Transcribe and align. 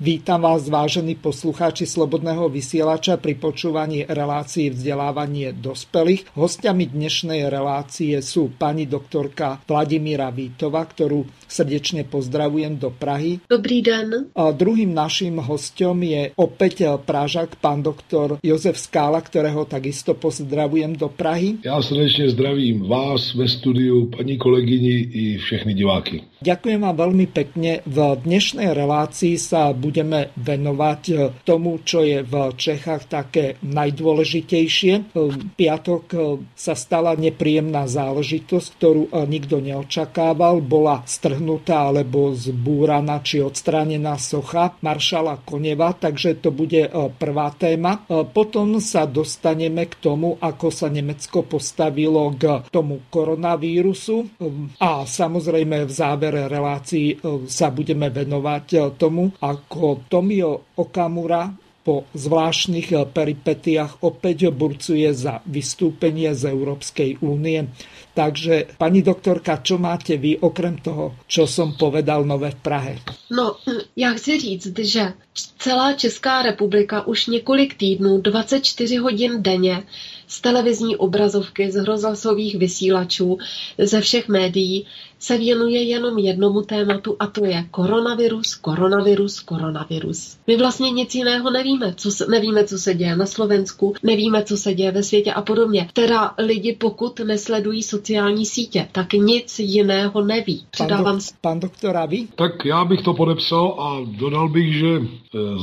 Vítam 0.00 0.40
vás, 0.40 0.64
vážení 0.64 1.12
poslucháči 1.12 1.84
Slobodného 1.84 2.48
vysielača 2.48 3.20
pri 3.20 3.36
počúvaní 3.36 4.08
relácií 4.08 4.72
vzdelávanie 4.72 5.52
dospelých. 5.52 6.24
Hostiami 6.32 6.88
dnešnej 6.88 7.44
relácie 7.52 8.16
sú 8.24 8.48
pani 8.48 8.88
doktorka 8.88 9.60
Vladimíra 9.68 10.32
Vítova, 10.32 10.88
ktorú 10.88 11.28
srdečne 11.44 12.08
pozdravujem 12.08 12.80
do 12.80 12.88
Prahy. 12.88 13.44
Dobrý 13.44 13.84
den. 13.84 14.32
A 14.32 14.56
druhým 14.56 14.88
naším 14.88 15.36
hostom 15.44 16.00
je 16.00 16.32
opäť 16.32 16.96
Pražak, 17.04 17.60
pán 17.60 17.84
doktor 17.84 18.40
Jozef 18.40 18.80
Skála, 18.80 19.20
ktorého 19.20 19.68
takisto 19.68 20.16
pozdravujem 20.16 20.96
do 20.96 21.12
Prahy. 21.12 21.60
Já 21.60 21.76
srdečne 21.84 22.32
zdravím 22.32 22.88
vás 22.88 23.36
ve 23.36 23.44
studiu, 23.44 24.08
paní 24.08 24.40
kolegyni 24.40 25.12
i 25.12 25.36
všechny 25.36 25.76
diváky. 25.76 26.24
Ďakujem 26.40 26.80
vám 26.80 26.96
veľmi 26.96 27.26
pekne. 27.28 27.84
V 27.84 28.16
dnešnej 28.16 28.72
relácii 28.72 29.36
sa 29.36 29.76
budeme 29.76 30.32
venovať 30.40 31.02
eh, 31.12 31.16
tomu, 31.44 31.84
čo 31.84 32.00
je 32.00 32.24
v 32.24 32.56
Čechách 32.56 33.12
také 33.12 33.60
najdôležitejšie. 33.60 35.12
V 35.12 35.20
eh, 35.20 35.36
piatok 35.36 36.04
eh, 36.16 36.20
sa 36.56 36.72
stala 36.72 37.12
nepríjemná 37.12 37.84
záležitosť, 37.84 38.68
ktorú 38.72 39.02
nikto 39.28 39.60
neočakával. 39.60 40.64
Bola 40.64 41.04
strhnutá 41.04 41.92
alebo 41.92 42.32
zbúraná 42.32 43.20
či 43.20 43.44
odstránená 43.44 44.16
socha 44.16 44.72
maršala 44.80 45.44
Koneva, 45.44 45.92
takže 45.92 46.40
to 46.40 46.48
bude 46.48 46.88
prvá 47.20 47.52
téma. 47.52 48.00
Potom 48.32 48.80
sa 48.80 49.04
dostaneme 49.04 49.84
k 49.92 49.94
tomu, 50.00 50.40
ako 50.40 50.72
sa 50.72 50.88
Nemecko 50.88 51.44
postavilo 51.44 52.32
k 52.32 52.64
tomu 52.72 53.04
koronavírusu 53.12 54.40
a 54.80 55.04
samozrejme 55.04 55.84
v 55.84 55.92
záver 55.92 56.29
závere 56.30 56.46
relácií 56.46 57.06
e, 57.10 57.16
sa 57.50 57.74
budeme 57.74 58.06
venovať 58.06 58.66
e, 58.70 58.78
tomu, 58.94 59.34
ako 59.42 60.06
Tomio 60.06 60.70
Okamura 60.78 61.50
po 61.82 62.06
zvláštnych 62.14 62.94
e, 62.94 63.02
peripetiách 63.02 64.06
opäť 64.06 64.54
burcuje 64.54 65.10
za 65.10 65.42
vystúpenie 65.42 66.30
z 66.30 66.54
Európskej 66.54 67.18
únie. 67.18 67.66
Takže, 68.14 68.78
pani 68.78 69.02
doktorka, 69.02 69.58
čo 69.58 69.82
máte 69.82 70.14
vy, 70.14 70.38
okrem 70.38 70.78
toho, 70.78 71.18
čo 71.26 71.50
som 71.50 71.74
povedal 71.74 72.22
nové 72.22 72.54
v 72.54 72.62
Prahe? 72.62 72.92
No, 73.34 73.58
já 73.98 74.14
chci 74.14 74.38
říct, 74.40 74.78
že 74.78 75.12
celá 75.58 75.92
Česká 75.98 76.42
republika 76.42 77.06
už 77.06 77.26
několik 77.26 77.74
týdnů, 77.74 78.22
24 78.22 78.96
hodin 78.96 79.42
denně, 79.42 79.82
z 80.30 80.40
televizní 80.40 80.96
obrazovky, 80.96 81.70
z 81.72 81.84
rozhlasových 81.84 82.56
vysílačů, 82.58 83.38
ze 83.78 84.00
všech 84.00 84.28
médií 84.28 84.86
se 85.20 85.38
věnuje 85.38 85.82
jenom 85.82 86.18
jednomu 86.18 86.62
tématu 86.62 87.16
a 87.18 87.26
to 87.26 87.44
je 87.44 87.64
koronavirus, 87.70 88.54
koronavirus, 88.54 89.40
koronavirus. 89.40 90.36
My 90.46 90.56
vlastně 90.56 90.90
nic 90.90 91.14
jiného 91.14 91.50
nevíme. 91.50 91.94
Co 91.96 92.10
se, 92.10 92.26
nevíme, 92.26 92.64
co 92.64 92.78
se 92.78 92.94
děje 92.94 93.16
na 93.16 93.26
Slovensku, 93.26 93.94
nevíme, 94.02 94.44
co 94.44 94.56
se 94.56 94.74
děje 94.74 94.92
ve 94.92 95.02
světě 95.02 95.32
a 95.32 95.42
podobně. 95.42 95.88
Teda 95.92 96.34
lidi, 96.38 96.76
pokud 96.80 97.20
nesledují 97.20 97.82
sociální 97.82 98.46
sítě, 98.46 98.88
tak 98.92 99.12
nic 99.12 99.58
jiného 99.58 100.22
neví. 100.22 100.64
Předávám... 100.70 101.04
Pan, 101.04 101.16
do, 101.18 101.24
pan 101.40 101.60
doktor, 101.60 101.96
vy? 102.08 102.28
Tak 102.34 102.64
já 102.64 102.84
bych 102.84 103.02
to 103.02 103.14
podepsal 103.14 103.76
a 103.78 104.00
dodal 104.18 104.48
bych, 104.48 104.74
že 104.74 104.88
e, 104.88 105.00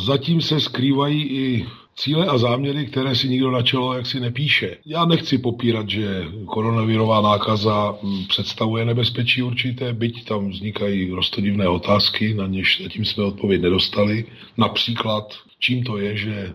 zatím 0.05 0.41
se 0.41 0.59
skrývají 0.59 1.23
i 1.23 1.65
cíle 1.97 2.25
a 2.25 2.37
záměry, 2.37 2.85
které 2.85 3.15
si 3.15 3.29
nikdo 3.29 3.51
na 3.51 3.61
čelo 3.61 3.93
jaksi 3.93 4.19
nepíše. 4.19 4.77
Já 4.85 5.05
nechci 5.05 5.37
popírat, 5.37 5.89
že 5.89 6.25
koronavirová 6.45 7.21
nákaza 7.21 7.97
mm, 8.03 8.25
představuje 8.25 8.85
nebezpečí 8.85 9.43
určité, 9.43 9.93
byť 9.93 10.25
tam 10.25 10.49
vznikají 10.49 11.11
rostodivné 11.11 11.67
otázky, 11.67 12.33
na 12.33 12.47
něž 12.47 12.81
zatím 12.83 13.05
jsme 13.05 13.23
odpověď 13.23 13.61
nedostali. 13.61 14.25
Například, 14.57 15.33
čím 15.59 15.83
to 15.83 15.97
je, 15.97 16.17
že 16.17 16.33
e, 16.33 16.53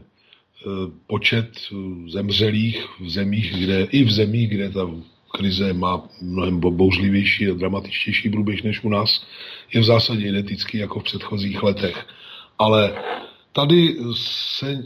počet 1.06 1.48
e, 1.48 1.74
zemřelých 2.10 2.86
v 3.00 3.10
zemích, 3.10 3.54
kde, 3.58 3.82
i 3.90 4.04
v 4.04 4.10
zemích, 4.10 4.48
kde 4.48 4.70
ta 4.70 4.90
krize 5.32 5.72
má 5.72 6.02
mnohem 6.20 6.60
bouřlivější 6.60 7.48
a 7.48 7.54
dramatičtější 7.54 8.30
průběh 8.30 8.64
než 8.64 8.84
u 8.84 8.88
nás, 8.88 9.26
je 9.74 9.80
v 9.80 9.84
zásadě 9.84 10.28
identický 10.28 10.78
jako 10.78 11.00
v 11.00 11.04
předchozích 11.04 11.62
letech. 11.62 12.06
Ale 12.58 12.94
tady 13.52 13.96
se 14.14 14.82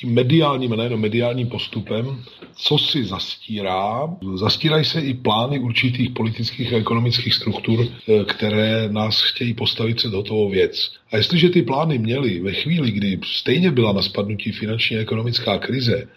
tím 0.00 0.14
mediálním, 0.14 0.76
nejenom 0.76 1.00
mediálním 1.00 1.48
postupem, 1.48 2.24
co 2.56 2.78
si 2.78 3.04
zastírá. 3.04 4.16
Zastírají 4.34 4.84
se 4.84 5.00
i 5.00 5.14
plány 5.14 5.58
určitých 5.58 6.10
politických 6.10 6.72
a 6.72 6.76
ekonomických 6.76 7.34
struktur, 7.34 7.86
eh, 7.86 8.24
které 8.24 8.88
nás 8.88 9.22
chtějí 9.22 9.54
postavit 9.54 10.00
se 10.00 10.08
do 10.08 10.22
toho 10.22 10.48
věc. 10.48 10.92
A 11.12 11.16
jestliže 11.16 11.48
ty 11.48 11.62
plány 11.62 11.98
měly 11.98 12.40
ve 12.40 12.52
chvíli, 12.52 12.90
kdy 12.90 13.20
stejně 13.24 13.70
byla 13.70 13.92
na 13.92 14.02
spadnutí 14.02 14.52
finanční 14.52 14.96
a 14.96 15.00
ekonomická 15.00 15.58
krize, 15.58 16.08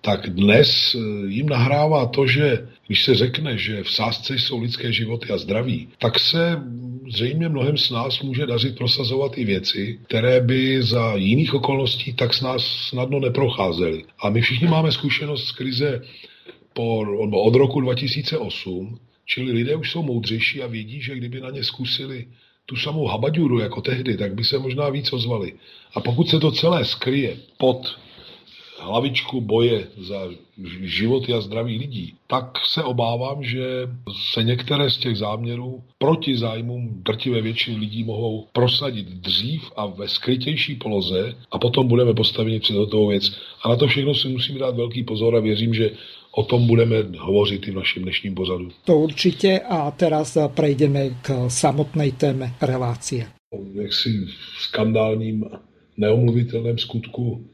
tak 0.00 0.30
dnes 0.30 0.94
eh, 0.94 1.26
jim 1.26 1.48
nahrává 1.48 2.06
to, 2.06 2.26
že 2.26 2.68
když 2.86 3.04
se 3.04 3.14
řekne, 3.14 3.58
že 3.58 3.82
v 3.82 3.90
sázce 3.90 4.34
jsou 4.34 4.60
lidské 4.60 4.92
životy 4.92 5.28
a 5.28 5.38
zdraví, 5.38 5.88
tak 5.98 6.18
se 6.18 6.62
zřejmě 7.08 7.48
mnohem 7.48 7.76
s 7.76 7.90
nás 7.90 8.20
může 8.20 8.46
dařit 8.46 8.76
prosazovat 8.76 9.38
i 9.38 9.44
věci, 9.44 9.98
které 10.06 10.40
by 10.40 10.82
za 10.82 11.14
jiných 11.16 11.54
okolností 11.54 12.12
tak 12.12 12.34
s 12.34 12.40
nás 12.40 12.66
snadno 12.88 13.20
neprocházely. 13.20 14.04
A 14.18 14.30
my 14.30 14.40
všichni 14.40 14.68
máme 14.68 14.92
zkušenost 14.92 15.44
z 15.44 15.52
krize 15.52 16.02
po, 16.72 17.06
od 17.32 17.54
roku 17.54 17.80
2008, 17.80 18.98
čili 19.26 19.52
lidé 19.52 19.76
už 19.76 19.90
jsou 19.90 20.02
moudřejší 20.02 20.62
a 20.62 20.66
vědí, 20.66 21.00
že 21.00 21.14
kdyby 21.14 21.40
na 21.40 21.50
ně 21.50 21.64
zkusili 21.64 22.26
tu 22.66 22.76
samou 22.76 23.06
habaďuru 23.06 23.58
jako 23.58 23.80
tehdy, 23.80 24.16
tak 24.16 24.34
by 24.34 24.44
se 24.44 24.58
možná 24.58 24.88
víc 24.88 25.12
ozvali. 25.12 25.52
A 25.94 26.00
pokud 26.00 26.28
se 26.28 26.38
to 26.40 26.52
celé 26.52 26.84
skryje 26.84 27.36
pod 27.58 27.98
hlavičku 28.86 29.40
boje 29.40 29.86
za 29.98 30.28
životy 30.82 31.32
a 31.32 31.40
zdraví 31.40 31.78
lidí, 31.78 32.14
tak 32.26 32.58
se 32.64 32.82
obávám, 32.82 33.44
že 33.44 33.64
se 34.32 34.42
některé 34.42 34.90
z 34.90 34.96
těch 34.96 35.16
záměrů 35.16 35.82
proti 35.98 36.38
zájmům 36.38 37.02
drtivé 37.02 37.40
většiny 37.40 37.76
lidí 37.76 38.04
mohou 38.04 38.46
prosadit 38.52 39.06
dřív 39.06 39.72
a 39.76 39.86
ve 39.86 40.08
skrytější 40.08 40.74
poloze 40.74 41.34
a 41.50 41.58
potom 41.58 41.88
budeme 41.88 42.14
postaveni 42.14 42.60
před 42.60 42.76
hotovou 42.76 43.08
věc. 43.08 43.36
A 43.62 43.68
na 43.68 43.76
to 43.76 43.86
všechno 43.86 44.14
si 44.14 44.28
musíme 44.28 44.58
dát 44.58 44.76
velký 44.76 45.04
pozor 45.04 45.36
a 45.36 45.40
věřím, 45.40 45.74
že 45.74 45.90
o 46.36 46.42
tom 46.42 46.66
budeme 46.66 46.96
hovořit 47.18 47.68
i 47.68 47.70
v 47.70 47.76
našem 47.76 48.02
dnešním 48.02 48.34
pozadu. 48.34 48.68
To 48.84 48.98
určitě 48.98 49.60
a 49.60 49.90
teraz 49.90 50.38
prejdeme 50.54 51.10
k 51.22 51.50
samotné 51.50 52.10
téme 52.12 52.54
relácie. 52.60 53.26
Jaksi 53.74 54.26
skandálním 54.58 55.44
neomluvitelném 55.96 56.78
skutku 56.78 57.44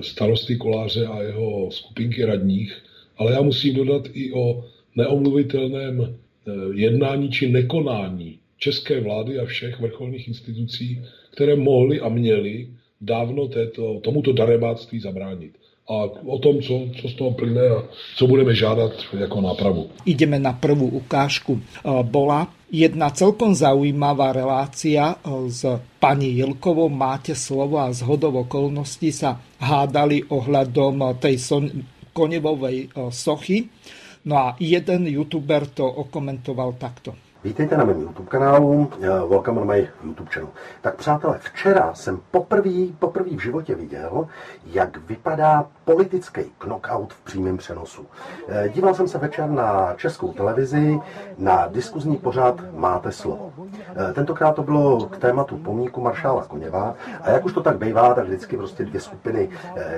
starosty 0.00 0.56
Koláře 0.56 1.06
a 1.06 1.22
jeho 1.22 1.70
skupinky 1.70 2.24
radních, 2.24 2.82
ale 3.16 3.32
já 3.32 3.42
musím 3.42 3.74
dodat 3.74 4.02
i 4.12 4.32
o 4.32 4.64
neomluvitelném 4.96 6.00
eh, 6.00 6.52
jednání 6.74 7.30
či 7.30 7.48
nekonání 7.48 8.38
české 8.58 9.00
vlády 9.00 9.38
a 9.38 9.44
všech 9.44 9.80
vrcholných 9.80 10.28
institucí, 10.28 11.02
které 11.30 11.56
mohly 11.56 12.00
a 12.00 12.08
měly 12.08 12.68
dávno 13.00 13.48
této, 13.48 14.00
tomuto 14.00 14.32
darebáctví 14.32 15.00
zabránit. 15.00 15.52
A 15.90 16.06
o 16.06 16.38
tom, 16.38 16.62
co, 16.62 16.86
co 17.02 17.08
z 17.08 17.14
toho 17.18 17.30
plyne 17.34 17.66
a 17.66 17.82
co 18.16 18.26
budeme 18.26 18.54
žádat 18.54 18.92
jako 19.10 19.40
nápravu. 19.40 19.90
Ideme 20.06 20.38
na 20.38 20.54
prvú 20.54 20.86
ukážku. 20.86 21.58
Eh, 21.58 21.90
bola 22.06 22.46
jedna 22.70 23.10
celkom 23.10 23.50
zaujímavá 23.50 24.30
relácia 24.30 25.18
eh, 25.18 25.50
s 25.50 25.66
pani 25.98 26.30
Jilkovou. 26.38 26.86
Máte 26.86 27.34
slovo 27.34 27.82
a 27.82 27.90
z 27.90 28.06
okolností 28.06 29.10
sa 29.10 29.42
hádali 29.58 30.30
ohľadom 30.30 30.94
eh, 31.02 31.06
tej 31.18 31.36
son- 31.42 31.74
konevovej 32.14 32.90
sochy. 33.10 33.66
No 34.26 34.34
a 34.36 34.46
jeden 34.58 35.06
youtuber 35.10 35.66
to 35.66 35.86
okomentoval 35.86 36.76
takto. 36.78 37.29
Vítejte 37.44 37.76
na 37.76 37.84
mém 37.84 38.00
YouTube 38.00 38.28
kanálu, 38.28 38.90
eh, 39.00 39.06
welcome 39.08 39.60
on 39.60 39.66
my 39.66 39.88
YouTube 40.04 40.30
channel. 40.30 40.50
Tak 40.80 40.94
přátelé, 40.94 41.38
včera 41.38 41.94
jsem 41.94 42.20
poprvé, 42.30 42.70
poprvé 42.98 43.30
v 43.30 43.38
životě 43.38 43.74
viděl, 43.74 44.26
jak 44.66 44.96
vypadá 44.96 45.66
politický 45.84 46.40
knockout 46.58 47.12
v 47.12 47.20
přímém 47.20 47.56
přenosu. 47.56 48.06
Eh, 48.48 48.68
díval 48.68 48.94
jsem 48.94 49.08
se 49.08 49.18
večer 49.18 49.50
na 49.50 49.94
českou 49.96 50.32
televizi, 50.32 51.00
na 51.38 51.66
diskuzní 51.66 52.16
pořad 52.16 52.60
Máte 52.74 53.12
slovo. 53.12 53.52
Eh, 53.96 54.12
tentokrát 54.12 54.52
to 54.52 54.62
bylo 54.62 55.06
k 55.06 55.16
tématu 55.16 55.56
pomníku 55.56 56.00
maršála 56.00 56.44
Koněva 56.44 56.94
a 57.22 57.30
jak 57.30 57.44
už 57.44 57.52
to 57.52 57.62
tak 57.62 57.78
bývá, 57.78 58.14
tak 58.14 58.24
vždycky 58.24 58.56
prostě 58.56 58.84
dvě 58.84 59.00
skupiny, 59.00 59.48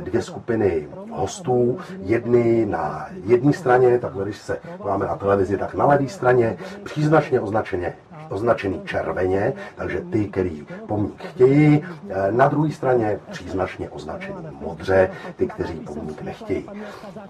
dvě 0.01 0.23
skupiny 0.23 0.89
hostů, 1.11 1.79
jedny 2.01 2.67
na 2.67 3.09
jedné 3.25 3.53
straně, 3.53 3.99
tak 3.99 4.13
když 4.13 4.39
se 4.39 4.59
máme 4.85 5.07
na 5.07 5.17
televizi, 5.17 5.59
tak 5.59 5.75
na 5.75 5.87
levé 5.87 6.09
straně, 6.09 6.57
příznačně 6.85 7.32
značně 7.33 7.41
označeně, 7.41 7.95
označený 8.29 8.83
červeně, 8.85 9.53
takže 9.77 10.01
ty, 10.01 10.29
který 10.29 10.67
pomník 10.87 11.25
chtějí, 11.25 11.85
eh, 12.09 12.33
na 12.33 12.49
druhé 12.49 12.71
straně 12.71 13.21
příznačně 13.31 13.91
označený 13.91 14.49
modře, 14.61 15.11
ty, 15.37 15.47
kteří 15.47 15.75
pomník 15.75 16.23
nechtějí. 16.23 16.69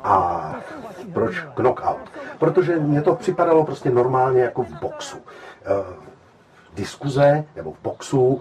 A 0.03 0.55
proč 1.13 1.47
knockout? 1.55 2.11
Protože 2.39 2.79
mně 2.79 3.03
to 3.03 3.15
připadalo 3.15 3.65
prostě 3.65 3.91
normálně 3.91 4.41
jako 4.41 4.63
v 4.63 4.81
boxu. 4.81 5.19
Eh, 5.65 5.95
diskuze 6.75 7.45
nebo 7.57 7.73
v 7.73 7.83
boxu 7.83 8.41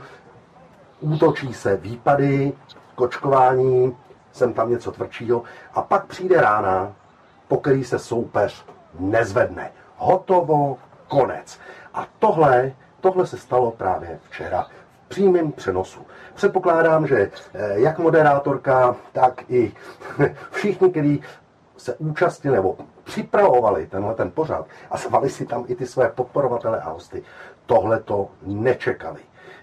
útočí 1.00 1.54
se 1.54 1.78
výpady, 1.78 2.54
kočkování, 2.96 3.98
jsem 4.32 4.54
tam 4.54 4.72
něco 4.72 4.92
tvrdšího 4.92 5.44
a 5.74 5.82
pak 5.82 6.06
přijde 6.06 6.42
rána, 6.42 6.94
po 7.48 7.58
který 7.58 7.84
se 7.84 8.00
soupeř 8.00 8.66
nezvedne. 9.00 9.72
Hotovo, 9.98 10.78
konec. 11.12 11.60
A 11.94 12.08
tohle, 12.20 12.72
tohle 13.02 13.28
se 13.28 13.38
stalo 13.38 13.72
právě 13.72 14.20
včera 14.30 14.68
v 15.06 15.10
přímém 15.10 15.52
přenosu. 15.52 16.00
Předpokládám, 16.34 17.08
že 17.08 17.32
eh, 17.54 17.80
jak 17.80 18.00
moderátorka, 18.00 18.96
tak 19.12 19.44
i 19.50 19.72
všichni, 20.52 20.90
kteří 20.90 21.24
se 21.78 21.96
účastnili 21.96 22.56
nebo 22.56 22.78
připravovali 23.04 23.88
tenhle 23.88 24.16
ten 24.16 24.32
pořad 24.32 24.66
a 24.92 24.98
zvali 24.98 25.30
si 25.30 25.46
tam 25.46 25.66
i 25.68 25.76
ty 25.76 25.86
své 25.86 26.10
podporovatele 26.10 26.82
a 26.82 26.90
hosty, 26.90 27.24
tohle 27.66 28.00
to 28.00 28.30
nečekali. 28.42 29.20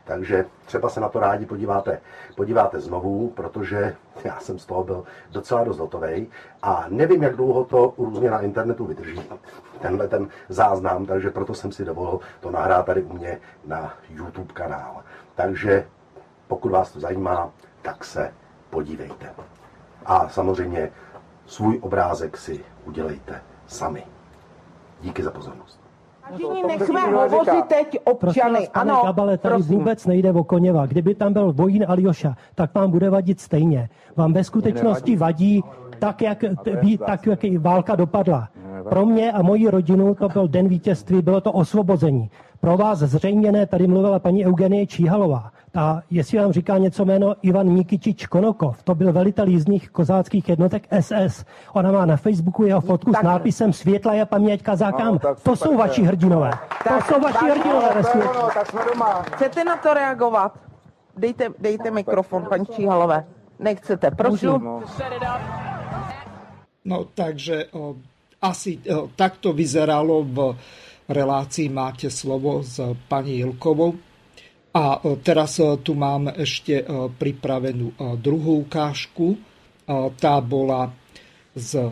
Takže 0.08 0.46
třeba 0.66 0.88
se 0.88 1.00
na 1.00 1.08
to 1.08 1.20
rádi 1.20 1.46
podíváte, 1.46 2.00
podíváte 2.37 2.81
znovu, 2.81 3.31
protože 3.31 3.96
já 4.25 4.40
jsem 4.40 4.58
z 4.58 4.66
toho 4.66 4.84
byl 4.84 5.05
docela 5.31 5.64
dost 5.64 5.78
hotovej 5.78 6.26
a 6.62 6.84
nevím, 6.88 7.22
jak 7.22 7.37
dlouho 7.37 7.64
to 7.64 7.94
různě 7.99 8.31
na 8.31 8.40
internetu 8.40 8.87
vydrží, 8.87 9.22
tenhle 9.81 10.08
ten 10.08 10.28
záznam, 10.49 11.06
takže 11.06 11.31
proto 11.31 11.55
jsem 11.55 11.72
si 11.72 11.84
dovolil 11.84 12.20
to 12.40 12.50
nahrát 12.50 12.87
tady 12.87 13.02
u 13.02 13.12
mě 13.12 13.40
na 13.66 13.94
YouTube 14.10 14.55
kanál. 14.55 15.02
Takže 15.34 15.87
pokud 16.46 16.72
vás 16.72 16.93
to 16.93 17.00
zajímá, 17.00 17.50
tak 17.82 18.05
se 18.05 18.32
podívejte. 18.70 19.34
A 20.06 20.28
samozřejmě 20.28 20.93
svůj 21.46 21.78
obrázek 21.82 22.37
si 22.37 22.64
udělejte 22.84 23.40
sami. 23.66 24.06
Díky 25.00 25.22
za 25.22 25.31
pozornost. 25.31 25.78
Vážení, 26.31 26.63
nechme 26.67 27.01
hovořit 27.01 27.65
teď 27.69 27.99
občany. 28.05 28.55
Prosím, 28.55 28.71
ano, 28.75 29.03
Gabale, 29.05 29.39
tady 29.39 29.55
prosím. 29.55 29.79
vůbec 29.79 30.07
nejde 30.07 30.33
o 30.33 30.45
Koněva. 30.45 30.87
Kdyby 30.87 31.15
tam 31.15 31.33
byl 31.33 31.53
Vojín 31.53 31.85
Aljoša, 31.89 32.37
tak 32.55 32.75
vám 32.75 32.91
bude 32.91 33.11
vadit 33.11 33.41
stejně. 33.41 33.89
Vám 34.17 34.33
ve 34.33 34.45
skutečnosti 34.45 35.17
vadí 35.17 35.63
tak, 35.99 36.23
jak, 36.23 36.45
tak, 37.07 37.27
jak 37.27 37.41
válka 37.59 37.97
dopadla. 37.97 38.49
Pro 38.89 39.07
mě 39.07 39.33
a 39.33 39.43
moji 39.43 39.69
rodinu 39.71 40.15
to 40.15 40.29
byl 40.29 40.49
den 40.49 40.69
vítězství, 40.69 41.23
bylo 41.23 41.41
to 41.41 41.53
osvobození. 41.53 42.31
Pro 42.61 42.77
vás 42.77 42.99
zřejmě 42.99 43.53
ne, 43.53 43.67
tady 43.67 43.87
mluvila 43.87 44.19
paní 44.19 44.47
Eugenie 44.47 44.87
Číhalová. 44.87 45.51
A 45.75 46.00
jestli 46.11 46.38
vám 46.38 46.53
říká 46.53 46.79
něco 46.79 47.05
jméno 47.05 47.35
Ivan 47.43 47.69
Mikičič 47.70 48.26
Konokov, 48.26 48.82
to 48.82 48.94
byl 48.94 49.12
velitel 49.12 49.49
jízdních 49.49 49.91
kozáckých 49.91 50.49
jednotek 50.49 50.87
SS. 51.00 51.44
Ona 51.73 51.93
má 51.93 52.06
na 52.06 52.17
Facebooku 52.17 52.65
jeho 52.65 52.81
fotku 52.81 53.12
tak, 53.12 53.20
s 53.20 53.25
nápisem 53.25 53.73
Světla 53.73 54.15
je 54.15 54.26
paměť 54.26 54.62
kazákám. 54.62 55.19
No, 55.25 55.35
to 55.43 55.56
jsou 55.56 55.76
vaši 55.76 56.03
hrdinové. 56.03 56.50
Tak, 56.85 57.06
to 57.09 57.15
jsou 57.15 57.20
vaši 57.20 57.50
hrdinové 57.50 57.94
ve 57.94 58.05
světě. 58.05 58.29
No, 58.35 58.49
tak 58.55 58.70
jsme 58.70 58.81
doma. 58.93 59.23
Chcete 59.23 59.65
na 59.65 59.76
to 59.76 59.94
reagovat? 59.94 60.59
Dejte, 61.17 61.49
dejte 61.59 61.91
mikrofon, 61.91 62.47
paní 62.49 62.67
Číhalové. 62.67 63.25
Nechcete, 63.59 64.11
prosím. 64.11 64.82
No 66.85 67.05
takže 67.15 67.67
o, 67.73 67.94
asi 68.43 68.79
o, 68.97 69.09
takto 69.17 69.53
vyzeralo 69.53 70.25
v 70.25 70.56
relácii 71.09 71.69
Máte 71.69 72.11
slovo 72.11 72.62
s 72.62 72.94
pani 73.09 73.38
Ilkovou. 73.38 73.94
A 74.75 75.00
e, 75.00 75.17
teraz 75.25 75.56
e, 75.59 75.76
tu 75.81 75.97
mám 75.97 76.29
ešte 76.32 76.81
e, 76.81 76.85
pripravenú 77.09 77.97
druhú 78.20 78.65
ukážku. 78.69 79.41
Tá 80.20 80.37
bola 80.44 80.93
z 81.56 81.88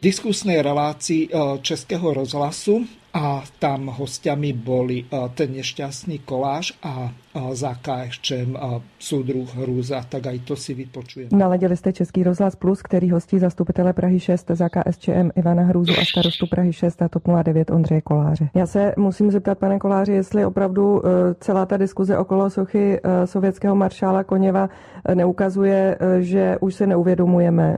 diskusnej 0.00 0.64
relácii 0.64 1.28
Českého 1.60 2.16
rozhlasu 2.16 2.88
a 3.16 3.40
tam 3.58 3.88
hostiami 3.88 4.52
boli 4.52 5.08
ten 5.32 5.56
nešťastný 5.56 6.28
koláž 6.28 6.76
a 6.84 7.08
za 7.52 7.74
KSČM 7.74 8.56
soudruh 8.98 9.54
Hrůza, 9.56 10.04
tak 10.08 10.26
aj 10.26 10.38
to 10.38 10.56
si 10.56 10.74
vypočujeme. 10.74 11.38
Naladili 11.38 11.76
jste 11.76 11.92
Český 11.92 12.22
rozhlas 12.22 12.56
Plus, 12.56 12.82
který 12.82 13.10
hostí 13.10 13.38
zastupitele 13.38 13.92
Prahy 13.92 14.20
6 14.20 14.50
za 14.54 14.68
KSČM 14.68 15.30
Ivana 15.36 15.62
Hrůzu 15.62 15.92
a 15.92 16.04
starostu 16.04 16.46
Prahy 16.46 16.72
6 16.72 17.02
a 17.02 17.08
TOP 17.08 17.22
09 17.42 17.70
Ondřeje 17.70 18.00
Koláře. 18.00 18.48
Já 18.54 18.66
se 18.66 18.94
musím 18.96 19.30
zeptat, 19.30 19.58
pane 19.58 19.78
Koláři, 19.78 20.12
jestli 20.12 20.44
opravdu 20.44 21.06
e, 21.06 21.10
celá 21.40 21.66
ta 21.66 21.76
diskuze 21.76 22.18
okolo 22.18 22.50
sochy 22.50 23.00
e, 23.02 23.26
sovětského 23.26 23.76
maršála 23.76 24.24
Koněva 24.24 24.68
e, 25.04 25.14
neukazuje, 25.14 25.98
že 26.20 26.56
už 26.60 26.74
se 26.74 26.86
neuvědomujeme, 26.86 27.76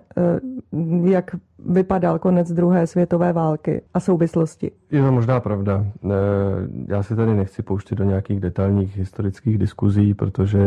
jak 1.05 1.31
vypadal 1.67 2.19
konec 2.19 2.53
druhé 2.53 2.87
světové 2.87 3.33
války 3.33 3.83
a 3.95 4.01
souvislosti. 4.01 4.71
Je 4.91 5.03
to 5.03 5.13
možná 5.13 5.41
pravda. 5.41 5.85
Já 6.89 7.03
se 7.03 7.17
tady 7.17 7.35
nechci 7.35 7.63
pouštět 7.63 7.95
do 7.95 8.05
nějakých 8.05 8.41
detailních 8.41 8.97
historických 8.97 9.59
diskuzí, 9.59 10.15
protože 10.15 10.59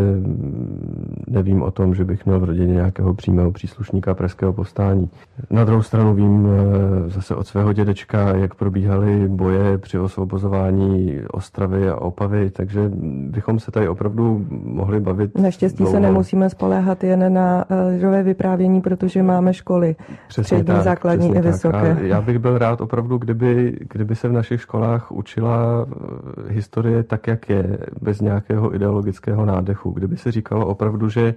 nevím 1.27 1.61
o 1.61 1.71
tom, 1.71 1.95
že 1.95 2.05
bych 2.05 2.25
měl 2.25 2.39
v 2.39 2.43
rodině 2.43 2.73
nějakého 2.73 3.13
přímého 3.13 3.51
příslušníka 3.51 4.13
pražského 4.13 4.53
povstání. 4.53 5.09
Na 5.49 5.63
druhou 5.63 5.81
stranu 5.81 6.13
vím 6.13 6.47
eh, 6.47 7.09
zase 7.09 7.35
od 7.35 7.47
svého 7.47 7.73
dědečka, 7.73 8.35
jak 8.35 8.55
probíhaly 8.55 9.27
boje 9.27 9.77
při 9.77 9.99
osvobozování 9.99 11.19
Ostravy 11.31 11.89
a 11.89 11.95
Opavy, 11.95 12.49
takže 12.49 12.91
bychom 13.29 13.59
se 13.59 13.71
tady 13.71 13.87
opravdu 13.87 14.45
mohli 14.49 14.99
bavit. 14.99 15.37
Naštěstí 15.37 15.77
dlouho. 15.77 15.91
se 15.91 15.99
nemusíme 15.99 16.49
spoléhat 16.49 17.03
jen 17.03 17.33
na 17.33 17.65
lidové 17.89 18.19
eh, 18.19 18.23
vyprávění, 18.23 18.81
protože 18.81 19.23
máme 19.23 19.53
školy. 19.53 19.95
Přesně 20.27 20.63
přední, 20.63 20.80
tak, 20.83 20.93
základní 20.93 21.35
i 21.35 21.41
vysoké. 21.41 21.93
A 21.93 21.99
já 21.99 22.21
bych 22.21 22.39
byl 22.39 22.57
rád 22.57 22.81
opravdu, 22.81 23.17
kdyby, 23.17 23.77
kdyby 23.89 24.15
se 24.15 24.27
v 24.27 24.31
našich 24.31 24.61
školách 24.61 25.11
učila 25.11 25.85
eh, 25.85 26.53
historie 26.53 27.03
tak, 27.03 27.27
jak 27.27 27.49
je, 27.49 27.77
bez 28.01 28.21
nějakého 28.21 28.75
ideologického 28.75 29.45
nádechu. 29.45 29.91
Kdyby 29.91 30.17
se 30.17 30.31
říkalo 30.31 30.65
opravdu, 30.65 31.09
že 31.09 31.33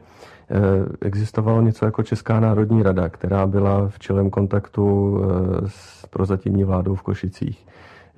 eh, 0.50 0.56
existovalo 1.00 1.60
něco 1.60 1.84
jako 1.84 2.02
Česká 2.02 2.40
národní 2.40 2.82
rada, 2.82 3.08
která 3.08 3.46
byla 3.46 3.88
v 3.88 3.98
čelem 3.98 4.30
kontaktu 4.30 5.18
eh, 5.20 5.68
s 5.68 6.06
prozatímní 6.06 6.64
vládou 6.64 6.94
v 6.94 7.02
Košicích, 7.02 7.66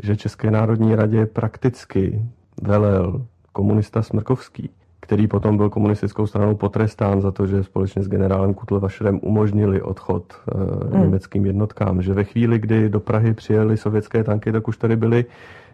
že 0.02 0.16
České 0.16 0.50
národní 0.50 0.94
radě 0.94 1.26
prakticky 1.26 2.22
velel 2.62 3.26
komunista 3.52 4.02
Smrkovský, 4.02 4.70
který 5.06 5.26
potom 5.26 5.56
byl 5.56 5.70
komunistickou 5.70 6.26
stranou 6.26 6.54
potrestán 6.54 7.20
za 7.20 7.30
to, 7.30 7.46
že 7.46 7.64
společně 7.64 8.02
s 8.02 8.08
generálem 8.08 8.54
Kutlvašerem 8.54 9.20
umožnili 9.22 9.82
odchod 9.82 10.24
hmm. 10.92 11.02
německým 11.02 11.46
jednotkám. 11.46 12.02
Že 12.02 12.14
ve 12.14 12.24
chvíli, 12.24 12.58
kdy 12.58 12.88
do 12.88 13.00
Prahy 13.00 13.34
přijeli 13.34 13.76
sovětské 13.76 14.24
tanky, 14.24 14.52
tak 14.52 14.68
už 14.68 14.76
tady 14.76 14.96
byly 14.96 15.24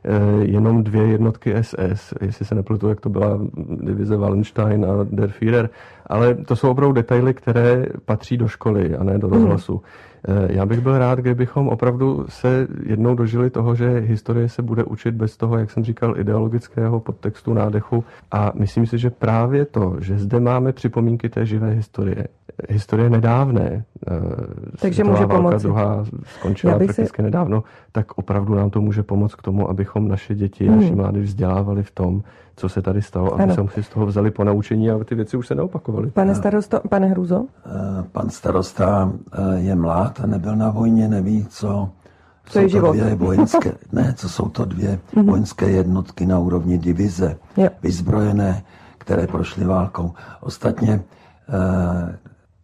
Eh, 0.05 0.45
jenom 0.45 0.85
dvě 0.85 1.07
jednotky 1.07 1.55
SS, 1.61 2.15
jestli 2.21 2.45
se 2.47 2.55
nepletu, 2.55 2.89
jak 2.89 3.01
to 3.01 3.09
byla 3.09 3.41
divize 3.81 4.17
Wallenstein 4.17 4.85
a 4.85 4.89
Der 5.11 5.31
Führer, 5.31 5.71
ale 6.07 6.35
to 6.35 6.57
jsou 6.57 6.71
opravdu 6.71 6.93
detaily, 6.93 7.35
které 7.35 7.87
patří 8.05 8.37
do 8.37 8.49
školy 8.49 8.97
a 8.97 9.05
ne 9.05 9.19
do 9.19 9.29
rozhlasu. 9.29 9.73
Mm. 9.73 9.81
Já 10.49 10.67
bych 10.67 10.81
byl 10.81 10.99
rád, 10.99 11.19
kdybychom 11.19 11.69
opravdu 11.69 12.25
se 12.29 12.69
jednou 12.87 13.15
dožili 13.15 13.51
toho, 13.51 13.75
že 13.75 13.99
historie 13.99 14.49
se 14.49 14.63
bude 14.63 14.85
učit 14.85 15.15
bez 15.15 15.37
toho, 15.37 15.59
jak 15.59 15.71
jsem 15.71 15.85
říkal, 15.85 16.19
ideologického 16.19 17.01
podtextu 17.01 17.55
nádechu. 17.55 18.05
A 18.31 18.53
myslím 18.55 18.87
si, 18.87 18.99
že 18.99 19.11
právě 19.11 19.65
to, 19.65 19.97
že 20.01 20.19
zde 20.19 20.41
máme 20.41 20.73
připomínky 20.73 21.29
té 21.29 21.47
živé 21.47 21.71
historie, 21.71 22.29
historie 22.71 23.11
nedávné, 23.11 23.85
eh, 24.09 24.13
takže 24.81 25.05
může 25.05 25.19
válka 25.27 25.37
pomoci. 25.37 25.63
druhá 25.63 26.05
skončila 26.39 26.79
prakticky 26.79 27.17
si... 27.17 27.23
nedávno, 27.23 27.63
tak 27.93 28.19
opravdu 28.19 28.55
nám 28.55 28.71
to 28.71 28.81
může 28.81 29.03
pomoct 29.03 29.35
k 29.35 29.43
tomu, 29.43 29.71
abychom 29.71 30.09
naše 30.09 30.35
děti, 30.35 30.67
hmm. 30.69 30.81
naši 30.81 30.95
mládež 30.95 31.25
vzdělávali 31.25 31.83
v 31.83 31.91
tom, 31.91 32.23
co 32.57 32.69
se 32.69 32.83
tady 32.83 33.03
stalo, 33.03 33.41
aby 33.41 33.53
se 33.53 33.67
si 33.69 33.83
z 33.83 33.89
toho 33.89 34.07
vzali 34.07 34.31
po 34.31 34.45
naučení 34.45 34.91
a 34.91 35.05
ty 35.05 35.15
věci 35.15 35.37
už 35.37 35.47
se 35.47 35.55
neopakovaly. 35.55 36.11
Pane 36.11 36.35
starosto, 36.35 36.81
pane 36.89 37.07
Hruzo? 37.07 37.45
Eh, 37.67 37.71
pan 38.13 38.31
starosta 38.31 39.13
eh, 39.33 39.59
je 39.61 39.75
mlád 39.75 40.21
a 40.21 40.27
nebyl 40.27 40.57
na 40.57 40.71
vojně, 40.71 41.09
neví, 41.09 41.47
co 41.51 41.89
Co 42.47 42.59
je 42.59 42.65
jsou 42.65 42.69
život? 42.69 42.87
to 42.93 42.93
dvě 43.01 43.15
vojenské, 43.27 43.73
ne, 43.93 44.15
co 44.17 44.29
jsou 44.29 44.49
to 44.49 44.65
dvě 44.65 44.99
Mhm. 45.17 45.27
vojenské 45.27 45.71
jednotky 45.71 46.27
na 46.27 46.39
úrovni 46.39 46.79
divize, 46.79 47.37
Jo. 47.57 47.69
vyzbrojené, 47.83 48.63
které 48.99 49.27
prošly 49.27 49.65
válkou. 49.65 50.13
Ostatně 50.41 51.03
eh, 51.49 52.19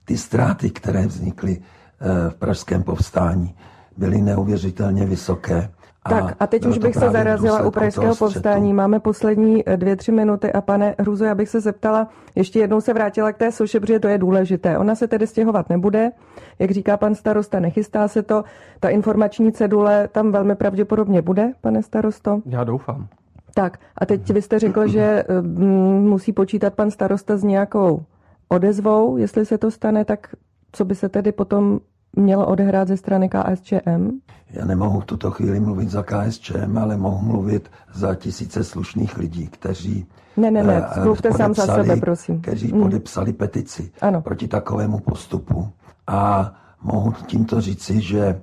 ty 0.09 0.17
ztráty, 0.17 0.71
které 0.71 1.07
vznikly 1.07 1.59
eh, 1.61 2.31
v 2.31 2.35
pražském 2.35 2.83
povstání, 2.83 3.55
byly 3.97 4.23
neuvěřitelně 4.23 5.07
vysoké. 5.07 5.69
Tak 6.09 6.37
a 6.41 6.47
teď 6.47 6.67
už 6.67 6.79
bych 6.79 6.95
se 6.95 7.11
zarazila 7.11 7.63
u 7.63 7.71
pražského 7.71 8.17
povstání. 8.17 8.73
Máme 8.73 9.01
poslední 9.01 9.69
eh, 9.69 9.77
dvě, 9.77 9.97
tři 9.97 10.13
minuty 10.13 10.53
a 10.53 10.61
pane 10.61 10.95
Hruzo, 10.99 11.25
já 11.25 11.35
bych 11.35 11.49
se 11.49 11.61
zeptala, 11.61 12.09
ještě 12.35 12.59
jednou 12.59 12.81
se 12.81 12.93
vrátila 12.93 13.33
k 13.33 13.37
té 13.37 13.53
soše, 13.53 13.81
protože 13.81 13.99
to 13.99 14.09
je 14.09 14.19
důležité. 14.19 14.79
Ona 14.79 14.95
se 14.95 15.09
tedy 15.09 15.27
stěhovat 15.27 15.71
nebude, 15.71 16.11
jak 16.59 16.71
říká 16.71 16.97
pan 16.97 17.15
starosta, 17.15 17.61
nechystá 17.61 18.09
se 18.09 18.23
to. 18.23 18.45
Ta 18.81 18.89
informační 18.89 19.53
cedule 19.53 20.09
tam 20.09 20.33
velmi 20.33 20.55
pravděpodobně 20.55 21.23
bude, 21.23 21.53
pane 21.61 21.83
starosto. 21.83 22.41
Já 22.47 22.65
doufám. 22.65 23.07
Tak 23.55 23.79
a 23.97 24.07
teď 24.07 24.31
vy 24.31 24.43
jste 24.43 24.59
řekl, 24.59 24.89
že 24.89 25.25
eh, 25.29 25.43
mm, 25.43 26.09
musí 26.09 26.33
počítat 26.33 26.75
pan 26.75 26.91
starosta 26.91 27.37
s 27.37 27.45
nějakou 27.45 28.03
odezvou, 28.49 29.17
jestli 29.17 29.47
se 29.47 29.59
to 29.59 29.71
stane, 29.71 30.05
tak 30.05 30.35
co 30.73 30.85
by 30.85 30.95
se 30.95 31.09
tedy 31.09 31.33
potom 31.33 31.81
mělo 32.17 32.47
odehrát 32.47 32.89
ze 32.89 32.97
strany 32.97 33.29
KSČM? 33.29 34.11
Já 34.51 34.65
nemohu 34.65 35.01
v 35.01 35.05
tuto 35.05 35.31
chvíli 35.31 35.61
mluvit 35.61 35.91
za 35.91 36.03
KSČM, 36.03 36.79
ale 36.79 36.97
mohu 36.97 37.27
mluvit 37.27 37.71
za 37.95 38.15
tisíce 38.15 38.65
slušných 38.65 39.19
lidí, 39.19 39.47
kteří 39.49 40.07
Ne, 40.37 40.51
ne, 40.51 40.63
ne, 40.63 40.85
eh, 40.97 41.05
mluvte 41.05 41.33
sám 41.33 41.55
za 41.55 41.67
sebe, 41.67 41.97
prosím. 41.97 42.41
Kteří 42.41 42.73
Mm. 42.73 42.83
podepsali 42.83 43.33
petici 43.33 43.91
Ano. 44.01 44.21
proti 44.23 44.49
takovému 44.49 44.99
postupu. 44.99 45.69
A 46.07 46.53
mohu 46.83 47.13
tímto 47.27 47.61
říci, 47.61 48.01
že 48.01 48.41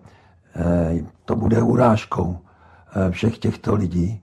eh, 0.55 1.03
to 1.25 1.35
bude 1.35 1.61
urážkou 1.61 2.37
eh, 3.07 3.11
všech 3.11 3.37
těchto 3.37 3.75
lidí. 3.75 4.21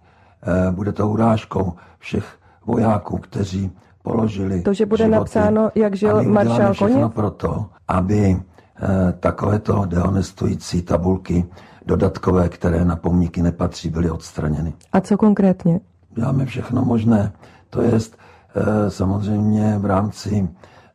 Bude 0.70 0.92
to 0.92 1.08
urážkou 1.08 1.72
všech 1.98 2.24
vojáků, 2.66 3.18
kteří 3.18 3.70
položili 4.02 4.62
To, 4.62 4.74
že 4.74 4.86
bude 4.86 5.04
životy. 5.04 5.18
napsáno, 5.18 5.70
jak 5.74 5.96
žil 5.96 6.22
maršál 6.22 6.72
všechno 6.72 6.94
Koněv? 6.94 7.14
proto, 7.14 7.66
aby 7.88 8.36
eh, 8.36 9.12
takovéto 9.20 9.84
dehonestující 9.86 10.82
tabulky 10.82 11.44
dodatkové, 11.86 12.48
které 12.48 12.84
na 12.84 12.96
pomníky 12.96 13.42
nepatří, 13.42 13.90
byly 13.90 14.10
odstraněny. 14.10 14.74
A 14.92 15.00
co 15.00 15.16
konkrétně? 15.16 15.80
Děláme 16.14 16.46
všechno 16.46 16.84
možné. 16.84 17.32
To 17.70 17.82
je 17.82 17.98
samozřejmě 18.88 19.78
v 19.78 19.84
rámci 19.84 20.48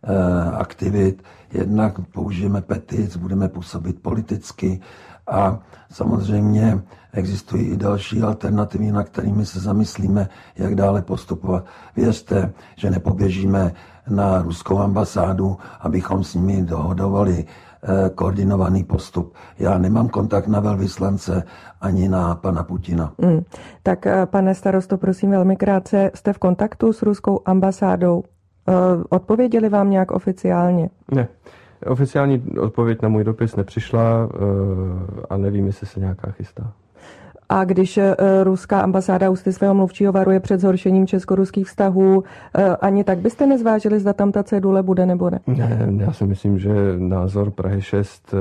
eh, 0.03 0.51
aktivit. 0.51 1.23
Jednak 1.53 1.99
použijeme 2.13 2.61
petic, 2.61 3.17
budeme 3.17 3.47
působit 3.49 4.01
politicky 4.01 4.79
a 5.27 5.60
samozřejmě 5.91 6.79
existují 7.13 7.65
i 7.67 7.77
další 7.77 8.22
alternativy, 8.22 8.91
na 8.91 9.03
kterými 9.03 9.46
se 9.46 9.60
zamyslíme, 9.60 10.29
jak 10.55 10.75
dále 10.75 11.01
postupovat. 11.01 11.65
Věřte, 11.96 12.53
že 12.75 12.91
nepoběžíme 12.91 13.72
na 14.10 14.41
ruskou 14.41 14.79
ambasádu, 14.79 15.57
abychom 15.79 16.24
s 16.24 16.36
nimi 16.36 16.62
dohodovali 16.62 17.46
eh, 17.46 18.10
koordinovaný 18.10 18.84
postup. 18.84 19.34
Já 19.60 19.77
nemám 19.77 20.10
kontakt 20.10 20.48
na 20.48 20.60
velvyslance 20.60 21.43
ani 21.81 22.10
na 22.10 22.36
pana 22.36 22.63
Putina. 22.63 23.13
Mm. 23.17 23.41
Tak 23.84 24.07
eh, 24.07 24.25
pane 24.25 24.55
starosto, 24.55 24.98
prosím 24.98 25.31
velmi 25.31 25.55
krátce, 25.55 26.12
jste 26.15 26.34
v 26.34 26.38
kontaktu 26.38 26.93
s 26.93 27.01
ruskou 27.01 27.41
ambasádou? 27.46 28.24
Eh, 28.67 28.74
Odpověděli 29.10 29.69
vám 29.69 29.89
nějak 29.89 30.12
oficiálně? 30.12 30.89
Ne. 31.12 31.27
Oficiální 31.86 32.43
odpověď 32.60 33.01
na 33.01 33.10
můj 33.10 33.24
dopis 33.24 33.55
nepřišla 33.55 34.29
eh, 34.34 35.25
a 35.29 35.38
nevím, 35.38 35.67
jestli 35.67 35.88
se 35.88 36.00
nějaká 36.00 36.31
chystá. 36.31 36.74
A 37.50 37.63
když 37.63 37.98
eh, 37.98 38.16
ruská 38.44 38.82
ambasáda 38.82 39.30
ústy 39.30 39.54
svého 39.54 39.74
mluvčího 39.74 40.12
varuje 40.12 40.39
před 40.39 40.60
zhoršením 40.60 41.08
česko-ruských 41.08 41.68
vztahů, 41.68 42.24
eh, 42.56 42.75
ani 42.75 43.04
tak 43.04 43.18
byste 43.18 43.48
nezvážili, 43.48 44.00
zda 44.00 44.13
tam 44.13 44.32
ta 44.32 44.44
cedule 44.44 44.84
bude 44.84 45.06
nebo 45.06 45.30
ne? 45.30 45.39
Ne, 45.48 45.88
já 45.98 46.13
si 46.13 46.25
myslím, 46.25 46.60
že 46.60 46.74
názor 46.98 47.51
Prahy 47.51 47.82
6, 47.82 48.34
eh, 48.34 48.38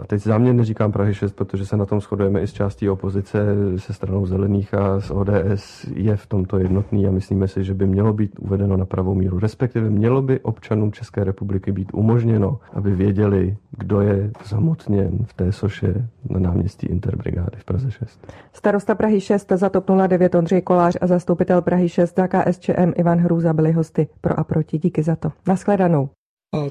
a 0.00 0.06
teď 0.06 0.22
záměrně 0.22 0.58
neříkám 0.58 0.92
Prahy 0.92 1.14
6, 1.14 1.32
protože 1.32 1.66
se 1.66 1.76
na 1.76 1.86
tom 1.86 2.00
shodujeme 2.00 2.40
i 2.40 2.46
s 2.46 2.52
částí 2.52 2.88
opozice, 2.88 3.38
se 3.76 3.92
stranou 3.92 4.26
zelených 4.26 4.74
a 4.74 5.00
s 5.00 5.10
ODS, 5.10 5.86
je 5.94 6.16
v 6.16 6.26
tomto 6.26 6.58
jednotný 6.58 7.06
a 7.06 7.10
myslíme 7.10 7.48
si, 7.48 7.64
že 7.64 7.74
by 7.74 7.86
mělo 7.86 8.12
být 8.12 8.38
uvedeno 8.38 8.76
na 8.76 8.84
pravou 8.84 9.14
míru. 9.14 9.38
Respektive 9.38 9.90
mělo 9.90 10.22
by 10.22 10.40
občanům 10.40 10.92
České 10.92 11.24
republiky 11.24 11.72
být 11.72 11.90
umožněno, 11.94 12.58
aby 12.72 12.94
věděli, 12.94 13.56
kdo 13.78 14.00
je 14.00 14.30
zamotněn 14.44 15.18
v 15.24 15.34
té 15.34 15.52
soše 15.52 16.08
na 16.30 16.40
náměstí 16.40 16.86
Interbrigády 16.86 17.56
v 17.56 17.64
Praze 17.64 17.90
6. 17.90 18.23
Starosta 18.52 18.94
Prahy 18.94 19.20
6 19.20 19.52
za 19.54 19.68
TOP 19.68 19.90
09 20.08 20.34
Ondřej 20.34 20.62
Kolář 20.62 20.96
a 21.00 21.06
zastupitel 21.06 21.62
Prahy 21.62 21.88
6 21.88 22.16
za 22.16 22.26
KSČM 22.26 22.92
Ivan 22.96 23.18
Hrůza 23.18 23.52
byli 23.52 23.72
hosty 23.72 24.08
pro 24.20 24.38
a 24.38 24.44
proti. 24.44 24.78
Díky 24.78 25.02
za 25.02 25.16
to. 25.16 25.32
Naschledanou. 25.46 26.08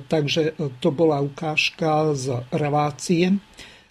Takže 0.07 0.41
e, 0.41 0.51
to 0.79 0.91
bola 0.91 1.19
ukážka 1.19 2.15
z 2.15 2.39
relácie, 2.55 3.36
e, 3.36 3.38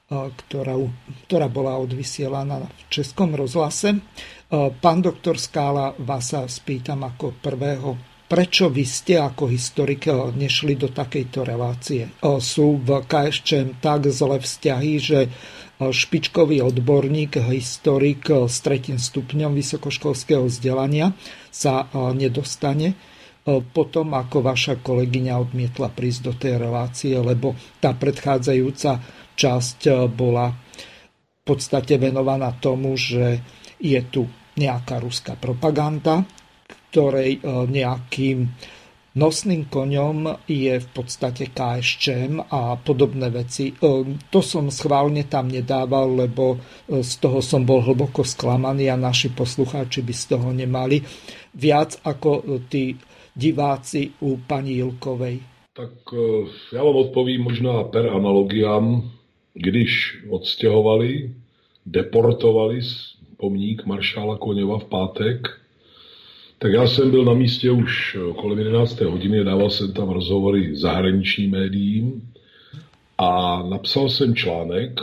ktorá, 0.08 0.80
ktorá 1.28 1.46
bola 1.52 1.76
odvysielaná 1.76 2.64
v 2.64 2.82
Českom 2.88 3.36
rozhlase. 3.36 3.88
E, 3.92 3.98
Pán 4.72 5.04
doktor 5.04 5.36
Skála, 5.36 5.92
vás 6.00 6.32
sa 6.32 6.48
spýtam 6.48 7.04
ako 7.04 7.36
prvého, 7.44 8.00
prečo 8.24 8.72
vy 8.72 8.88
ste 8.88 9.20
ako 9.20 9.44
historik 9.52 10.08
nešli 10.32 10.72
do 10.72 10.88
takejto 10.88 11.44
relácie? 11.44 12.08
Sú 12.40 12.80
v 12.80 13.04
KSČM 13.04 13.84
tak 13.84 14.08
zlé 14.08 14.40
vzťahy, 14.40 14.92
že 14.96 15.28
špičkový 15.80 16.60
odborník, 16.62 17.40
historik 17.48 18.28
e, 18.28 18.46
s 18.46 18.60
tretím 18.60 19.00
stupňom 19.00 19.56
vysokoškolského 19.56 20.46
vzdelania 20.46 21.16
sa 21.48 21.86
e, 21.88 22.12
nedostane. 22.16 22.94
Potom, 23.42 24.14
ako 24.14 24.38
vaša 24.38 24.78
kolegyňa 24.78 25.34
odmietla 25.34 25.90
prísť 25.90 26.20
do 26.22 26.32
tej 26.38 26.62
relácie, 26.62 27.10
lebo 27.18 27.58
tá 27.82 27.90
predchádzajúca 27.90 29.02
časť 29.34 30.06
bola 30.14 30.46
v 30.46 31.42
podstate 31.42 31.98
venovaná 31.98 32.54
tomu, 32.62 32.94
že 32.94 33.42
je 33.82 33.98
tu 34.14 34.30
nejaká 34.54 35.02
ruská 35.02 35.34
propaganda, 35.34 36.22
ktorej 36.94 37.42
nejakým 37.66 38.46
nosným 39.14 39.68
koňom 39.68 40.48
je 40.48 40.80
v 40.80 40.88
podstate 40.92 41.52
KSČM 41.52 42.40
a 42.48 42.76
podobné 42.80 43.28
veci. 43.28 43.76
To 44.30 44.40
som 44.40 44.72
schválne 44.72 45.28
tam 45.28 45.52
nedával, 45.52 46.16
lebo 46.16 46.56
z 46.88 47.12
toho 47.20 47.44
som 47.44 47.68
bol 47.68 47.84
hlboko 47.84 48.24
sklamaný 48.24 48.88
a 48.88 48.96
naši 48.96 49.28
poslucháči 49.28 50.00
by 50.00 50.12
z 50.16 50.24
toho 50.32 50.48
nemali 50.52 51.04
viac 51.52 52.00
ako 52.04 52.64
tí 52.72 52.96
diváci 53.36 54.16
u 54.20 54.36
paní 54.36 54.80
Jilkovej? 54.80 55.40
Tak 55.72 55.92
já 56.72 56.84
vám 56.84 56.96
odpovím 56.96 57.42
možná 57.42 57.84
per 57.84 58.08
analogiám, 58.08 59.10
když 59.54 60.18
odstěhovali, 60.30 61.34
deportovali 61.86 62.80
pomník 63.36 63.84
maršála 63.84 64.38
Koněva 64.38 64.78
v 64.78 64.84
pátek, 64.84 65.48
tak 66.62 66.72
já 66.72 66.86
jsem 66.86 67.10
byl 67.10 67.24
na 67.24 67.34
místě 67.34 67.70
už 67.70 68.16
kolem 68.36 68.58
11. 68.58 69.00
hodiny, 69.00 69.44
dával 69.44 69.70
jsem 69.70 69.92
tam 69.92 70.08
rozhovory 70.08 70.76
zahraničním 70.76 71.50
médiím 71.50 72.32
a 73.18 73.62
napsal 73.62 74.08
jsem 74.08 74.34
článek, 74.34 75.00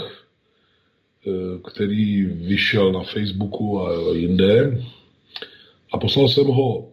který 1.72 2.24
vyšel 2.24 2.92
na 2.92 3.04
Facebooku 3.04 3.82
a 3.82 4.14
jinde 4.14 4.84
a 5.92 5.98
poslal 5.98 6.28
jsem 6.28 6.48
ho 6.48 6.88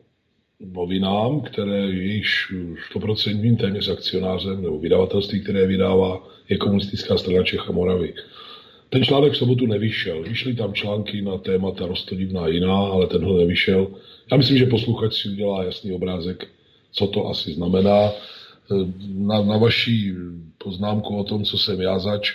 novinám, 0.61 1.40
které 1.40 1.78
jejíž 1.78 2.52
100% 2.94 3.56
téměř 3.56 3.88
akcionářem 3.88 4.62
nebo 4.62 4.78
vydavatelství, 4.78 5.40
které 5.42 5.66
vydává, 5.66 6.28
je 6.49 6.56
komunistická 6.56 7.18
strana 7.18 7.42
Čech 7.42 7.68
a 7.68 7.73
Moravy. 7.73 8.14
Ten 8.90 9.04
článek 9.04 9.32
v 9.32 9.36
sobotu 9.36 9.66
nevyšel. 9.66 10.22
Vyšly 10.22 10.54
tam 10.54 10.74
články 10.74 11.22
na 11.22 11.38
témata 11.38 11.86
rostodivná 11.86 12.48
jiná, 12.48 12.76
ale 12.76 13.06
tenhle 13.06 13.38
nevyšel. 13.38 13.88
Já 14.30 14.36
myslím, 14.36 14.58
že 14.58 14.66
posluchač 14.66 15.14
si 15.14 15.28
udělá 15.28 15.64
jasný 15.64 15.92
obrázek, 15.92 16.48
co 16.92 17.06
to 17.06 17.26
asi 17.26 17.52
znamená. 17.52 18.12
Na, 19.08 19.42
na 19.42 19.56
vaší 19.56 20.14
poznámku 20.58 21.16
o 21.16 21.24
tom, 21.24 21.44
co 21.44 21.58
jsem 21.58 21.80
já 21.80 21.98
zač, 21.98 22.32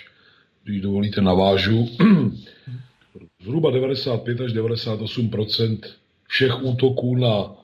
když 0.64 0.80
dovolíte, 0.80 1.20
navážu. 1.20 1.88
Zhruba 3.44 3.70
95 3.70 4.40
až 4.40 4.52
98% 4.52 5.78
všech 6.28 6.64
útoků 6.64 7.16
na 7.16 7.54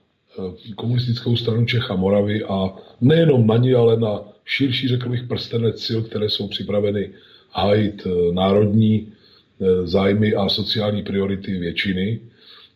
komunistickou 0.76 1.36
stranu 1.36 1.66
Čech 1.66 1.90
a 1.90 1.96
Moravy 1.96 2.44
a 2.44 2.74
nejenom 3.00 3.46
na 3.46 3.56
ní, 3.56 3.74
ale 3.74 3.96
na 3.96 4.20
širší, 4.44 4.88
řekl 4.88 5.08
bych, 5.08 5.22
prstenec 5.22 5.82
sil, 5.86 6.00
které 6.02 6.30
jsou 6.30 6.48
připraveny 6.48 7.10
hájit 7.50 8.06
národní 8.32 9.12
zájmy 9.84 10.34
a 10.34 10.48
sociální 10.48 11.02
priority 11.02 11.58
většiny. 11.58 12.20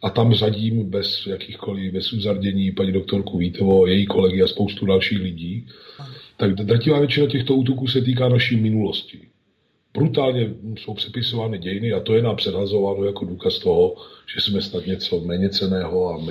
A 0.02 0.11
tam 0.11 0.35
řadím 0.35 0.91
bez 0.91 1.26
jakýchkoliv, 1.26 1.93
bez 1.93 2.12
uzardění 2.12 2.73
paní 2.73 2.93
doktorku 2.93 3.38
Vítovo, 3.38 3.87
její 3.87 4.07
kolegy 4.07 4.43
a 4.43 4.47
spoustu 4.47 4.87
dalších 4.87 5.19
lidí. 5.21 5.67
Tak 6.37 6.55
drtivá 6.55 6.99
většina 6.99 7.26
těchto 7.26 7.55
útoků 7.55 7.88
se 7.88 8.00
týká 8.00 8.29
naší 8.29 8.57
minulosti. 8.57 9.19
brutálně 9.95 10.55
jsou 10.79 10.95
přepisovány 10.95 11.59
dějiny 11.59 11.93
a 11.93 12.00
to 12.00 12.14
je 12.14 12.23
nám 12.23 12.37
předhazováno 12.37 13.05
jako 13.05 13.25
důkaz 13.25 13.59
toho, 13.59 13.95
že 14.35 14.41
jsme 14.41 14.62
snad 14.62 14.87
něco 14.87 15.21
méně 15.21 15.49
ceného 15.49 16.09
a 16.14 16.25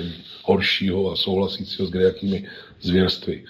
horšího 0.44 1.12
a 1.12 1.16
souhlasícího 1.16 1.86
s 1.88 1.92
nějakými 1.92 2.44
zvěrstvy. 2.80 3.44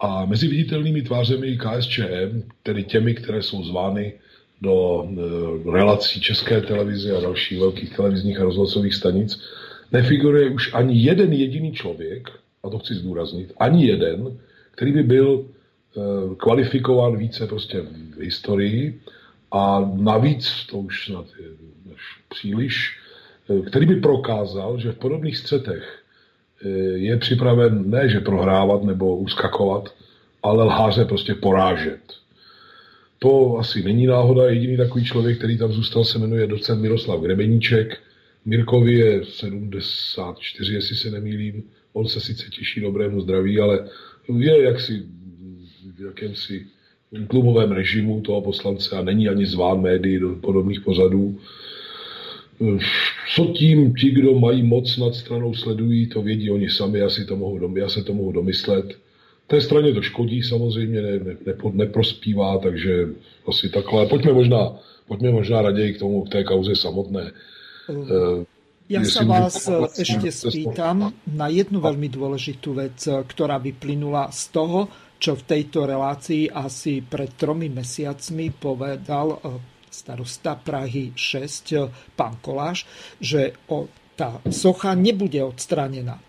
A 0.00 0.24
mezi 0.24 0.48
viditelnými 0.48 1.02
tvářemi 1.02 1.58
KSČM, 1.58 2.42
tedy 2.62 2.84
těmi, 2.84 3.14
které 3.14 3.42
jsou 3.42 3.64
zvány 3.64 4.12
do 4.60 5.04
e, 5.04 5.70
relací 5.72 6.20
České 6.20 6.60
televize 6.60 7.16
a 7.16 7.20
dalších 7.20 7.60
velkých 7.60 7.96
televizních 7.96 8.40
a 8.40 8.44
rozhlasových 8.44 8.94
stanic, 8.94 9.40
nefiguruje 9.92 10.50
už 10.50 10.74
ani 10.74 11.02
jeden 11.02 11.32
jediný 11.32 11.72
člověk, 11.72 12.28
a 12.62 12.70
to 12.70 12.78
chci 12.78 12.94
zdůraznit, 12.94 13.52
ani 13.56 13.86
jeden, 13.86 14.38
který 14.70 14.92
by 14.92 15.02
byl 15.02 15.44
e, 15.44 16.00
kvalifikován 16.36 17.16
více 17.16 17.46
prostě 17.46 17.80
v 18.16 18.20
historii 18.20 19.00
a 19.52 19.92
navíc, 19.96 20.66
to 20.70 20.78
už 20.78 21.04
snad 21.04 21.26
je 21.40 21.48
příliš, 22.28 22.98
e, 23.50 23.62
který 23.62 23.86
by 23.86 23.96
prokázal, 23.96 24.78
že 24.78 24.92
v 24.92 24.98
podobných 24.98 25.36
střetech 25.36 25.99
je 26.94 27.16
připraven 27.16 27.90
ne, 27.90 28.08
že 28.08 28.20
prohrávat 28.20 28.84
nebo 28.84 29.16
uskakovat, 29.16 29.94
ale 30.42 30.64
lháře 30.64 31.04
prostě 31.04 31.34
porážet. 31.34 32.00
To 33.18 33.58
asi 33.58 33.82
není 33.82 34.06
náhoda. 34.06 34.50
Jediný 34.50 34.76
takový 34.76 35.04
člověk, 35.04 35.38
který 35.38 35.58
tam 35.58 35.72
zůstal, 35.72 36.04
se 36.04 36.18
jmenuje 36.18 36.46
docent 36.46 36.80
Miroslav 36.80 37.20
Grebeníček. 37.20 37.98
Mirkovi 38.44 38.94
je 38.94 39.24
74, 39.24 40.74
jestli 40.74 40.96
se 40.96 41.10
nemýlím. 41.10 41.62
On 41.92 42.08
se 42.08 42.20
sice 42.20 42.48
těší 42.50 42.80
dobrému 42.80 43.20
zdraví, 43.20 43.60
ale 43.60 43.88
je 44.38 44.62
jaksi 44.62 45.02
v 45.96 46.04
jakémsi 46.04 46.66
tlumovém 47.28 47.72
režimu 47.72 48.20
toho 48.20 48.42
poslance 48.42 48.96
a 48.96 49.02
není 49.02 49.28
ani 49.28 49.46
zván 49.46 49.82
médií 49.82 50.18
do 50.18 50.34
podobných 50.34 50.80
pořadů. 50.80 51.38
Co 53.34 53.44
tím 53.44 53.94
ti, 53.94 54.10
kdo 54.10 54.38
mají 54.38 54.62
moc 54.62 54.96
nad 54.96 55.14
stranou, 55.14 55.54
sledují, 55.54 56.06
to 56.06 56.22
vědí 56.22 56.50
oni 56.50 56.70
sami, 56.70 56.98
já, 56.98 57.10
si 57.10 57.24
to 57.24 57.36
mohu, 57.36 57.76
já 57.76 57.88
se 57.88 58.02
to 58.02 58.14
mohu 58.14 58.32
domyslet. 58.32 58.98
Té 59.46 59.60
straně 59.60 59.94
to 59.94 60.02
škodí 60.02 60.42
samozřejmě, 60.42 61.02
ne, 61.02 61.12
ne, 61.18 61.36
ne, 61.46 61.54
neprospívá, 61.72 62.58
takže 62.58 63.08
asi 63.48 63.68
takhle. 63.68 64.06
Pojďme 64.06 64.32
možná, 64.32 64.72
pojďme 65.08 65.30
možná 65.30 65.62
raději 65.62 65.94
k 65.94 65.98
tomu, 65.98 66.22
k 66.22 66.28
té 66.28 66.44
kauze 66.44 66.76
samotné. 66.76 67.32
Uh. 67.88 68.44
Ja 68.90 69.06
sa 69.06 69.22
vás 69.22 69.70
ešte 69.94 70.34
spýtam 70.34 71.14
na 71.30 71.46
jednu 71.46 71.78
veľmi 71.78 72.10
dôležitú 72.10 72.74
vec, 72.74 73.06
ktorá 73.06 73.62
vyplynula 73.62 74.34
z 74.34 74.50
toho, 74.50 74.90
čo 75.14 75.38
v 75.38 75.46
tejto 75.46 75.86
relácii 75.86 76.50
asi 76.50 76.98
pred 76.98 77.30
tromi 77.38 77.70
mesiacmi 77.70 78.50
povedal 78.50 79.38
starosta 79.90 80.54
Prahy 80.54 81.12
6, 81.14 82.16
pán 82.16 82.38
Koláš, 82.40 82.86
že 83.18 83.52
tá 84.16 84.38
socha 84.48 84.94
nebude 84.94 85.42
odstranená. 85.42 86.22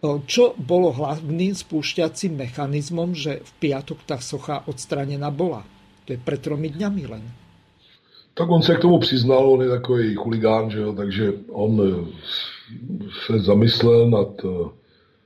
Čo 0.00 0.56
bolo 0.56 0.96
hlavným 0.96 1.52
spúšťacím 1.52 2.40
mechanizmom, 2.40 3.12
že 3.12 3.44
v 3.44 3.50
piatok 3.60 4.00
tá 4.08 4.16
socha 4.16 4.64
odstranená 4.64 5.28
bola? 5.28 5.66
To 6.08 6.16
je 6.16 6.18
pred 6.20 6.40
tromi 6.40 6.72
dňami 6.72 7.04
len. 7.04 7.24
Tak 8.34 8.48
on 8.50 8.62
se 8.62 8.74
k 8.74 8.80
tomu 8.80 8.98
přiznal, 8.98 9.52
on 9.52 9.62
je 9.62 9.68
takový 9.68 10.14
chuligán, 10.14 10.70
že 10.70 10.78
jo, 10.78 10.92
takže 10.92 11.32
on 11.52 11.80
eh, 11.84 11.92
se 13.26 13.38
zamyslel 13.38 14.10
nad 14.10 14.44
eh, 14.44 14.68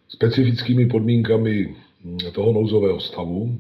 specifickými 0.09 0.87
podmínkami 0.87 1.77
hm, 2.05 2.19
toho 2.33 2.53
nouzového 2.53 3.01
stavu 3.01 3.59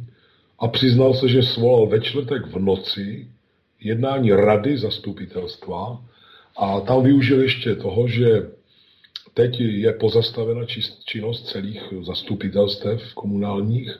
a 0.58 0.68
přiznal 0.68 1.14
se, 1.14 1.28
že 1.28 1.42
svolal 1.42 1.87
ve 1.87 2.00
čtvrtek 2.00 2.46
v 2.46 2.58
noci 2.58 3.28
jednání 3.84 4.32
rady 4.32 4.78
zastupitelstva 4.78 6.02
a 6.56 6.80
tam 6.80 7.02
využil 7.02 7.42
ještě 7.42 7.74
toho, 7.74 8.08
že 8.08 8.48
Teď 9.34 9.60
je 9.60 9.92
pozastavena 9.92 10.60
činnost 11.04 11.48
celých 11.48 11.82
zastupitelstev 12.02 13.14
komunálních 13.14 13.90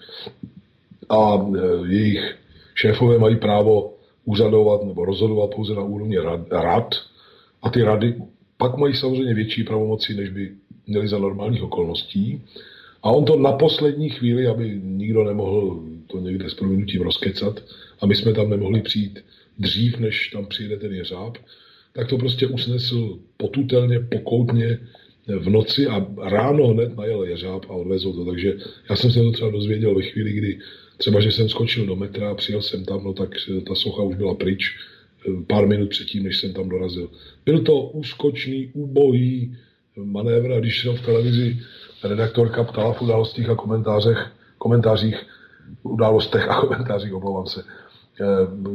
a 1.09 1.35
e, 1.35 1.59
jejich 1.93 2.37
šéfové 2.75 3.19
mají 3.19 3.37
právo 3.37 3.95
úřadovat 4.25 4.85
nebo 4.85 5.05
rozhodovat 5.05 5.55
pouze 5.55 5.75
na 5.75 5.83
úrovni 5.83 6.19
rad 6.51 6.95
a 7.63 7.71
ty 7.71 7.83
rady 7.83 8.15
pak 8.57 8.77
mají 8.77 8.95
samozřejmě 8.95 9.35
větší 9.35 9.65
pravomoci, 9.65 10.15
než 10.15 10.29
by 10.29 10.53
měli 10.87 11.09
za 11.09 11.19
normálních 11.19 11.63
okolností. 11.63 12.43
A 13.03 13.11
on 13.11 13.25
to 13.25 13.37
na 13.37 13.53
poslední 13.53 14.09
chvíli, 14.09 14.47
aby 14.47 14.81
nikdo 14.83 15.25
nemohl 15.25 15.83
to 16.07 16.21
někde 16.21 16.51
s 16.51 16.55
prominutím 16.55 17.03
rozkecat 17.03 17.61
a 18.01 18.07
my 18.07 18.15
jsme 18.15 18.33
tam 18.33 18.51
nemohli 18.51 18.81
přijít 18.81 19.25
dřív, 19.59 19.99
než 19.99 20.29
tam 20.29 20.47
přijede 20.47 20.77
ten 20.77 20.93
jeřáb, 20.93 21.37
tak 21.93 22.09
to 22.09 22.19
prostě 22.19 22.47
usnesl 22.47 23.19
potutelně, 23.37 24.01
pokoutně 24.01 24.79
v 25.27 25.51
noci 25.51 25.87
a 25.87 26.07
ráno 26.23 26.67
hned 26.67 26.97
najel 26.97 27.25
jeřáb 27.25 27.65
a 27.65 27.73
odvezl 27.73 28.13
to. 28.13 28.25
Takže 28.25 28.57
já 28.91 28.97
jsem 28.97 29.11
se 29.11 29.21
to 29.21 29.33
třeba 29.33 29.51
dozvěděl 29.51 29.95
ve 29.95 30.03
chvíli, 30.03 30.33
kdy 30.33 30.59
třeba, 30.97 31.21
že 31.21 31.33
jsem 31.33 31.49
skočil 31.49 31.87
do 31.87 31.97
metra 31.97 32.31
a 32.31 32.35
přijel 32.35 32.63
jsem 32.63 32.85
tam, 32.85 33.05
no 33.05 33.13
tak 33.13 33.31
ta 33.69 33.75
socha 33.75 34.03
už 34.03 34.17
byla 34.17 34.35
pryč 34.35 34.77
eh, 35.29 35.31
pár 35.47 35.67
minut 35.67 35.89
předtím, 35.89 36.23
než 36.23 36.39
jsem 36.39 36.53
tam 36.53 36.69
dorazil. 36.69 37.11
Byl 37.45 37.63
to 37.63 37.81
úskočný, 37.81 38.71
úbohý 38.75 39.57
manévr 39.97 40.53
a 40.53 40.61
když 40.61 40.83
se 40.83 40.89
v 40.89 41.01
televizi 41.01 41.59
redaktorka 42.05 42.65
ptala 42.65 42.93
v 42.93 43.03
událostích 43.03 43.49
a 43.49 43.55
komentářech, 43.55 44.19
komentářích, 44.59 45.17
událostech 45.83 46.49
a 46.49 46.61
komentářích, 46.61 47.15
omlouvám 47.15 47.47
se, 47.47 47.65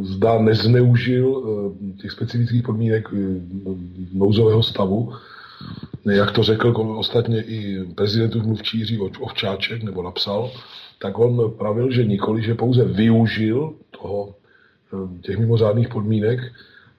zda 0.01 0.39
nezneužil 0.39 1.27
eh, 1.29 2.01
těch 2.01 2.11
specifických 2.11 2.63
podmínek 2.63 3.07
nouzového 4.13 4.63
stavu, 4.63 5.13
jak 6.05 6.31
to 6.31 6.43
řekl 6.43 6.95
ostatně 6.97 7.41
i 7.41 7.83
prezidentův 7.95 8.43
mluvčí 8.43 8.77
Jiří 8.77 8.99
Ovčáček, 8.99 9.83
nebo 9.83 10.03
napsal, 10.03 10.51
tak 11.01 11.19
on 11.19 11.51
pravil, 11.57 11.91
že 11.91 12.05
nikoli, 12.05 12.43
že 12.43 12.55
pouze 12.55 12.83
využil 12.83 13.73
toho, 14.01 14.35
eh, 14.93 15.21
těch 15.21 15.37
mimořádných 15.37 15.89
podmínek 15.89 16.39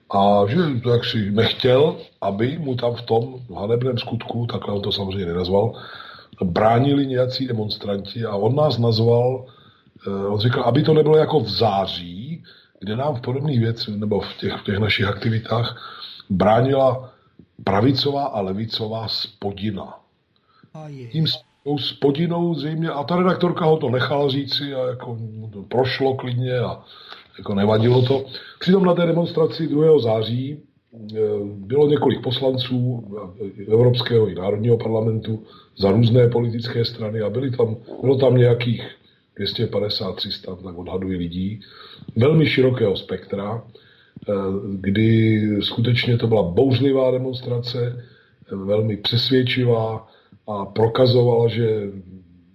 a 0.09 0.43
že 0.47 0.57
tak 0.83 1.05
si 1.05 1.31
nechtěl, 1.31 1.95
aby 2.21 2.57
mu 2.57 2.75
tam 2.75 2.95
v 2.95 3.01
tom 3.01 3.39
hanebném 3.55 3.97
skutku, 3.97 4.45
takhle 4.45 4.73
on 4.73 4.81
to 4.81 4.91
samozřejmě 4.91 5.25
nenazval, 5.25 5.73
bránili 6.43 7.07
nějací 7.07 7.47
demonstranti 7.47 8.25
a 8.25 8.35
on 8.35 8.55
nás 8.55 8.77
nazval, 8.77 9.45
eh, 9.45 9.60
on 10.07 10.39
říkal, 10.39 10.63
aby 10.63 10.83
to 10.83 10.93
nebylo 10.93 11.17
jako 11.17 11.39
v 11.39 11.49
září, 11.49 12.43
kde 12.79 12.95
nám 12.95 13.15
v 13.15 13.21
podobných 13.21 13.59
věcech, 13.59 13.95
nebo 13.95 14.19
v 14.19 14.33
těch, 14.37 14.53
v 14.53 14.63
těch 14.63 14.77
našich 14.77 15.05
aktivitách 15.07 15.77
bránila 16.29 17.13
pravicová 17.63 18.23
a 18.23 18.41
levicová 18.41 19.07
spodina. 19.07 19.99
Tím 21.11 21.25
spodinou 21.77 22.55
zřejmě, 22.55 22.89
a 22.89 23.03
ta 23.03 23.15
redaktorka 23.15 23.65
ho 23.65 23.77
to 23.77 23.89
nechala 23.89 24.29
říci 24.29 24.73
a 24.73 24.87
jako 24.87 25.17
to 25.53 25.63
prošlo 25.63 26.15
klidně 26.15 26.59
a 26.59 26.83
jako 27.37 27.55
nevadilo 27.55 28.01
to. 28.01 28.25
Přitom 28.59 28.85
na 28.85 28.93
té 28.93 29.05
demonstraci 29.05 29.67
2. 29.67 29.99
září 29.99 30.51
e, 30.51 30.59
bylo 31.45 31.87
několik 31.87 32.23
poslanců 32.23 33.07
Evropského 33.67 34.27
i 34.27 34.35
Národního 34.35 34.77
parlamentu 34.77 35.43
za 35.77 35.91
různé 35.91 36.27
politické 36.27 36.85
strany 36.85 37.21
a 37.21 37.29
byli 37.29 37.51
tam, 37.51 37.75
bylo 38.01 38.17
tam 38.17 38.35
nějakých 38.35 39.00
250-300, 39.43 40.63
tak 40.63 40.77
odhadují 40.77 41.17
lidí, 41.17 41.59
velmi 42.15 42.45
širokého 42.45 42.95
spektra. 42.97 43.63
Eh, 44.29 44.33
kdy 44.75 45.41
skutečně 45.61 46.17
to 46.17 46.27
byla 46.27 46.43
bouřlivá 46.43 47.11
demonstrace, 47.11 48.05
velmi 48.51 48.97
přesvědčivá 48.97 50.07
a 50.47 50.65
prokazovala, 50.65 51.47
že 51.47 51.89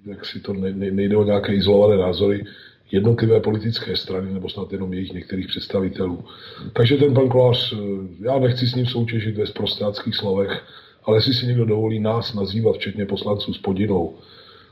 jak 0.07 0.25
si 0.25 0.41
to 0.41 0.53
nejde 0.53 1.17
o 1.17 1.25
nějaké 1.25 1.55
izolované 1.55 2.03
názory, 2.03 2.45
jednotlivé 2.93 3.41
politické 3.41 3.97
strany, 3.97 4.35
nebo 4.35 4.49
snad 4.49 4.73
jenom 4.73 4.93
jejich 4.93 5.13
některých 5.13 5.47
představitelů. 5.47 6.25
Takže 6.73 6.97
ten 6.97 7.15
pan 7.15 7.29
Kolář, 7.29 7.73
eh, 7.73 7.77
já 8.21 8.39
nechci 8.39 8.67
s 8.67 8.75
ním 8.75 8.87
soutěžit 8.87 9.37
ve 9.37 9.47
sprostáckých 9.47 10.15
slovech, 10.15 10.65
ale 11.05 11.17
jestli 11.17 11.35
si 11.35 11.47
někdo 11.47 11.65
dovolí 11.65 12.01
nás 12.01 12.35
nazývat, 12.35 12.77
včetně 12.77 13.07
poslanců 13.07 13.55
s 13.55 13.59
podinou, 13.59 14.19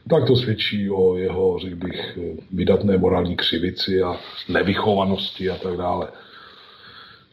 tak 0.09 0.27
to 0.27 0.37
svědčí 0.37 0.91
o 0.91 1.17
jeho, 1.17 1.59
řekl 1.59 1.77
bych, 1.77 2.19
vydatné 2.53 2.99
morální 2.99 3.37
křivici 3.37 4.03
a 4.03 4.17
nevychovanosti 4.49 5.51
a 5.51 5.57
tak 5.57 5.77
dále. 5.77 6.09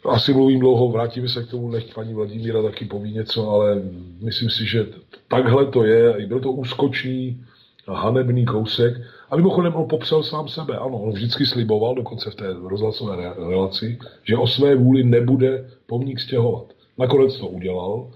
Asi 0.06 0.34
mluvím 0.34 0.60
dlouho, 0.60 0.90
vrátíme 0.90 1.30
se 1.30 1.44
k 1.44 1.50
tomu, 1.50 1.70
nech 1.70 1.94
paní 1.96 2.14
Vladimíra 2.14 2.62
taky 2.62 2.86
poví 2.86 3.12
něco, 3.14 3.50
ale 3.50 3.82
myslím 4.22 4.50
si, 4.50 4.66
že 4.66 4.88
takhle 5.28 5.66
to 5.66 5.84
je. 5.84 6.28
Byl 6.28 6.40
to 6.40 6.52
úskočný 6.52 7.46
hanebný 7.88 8.46
kousek. 8.46 8.94
A 9.30 9.36
mimochodem 9.36 9.76
on 9.76 9.90
popsal 9.90 10.24
sám 10.24 10.48
sebe. 10.48 10.78
Ano, 10.78 10.98
on 10.98 11.12
vždycky 11.12 11.46
sliboval, 11.46 11.96
dokonce 11.96 12.32
v 12.32 12.36
té 12.36 12.46
rozhlasové 12.64 13.34
relaci, 13.50 14.00
že 14.24 14.38
o 14.38 14.48
své 14.48 14.76
vůli 14.76 15.04
nebude 15.04 15.70
pomník 15.88 16.20
stěhovat. 16.20 16.66
Nakonec 16.98 17.40
to 17.40 17.48
udělal 17.48 18.12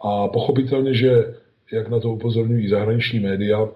a 0.00 0.28
pochopitelně, 0.28 0.94
že, 0.94 1.34
jak 1.72 1.88
na 1.88 2.00
to 2.00 2.10
upozorňují 2.10 2.68
zahraniční 2.68 3.20
média, 3.20 3.68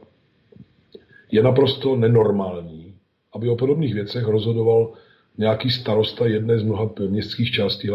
je 1.31 1.43
naprosto 1.43 1.97
nenormální, 1.97 2.95
aby 3.35 3.49
o 3.49 3.57
podobných 3.57 3.95
věcech 3.95 4.25
rozhodoval 4.25 4.93
nějaký 5.39 5.71
starosta 5.71 6.27
jedné 6.27 6.59
z 6.59 6.63
mnoha 6.63 6.91
městských 7.09 7.51
částí 7.51 7.89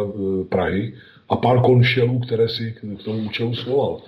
Prahy 0.50 0.94
a 1.30 1.36
pár 1.36 1.62
konšelů, 1.62 2.20
které 2.20 2.50
si 2.50 2.76
k 3.00 3.04
tomu 3.04 3.20
účelu 3.20 3.56
svolal. 3.56 4.02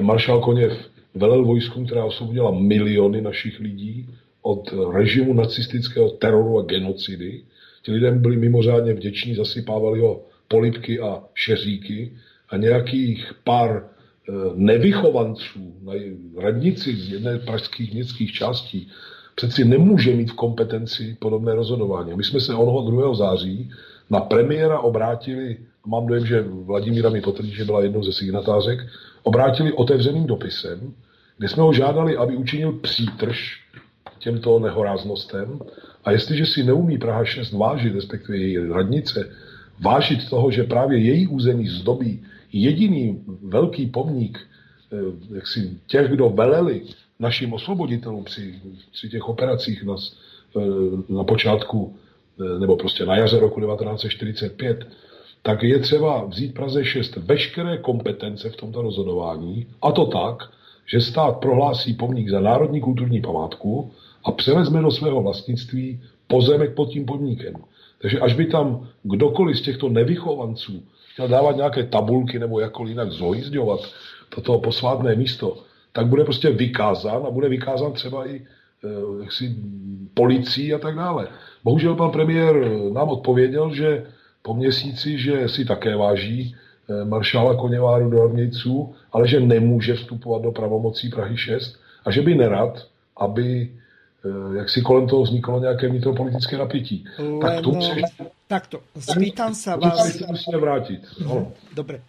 Maršál 0.00 0.40
Koněv 0.40 0.72
velel 1.14 1.44
vojskům, 1.44 1.86
která 1.86 2.04
osvobodila 2.04 2.50
miliony 2.50 3.20
našich 3.20 3.60
lidí 3.60 4.08
od 4.42 4.74
režimu 4.92 5.34
nacistického 5.34 6.10
teroru 6.10 6.58
a 6.58 6.62
genocidy. 6.62 7.42
Ti 7.82 7.92
lidé 7.92 8.10
byli 8.10 8.36
mimořádně 8.36 8.94
vděční, 8.94 9.34
zasypávali 9.34 10.00
ho 10.00 10.20
polipky 10.48 11.00
a 11.00 11.22
šeříky 11.34 12.12
a 12.48 12.56
nějakých 12.56 13.32
pár 13.44 13.84
eh, 13.84 13.99
nevychovanců 14.54 15.74
na 15.82 15.92
radnici 16.36 16.96
z 16.96 17.12
jedné 17.12 17.38
pražských 17.38 17.94
městských 17.94 18.32
částí 18.32 18.88
přeci 19.34 19.64
nemůže 19.64 20.14
mít 20.14 20.30
v 20.30 20.34
kompetenci 20.34 21.16
podobné 21.18 21.54
rozhodování. 21.54 22.14
My 22.14 22.24
jsme 22.24 22.40
se 22.40 22.54
onoho 22.54 22.90
2. 22.90 23.14
září 23.14 23.70
na 24.10 24.20
premiéra 24.20 24.78
obrátili, 24.80 25.56
mám 25.86 26.06
dojem, 26.06 26.26
že 26.26 26.42
Vladimíra 26.42 27.10
mi 27.10 27.20
potvrdí, 27.20 27.50
že 27.50 27.64
byla 27.64 27.82
jednou 27.82 28.02
ze 28.02 28.12
signatářek, 28.12 28.78
obrátili 29.22 29.72
otevřeným 29.72 30.26
dopisem, 30.26 30.94
kde 31.38 31.48
jsme 31.48 31.62
ho 31.62 31.72
žádali, 31.72 32.16
aby 32.16 32.36
učinil 32.36 32.72
přítrž 32.72 33.60
těmto 34.18 34.58
nehoráznostem 34.58 35.60
a 36.04 36.10
jestliže 36.10 36.46
si 36.46 36.62
neumí 36.62 36.98
Praha 36.98 37.24
6 37.24 37.52
vážit, 37.52 37.94
respektive 37.94 38.38
její 38.38 38.58
radnice, 38.58 39.30
vážit 39.80 40.30
toho, 40.30 40.50
že 40.50 40.64
právě 40.64 40.98
její 40.98 41.26
území 41.26 41.68
zdobí 41.68 42.22
jediný 42.52 43.24
velký 43.42 43.86
pomník 43.86 44.38
eh, 44.92 44.96
jak 45.34 45.46
si, 45.46 45.78
těch, 45.86 46.10
kdo 46.10 46.28
veleli 46.30 46.82
našim 47.18 47.52
osvoboditelům 47.52 48.24
při, 48.24 48.60
při 48.92 49.08
těch 49.08 49.28
operacích 49.28 49.82
na, 49.82 49.96
eh, 50.56 50.60
na 51.08 51.24
počátku 51.24 51.96
eh, 52.40 52.58
nebo 52.58 52.76
prostě 52.76 53.04
na 53.04 53.16
jaře 53.16 53.38
roku 53.38 53.60
1945, 53.60 54.86
tak 55.42 55.62
je 55.62 55.78
třeba 55.78 56.24
vzít 56.24 56.54
Praze 56.54 56.84
6 56.84 57.16
veškeré 57.16 57.78
kompetence 57.78 58.50
v 58.50 58.56
tomto 58.56 58.82
rozhodování 58.82 59.66
a 59.82 59.92
to 59.92 60.06
tak, 60.06 60.50
že 60.86 61.00
stát 61.00 61.38
prohlásí 61.38 61.94
pomník 61.94 62.28
za 62.28 62.40
národní 62.40 62.80
kulturní 62.80 63.20
památku 63.20 63.90
a 64.24 64.32
převezme 64.32 64.82
do 64.82 64.90
svého 64.90 65.22
vlastnictví 65.22 66.00
pozemek 66.26 66.74
pod 66.74 66.88
tím 66.88 67.06
pomníkem. 67.06 67.54
Takže 68.00 68.20
až 68.20 68.34
by 68.34 68.46
tam 68.46 68.88
kdokoliv 69.02 69.58
z 69.58 69.62
těchto 69.62 69.88
nevychovanců 69.88 70.82
chtěl 71.12 71.28
dávat 71.28 71.56
nějaké 71.56 71.84
tabulky 71.84 72.38
nebo 72.38 72.60
jakkoliv 72.60 72.90
jinak 72.90 73.10
zojízdňovat 73.10 73.80
toto 74.28 74.58
posvátné 74.58 75.14
místo, 75.14 75.62
tak 75.92 76.06
bude 76.06 76.24
prostě 76.24 76.50
vykázán 76.50 77.26
a 77.26 77.30
bude 77.30 77.48
vykázán 77.48 77.92
třeba 77.92 78.28
i 78.28 78.42
eh, 78.84 79.22
jaksi, 79.22 79.56
policií 80.14 80.74
a 80.74 80.78
tak 80.78 80.96
dále. 80.96 81.28
Bohužel 81.64 81.94
pan 81.94 82.10
premiér 82.10 82.70
nám 82.92 83.08
odpověděl, 83.08 83.74
že 83.74 84.06
po 84.42 84.54
měsíci, 84.54 85.18
že 85.18 85.48
si 85.48 85.64
také 85.64 85.96
váží 85.96 86.54
eh, 86.54 87.04
maršála 87.04 87.56
Koněváru 87.56 88.10
do 88.10 88.22
Armějců, 88.22 88.94
ale 89.12 89.28
že 89.28 89.40
nemůže 89.40 89.94
vstupovat 89.94 90.42
do 90.42 90.52
pravomocí 90.52 91.08
Prahy 91.08 91.36
6 91.36 91.76
a 92.04 92.10
že 92.10 92.22
by 92.22 92.34
nerad, 92.34 92.86
aby 93.16 93.70
jak 94.56 94.68
si 94.70 94.82
kolem 94.82 95.08
toho 95.08 95.22
vzniklo 95.22 95.60
nějaké 95.60 95.88
vnitropolitické 95.88 96.58
napětí. 96.58 97.04
Len, 97.18 97.40
tak 97.40 97.60
tu 97.60 97.80
si... 97.80 98.02
Takto, 98.50 98.82
spýtam 98.98 99.54
sa 99.54 99.78
vás... 99.78 100.18
To 100.18 100.26
musíme 100.26 100.58
vrátit. 100.58 101.00
No. 101.22 101.52
Dobre. 101.74 102.02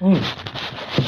Hmm. 0.00 0.24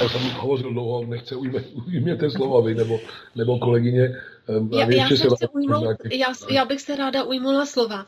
Já 0.02 0.08
jsem 0.08 0.20
hovořil 0.36 0.72
dlouho, 0.72 1.04
nechce 1.06 1.36
ujměte 1.36 2.30
slova 2.30 2.60
vy 2.60 2.74
nebo, 2.74 2.98
nebo 3.36 3.58
kolegyně. 3.58 4.14
Já, 4.48 4.90
já, 4.90 5.08
se 5.08 5.14
chci 5.14 5.46
ujmout, 5.52 5.96
já, 6.12 6.26
já 6.50 6.64
bych 6.64 6.80
se 6.80 6.96
ráda 6.96 7.22
ujmula 7.22 7.66
slova. 7.66 8.06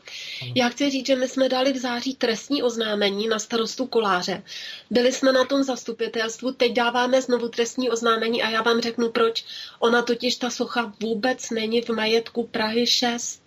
Já 0.55 0.69
chci 0.69 0.89
říct, 0.89 1.07
že 1.07 1.15
my 1.15 1.27
jsme 1.27 1.49
dali 1.49 1.73
v 1.73 1.77
září 1.77 2.15
trestní 2.15 2.63
oznámení 2.63 3.27
na 3.27 3.39
starostu 3.39 3.85
Koláře. 3.85 4.43
Byli 4.89 5.11
jsme 5.11 5.31
na 5.31 5.45
tom 5.45 5.63
zastupitelstvu, 5.63 6.51
teď 6.51 6.73
dáváme 6.73 7.21
znovu 7.21 7.47
trestní 7.47 7.89
oznámení 7.89 8.43
a 8.43 8.49
já 8.49 8.61
vám 8.61 8.81
řeknu 8.81 9.09
proč. 9.09 9.45
Ona 9.79 10.01
totiž 10.01 10.35
ta 10.35 10.49
socha 10.49 10.93
vůbec 10.99 11.49
není 11.49 11.81
v 11.81 11.89
majetku 11.89 12.47
Prahy 12.47 12.87
6. 12.87 13.41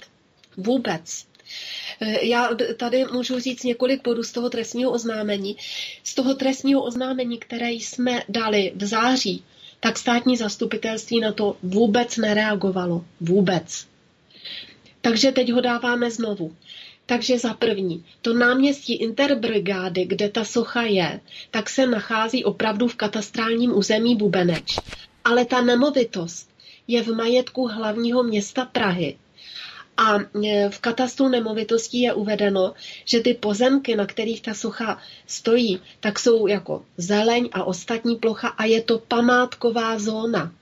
Vůbec. 0.57 1.27
Já 2.23 2.51
tady 2.77 3.05
můžu 3.05 3.41
říct 3.41 3.65
několik 3.65 4.03
bodů 4.03 4.23
z 4.23 4.33
toho 4.33 4.51
trestního 4.51 4.91
oznámení. 4.91 5.57
Z 6.05 6.15
toho 6.15 6.35
trestního 6.35 6.83
oznámení, 6.83 7.39
které 7.39 7.71
jsme 7.71 8.23
dali 8.29 8.73
v 8.77 8.85
září, 8.85 9.45
tak 9.81 9.99
státní 9.99 10.37
zastupitelství 10.37 11.21
na 11.21 11.33
to 11.33 11.57
vůbec 11.63 12.17
nereagovalo. 12.17 13.05
Vůbec. 13.21 13.87
Takže 15.01 15.33
teď 15.33 15.53
ho 15.53 15.61
dáváme 15.61 16.11
znovu. 16.11 16.57
Takže 17.07 17.39
za 17.39 17.55
první, 17.55 18.05
to 18.23 18.35
náměstí 18.35 18.95
Interbrigády, 18.95 20.05
kde 20.05 20.29
ta 20.29 20.45
socha 20.45 20.83
je, 20.83 21.21
tak 21.51 21.71
se 21.71 21.87
nachází 21.87 22.45
opravdu 22.45 22.89
v 22.89 22.95
katastrálním 22.95 23.77
území 23.79 24.17
Bubeneč. 24.17 24.79
Ale 25.25 25.45
ta 25.45 25.61
nemovitost 25.61 26.51
je 26.89 27.03
v 27.03 27.15
majetku 27.15 27.67
hlavního 27.67 28.23
města 28.23 28.65
Prahy 28.65 29.17
a 30.01 30.19
e, 30.19 30.71
v 30.71 30.79
katastru 30.81 31.29
nemovitostí 31.29 32.01
je 32.01 32.13
uvedeno, 32.13 32.73
že 33.05 33.21
ty 33.21 33.35
pozemky, 33.35 33.97
na 33.97 34.07
kterých 34.07 34.43
ta 34.43 34.55
socha 34.55 34.99
stojí, 35.27 35.81
tak 36.01 36.19
jsou 36.19 36.47
jako 36.47 36.85
zeleň 36.97 37.49
a 37.53 37.65
ostatní 37.65 38.17
plocha 38.17 38.49
a 38.49 38.65
je 38.65 38.83
to 38.83 38.99
památková 38.99 39.99
zóna. 39.99 40.53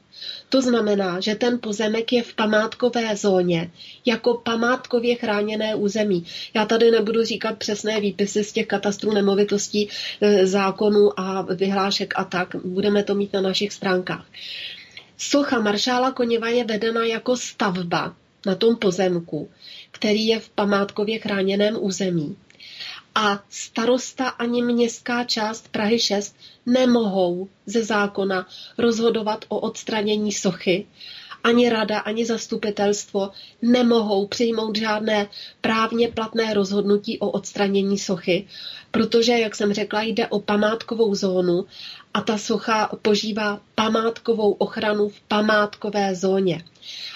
To 0.48 0.62
znamená, 0.62 1.20
že 1.20 1.34
ten 1.34 1.58
pozemek 1.58 2.12
je 2.12 2.22
v 2.22 2.34
památkové 2.34 3.16
zóně, 3.16 3.70
jako 4.06 4.34
památkově 4.34 5.14
chráněné 5.14 5.74
území. 5.74 6.26
Já 6.54 6.64
tady 6.64 6.90
nebudu 6.90 7.24
říkat 7.24 7.58
přesné 7.58 8.00
výpisy 8.00 8.44
z 8.44 8.52
těch 8.52 8.66
katastrů 8.66 9.12
nemovitostí, 9.12 9.88
e, 10.20 10.46
zákonů 10.46 11.20
a 11.20 11.42
vyhlášek 11.42 12.14
a 12.16 12.24
tak. 12.24 12.56
Budeme 12.64 13.02
to 13.02 13.14
mít 13.14 13.32
na 13.32 13.40
našich 13.40 13.72
stránkách. 13.72 14.26
Socha 15.18 15.60
maršála 15.60 16.10
Koněva 16.12 16.48
je 16.48 16.64
vedena 16.64 17.04
jako 17.04 17.36
stavba, 17.36 18.14
na 18.46 18.54
tom 18.54 18.76
pozemku, 18.76 19.50
který 19.90 20.26
je 20.26 20.40
v 20.40 20.48
památkově 20.48 21.18
chráněném 21.18 21.76
území. 21.80 22.36
A 23.14 23.44
starosta 23.50 24.28
ani 24.28 24.62
městská 24.62 25.24
část 25.24 25.68
Prahy 25.68 25.98
6 25.98 26.36
nemohou 26.66 27.48
ze 27.66 27.84
zákona 27.84 28.46
rozhodovat 28.78 29.44
o 29.48 29.58
odstranění 29.58 30.32
sochy. 30.32 30.86
Ani 31.44 31.68
rada, 31.68 31.98
ani 31.98 32.26
zastupitelstvo 32.26 33.30
nemohou 33.62 34.26
přijmout 34.26 34.76
žádné 34.78 35.28
právně 35.60 36.08
platné 36.08 36.54
rozhodnutí 36.54 37.18
o 37.18 37.30
odstranění 37.30 37.98
sochy, 37.98 38.46
protože, 38.90 39.32
jak 39.32 39.54
jsem 39.54 39.72
řekla, 39.72 40.02
jde 40.02 40.26
o 40.28 40.40
památkovou 40.40 41.14
zónu 41.14 41.64
a 42.14 42.20
ta 42.20 42.38
socha 42.38 42.90
požívá 43.02 43.60
památkovou 43.74 44.52
ochranu 44.52 45.08
v 45.08 45.20
památkové 45.20 46.14
zóně. 46.14 46.64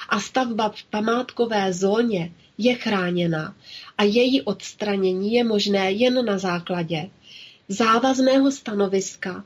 A 0.09 0.21
stavba 0.21 0.69
v 0.69 0.83
památkové 0.83 1.73
zóně 1.73 2.33
je 2.59 2.75
chráněna 2.75 3.55
a 3.99 4.03
její 4.05 4.43
odstranění 4.43 5.33
je 5.33 5.45
možné 5.45 5.93
jen 5.93 6.25
na 6.25 6.39
základě 6.39 7.11
závazného 7.69 8.51
stanoviska, 8.51 9.45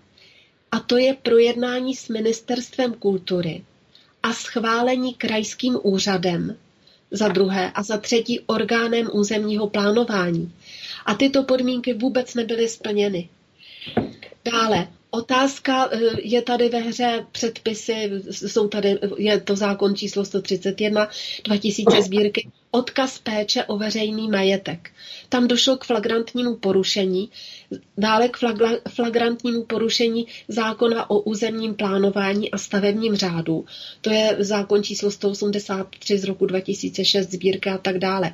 a 0.71 0.81
to 0.81 0.97
je 0.97 1.15
projednání 1.15 1.97
s 1.97 2.09
Ministerstvem 2.09 2.95
kultury 2.95 3.65
a 4.27 4.33
schválení 4.33 5.15
krajským 5.15 5.79
úřadem, 5.83 6.57
za 7.11 7.29
druhé 7.29 7.73
a 7.75 7.83
za 7.83 7.99
třetí 7.99 8.41
orgánem 8.41 9.11
územního 9.13 9.71
plánování. 9.71 10.53
A 11.07 11.15
tyto 11.15 11.43
podmínky 11.43 11.95
vůbec 11.95 12.35
nebyly 12.35 12.69
splněny. 12.69 13.29
Dále 14.45 14.89
Otázka 15.11 15.89
eh, 15.93 15.99
je 16.23 16.43
tady 16.43 16.69
ve 16.69 16.79
hře 16.79 17.27
předpisy, 17.33 18.11
jsou 18.31 18.69
tady, 18.69 18.99
je 19.17 19.41
to 19.41 19.57
zákon 19.57 19.97
číslo 19.97 20.25
131 20.25 21.09
2000 21.45 22.03
sbírky, 22.03 22.49
odkaz 22.71 23.19
péče 23.19 23.65
o 23.65 23.79
veřejný 23.79 24.29
majetek. 24.29 24.91
Tam 25.29 25.49
došlo 25.49 25.77
k 25.77 25.85
flagrantnímu 25.85 26.57
porušení, 26.57 27.31
dále 27.99 28.29
k 28.29 28.37
flagrantnímu 28.89 29.65
porušení 29.65 30.27
zákona 30.49 31.11
o 31.11 31.19
územním 31.21 31.75
plánování 31.75 32.51
a 32.51 32.59
stavebním 32.59 33.15
řádu. 33.15 33.65
To 34.01 34.11
je 34.11 34.37
zákon 34.39 34.83
číslo 34.83 35.11
183 35.11 36.19
z 36.19 36.25
roku 36.25 36.47
2006 36.47 37.31
sbírka 37.31 37.75
a 37.75 37.79
tak 37.79 37.99
dále. 37.99 38.33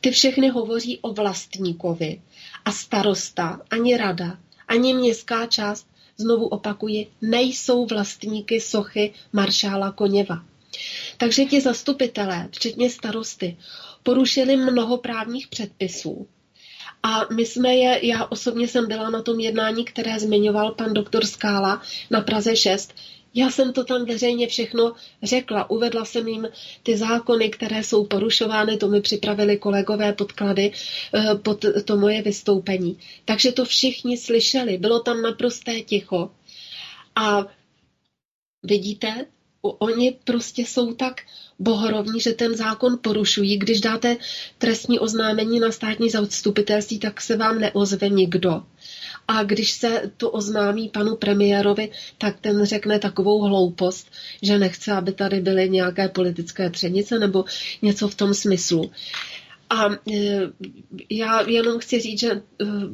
Ty 0.00 0.10
všechny 0.10 0.48
hovoří 0.48 0.98
o 0.98 1.12
vlastníkovi 1.12 2.20
a 2.64 2.72
starosta, 2.72 3.60
ani 3.70 3.96
rada, 3.96 4.38
ani 4.68 4.94
městská 4.94 5.46
část 5.46 5.86
znovu 6.16 6.46
opakuji, 6.46 7.06
nejsou 7.22 7.86
vlastníky 7.86 8.60
sochy 8.60 9.12
maršála 9.32 9.92
Koněva. 9.92 10.42
Takže 11.18 11.44
ti 11.44 11.60
zastupitelé, 11.60 12.48
včetně 12.52 12.90
starosty, 12.90 13.56
porušili 14.02 14.56
mnoho 14.56 14.96
právních 14.96 15.48
předpisů. 15.48 16.28
A 17.02 17.20
my 17.34 17.46
jsme 17.46 17.74
je, 17.76 18.06
já 18.06 18.26
osobně 18.26 18.68
jsem 18.68 18.88
byla 18.88 19.10
na 19.10 19.22
tom 19.22 19.40
jednání, 19.40 19.84
které 19.84 20.18
zmiňoval 20.18 20.72
pan 20.72 20.94
doktor 20.94 21.26
Skála 21.26 21.82
na 22.10 22.20
Praze 22.20 22.56
6. 22.56 22.94
Já 23.34 23.50
jsem 23.50 23.72
to 23.72 23.84
tam 23.84 24.04
veřejně 24.04 24.46
všechno 24.46 24.92
řekla. 25.22 25.70
Uvedla 25.70 26.04
jsem 26.04 26.28
jim 26.28 26.48
ty 26.82 26.96
zákony, 26.96 27.50
které 27.50 27.84
jsou 27.84 28.06
porušovány, 28.06 28.76
to 28.76 28.88
mi 28.88 29.00
připravili 29.00 29.56
kolegové 29.56 30.12
podklady 30.12 30.72
eh, 31.14 31.34
pod 31.34 31.64
to 31.84 31.96
moje 31.96 32.22
vystoupení. 32.22 32.98
Takže 33.24 33.52
to 33.52 33.64
všichni 33.64 34.16
slyšeli. 34.16 34.78
Bylo 34.78 35.00
tam 35.00 35.22
naprosté 35.22 35.80
ticho. 35.80 36.30
A 37.16 37.46
vidíte, 38.62 39.26
oni 39.62 40.16
prostě 40.24 40.62
jsou 40.62 40.94
tak 40.94 41.20
bohorovní, 41.58 42.20
že 42.20 42.32
ten 42.32 42.56
zákon 42.56 42.98
porušují. 43.02 43.58
Když 43.58 43.80
dáte 43.80 44.16
trestní 44.58 44.98
oznámení 44.98 45.60
na 45.60 45.72
státní 45.72 46.10
zastupitelství, 46.10 46.98
tak 46.98 47.20
se 47.20 47.36
vám 47.36 47.58
neozve 47.58 48.08
nikdo. 48.08 48.62
A 49.28 49.42
když 49.42 49.72
se 49.72 50.10
to 50.16 50.30
oznámí 50.30 50.88
panu 50.88 51.16
premiérovi, 51.16 51.90
tak 52.18 52.40
ten 52.40 52.64
řekne 52.64 52.98
takovou 52.98 53.42
hloupost, 53.42 54.06
že 54.42 54.58
nechce, 54.58 54.92
aby 54.92 55.12
tady 55.12 55.40
byly 55.40 55.70
nějaké 55.70 56.08
politické 56.08 56.70
třenice 56.70 57.18
nebo 57.18 57.44
něco 57.82 58.08
v 58.08 58.14
tom 58.14 58.34
smyslu. 58.34 58.90
A 59.70 59.88
e, 59.92 60.40
já 61.10 61.40
jenom 61.48 61.78
chci 61.78 62.00
říct, 62.00 62.20
že 62.20 62.30
e, 62.32 62.42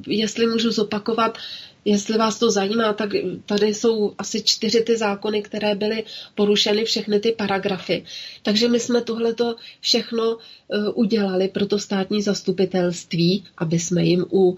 jestli 0.06 0.46
můžu 0.46 0.70
zopakovat, 0.70 1.38
jestli 1.84 2.18
vás 2.18 2.38
to 2.38 2.50
zajímá, 2.50 2.92
tak 2.92 3.10
tady 3.46 3.74
jsou 3.74 4.14
asi 4.18 4.42
čtyři 4.42 4.80
ty 4.80 4.96
zákony, 4.96 5.42
které 5.42 5.74
byly 5.74 6.04
porušeny, 6.34 6.84
všechny 6.84 7.20
ty 7.20 7.32
paragrafy. 7.32 8.04
Takže 8.42 8.68
my 8.68 8.80
jsme 8.80 9.02
tohleto 9.02 9.56
všechno 9.80 10.38
e, 10.38 10.88
udělali 10.90 11.48
pro 11.48 11.66
to 11.66 11.78
státní 11.78 12.22
zastupitelství, 12.22 13.44
aby 13.58 13.78
jsme 13.78 14.04
jim 14.04 14.24
u 14.32 14.56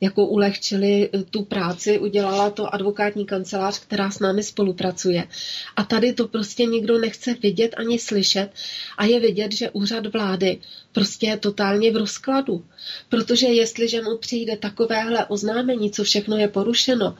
jako 0.00 0.26
ulehčili 0.26 1.10
eh, 1.12 1.22
tu 1.22 1.44
práci, 1.44 1.98
udělala 1.98 2.50
to 2.50 2.74
advokátní 2.74 3.26
kancelář, 3.26 3.78
která 3.78 4.10
s 4.10 4.18
námi 4.18 4.42
spolupracuje. 4.42 5.24
A 5.76 5.84
tady 5.84 6.12
to 6.12 6.28
prostě 6.28 6.64
nikdo 6.64 6.98
nechce 6.98 7.34
vidět 7.34 7.74
ani 7.76 7.98
slyšet 7.98 8.50
a 8.98 9.04
je 9.04 9.20
vidět, 9.20 9.52
že 9.52 9.70
úřad 9.70 10.06
vlády 10.06 10.58
prostě 10.92 11.26
je 11.26 11.36
totálně 11.36 11.92
v 11.92 11.96
rozkladu. 11.96 12.64
Protože 13.08 13.46
jestliže 13.46 14.02
mu 14.02 14.16
přijde 14.16 14.56
takovéhle 14.56 15.26
oznámení, 15.26 15.90
co 15.90 16.04
všechno 16.04 16.36
je 16.36 16.48
porušeno, 16.48 17.16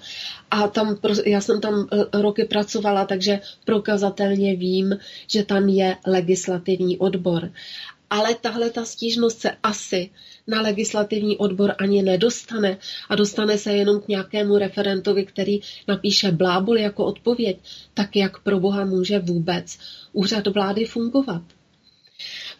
a 0.50 0.68
tam, 0.68 0.98
já 1.26 1.40
jsem 1.40 1.60
tam 1.60 1.88
eh, 1.92 2.22
roky 2.22 2.44
pracovala, 2.44 3.04
takže 3.04 3.40
prokazatelně 3.64 4.56
vím, 4.56 4.98
že 5.26 5.44
tam 5.44 5.68
je 5.68 5.96
legislativní 6.06 6.98
odbor. 6.98 7.50
Ale 8.10 8.34
tahle 8.34 8.70
ta 8.70 8.84
stížnost 8.84 9.40
se 9.40 9.50
asi 9.62 10.10
na 10.46 10.60
legislativní 10.60 11.36
odbor 11.36 11.74
ani 11.78 12.02
nedostane 12.02 12.78
a 13.08 13.14
dostane 13.14 13.58
se 13.58 13.72
jenom 13.72 14.00
k 14.00 14.08
nějakému 14.08 14.58
referentovi, 14.58 15.24
který 15.24 15.60
napíše 15.88 16.30
blábol 16.30 16.78
jako 16.78 17.04
odpověď, 17.04 17.56
tak 17.94 18.16
jak 18.16 18.42
pro 18.42 18.60
Boha 18.60 18.84
může 18.84 19.18
vůbec 19.18 19.78
úřad 20.12 20.46
vlády 20.46 20.84
fungovat. 20.84 21.42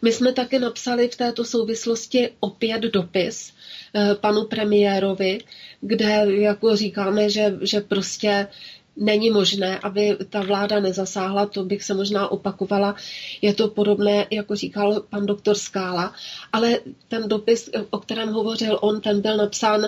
My 0.01 0.11
jsme 0.11 0.33
také 0.33 0.59
napsali 0.59 1.07
v 1.07 1.15
této 1.15 1.45
souvislosti 1.45 2.29
opět 2.39 2.81
dopis 2.81 3.53
eh, 3.93 4.15
panu 4.15 4.45
premiérovi, 4.45 5.39
kde 5.81 6.25
jako 6.27 6.75
říkáme, 6.75 7.29
že, 7.29 7.57
že 7.61 7.81
prostě 7.81 8.47
není 8.97 9.29
možné, 9.29 9.79
aby 9.79 10.17
ta 10.29 10.41
vláda 10.41 10.79
nezasáhla, 10.79 11.45
to 11.45 11.63
bych 11.63 11.83
se 11.83 11.93
možná 11.93 12.31
opakovala. 12.31 12.95
Je 13.41 13.53
to 13.53 13.67
podobné, 13.67 14.27
jako 14.31 14.55
říkal 14.55 15.01
pan 15.09 15.25
doktor 15.25 15.55
Skála, 15.55 16.13
ale 16.53 16.79
ten 17.07 17.27
dopis, 17.29 17.69
o 17.89 17.97
kterém 17.97 18.29
hovořil 18.29 18.77
on, 18.81 19.01
ten 19.01 19.21
byl 19.21 19.37
napsán 19.37 19.87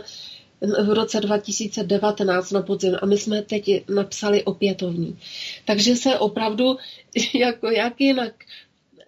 v 0.61 0.89
roce 0.93 1.19
2019 1.19 2.51
na 2.51 2.61
podzim 2.61 2.97
a 3.01 3.05
my 3.05 3.17
jsme 3.17 3.41
teď 3.41 3.83
napsali 3.89 4.43
opětovní. 4.43 5.17
Takže 5.65 5.95
se 5.95 6.19
opravdu, 6.19 6.77
jako 7.33 7.69
jak 7.71 8.01
jinak 8.01 8.33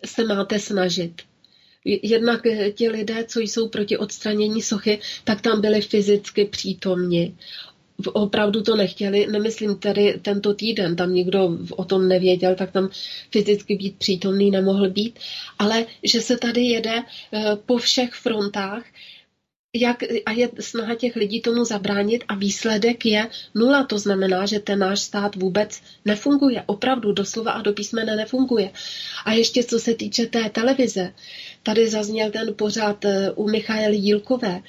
se 0.05 0.23
máte 0.25 0.59
snažit. 0.59 1.21
Jednak 1.85 2.41
ti 2.73 2.89
lidé, 2.89 3.23
co 3.23 3.39
jsou 3.39 3.69
proti 3.69 3.97
odstranění 3.97 4.61
sochy, 4.61 4.99
tak 5.23 5.41
tam 5.41 5.61
byli 5.61 5.81
fyzicky 5.81 6.45
přítomni 6.45 7.35
opravdu 8.13 8.61
to 8.63 8.75
nechtěli, 8.75 9.27
nemyslím 9.27 9.75
tedy 9.75 10.19
tento 10.21 10.53
týden, 10.53 10.95
tam 10.95 11.13
někdo 11.13 11.57
o 11.71 11.85
tom 11.85 12.07
nevěděl, 12.07 12.55
tak 12.55 12.71
tam 12.71 12.89
fyzicky 13.31 13.75
být 13.75 13.95
přítomný 13.97 14.51
nemohl 14.51 14.89
být, 14.89 15.19
ale 15.59 15.85
že 16.03 16.21
se 16.21 16.37
tady 16.37 16.61
jede 16.61 16.95
eh, 17.33 17.55
po 17.65 17.77
všech 17.77 18.13
frontách, 18.13 18.83
jak, 19.75 20.03
a 20.25 20.31
je 20.31 20.49
snaha 20.59 20.95
těch 20.95 21.15
lidí 21.15 21.41
tomu 21.41 21.65
zabránit 21.65 22.23
a 22.27 22.35
výsledek 22.35 23.05
je 23.05 23.27
nula. 23.55 23.83
To 23.83 23.99
znamená, 23.99 24.45
že 24.45 24.59
ten 24.59 24.79
náš 24.79 24.99
stát 24.99 25.35
vůbec 25.35 25.81
nefunguje. 26.05 26.63
Opravdu 26.65 27.11
doslova 27.11 27.51
a 27.51 27.61
do 27.61 27.73
písmene 27.73 28.15
nefunguje. 28.15 28.71
A 29.25 29.31
ještě 29.33 29.63
co 29.63 29.79
se 29.79 29.93
týče 29.95 30.25
té 30.25 30.49
televize, 30.49 31.13
tady 31.63 31.89
zazněl 31.89 32.31
ten 32.31 32.53
pořád 32.53 33.05
eh, 33.05 33.31
u 33.31 33.49
Michaely 33.49 33.95
Jílkové, 33.95 34.61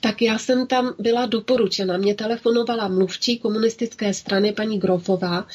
tak 0.00 0.22
já 0.22 0.38
jsem 0.38 0.66
tam 0.66 0.94
byla 0.98 1.26
doporučena. 1.26 1.96
Mě 1.96 2.14
telefonovala 2.14 2.88
mluvčí 2.88 3.38
komunistické 3.38 4.14
strany 4.14 4.52
paní 4.52 4.78
Grofová 4.78 5.46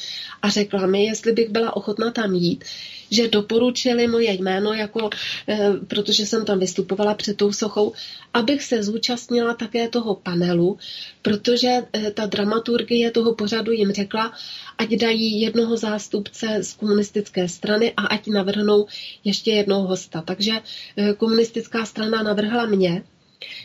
a 0.42 0.48
řekla 0.48 0.86
mi, 0.86 1.04
jestli 1.04 1.32
bych 1.32 1.48
byla 1.48 1.76
ochotná 1.76 2.10
tam 2.10 2.34
jít, 2.34 2.64
že 3.12 3.28
doporučili 3.28 4.08
moje 4.08 4.32
jméno, 4.32 4.72
jako, 4.72 5.10
e, 5.48 5.70
protože 5.86 6.26
jsem 6.26 6.44
tam 6.44 6.58
vystupovala 6.58 7.14
před 7.14 7.36
tou 7.36 7.52
sochou, 7.52 7.92
abych 8.34 8.62
se 8.62 8.82
zúčastnila 8.82 9.54
také 9.54 9.88
toho 9.88 10.14
panelu, 10.14 10.78
protože 11.22 11.68
e, 11.68 12.10
ta 12.10 12.26
dramaturgie 12.26 13.10
toho 13.10 13.34
pořadu 13.34 13.72
jim 13.72 13.92
řekla, 13.92 14.32
ať 14.78 14.88
dají 14.90 15.40
jednoho 15.40 15.76
zástupce 15.76 16.62
z 16.62 16.72
komunistické 16.72 17.48
strany 17.48 17.92
a 17.96 18.06
ať 18.06 18.26
navrhnou 18.26 18.86
ještě 19.24 19.50
jednoho 19.50 19.86
hosta. 19.88 20.22
Takže 20.22 20.52
e, 20.96 21.12
komunistická 21.14 21.84
strana 21.84 22.22
navrhla 22.22 22.66
mě, 22.66 23.02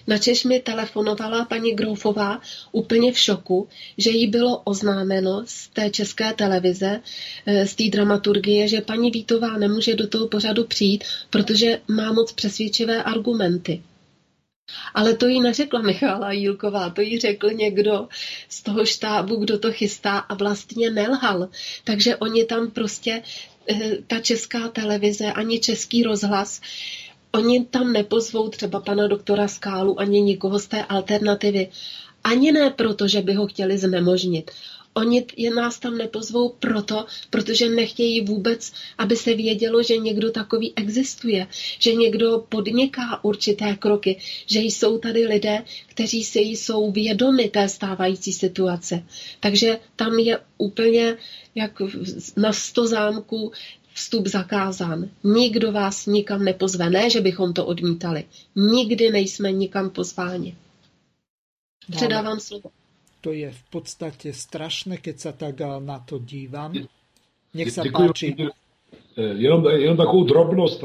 Načež 0.08 0.44
mi 0.44 0.60
telefonovala 0.60 1.46
paní 1.46 1.76
Groufová 1.76 2.42
úplně 2.72 3.12
v 3.12 3.20
šoku, 3.20 3.68
že 3.98 4.10
jí 4.10 4.28
bylo 4.28 4.62
oznámeno 4.64 5.44
z 5.46 5.68
té 5.68 5.90
české 5.90 6.34
televize, 6.34 7.02
eh, 7.46 7.68
z 7.68 7.76
té 7.76 7.84
dramaturgie, 7.90 8.68
že 8.68 8.82
paní 8.82 9.12
Vítová 9.12 9.58
nemůže 9.58 9.96
do 9.96 10.08
toho 10.08 10.28
pořadu 10.28 10.64
přijít, 10.64 11.04
protože 11.30 11.80
má 11.88 12.12
moc 12.12 12.32
přesvědčivé 12.32 13.04
argumenty. 13.04 13.82
Ale 14.94 15.16
to 15.16 15.28
jí 15.28 15.42
neřekla 15.42 15.82
Michála 15.82 16.32
Jílková, 16.32 16.90
to 16.90 17.02
jí 17.02 17.20
řekl 17.20 17.50
někdo 17.50 18.08
z 18.50 18.64
toho 18.64 18.86
štábu, 18.86 19.36
kdo 19.36 19.60
to 19.60 19.72
chystá 19.72 20.18
a 20.18 20.34
vlastně 20.34 20.90
nelhal. 20.90 21.50
Takže 21.84 22.16
oni 22.16 22.46
tam 22.46 22.72
prostě, 22.72 23.24
eh, 23.70 23.98
ta 24.08 24.20
česká 24.20 24.68
televize, 24.68 25.26
ani 25.26 25.60
český 25.60 26.04
rozhlas, 26.04 26.62
Oni 27.38 27.66
tam 27.66 27.94
nepozvou 27.94 28.50
třeba 28.50 28.80
pana 28.80 29.08
doktora 29.08 29.48
Skálu 29.48 30.00
ani 30.00 30.22
nikoho 30.22 30.60
z 30.60 30.68
té 30.68 30.84
alternativy. 30.86 31.70
Ani 32.24 32.52
ne 32.52 32.70
proto, 32.70 33.08
že 33.08 33.22
by 33.22 33.34
ho 33.34 33.48
chtěli 33.48 33.78
znemožnit. 33.78 34.52
Oni 34.94 35.26
je 35.38 35.54
nás 35.54 35.80
tam 35.80 35.98
nepozvou 35.98 36.50
proto, 36.50 37.06
protože 37.30 37.70
nechtějí 37.70 38.22
vůbec, 38.22 38.72
aby 38.98 39.16
se 39.16 39.34
vědělo, 39.34 39.84
že 39.84 39.98
někdo 39.98 40.32
takový 40.32 40.74
existuje, 40.76 41.48
že 41.80 41.94
někdo 41.94 42.46
podniká 42.50 43.24
určité 43.24 43.76
kroky, 43.76 44.18
že 44.46 44.60
jsou 44.60 44.98
tady 44.98 45.26
lidé, 45.26 45.64
kteří 45.88 46.24
si 46.24 46.40
jsou 46.40 46.92
vědomi 46.92 47.50
té 47.50 47.70
stávající 47.70 48.34
situace. 48.34 49.04
Takže 49.40 49.80
tam 49.96 50.20
je 50.20 50.40
úplně 50.58 51.18
jak 51.56 51.82
na 52.38 52.54
sto 52.54 52.88
zámků 52.88 53.52
vstup 53.98 54.28
zakázán. 54.28 55.10
Nikdo 55.24 55.72
vás 55.72 56.06
nikam 56.06 56.44
nepozve. 56.44 56.90
Ne, 56.90 57.10
že 57.10 57.22
bychom 57.22 57.54
to 57.54 57.66
odmítali. 57.66 58.24
Nikdy 58.56 59.12
nejsme 59.12 59.52
nikam 59.52 59.90
pozváni. 59.90 60.56
Předávám 61.92 62.40
slovo. 62.40 62.70
To 63.22 63.32
je 63.32 63.52
v 63.52 63.64
podstatě 63.70 64.34
strašné, 64.34 64.98
keď 64.98 65.20
se 65.20 65.34
tak 65.34 65.60
na 65.80 66.00
to 66.00 66.20
dívám. 66.20 66.74
Nech 67.54 67.72
se 67.72 67.82
páči. 67.92 68.36
Jenom, 69.18 69.66
jenom 69.66 69.98
takovou 69.98 70.24
drobnost 70.24 70.84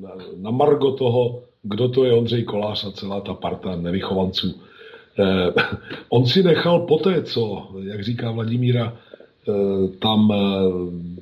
na, 0.00 0.10
na 0.36 0.50
margo 0.50 0.92
toho, 0.92 1.42
kdo 1.62 1.88
to 1.88 2.04
je 2.04 2.12
Ondřej 2.12 2.44
Kolář 2.44 2.84
a 2.84 2.90
celá 2.90 3.20
ta 3.20 3.34
parta 3.34 3.76
nevychovanců. 3.76 4.60
Eh, 5.18 5.52
on 6.08 6.26
si 6.26 6.42
nechal 6.42 6.80
poté, 6.80 7.22
co, 7.22 7.68
jak 7.82 8.02
říká 8.02 8.30
Vladimíra, 8.30 8.98
Eh, 9.48 9.88
tam 9.98 10.28
jste 10.28 11.13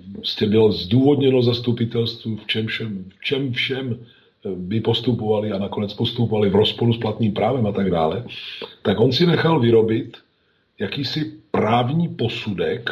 eh, 0.42 0.46
bylo 0.46 0.72
zdůvodněno 0.72 1.42
zastupitelstvu, 1.42 2.36
v 2.36 2.46
čem 2.46 2.66
všem, 2.66 3.04
v 3.18 3.24
čem 3.24 3.52
všem 3.52 3.98
eh, 3.98 4.50
by 4.56 4.80
postupovali 4.80 5.52
a 5.52 5.58
nakonec 5.58 5.94
postupovali 5.94 6.50
v 6.50 6.54
rozporu 6.54 6.92
s 6.92 6.98
platným 6.98 7.32
právem 7.32 7.66
a 7.66 7.72
tak 7.72 7.90
dále, 7.90 8.24
tak 8.82 9.00
on 9.00 9.12
si 9.12 9.26
nechal 9.26 9.60
vyrobit 9.60 10.16
jakýsi 10.78 11.32
právní 11.50 12.08
posudek, 12.08 12.90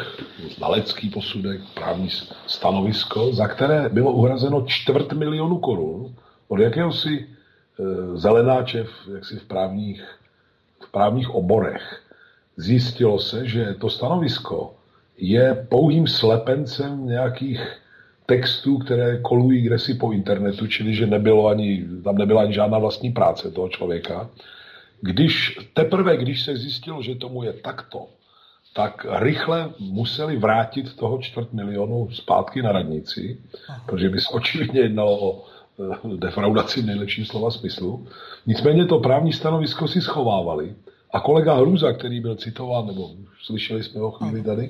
znalecký 0.55 1.09
posudek, 1.09 1.61
právní 1.73 2.09
stanovisko, 2.47 3.33
za 3.33 3.47
které 3.47 3.89
bylo 3.89 4.11
uhrazeno 4.11 4.63
čtvrt 4.67 5.13
milionu 5.13 5.57
korun 5.57 6.15
od 6.47 6.59
jakéhosi 6.59 7.27
zelenáče 8.13 8.83
v, 8.83 9.15
jaksi 9.15 9.35
v, 9.35 9.43
právních, 9.43 10.03
v 10.79 10.91
právních 10.91 11.29
oborech. 11.29 12.01
Zjistilo 12.57 13.19
se, 13.19 13.47
že 13.47 13.75
to 13.79 13.89
stanovisko 13.89 14.73
je 15.17 15.65
pouhým 15.69 16.07
slepencem 16.07 17.07
nějakých 17.07 17.81
textů, 18.25 18.77
které 18.77 19.17
kolují 19.17 19.61
kde 19.61 19.79
si 19.79 19.93
po 19.93 20.11
internetu, 20.11 20.67
čili 20.67 20.95
že 20.95 21.07
nebylo 21.07 21.47
ani, 21.47 21.85
tam 22.03 22.15
nebyla 22.15 22.41
ani 22.41 22.53
žádná 22.53 22.79
vlastní 22.79 23.11
práce 23.11 23.51
toho 23.51 23.69
člověka. 23.69 24.29
Když, 25.01 25.59
teprve 25.73 26.17
když 26.17 26.45
se 26.45 26.57
zjistilo, 26.57 27.01
že 27.01 27.15
tomu 27.15 27.43
je 27.43 27.53
takto, 27.53 28.07
tak 28.73 29.05
rychle 29.19 29.69
museli 29.79 30.37
vrátit 30.37 30.95
toho 30.95 31.17
čtvrt 31.17 31.53
milionu 31.53 32.09
zpátky 32.11 32.61
na 32.61 32.71
radnici, 32.71 33.37
protože 33.85 34.09
by 34.09 34.21
se 34.21 34.29
očividně 34.29 34.79
jednalo 34.79 35.19
o 35.19 35.43
eh, 35.43 36.17
defraudaci 36.17 36.81
v 36.81 36.85
nejlepším 36.85 37.25
slova 37.25 37.51
smyslu. 37.51 38.07
Nicméně 38.45 38.85
to 38.85 38.99
právní 38.99 39.33
stanovisko 39.33 39.87
si 39.87 40.01
schovávali 40.01 40.75
a 41.13 41.19
kolega 41.19 41.53
Hruza, 41.53 41.93
který 41.93 42.19
byl 42.19 42.35
citován, 42.35 42.87
nebo 42.87 43.11
slyšeli 43.43 43.83
jsme 43.83 43.99
ho 44.01 44.11
chvíli 44.11 44.43
tady, 44.43 44.69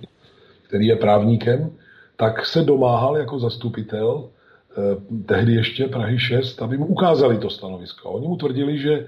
který 0.71 0.87
je 0.87 0.95
právníkem, 0.95 1.71
tak 2.15 2.45
se 2.45 2.63
domáhal 2.63 3.17
jako 3.17 3.39
zastupitel 3.39 4.23
eh, 4.23 4.95
tehdy 5.25 5.53
ještě 5.53 5.87
Prahy 5.87 6.19
6, 6.19 6.61
aby 6.61 6.77
mu 6.77 6.85
ukázali 6.85 7.37
to 7.37 7.49
stanovisko. 7.49 8.09
Oni 8.09 8.27
mu 8.27 8.35
tvrdili, 8.35 8.79
že 8.79 9.07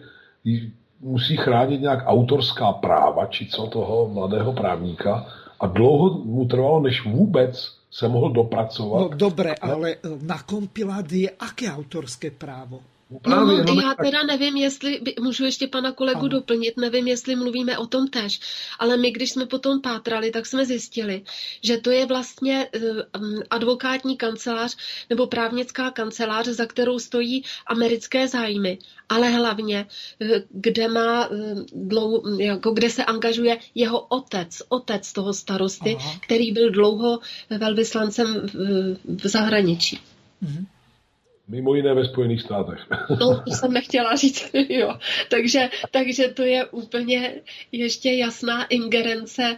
musí 0.99 1.37
chránit 1.37 1.81
nějak 1.81 2.03
autorská 2.05 2.71
práva, 2.71 3.25
či 3.25 3.47
co 3.47 3.67
toho 3.67 4.07
mladého 4.11 4.53
právníka. 4.53 5.25
A 5.59 5.67
dlouho 5.67 6.19
mu 6.19 6.45
trvalo, 6.45 6.79
než 6.79 7.05
vůbec 7.05 7.55
se 7.91 8.07
mohl 8.07 8.31
dopracovat. 8.31 8.99
No 8.99 9.17
dobré, 9.17 9.55
ale 9.61 9.95
na 10.21 10.43
kompilát 10.43 11.11
je 11.11 11.29
aké 11.39 11.71
autorské 11.71 12.31
právo? 12.31 12.79
No, 13.27 13.45
no, 13.45 13.63
no, 13.63 13.81
já 13.81 13.93
teda 13.93 14.23
nevím, 14.23 14.55
jestli, 14.55 15.01
můžu 15.21 15.45
ještě 15.45 15.67
pana 15.67 15.91
kolegu 15.91 16.19
ano. 16.19 16.27
doplnit, 16.27 16.77
nevím, 16.77 17.07
jestli 17.07 17.35
mluvíme 17.35 17.77
o 17.77 17.87
tom 17.87 18.07
tež, 18.07 18.39
ale 18.79 18.97
my, 18.97 19.11
když 19.11 19.31
jsme 19.31 19.45
potom 19.45 19.81
pátrali, 19.81 20.31
tak 20.31 20.45
jsme 20.45 20.65
zjistili, 20.65 21.21
že 21.63 21.77
to 21.77 21.91
je 21.91 22.05
vlastně 22.05 22.67
uh, 22.75 23.39
advokátní 23.49 24.17
kancelář 24.17 24.77
nebo 25.09 25.27
právnická 25.27 25.91
kancelář, 25.91 26.45
za 26.45 26.65
kterou 26.65 26.99
stojí 26.99 27.43
americké 27.67 28.27
zájmy, 28.27 28.77
ale 29.09 29.29
hlavně, 29.29 29.87
uh, 30.21 30.27
kde 30.49 30.87
má 30.87 31.27
uh, 31.27 31.37
dlou, 31.73 32.39
jako 32.39 32.71
kde 32.71 32.89
se 32.89 33.05
angažuje 33.05 33.57
jeho 33.75 33.99
otec, 33.99 34.61
otec 34.69 35.13
toho 35.13 35.33
starosty, 35.33 35.95
Aha. 35.99 36.19
který 36.25 36.51
byl 36.51 36.69
dlouho 36.69 37.19
velvyslancem 37.49 38.47
v, 38.53 38.97
v 39.07 39.27
zahraničí. 39.27 39.99
Mhm. 40.41 40.65
Mimo 41.47 41.75
jiné 41.75 41.93
ve 41.93 42.05
Spojených 42.05 42.41
státech. 42.41 42.79
No, 43.19 43.43
to 43.45 43.51
jsem 43.51 43.73
nechtěla 43.73 44.15
říct, 44.15 44.49
jo. 44.69 44.97
Takže, 45.29 45.69
takže 45.91 46.27
to 46.27 46.43
je 46.43 46.65
úplně 46.65 47.35
ještě 47.71 48.11
jasná 48.11 48.65
ingerence 48.65 49.57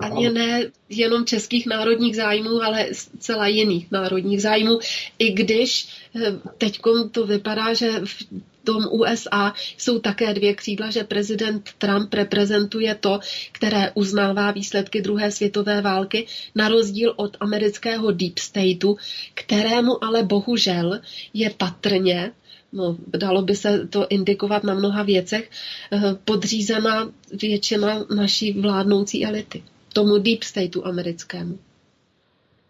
ani 0.00 0.30
ne 0.30 0.62
jenom 0.88 1.24
českých 1.24 1.66
národních 1.66 2.16
zájmů, 2.16 2.62
ale 2.62 2.86
celá 3.18 3.46
jiných 3.46 3.90
národních 3.90 4.42
zájmů. 4.42 4.78
I 5.18 5.32
když 5.32 5.88
eh, 6.16 6.32
teď 6.58 6.80
to 7.10 7.26
vypadá, 7.26 7.74
že 7.74 7.90
v 8.04 8.22
tom 8.64 8.86
USA 8.90 9.54
jsou 9.78 9.98
také 9.98 10.34
dvě 10.34 10.54
křídla, 10.54 10.90
že 10.90 11.04
prezident 11.04 11.70
Trump 11.78 12.14
reprezentuje 12.14 12.94
to, 12.94 13.20
které 13.52 13.90
uznává 13.94 14.50
výsledky 14.50 15.02
druhé 15.02 15.30
světové 15.30 15.80
války, 15.80 16.26
na 16.54 16.68
rozdíl 16.68 17.14
od 17.16 17.36
amerického 17.40 18.10
deep 18.10 18.38
stateu, 18.38 18.96
kterému 19.34 20.04
ale 20.04 20.22
bohužel 20.22 21.00
je 21.34 21.50
patrně 21.50 22.32
no, 22.72 22.96
dalo 23.16 23.42
by 23.42 23.54
se 23.54 23.86
to 23.86 24.06
indikovat 24.08 24.64
na 24.64 24.74
mnoha 24.74 25.02
věcech, 25.02 25.50
eh, 25.92 26.00
podřízena 26.24 27.10
většina 27.42 28.04
naší 28.16 28.52
vládnoucí 28.60 29.24
elity, 29.24 29.62
tomu 29.92 30.18
deep 30.18 30.42
stateu 30.42 30.84
americkému. 30.84 31.58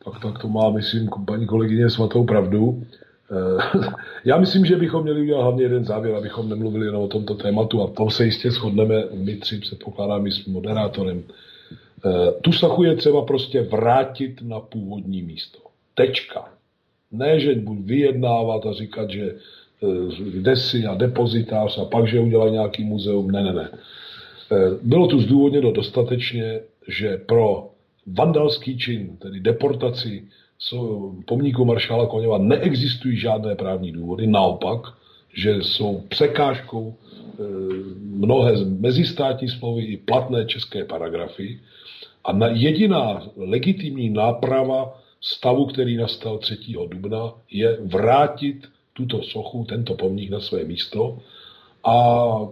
Tak, 0.05 0.22
tak 0.22 0.38
to 0.42 0.48
má, 0.48 0.70
myslím, 0.70 1.09
paní 1.26 1.46
kolegyně 1.46 1.90
svatou 1.90 2.24
pravdu. 2.24 2.83
Eh, 3.33 3.79
já 4.25 4.38
myslím, 4.38 4.66
že 4.66 4.77
bychom 4.77 5.03
měli 5.03 5.21
udělat 5.21 5.42
hlavně 5.42 5.62
jeden 5.62 5.85
závěr, 5.85 6.14
abychom 6.14 6.49
nemluvili 6.49 6.87
jenom 6.87 7.03
o 7.03 7.09
tomto 7.09 7.35
tématu 7.35 7.83
a 7.83 7.90
tom 7.90 8.11
se 8.11 8.25
jistě 8.25 8.51
shodneme 8.51 9.05
my 9.14 9.37
tři, 9.37 9.59
předpokládáme 9.59 10.31
s 10.31 10.47
moderátorem. 10.47 11.23
Eh, 12.07 12.33
tu 12.40 12.53
sachu 12.53 12.85
je 12.85 12.97
třeba 12.97 13.25
prostě 13.25 13.62
vrátit 13.62 14.42
na 14.42 14.61
původní 14.61 15.23
místo. 15.23 15.59
Tečka. 15.95 16.49
Ne, 17.12 17.40
že 17.40 17.55
budu 17.55 17.83
vyjednávat 17.83 18.66
a 18.66 18.73
říkat, 18.73 19.11
že 19.11 19.35
eh, 19.83 19.87
jde 20.25 20.57
si 20.57 20.87
a 20.87 20.95
depozitář 20.95 21.79
a 21.79 21.85
pak, 21.85 22.09
že 22.09 22.21
udělají 22.21 22.53
nějaký 22.53 22.85
muzeum. 22.85 23.31
Ne, 23.31 23.42
ne, 23.42 23.53
ne. 23.53 23.71
Bylo 24.83 25.07
tu 25.07 25.21
zdůvodněno 25.21 25.73
dostatečně, 25.73 26.61
že 26.88 27.16
pro 27.16 27.71
vandalský 28.07 28.79
čin, 28.79 29.16
tedy 29.16 29.40
deportaci 29.40 30.25
pomníku 31.27 31.64
maršála 31.64 32.07
Koněva 32.07 32.38
neexistují 32.38 33.16
žádné 33.16 33.55
právní 33.55 33.92
důvody, 33.92 34.27
naopak, 34.27 34.81
že 35.35 35.62
jsou 35.62 36.05
překážkou 36.09 36.94
e, 36.94 37.42
mnohé 37.98 38.53
mezistátní 38.64 39.48
smlouvy 39.48 39.83
i 39.83 39.96
platné 39.96 40.44
české 40.44 40.85
paragrafy 40.85 41.61
a 42.25 42.33
na 42.33 42.46
jediná 42.48 43.22
legitimní 43.37 44.11
náprava 44.11 44.98
stavu, 45.20 45.66
který 45.66 45.96
nastal 45.96 46.38
3. 46.38 46.57
dubna, 46.88 47.33
je 47.51 47.79
vrátit 47.81 48.68
tuto 48.92 49.22
sochu, 49.22 49.64
tento 49.64 49.94
pomník 49.94 50.31
na 50.31 50.40
své 50.40 50.64
místo 50.64 51.18
a 51.85 51.94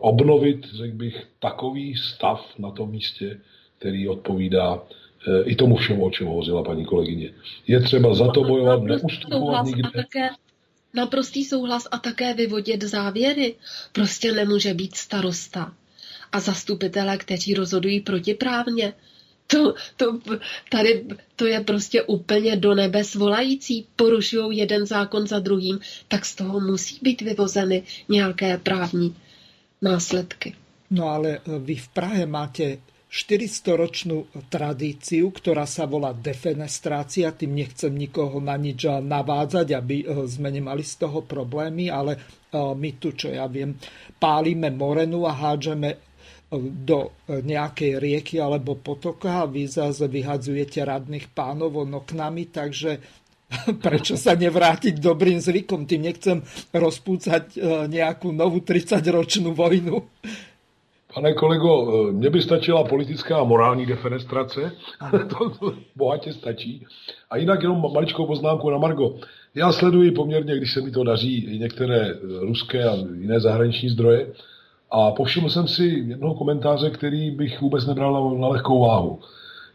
obnovit, 0.00 0.66
řekl 0.74 0.96
bych, 0.96 1.26
takový 1.38 1.96
stav 1.96 2.46
na 2.58 2.70
tom 2.70 2.90
místě, 2.90 3.40
který 3.78 4.08
odpovídá 4.08 4.82
i 5.44 5.56
tomu 5.56 5.76
všemu, 5.76 6.04
o 6.04 6.10
čem 6.10 6.26
hovořila 6.26 6.62
paní 6.62 6.84
kolegyně. 6.84 7.30
Je 7.66 7.80
třeba 7.80 8.14
za 8.14 8.28
to 8.28 8.44
bojovat, 8.44 8.82
neustupovat 8.82 9.66
nikde. 9.66 9.90
Také, 9.94 10.28
naprostý 10.94 11.44
souhlas 11.44 11.88
a 11.90 11.98
také 11.98 12.34
vyvodit 12.34 12.82
závěry. 12.82 13.54
Prostě 13.92 14.32
nemůže 14.32 14.74
být 14.74 14.96
starosta 14.96 15.72
a 16.32 16.40
zastupitele, 16.40 17.16
kteří 17.16 17.54
rozhodují 17.54 18.00
protiprávně. 18.00 18.92
To, 19.46 19.74
to, 19.96 20.18
tady 20.70 21.04
to 21.36 21.46
je 21.46 21.60
prostě 21.60 22.02
úplně 22.02 22.56
do 22.56 22.74
nebe 22.74 23.04
svolající. 23.04 23.86
Porušují 23.96 24.58
jeden 24.58 24.86
zákon 24.86 25.26
za 25.26 25.38
druhým, 25.38 25.78
tak 26.08 26.24
z 26.24 26.34
toho 26.34 26.60
musí 26.60 26.98
být 27.02 27.22
vyvozeny 27.22 27.82
nějaké 28.08 28.58
právní 28.58 29.16
následky. 29.82 30.54
No 30.90 31.08
ale 31.08 31.38
vy 31.58 31.74
v 31.74 31.88
Prahe 31.88 32.26
máte 32.26 32.78
400-ročnú 33.10 34.30
tradíciu, 34.46 35.34
ktorá 35.34 35.66
sa 35.66 35.90
volá 35.90 36.14
defenestrácia. 36.14 37.34
Tým 37.34 37.58
nechcem 37.58 37.90
nikoho 37.90 38.38
na 38.38 38.54
nič 38.54 38.86
navádzať, 38.86 39.66
aby 39.74 39.96
eh, 40.06 40.24
sme 40.30 40.54
nemali 40.54 40.86
z 40.86 41.02
toho 41.02 41.26
problémy, 41.26 41.90
ale 41.90 42.14
eh, 42.14 42.54
my 42.54 42.90
tu, 43.02 43.10
čo 43.10 43.34
ja 43.34 43.50
viem, 43.50 43.74
pálime 44.22 44.70
morenu 44.70 45.26
a 45.26 45.34
hádžeme 45.34 45.90
eh, 45.90 45.98
do 46.86 47.18
nejakej 47.26 47.98
rieky 47.98 48.38
alebo 48.38 48.78
potoka 48.78 49.42
a 49.42 49.50
vy 49.50 49.66
zase 49.66 50.06
vyhadzujete 50.06 50.78
radných 50.86 51.34
pánov 51.34 51.82
oknami, 51.82 52.46
takže 52.54 53.02
prečo 53.84 54.14
sa 54.14 54.38
nevrátiť 54.38 55.02
dobrým 55.02 55.42
zvykom? 55.42 55.82
Tým 55.82 56.06
nechcem 56.06 56.38
rozpúcať 56.70 57.58
nejakú 57.90 58.30
novú 58.30 58.62
30-ročnú 58.62 59.50
vojnu. 59.50 59.98
Pane 61.14 61.34
kolego, 61.34 61.92
eh, 62.08 62.12
mně 62.12 62.30
by 62.30 62.42
stačila 62.42 62.84
politická 62.84 63.38
a 63.38 63.44
morální 63.44 63.86
defenestrace, 63.86 64.72
to, 65.38 65.50
to 65.50 65.74
bohatě 65.96 66.32
stačí. 66.32 66.86
A 67.30 67.36
jinak 67.36 67.62
jenom 67.62 67.92
maličkou 67.92 68.26
poznámku 68.26 68.70
na 68.70 68.78
Margo. 68.78 69.16
Já 69.54 69.72
sleduji 69.72 70.10
poměrně, 70.10 70.56
když 70.56 70.72
se 70.72 70.80
mi 70.80 70.90
to 70.90 71.04
daří, 71.04 71.44
i 71.44 71.58
některé 71.58 72.00
eh, 72.00 72.16
ruské 72.40 72.84
a 72.84 72.94
jiné 72.94 73.40
zahraniční 73.40 73.88
zdroje 73.88 74.26
a 74.90 75.10
povšiml 75.10 75.50
jsem 75.50 75.68
si 75.68 75.84
jednoho 75.84 76.34
komentáře, 76.34 76.90
který 76.90 77.30
bych 77.30 77.60
vůbec 77.60 77.86
nebral 77.86 78.12
na, 78.12 78.40
na 78.40 78.48
lehkou 78.48 78.80
váhu. 78.80 79.20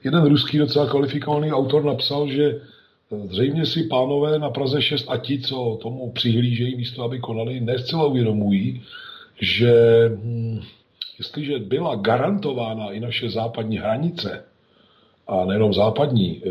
Jeden 0.03 0.25
ruský 0.25 0.57
docela 0.57 0.87
kvalifikovaný 0.87 1.51
autor 1.51 1.83
napsal, 1.83 2.27
že 2.27 2.45
eh, 2.45 3.27
zřejmě 3.27 3.65
si 3.65 3.83
pánové 3.83 4.39
na 4.39 4.49
Praze 4.49 4.81
6 4.81 5.05
a 5.09 5.17
ti, 5.17 5.39
co 5.39 5.79
tomu 5.81 6.11
přihlížejí 6.11 6.75
místo, 6.75 7.03
aby 7.03 7.19
konali, 7.19 7.59
nescela 7.59 8.05
uvědomují, 8.05 8.81
že 9.41 9.71
hm, 10.23 10.61
jestliže 11.17 11.59
byla 11.59 11.95
garantována 11.95 12.91
i 12.91 12.99
naše 12.99 13.29
západní 13.29 13.77
hranice, 13.77 14.43
a 15.27 15.45
nejenom 15.45 15.73
západní, 15.73 16.41
e, 16.45 16.49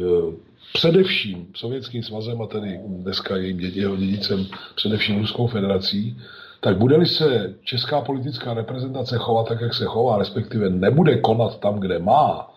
především 0.73 1.47
Sovětským 1.55 2.03
svazem 2.03 2.43
a 2.43 2.47
tedy 2.47 2.81
dneska 2.87 3.37
jejím 3.37 3.61
jeho 3.61 3.97
dědicem 3.97 4.47
především 4.75 5.19
Ruskou 5.19 5.47
federací, 5.47 6.19
tak 6.61 6.79
bude-li 6.79 7.07
se 7.07 7.55
česká 7.65 8.01
politická 8.01 8.55
reprezentace 8.55 9.17
chovat 9.19 9.49
tak, 9.49 9.61
jak 9.61 9.75
se 9.75 9.85
chová, 9.85 10.19
respektive 10.19 10.71
nebude 10.71 11.17
konat 11.17 11.61
tam, 11.61 11.81
kde 11.81 11.99
má, 11.99 12.51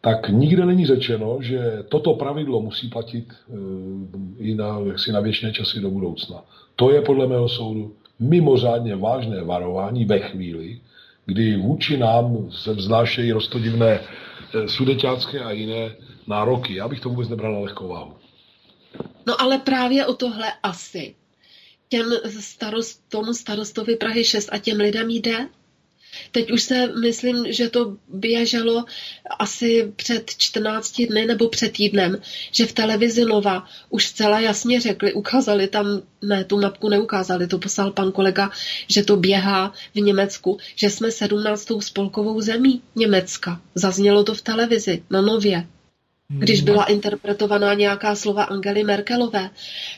tak 0.00 0.28
nikde 0.28 0.66
není 0.66 0.86
řečeno, 0.86 1.38
že 1.40 1.84
toto 1.88 2.14
pravidlo 2.14 2.60
musí 2.60 2.88
platit 2.88 3.32
e, 3.32 3.54
i 4.38 4.54
na, 4.54 4.78
jaksi 4.86 5.12
na 5.12 5.20
věčné 5.20 5.52
časy 5.52 5.80
do 5.80 5.90
budoucna. 5.90 6.44
To 6.76 6.90
je 6.90 7.02
podle 7.02 7.26
mého 7.26 7.48
soudu 7.48 7.92
mimořádně 8.18 8.96
vážné 8.96 9.44
varování 9.44 10.04
ve 10.04 10.18
chvíli, 10.18 10.80
kdy 11.28 11.56
vůči 11.56 11.96
nám 11.96 12.50
se 12.50 12.72
vznášejí 12.72 13.32
rostodivné 13.32 14.00
sudeťácké 14.66 15.40
a 15.40 15.50
jiné 15.50 15.96
nároky. 16.26 16.74
Já 16.74 16.88
bych 16.88 17.00
to 17.00 17.08
vůbec 17.08 17.28
nebral 17.28 17.52
na 17.52 17.58
lehkou 17.58 17.88
váhu. 17.88 18.14
No 19.26 19.40
ale 19.40 19.58
právě 19.58 20.06
o 20.06 20.14
tohle 20.14 20.52
asi 20.62 21.14
těm 21.88 22.06
starost, 22.40 23.08
tomu 23.08 23.34
starostovi 23.34 23.96
Prahy 23.96 24.24
6 24.24 24.48
a 24.52 24.58
těm 24.58 24.76
lidem 24.76 25.10
jde? 25.10 25.48
Teď 26.32 26.50
už 26.52 26.62
se 26.62 26.86
myslím, 26.86 27.52
že 27.52 27.68
to 27.68 27.96
běželo 28.08 28.84
asi 29.38 29.92
před 29.96 30.30
14 30.38 31.02
dny 31.02 31.26
nebo 31.26 31.48
před 31.48 31.72
týdnem, 31.72 32.18
že 32.52 32.66
v 32.66 32.72
televizi 32.72 33.24
Nova 33.24 33.66
už 33.90 34.06
zcela 34.06 34.40
jasně 34.40 34.80
řekli, 34.80 35.12
ukázali 35.12 35.68
tam, 35.68 36.02
ne, 36.22 36.44
tu 36.44 36.60
mapku 36.60 36.88
neukázali, 36.88 37.46
to 37.46 37.58
poslal 37.58 37.90
pan 37.90 38.12
kolega, 38.12 38.50
že 38.88 39.04
to 39.04 39.16
běhá 39.16 39.72
v 39.94 40.00
Německu, 40.00 40.58
že 40.76 40.90
jsme 40.90 41.10
17. 41.10 41.68
spolkovou 41.80 42.40
zemí 42.40 42.82
Německa. 42.96 43.60
Zaznělo 43.74 44.24
to 44.24 44.34
v 44.34 44.42
televizi 44.42 45.02
na 45.10 45.20
Nově 45.20 45.66
když 46.30 46.60
byla 46.60 46.84
interpretovaná 46.84 47.74
nějaká 47.74 48.14
slova 48.14 48.44
Angely 48.44 48.84
Merkelové. 48.84 49.50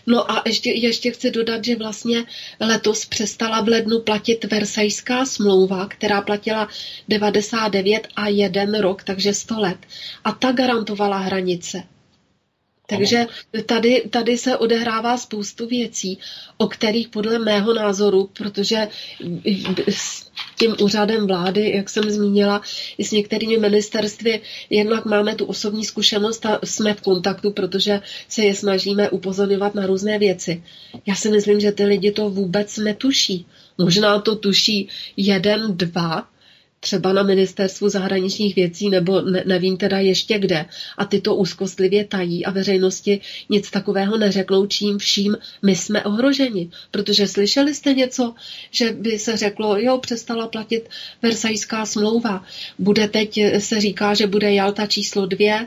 No 0.06 0.32
a 0.32 0.42
ještě, 0.46 0.70
ještě 0.70 1.10
chci 1.10 1.30
dodat, 1.30 1.64
že 1.64 1.76
vlastně 1.76 2.24
letos 2.60 3.04
přestala 3.04 3.60
v 3.60 3.68
lednu 3.68 4.00
platit 4.00 4.44
Versajská 4.44 5.24
smlouva, 5.24 5.86
která 5.86 6.22
platila 6.22 6.68
99 7.08 8.08
a 8.16 8.28
jeden 8.28 8.80
rok, 8.80 9.02
takže 9.02 9.34
100 9.34 9.60
let. 9.60 9.78
A 10.24 10.32
ta 10.32 10.52
garantovala 10.52 11.18
hranice. 11.18 11.82
Takže 12.90 13.26
tady, 13.66 14.02
tady 14.10 14.38
se 14.38 14.56
odehrává 14.56 15.16
spoustu 15.18 15.66
věcí, 15.66 16.18
o 16.56 16.66
kterých 16.68 17.08
podle 17.08 17.38
mého 17.38 17.74
názoru, 17.74 18.30
protože 18.32 18.88
s 19.88 20.30
tím 20.58 20.76
úřadem 20.82 21.26
vlády, 21.26 21.70
jak 21.76 21.90
jsem 21.90 22.10
zmínila, 22.10 22.62
i 22.98 23.04
s 23.04 23.10
některými 23.12 23.58
ministerstvy, 23.58 24.40
jednak 24.70 25.04
máme 25.04 25.34
tu 25.34 25.44
osobní 25.44 25.84
zkušenost 25.84 26.46
a 26.46 26.60
jsme 26.64 26.94
v 26.94 27.00
kontaktu, 27.00 27.50
protože 27.50 28.00
se 28.28 28.42
je 28.44 28.54
snažíme 28.54 29.10
upozorňovat 29.10 29.74
na 29.74 29.86
různé 29.86 30.18
věci. 30.18 30.62
Já 31.06 31.14
si 31.14 31.30
myslím, 31.30 31.60
že 31.60 31.72
ty 31.72 31.84
lidi 31.84 32.12
to 32.12 32.30
vůbec 32.30 32.76
netuší. 32.76 33.46
Možná 33.78 34.20
to 34.20 34.36
tuší 34.36 34.88
jeden, 35.16 35.76
dva, 35.76 36.28
třeba 36.80 37.12
na 37.12 37.22
ministerstvu 37.22 37.88
zahraničních 37.88 38.54
věcí 38.54 38.90
nebo 38.90 39.20
ne, 39.20 39.42
nevím 39.46 39.76
teda 39.76 39.98
ještě 39.98 40.38
kde 40.38 40.66
a 40.98 41.04
ty 41.04 41.20
to 41.20 41.34
úzkostlivě 41.34 42.04
tají 42.04 42.44
a 42.44 42.50
veřejnosti 42.50 43.20
nic 43.48 43.70
takového 43.70 44.18
neřeknou, 44.18 44.66
čím 44.66 44.98
vším 44.98 45.36
my 45.62 45.76
jsme 45.76 46.04
ohroženi. 46.04 46.70
Protože 46.90 47.26
slyšeli 47.26 47.74
jste 47.74 47.94
něco, 47.94 48.34
že 48.70 48.92
by 48.92 49.18
se 49.18 49.36
řeklo, 49.36 49.78
jo, 49.78 49.98
přestala 49.98 50.48
platit 50.48 50.88
Versajská 51.22 51.86
smlouva. 51.86 52.44
Bude 52.78 53.08
teď, 53.08 53.40
se 53.58 53.80
říká, 53.80 54.14
že 54.14 54.26
bude 54.26 54.54
Jalta 54.54 54.86
číslo 54.86 55.26
dvě, 55.26 55.66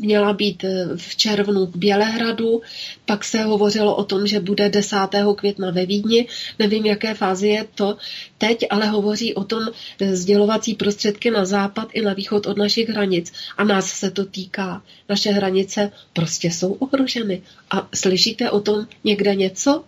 měla 0.00 0.32
být 0.32 0.64
eh, 0.64 0.88
v 0.96 1.16
červnu 1.16 1.66
v 1.66 1.76
Bělehradu, 1.76 2.60
pak 3.06 3.24
se 3.24 3.42
hovořilo 3.42 3.96
o 3.96 4.04
tom, 4.04 4.26
že 4.26 4.40
bude 4.40 4.68
10. 4.68 4.96
května 5.36 5.70
ve 5.70 5.86
Vídni, 5.86 6.26
nevím, 6.58 6.86
jaké 6.86 7.14
fázi 7.14 7.48
je 7.48 7.66
to 7.74 7.96
teď, 8.38 8.66
ale 8.70 8.86
hovoří 8.86 9.34
o 9.34 9.44
tom 9.44 9.62
eh, 10.00 10.16
sdělovací 10.16 10.74
prostředky 10.74 11.30
na 11.30 11.44
západ 11.44 11.88
i 11.92 12.02
na 12.02 12.12
východ 12.12 12.46
od 12.46 12.58
našich 12.58 12.88
hranic 12.88 13.32
a 13.56 13.64
nás 13.64 13.86
se 13.86 14.10
to 14.10 14.24
týká. 14.24 14.82
Naše 15.08 15.30
hranice 15.30 15.92
prostě 16.12 16.50
jsou 16.50 16.72
ohroženy. 16.72 17.42
A 17.70 17.88
slyšíte 17.94 18.50
o 18.50 18.60
tom 18.60 18.86
někde 19.04 19.34
něco? 19.34 19.84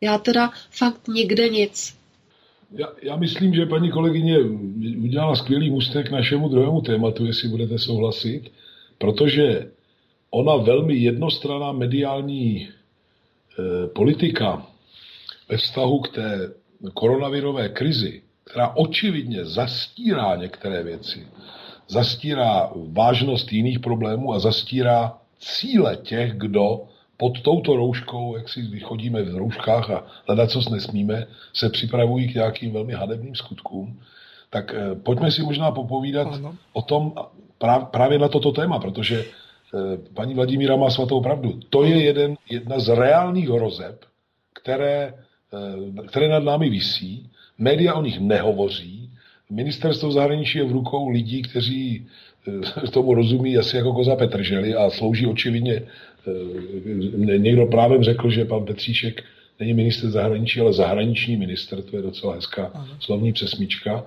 Já 0.00 0.18
teda 0.18 0.50
fakt 0.70 1.08
nikde 1.08 1.48
nic. 1.48 1.94
Já, 2.72 2.86
já 3.02 3.16
myslím, 3.16 3.54
že 3.54 3.66
paní 3.66 3.90
kolegyně 3.90 4.38
udělala 4.98 5.36
skvělý 5.36 5.70
můstek 5.70 6.08
k 6.08 6.10
našemu 6.10 6.48
druhému 6.48 6.80
tématu, 6.80 7.26
jestli 7.26 7.48
budete 7.48 7.78
souhlasit 7.78 8.42
protože 9.00 9.70
ona 10.30 10.56
velmi 10.56 10.94
jednostranná 10.94 11.72
mediální 11.72 12.68
e, 12.68 12.68
politika 13.88 14.66
ve 15.48 15.56
vztahu 15.56 16.00
k 16.00 16.08
té 16.08 16.52
koronavirové 16.94 17.68
krizi, 17.68 18.22
která 18.44 18.76
očividně 18.76 19.44
zastírá 19.44 20.36
některé 20.36 20.82
věci, 20.82 21.26
zastírá 21.88 22.70
vážnost 22.92 23.52
jiných 23.52 23.78
problémů 23.78 24.34
a 24.34 24.38
zastírá 24.38 25.18
cíle 25.38 25.96
těch, 25.96 26.32
kdo 26.34 26.84
pod 27.16 27.40
touto 27.40 27.76
rouškou, 27.76 28.36
jak 28.36 28.48
si 28.48 28.62
když 28.62 28.82
chodíme 28.84 29.22
v 29.22 29.36
rouškách 29.36 29.90
a 29.90 30.06
hledat, 30.26 30.50
co 30.50 30.70
nesmíme, 30.70 31.26
se 31.52 31.70
připravují 31.70 32.28
k 32.28 32.34
nějakým 32.34 32.72
velmi 32.72 32.92
hadebným 32.92 33.34
skutkům, 33.34 34.00
tak 34.50 34.74
e, 34.74 34.94
pojďme 34.94 35.30
si 35.30 35.42
možná 35.42 35.70
popovídat 35.70 36.28
ano. 36.34 36.54
o 36.72 36.82
tom, 36.82 37.14
právě 37.90 38.18
na 38.18 38.28
toto 38.28 38.52
téma, 38.52 38.78
protože 38.78 39.24
eh, 39.24 39.98
paní 40.14 40.34
Vladimíra 40.34 40.76
má 40.76 40.90
svatou 40.90 41.20
pravdu. 41.20 41.60
To 41.70 41.84
je 41.84 42.04
jeden, 42.04 42.36
jedna 42.50 42.78
z 42.78 42.88
reálných 42.88 43.48
hrozeb, 43.48 44.04
které, 44.62 45.14
eh, 45.54 46.06
které 46.06 46.28
nad 46.28 46.44
námi 46.44 46.70
visí. 46.70 47.30
Média 47.58 47.94
o 47.94 48.02
nich 48.02 48.20
nehovoří. 48.20 49.10
Ministerstvo 49.50 50.12
zahraničí 50.12 50.58
je 50.58 50.64
v 50.64 50.72
rukou 50.72 51.08
lidí, 51.08 51.42
kteří 51.42 52.06
eh, 52.48 52.90
tomu 52.92 53.14
rozumí 53.14 53.58
asi 53.58 53.76
jako 53.76 53.92
koza 53.92 54.16
Petrželi 54.16 54.74
a 54.74 54.90
slouží 54.90 55.26
očividně. 55.26 55.82
Někdo 57.36 57.66
právě 57.66 58.04
řekl, 58.04 58.30
že 58.30 58.44
pan 58.44 58.64
Petříšek 58.64 59.24
není 59.60 59.74
minister 59.74 60.10
zahraničí, 60.10 60.60
ale 60.60 60.72
zahraniční 60.72 61.36
minister, 61.36 61.82
to 61.82 61.96
je 61.96 62.02
docela 62.02 62.34
hezká 62.34 62.86
slovní 63.00 63.32
přesmička. 63.32 64.04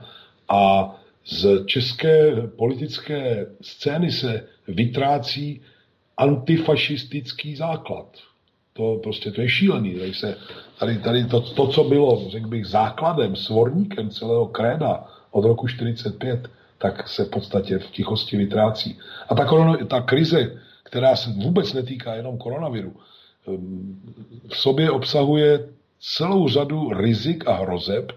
A 0.49 0.95
z 1.25 1.65
české 1.65 2.31
politické 2.57 3.45
scény 3.61 4.11
se 4.11 4.45
vytrácí 4.67 5.61
antifašistický 6.17 7.55
základ. 7.55 8.07
To 8.73 8.99
prostě 9.03 9.31
to 9.31 9.41
je 9.41 9.49
šílený. 9.49 9.95
Tady, 9.95 10.13
se, 10.13 10.37
tady, 10.79 10.97
tady 10.97 11.25
to, 11.25 11.41
to, 11.41 11.67
co 11.67 11.83
bylo, 11.83 12.29
řekl 12.29 12.47
bych, 12.47 12.65
základem, 12.65 13.35
svorníkem 13.35 14.09
celého 14.09 14.47
kréda 14.47 15.03
od 15.31 15.45
roku 15.45 15.67
45, 15.67 16.49
tak 16.77 17.09
se 17.09 17.25
v 17.25 17.29
podstatě 17.29 17.79
v 17.79 17.91
tichosti 17.91 18.37
vytrácí. 18.37 18.99
A 19.29 19.35
ta, 19.35 19.45
korona, 19.45 19.77
ta 19.85 20.01
krize, 20.01 20.59
která 20.83 21.15
se 21.15 21.29
vůbec 21.29 21.73
netýká 21.73 22.15
jenom 22.15 22.37
koronaviru, 22.37 22.93
ehm, 23.47 24.01
v 24.47 24.57
sobě 24.57 24.91
obsahuje 24.91 25.69
celou 25.99 26.47
řadu 26.47 26.93
rizik 26.93 27.47
a 27.47 27.53
hrozeb, 27.53 28.11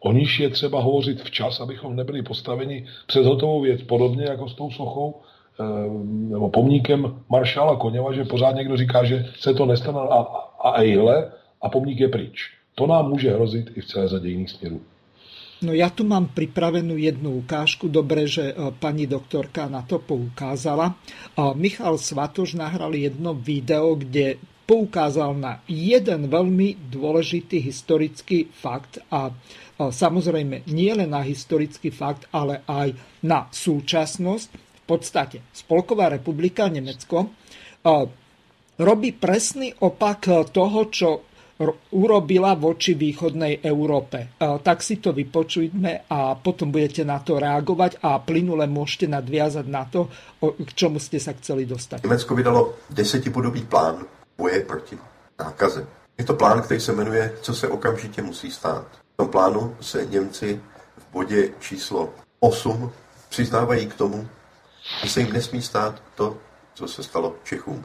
O 0.00 0.12
níž 0.12 0.40
je 0.40 0.48
třeba 0.50 0.80
hovořit 0.80 1.22
včas, 1.22 1.60
abychom 1.60 1.96
nebyli 1.96 2.22
postaveni 2.22 2.86
před 3.06 3.26
hotovou 3.26 3.60
věc, 3.60 3.82
podobně 3.82 4.24
jako 4.24 4.48
s 4.48 4.54
tou 4.54 4.70
sochou 4.70 5.14
eh, 5.60 5.64
nebo 6.08 6.48
pomníkem 6.48 7.20
maršála 7.28 7.76
Koněva, 7.76 8.12
že 8.12 8.24
pořád 8.24 8.56
někdo 8.56 8.76
říká, 8.76 9.04
že 9.04 9.26
se 9.40 9.54
to 9.54 9.66
nestane 9.66 9.98
a, 10.00 10.26
a, 10.60 10.80
ejhle 10.80 11.32
a 11.62 11.68
pomník 11.68 12.00
je 12.00 12.08
pryč. 12.08 12.50
To 12.74 12.86
nám 12.86 13.08
může 13.08 13.30
hrozit 13.30 13.70
i 13.76 13.80
v 13.80 13.86
celé 13.86 14.08
řadě 14.08 14.28
jiných 14.28 14.50
směrů. 14.50 14.80
No 15.60 15.76
ja 15.76 15.92
tu 15.92 16.08
mám 16.08 16.24
pripravenú 16.32 16.96
jednu 16.96 17.44
ukážku, 17.44 17.92
dobre, 17.92 18.24
že 18.24 18.48
eh, 18.48 18.56
pani 18.80 19.04
doktorka 19.04 19.68
na 19.68 19.84
to 19.84 20.00
poukázala. 20.00 20.96
Michal 21.52 22.00
Svatoš 22.00 22.56
nahral 22.56 22.96
jedno 22.96 23.36
video, 23.36 23.92
kde 23.94 24.40
poukázal 24.70 25.34
na 25.34 25.58
jeden 25.66 26.30
veľmi 26.30 26.94
dôležitý 26.94 27.58
historický 27.58 28.46
fakt 28.54 29.02
a 29.10 29.34
samozrejme 29.82 30.70
nie 30.70 30.94
len 30.94 31.10
na 31.10 31.26
historický 31.26 31.90
fakt, 31.90 32.30
ale 32.30 32.62
aj 32.70 32.94
na 33.26 33.50
súčasnosť. 33.50 34.48
V 34.54 34.82
podstate 34.86 35.42
Spolková 35.50 36.06
republika 36.06 36.70
Nemecko 36.70 37.34
robí 38.78 39.10
presný 39.10 39.74
opak 39.74 40.54
toho, 40.54 40.80
čo 40.86 41.26
urobila 41.92 42.54
voči 42.54 42.94
východnej 42.94 43.66
Európe. 43.66 44.38
Tak 44.38 44.80
si 44.80 45.02
to 45.02 45.10
vypočujme 45.10 46.08
a 46.08 46.38
potom 46.38 46.70
budete 46.70 47.02
na 47.02 47.18
to 47.20 47.42
reagovat 47.42 47.98
a 48.06 48.22
plynule 48.22 48.70
môžete 48.70 49.10
nadviazať 49.10 49.66
na 49.66 49.82
to, 49.84 50.06
k 50.40 50.70
čomu 50.78 51.02
ste 51.02 51.18
sa 51.18 51.34
chceli 51.34 51.66
dostať. 51.66 52.06
Německo 52.06 52.32
vydalo 52.38 52.60
desetipodobý 52.88 53.66
plán 53.66 54.19
boje 54.40 54.64
proti 54.64 54.98
nákaze. 55.38 55.86
Je 56.18 56.24
to 56.24 56.34
plán, 56.34 56.62
který 56.62 56.80
se 56.80 56.92
jmenuje 56.92 57.36
Co 57.40 57.54
se 57.54 57.68
okamžitě 57.68 58.22
musí 58.22 58.50
stát 58.50 59.00
tom 59.20 59.28
plánu 59.28 59.76
se 59.80 60.06
Němci 60.06 60.60
v 60.98 61.12
bodě 61.12 61.50
číslo 61.60 62.14
8 62.40 62.92
přiznávají 63.28 63.86
k 63.86 63.94
tomu, 63.94 64.28
že 65.02 65.08
se 65.10 65.20
jim 65.20 65.32
nesmí 65.32 65.62
stát 65.62 66.02
to, 66.14 66.38
co 66.74 66.88
se 66.88 67.02
stalo 67.02 67.36
Čechům. 67.44 67.84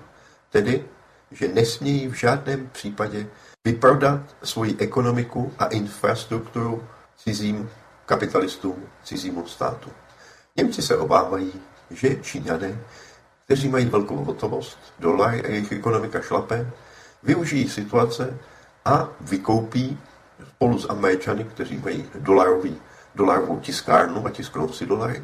Tedy, 0.50 0.86
že 1.32 1.48
nesmějí 1.48 2.08
v 2.08 2.14
žádném 2.14 2.70
případě 2.70 3.28
vyprodat 3.66 4.22
svoji 4.44 4.76
ekonomiku 4.80 5.54
a 5.60 5.66
infrastrukturu 5.66 6.84
cizím 7.18 7.70
kapitalistům, 8.06 8.86
cizímu 9.04 9.48
státu. 9.48 9.90
Němci 10.56 10.82
se 10.82 10.98
obávají, 10.98 11.54
že 11.92 12.16
Číňané, 12.16 12.80
kteří 13.46 13.70
mají 13.70 13.86
velkou 13.86 14.16
hotovost, 14.16 14.78
dolar 15.00 15.34
a 15.34 15.48
jejich 15.48 15.72
ekonomika 15.72 16.22
šlape, 16.22 16.72
využijí 17.24 17.70
situace 17.70 18.38
a 18.86 19.10
vykoupí 19.22 20.00
spolu 20.56 20.80
s 20.80 20.90
Američany, 20.90 21.44
kteří 21.44 21.78
mají 21.78 22.06
dolarový, 22.20 22.78
dolarovou 23.16 23.60
tiskárnu 23.60 24.28
a 24.28 24.30
tisknou 24.30 24.70
si 24.70 24.86
dolary, 24.86 25.24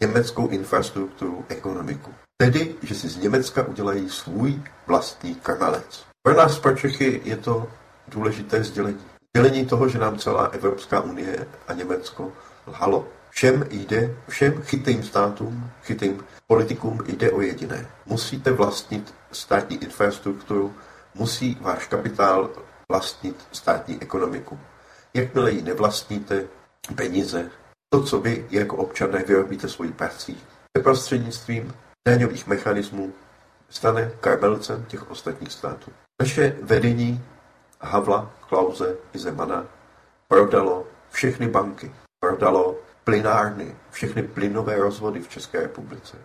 německou 0.00 0.48
infrastrukturu, 0.48 1.44
ekonomiku. 1.48 2.14
Tedy, 2.36 2.74
že 2.82 2.94
si 2.94 3.08
z 3.08 3.16
Německa 3.16 3.66
udělají 3.66 4.10
svůj 4.10 4.62
vlastní 4.86 5.34
karmelec. 5.34 6.04
Pro 6.22 6.34
nás, 6.34 6.58
pro 6.58 6.76
Čechy, 6.76 7.20
je 7.24 7.36
to 7.36 7.68
důležité 8.08 8.64
sdělení. 8.64 9.00
Sdělení 9.36 9.66
toho, 9.66 9.88
že 9.88 9.98
nám 9.98 10.18
celá 10.18 10.44
Evropská 10.44 11.00
unie 11.00 11.46
a 11.68 11.72
Německo 11.72 12.32
lhalo. 12.66 13.08
Všem 13.30 13.64
jde, 13.70 14.16
všem 14.28 14.62
chytým 14.62 15.02
státům, 15.02 15.70
chytým 15.82 16.24
politikům 16.52 16.98
jde 17.06 17.30
o 17.30 17.40
jediné. 17.40 17.86
Musíte 18.06 18.52
vlastnit 18.52 19.14
státní 19.32 19.82
infrastrukturu, 19.82 20.74
musí 21.14 21.58
váš 21.60 21.86
kapitál 21.86 22.50
vlastnit 22.90 23.46
státní 23.52 24.02
ekonomiku. 24.02 24.58
Jakmile 25.14 25.52
ji 25.52 25.62
nevlastníte, 25.62 26.44
peníze, 26.94 27.50
to, 27.92 28.02
co 28.02 28.20
vy 28.20 28.46
jako 28.50 28.76
občané 28.76 29.24
vyrobíte 29.24 29.68
svojí 29.68 29.92
prací, 29.92 30.40
se 30.76 30.82
prostřednictvím 30.82 31.74
daňových 32.08 32.46
mechanismů 32.46 33.12
stane 33.70 34.12
karmelcem 34.20 34.84
těch 34.84 35.10
ostatních 35.10 35.52
států. 35.52 35.92
Naše 36.20 36.56
vedení 36.62 37.24
Havla, 37.80 38.32
Klauze 38.48 38.96
i 39.14 39.18
Zemana 39.18 39.66
prodalo 40.28 40.86
všechny 41.10 41.48
banky, 41.48 41.94
prodalo 42.20 42.78
plynárny, 43.04 43.76
všechny 43.90 44.22
plynové 44.22 44.76
rozvody 44.76 45.20
v 45.20 45.28
České 45.28 45.60
republice. 45.60 46.16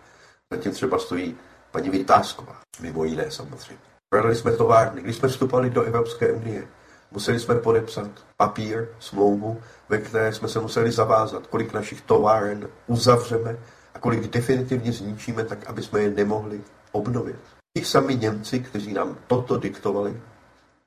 Zatím 0.52 0.72
třeba 0.72 0.98
stojí 0.98 1.36
paní 1.70 1.90
Vytázková, 1.90 2.60
mimo 2.80 3.04
jiné 3.04 3.30
samozřejmě. 3.30 3.82
Prodali 4.08 4.34
jsme 4.34 4.52
továrny. 4.52 5.02
Když 5.02 5.16
jsme 5.16 5.28
vstupovali 5.28 5.70
do 5.70 5.82
Evropské 5.82 6.32
unie, 6.32 6.68
museli 7.10 7.40
jsme 7.40 7.54
podepsat 7.54 8.10
papír, 8.36 8.88
smlouvu, 8.98 9.60
ve 9.88 9.98
které 9.98 10.32
jsme 10.32 10.48
se 10.48 10.60
museli 10.60 10.92
zavázat, 10.92 11.46
kolik 11.46 11.72
našich 11.72 12.00
továren 12.00 12.68
uzavřeme 12.86 13.58
a 13.94 13.98
kolik 13.98 14.30
definitivně 14.30 14.92
zničíme, 14.92 15.44
tak 15.44 15.66
aby 15.66 15.82
jsme 15.82 16.00
je 16.00 16.10
nemohli 16.10 16.60
obnovit. 16.92 17.40
Ti 17.78 17.84
sami 17.84 18.16
Němci, 18.16 18.60
kteří 18.60 18.92
nám 18.92 19.16
toto 19.26 19.56
diktovali, 19.56 20.20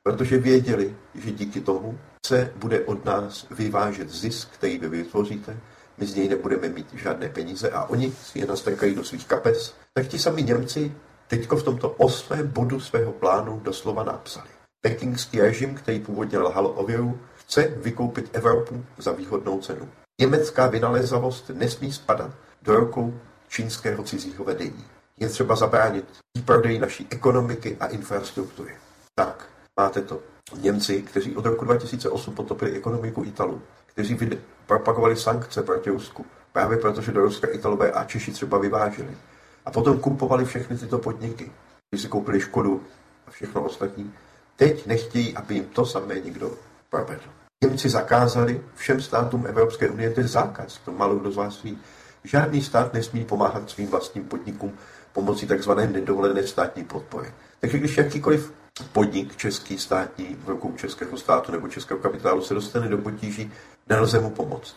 protože 0.03 0.37
věděli, 0.37 0.95
že 1.15 1.31
díky 1.31 1.61
tomu 1.61 1.99
se 2.25 2.53
bude 2.55 2.85
od 2.85 3.05
nás 3.05 3.45
vyvážet 3.51 4.09
zisk, 4.09 4.49
který 4.51 4.77
vy 4.77 4.89
vytvoříte, 4.89 5.57
my 6.01 6.07
z 6.07 6.15
něj 6.15 6.27
nebudeme 6.29 6.69
mít 6.69 6.93
žádné 6.93 7.29
peníze 7.29 7.69
a 7.69 7.83
oni 7.83 8.11
si 8.11 8.39
je 8.39 8.45
nastrkají 8.45 8.95
do 8.95 9.03
svých 9.03 9.27
kapes, 9.27 9.75
tak 9.93 10.07
ti 10.07 10.19
sami 10.19 10.43
Němci 10.43 10.91
teďko 11.27 11.57
v 11.57 11.63
tomto 11.63 11.89
osmém 11.89 12.47
bodu 12.47 12.79
svého 12.79 13.11
plánu 13.11 13.59
doslova 13.63 14.03
napsali. 14.03 14.49
Pekingský 14.81 15.41
režim, 15.41 15.75
který 15.75 15.99
původně 15.99 16.37
lhal 16.37 16.73
o 16.75 16.83
věru, 16.85 17.19
chce 17.35 17.61
vykoupit 17.61 18.29
Evropu 18.33 18.85
za 18.97 19.11
výhodnou 19.11 19.59
cenu. 19.59 19.89
Německá 20.21 20.67
vynalézavost 20.67 21.49
nesmí 21.49 21.93
spadat 21.93 22.31
do 22.61 22.75
rukou 22.75 23.13
čínského 23.47 24.03
cizího 24.03 24.43
vedení. 24.43 24.85
Je 25.19 25.29
třeba 25.29 25.55
zabránit 25.55 26.05
výprodeji 26.37 26.79
naší 26.79 27.07
ekonomiky 27.09 27.77
a 27.79 27.87
infrastruktury. 27.87 28.75
Tak, 29.15 29.47
máte 29.79 30.01
to. 30.01 30.19
Němci, 30.57 31.01
kteří 31.01 31.35
od 31.35 31.45
roku 31.45 31.65
2008 31.65 32.35
potopili 32.35 32.71
ekonomiku 32.71 33.23
Italů, 33.23 33.61
kteří 33.93 34.17
propagovali 34.65 35.15
sankce 35.15 35.63
proti 35.63 35.89
Rusku, 35.89 36.25
právě 36.53 36.77
protože 36.77 37.11
do 37.11 37.21
Ruska 37.21 37.47
Italové 37.47 37.91
a 37.91 38.03
Češi 38.03 38.31
třeba 38.31 38.57
vyváželi. 38.57 39.17
A 39.65 39.71
potom 39.71 39.99
kupovali 39.99 40.45
všechny 40.45 40.77
tyto 40.77 40.97
podniky, 40.97 41.51
když 41.89 42.01
si 42.01 42.07
koupili 42.07 42.41
Škodu 42.41 42.83
a 43.27 43.31
všechno 43.31 43.61
ostatní. 43.61 44.13
Teď 44.55 44.85
nechtějí, 44.85 45.35
aby 45.35 45.53
jim 45.53 45.65
to 45.65 45.85
samé 45.85 46.19
někdo 46.19 46.51
provedl. 46.89 47.23
Němci 47.63 47.89
zakázali 47.89 48.61
všem 48.75 49.01
státům 49.01 49.47
Evropské 49.47 49.89
unie, 49.89 50.13
je 50.17 50.27
zákaz, 50.27 50.77
to 50.85 50.91
málo 50.91 51.15
kdo 51.15 51.31
z 51.31 51.35
vás 51.35 51.63
ví. 51.63 51.79
Žádný 52.23 52.61
stát 52.61 52.93
nesmí 52.93 53.25
pomáhat 53.25 53.69
svým 53.69 53.87
vlastním 53.87 54.23
podnikům 54.23 54.73
pomocí 55.13 55.47
tzv. 55.47 55.71
nedovolené 55.71 56.47
státní 56.47 56.83
podpory. 56.83 57.33
Takže 57.59 57.77
když 57.77 57.97
jakýkoliv 57.97 58.53
podnik 58.93 59.35
český 59.35 59.77
státní 59.77 60.37
v 60.45 60.49
rukou 60.49 60.71
českého 60.71 61.17
státu 61.17 61.51
nebo 61.51 61.67
českého 61.67 61.99
kapitálu 61.99 62.41
se 62.41 62.53
dostane 62.53 62.87
do 62.87 62.97
potíží, 62.97 63.51
nelze 63.89 64.19
mu 64.19 64.29
pomoct. 64.29 64.75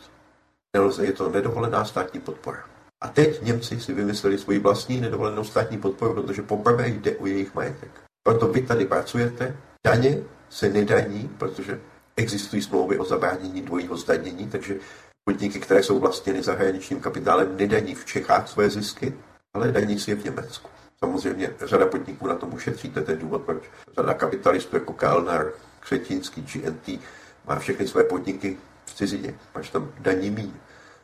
Nelze, 0.77 1.07
je 1.07 1.13
to 1.13 1.29
nedovolená 1.29 1.85
státní 1.85 2.21
podpora. 2.21 2.65
A 3.01 3.09
teď 3.09 3.43
Němci 3.43 3.81
si 3.81 3.95
vymysleli 3.95 4.39
svoji 4.39 4.59
vlastní 4.59 5.01
nedovolenou 5.01 5.45
státní 5.45 5.79
podporu, 5.79 6.15
protože 6.15 6.43
poprvé 6.43 6.89
jde 6.89 7.17
o 7.17 7.27
jejich 7.27 7.55
majetek. 7.55 7.91
Proto 8.23 8.49
vy 8.49 8.63
tady 8.63 8.85
pracujete, 8.85 9.57
daně 9.87 10.19
se 10.49 10.69
nedaní, 10.69 11.31
protože 11.39 11.81
existují 12.17 12.63
smlouvy 12.63 12.99
o 12.99 13.05
zabránění 13.05 13.63
dvojího 13.63 13.97
zdanění, 13.97 14.49
takže 14.49 14.77
podniky, 15.25 15.61
které 15.61 15.83
jsou 15.83 15.99
vlastněny 15.99 16.43
zahraničním 16.43 17.01
kapitálem, 17.01 17.57
nedaní 17.57 17.95
v 17.95 18.05
Čechách 18.05 18.49
své 18.49 18.71
zisky, 18.71 19.15
ale 19.55 19.73
daní 19.73 19.99
si 19.99 20.11
je 20.11 20.17
v 20.17 20.25
Německu. 20.25 20.71
Samozřejmě 20.99 21.55
řada 21.61 21.87
podniků 21.87 22.27
na 22.27 22.35
tom 22.35 22.55
ušetří, 22.55 22.91
to 22.91 22.99
je 22.99 23.05
ten 23.05 23.19
důvod, 23.19 23.43
proč 23.43 23.63
řada 23.97 24.15
kapitalistů 24.15 24.77
jako 24.77 24.93
Kalnar, 24.93 25.53
Křetínský 25.81 26.47
či 26.47 26.63
má 27.47 27.59
všechny 27.59 27.89
své 27.89 28.05
podniky 28.05 28.57
v 28.85 28.95
cizině, 28.95 29.35
až 29.55 29.71
tam 29.71 29.93
daní 29.99 30.31
míň. 30.31 30.53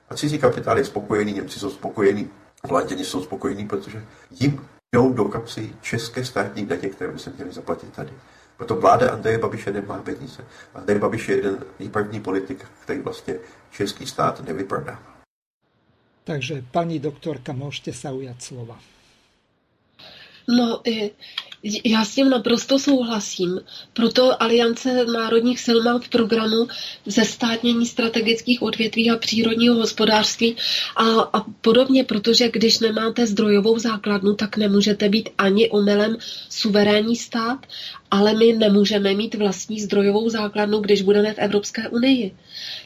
A 0.09 0.17
cizí 0.17 0.39
kapitál 0.39 0.79
je 0.79 0.85
spokojený, 0.85 1.33
Němci 1.33 1.59
jsou 1.59 1.71
spokojení, 1.71 2.31
Holanděni 2.69 3.05
jsou 3.05 3.23
spokojení, 3.23 3.69
protože 3.69 4.05
jim 4.31 4.69
jdou 4.93 5.13
do 5.13 5.25
kapsy 5.25 5.75
české 5.81 6.25
státní 6.25 6.67
daně, 6.67 6.89
které 6.89 7.13
by 7.13 7.19
se 7.19 7.31
měly 7.31 7.53
zaplatit 7.53 7.93
tady. 7.93 8.13
Proto 8.57 8.77
vláda 8.77 9.13
Andreje 9.13 9.39
Babiše 9.39 9.73
nemá 9.73 9.99
peníze. 10.03 10.45
Andrej 10.75 10.99
Babiš 10.99 11.29
je 11.29 11.37
jeden 11.37 11.65
první 11.91 12.21
politik, 12.21 12.67
který 12.83 13.01
vlastně 13.01 13.35
český 13.71 14.07
stát 14.07 14.41
nevyprodával. 14.41 15.03
Takže 16.25 16.65
paní 16.71 16.99
doktorka, 16.99 17.53
můžete 17.53 17.93
se 17.93 18.13
ujat 18.13 18.43
slova. 18.43 18.79
No, 20.49 20.83
já 21.63 22.05
s 22.05 22.15
tím 22.15 22.31
naprosto 22.31 22.79
souhlasím. 22.79 23.61
Proto 23.93 24.43
Aliance 24.43 25.05
národních 25.05 25.61
sil 25.67 25.79
má 25.83 25.99
v 25.99 26.09
programu 26.09 26.69
zestátnění 27.07 27.87
strategických 27.87 28.63
odvětví 28.63 29.11
a 29.11 29.17
přírodního 29.17 29.75
hospodářství 29.75 30.57
a, 30.97 31.05
a 31.21 31.45
podobně, 31.61 32.05
protože 32.05 32.49
když 32.49 32.79
nemáte 32.79 33.27
zdrojovou 33.27 33.79
základnu, 33.79 34.35
tak 34.35 34.57
nemůžete 34.57 35.09
být 35.09 35.29
ani 35.39 35.71
omylem 35.71 36.17
suverénní 36.51 37.17
stát, 37.17 37.67
ale 38.11 38.35
my 38.35 38.53
nemůžeme 38.53 39.15
mít 39.15 39.35
vlastní 39.35 39.81
zdrojovou 39.81 40.29
základnu, 40.31 40.79
když 40.79 41.03
budeme 41.03 41.33
v 41.35 41.39
Evropské 41.39 41.89
unii. 41.89 42.35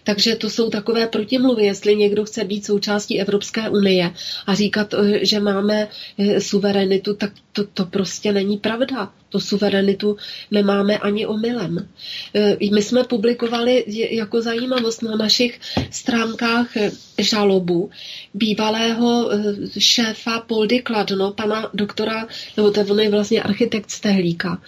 Takže 0.04 0.36
to 0.36 0.50
jsou 0.50 0.70
takové 0.70 1.06
protimluvy, 1.06 1.64
jestli 1.64 1.96
někdo 1.96 2.24
chce 2.24 2.44
být 2.44 2.64
součástí 2.66 3.20
Evropské 3.20 3.68
unie 3.68 4.12
a 4.46 4.54
říkat, 4.54 4.94
eh, 4.94 5.24
že 5.26 5.40
máme 5.40 5.88
eh, 6.18 6.40
suverenitu, 6.40 7.14
tak 7.14 7.32
to, 7.52 7.64
to 7.64 7.84
prostě 7.86 8.32
není 8.32 8.56
pravda. 8.58 9.12
To 9.34 9.40
suverenitu 9.40 10.16
nemáme 10.50 10.98
ani 10.98 11.26
omylem. 11.26 11.88
Eh, 12.34 12.56
my 12.74 12.82
jsme 12.82 13.04
publikovali 13.04 13.84
jako 14.10 14.42
zajímavost 14.42 15.02
na 15.02 15.16
našich 15.16 15.60
stránkách 15.90 16.70
žalobu 17.18 17.90
bývalého 18.34 19.30
šéfa 19.78 20.40
Poldy 20.40 20.80
Kladno, 20.86 21.32
pana 21.32 21.70
doktora, 21.74 22.28
nebo 22.56 22.70
to 22.70 23.00
je 23.00 23.10
vlastně 23.10 23.42
architekt 23.42 23.90
Stehlíka. 23.90 24.62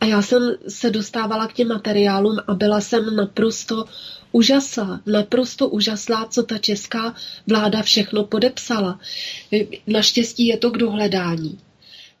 A 0.00 0.04
já 0.04 0.22
jsem 0.22 0.54
se 0.68 0.90
dostávala 0.90 1.46
k 1.46 1.52
těm 1.52 1.68
materiálům 1.68 2.38
a 2.46 2.54
byla 2.54 2.80
jsem 2.80 3.16
naprosto 3.16 3.84
úžasla, 4.32 5.00
naprosto 5.06 5.68
úžasla, 5.68 6.26
co 6.30 6.42
ta 6.42 6.58
česká 6.58 7.14
vláda 7.46 7.82
všechno 7.82 8.24
podepsala. 8.24 9.00
Naštěstí 9.86 10.46
je 10.46 10.56
to 10.56 10.70
k 10.70 10.78
dohledání. 10.78 11.58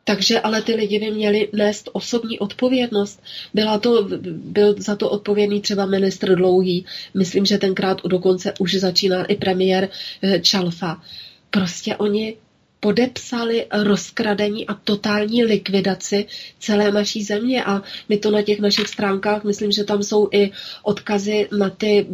Takže 0.04 0.40
ale 0.40 0.62
ty 0.62 0.74
lidi 0.74 0.98
by 0.98 1.10
měli 1.10 1.48
nést 1.52 1.88
osobní 1.92 2.38
odpovědnost. 2.38 3.22
Byla 3.54 3.78
to, 3.78 4.08
byl 4.28 4.74
za 4.78 4.96
to 4.96 5.10
odpovědný 5.10 5.60
třeba 5.60 5.86
ministr 5.86 6.34
Dlouhý. 6.34 6.86
Myslím, 7.14 7.44
že 7.46 7.58
tenkrát 7.58 8.02
dokonce 8.02 8.54
už 8.58 8.74
začínal 8.74 9.24
i 9.28 9.36
premiér 9.36 9.88
eh, 10.22 10.40
Čalfa. 10.40 11.02
Prostě 11.50 11.96
oni 11.96 12.36
podepsali 12.82 13.66
rozkradení 13.72 14.66
a 14.66 14.74
totální 14.74 15.44
likvidaci 15.44 16.26
celé 16.58 16.92
naší 16.92 17.22
země 17.22 17.64
a 17.64 17.82
my 18.08 18.18
to 18.18 18.30
na 18.30 18.42
těch 18.42 18.60
našich 18.60 18.88
stránkách, 18.88 19.44
myslím, 19.44 19.70
že 19.72 19.84
tam 19.84 20.02
jsou 20.02 20.28
i 20.32 20.50
odkazy 20.82 21.48
na 21.58 21.70
ty, 21.70 22.06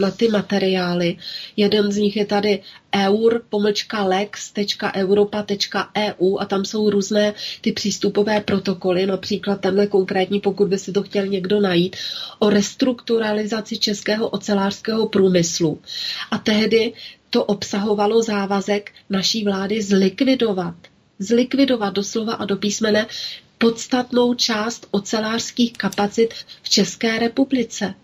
na 0.00 0.10
ty 0.10 0.28
materiály. 0.28 1.16
Jeden 1.56 1.92
z 1.92 1.96
nich 1.96 2.16
je 2.16 2.24
tady 2.26 2.62
eur 3.06 3.42
pomlčka 3.48 4.04
lex.europa.eu 4.04 5.18
a 6.38 6.44
tam 6.44 6.64
jsou 6.64 6.90
různé 6.90 7.34
ty 7.60 7.72
přístupové 7.72 8.40
protokoly, 8.40 9.06
například 9.06 9.60
tenhle 9.60 9.86
konkrétní, 9.86 10.40
pokud 10.40 10.68
by 10.68 10.78
si 10.78 10.92
to 10.92 11.02
chtěl 11.02 11.26
někdo 11.26 11.60
najít, 11.60 11.96
o 12.38 12.50
restrukturalizaci 12.50 13.78
českého 13.78 14.28
ocelářského 14.28 15.08
průmyslu. 15.08 15.78
A 16.30 16.38
tehdy 16.38 16.92
to 17.32 17.44
obsahovalo 17.44 18.22
závazek 18.22 18.92
naší 19.10 19.44
vlády 19.44 19.82
zlikvidovat. 19.82 20.74
Zlikvidovat 21.18 21.94
doslova 21.94 22.34
a 22.34 22.44
do 22.44 22.56
písmene 22.56 23.06
podstatnou 23.58 24.34
část 24.34 24.86
ocelářských 24.90 25.72
kapacit 25.72 26.34
v 26.62 26.68
České 26.68 27.18
republice. 27.18 27.94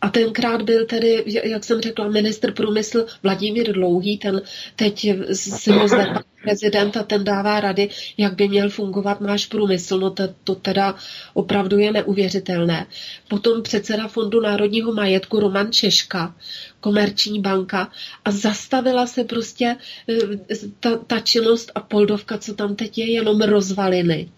A 0.00 0.08
tenkrát 0.08 0.62
byl 0.62 0.86
tedy, 0.86 1.24
jak 1.26 1.64
jsem 1.64 1.80
řekla, 1.80 2.08
ministr 2.08 2.52
průmysl 2.52 3.06
Vladimír 3.22 3.72
Dlouhý, 3.72 4.18
ten 4.18 4.42
teď 4.76 5.06
si 5.32 5.70
ho 5.72 5.88
zvedl 5.88 6.14
prezident 6.42 6.96
a 6.96 7.02
ten 7.02 7.24
dává 7.24 7.60
rady, 7.60 7.88
jak 8.16 8.34
by 8.34 8.48
měl 8.48 8.70
fungovat 8.70 9.20
náš 9.20 9.46
průmysl. 9.46 9.98
No 9.98 10.10
to, 10.10 10.22
to 10.44 10.54
teda 10.54 10.94
opravdu 11.34 11.78
je 11.78 11.92
neuvěřitelné. 11.92 12.86
Potom 13.28 13.62
předseda 13.62 14.08
Fondu 14.08 14.40
národního 14.40 14.92
majetku 14.92 15.40
Roman 15.40 15.72
Češka, 15.72 16.34
komerční 16.80 17.40
banka 17.40 17.90
a 18.24 18.30
zastavila 18.30 19.06
se 19.06 19.24
prostě 19.24 19.76
eh, 20.08 20.56
ta, 20.80 20.96
ta 20.96 21.20
činnost 21.20 21.72
a 21.74 21.80
Poldovka, 21.80 22.38
co 22.38 22.54
tam 22.54 22.76
teď 22.76 22.98
je, 22.98 23.12
jenom 23.12 23.40
rozvaliny 23.40 24.28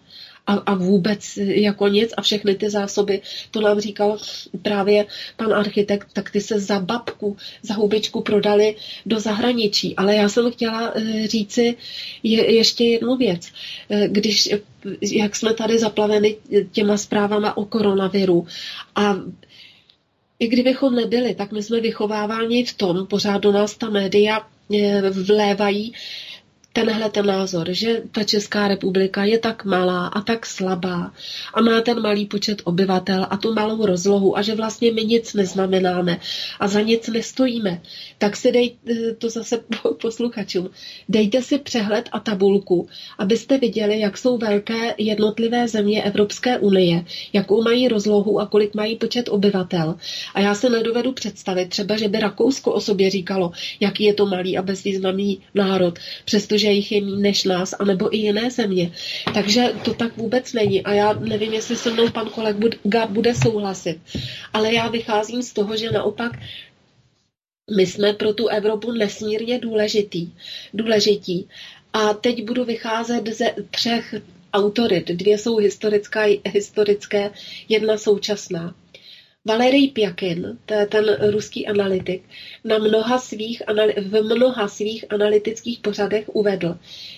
a, 0.46 0.52
a 0.54 0.74
vůbec 0.74 1.36
jako 1.36 1.88
nic 1.88 2.14
a 2.16 2.22
všechny 2.22 2.54
ty 2.54 2.70
zásoby, 2.70 3.20
to 3.50 3.60
nám 3.60 3.80
říkal 3.80 4.18
právě 4.62 5.06
pan 5.36 5.54
architekt, 5.54 6.08
tak 6.12 6.30
ty 6.30 6.40
se 6.40 6.60
za 6.60 6.80
babku, 6.80 7.36
za 7.62 7.74
hubičku 7.74 8.20
prodali 8.20 8.76
do 9.06 9.20
zahraničí. 9.20 9.96
Ale 9.96 10.14
já 10.14 10.28
jsem 10.28 10.52
chtěla 10.52 10.92
eh, 10.94 11.26
říci 11.26 11.76
je, 12.22 12.54
ještě 12.54 12.84
jednu 12.84 13.16
věc. 13.16 13.48
Eh, 13.90 14.08
když, 14.08 14.48
jak 15.02 15.36
jsme 15.36 15.54
tady 15.54 15.78
zaplaveni 15.78 16.36
těma 16.72 16.96
zprávama 16.96 17.56
o 17.56 17.64
koronaviru 17.64 18.46
a 18.94 19.16
i 20.38 20.48
kdybychom 20.48 20.94
nebyli, 20.94 21.34
tak 21.34 21.52
my 21.52 21.62
jsme 21.62 21.80
vychováváni 21.80 22.64
v 22.64 22.74
tom, 22.74 23.06
pořád 23.06 23.38
do 23.38 23.52
nás 23.52 23.76
ta 23.76 23.90
média 23.90 24.46
eh, 24.74 25.10
vlévají, 25.10 25.92
tenhle 26.74 27.10
ten 27.10 27.26
názor, 27.26 27.66
že 27.70 28.02
ta 28.12 28.24
Česká 28.24 28.68
republika 28.68 29.24
je 29.24 29.38
tak 29.38 29.64
malá 29.64 30.06
a 30.06 30.20
tak 30.20 30.46
slabá 30.46 31.12
a 31.54 31.60
má 31.60 31.80
ten 31.80 32.02
malý 32.02 32.26
počet 32.26 32.62
obyvatel 32.64 33.26
a 33.30 33.36
tu 33.36 33.54
malou 33.54 33.86
rozlohu 33.86 34.38
a 34.38 34.42
že 34.42 34.54
vlastně 34.54 34.92
my 34.92 35.04
nic 35.04 35.34
neznamenáme 35.34 36.20
a 36.60 36.68
za 36.68 36.80
nic 36.80 37.08
nestojíme, 37.08 37.82
tak 38.18 38.36
si 38.36 38.52
dej 38.52 38.76
to 39.18 39.30
zase 39.30 39.64
posluchačům, 40.00 40.70
dejte 41.08 41.42
si 41.42 41.58
přehled 41.58 42.08
a 42.12 42.20
tabulku, 42.20 42.88
abyste 43.18 43.58
viděli, 43.58 44.00
jak 44.00 44.18
jsou 44.18 44.38
velké 44.38 44.94
jednotlivé 44.98 45.68
země 45.68 46.02
Evropské 46.02 46.58
unie, 46.58 47.04
jakou 47.32 47.62
mají 47.62 47.88
rozlohu 47.88 48.40
a 48.40 48.46
kolik 48.46 48.74
mají 48.74 48.96
počet 48.96 49.28
obyvatel. 49.28 49.94
A 50.34 50.40
já 50.40 50.54
se 50.54 50.70
nedovedu 50.70 51.12
představit 51.12 51.68
třeba, 51.68 51.96
že 51.96 52.08
by 52.08 52.18
Rakousko 52.18 52.72
o 52.72 52.80
sobě 52.80 53.10
říkalo, 53.10 53.52
jaký 53.80 54.04
je 54.04 54.14
to 54.14 54.26
malý 54.26 54.58
a 54.58 54.62
bezvýznamný 54.62 55.38
národ, 55.54 55.98
přestože 56.24 56.63
že 56.64 56.70
jich 56.72 56.92
je 56.92 57.00
méně 57.00 57.16
než 57.16 57.44
nás, 57.44 57.74
anebo 57.78 58.14
i 58.14 58.16
jiné 58.16 58.50
země. 58.50 58.90
Takže 59.34 59.72
to 59.84 59.94
tak 59.94 60.16
vůbec 60.16 60.52
není. 60.52 60.82
A 60.82 60.92
já 60.92 61.12
nevím, 61.12 61.52
jestli 61.52 61.76
se 61.76 61.90
mnou 61.90 62.10
pan 62.10 62.28
kolega 62.28 63.06
bude 63.06 63.34
souhlasit. 63.34 64.00
Ale 64.52 64.72
já 64.74 64.88
vycházím 64.88 65.42
z 65.42 65.52
toho, 65.52 65.76
že 65.76 65.90
naopak 65.90 66.32
my 67.76 67.86
jsme 67.86 68.12
pro 68.12 68.32
tu 68.32 68.48
Evropu 68.48 68.92
nesmírně 68.92 69.58
důležitý, 69.58 70.32
důležití. 70.74 71.48
A 71.92 72.14
teď 72.14 72.44
budu 72.44 72.64
vycházet 72.64 73.28
ze 73.28 73.54
třech 73.70 74.14
autorit. 74.52 75.08
Dvě 75.08 75.38
jsou 75.38 75.56
historické, 75.56 76.26
historické 76.44 77.30
jedna 77.68 77.98
současná. 77.98 78.74
Valerij 79.46 79.88
Pjakin, 79.92 80.58
ten 80.88 81.16
ruský 81.30 81.66
analytik, 81.66 82.22
na 82.64 82.78
mnoha 82.78 83.18
svých, 83.18 83.62
v 83.96 84.22
mnoha 84.22 84.68
svých 84.68 85.04
analytických 85.08 85.78
pořadech 85.78 86.24
uvedl, 86.36 86.76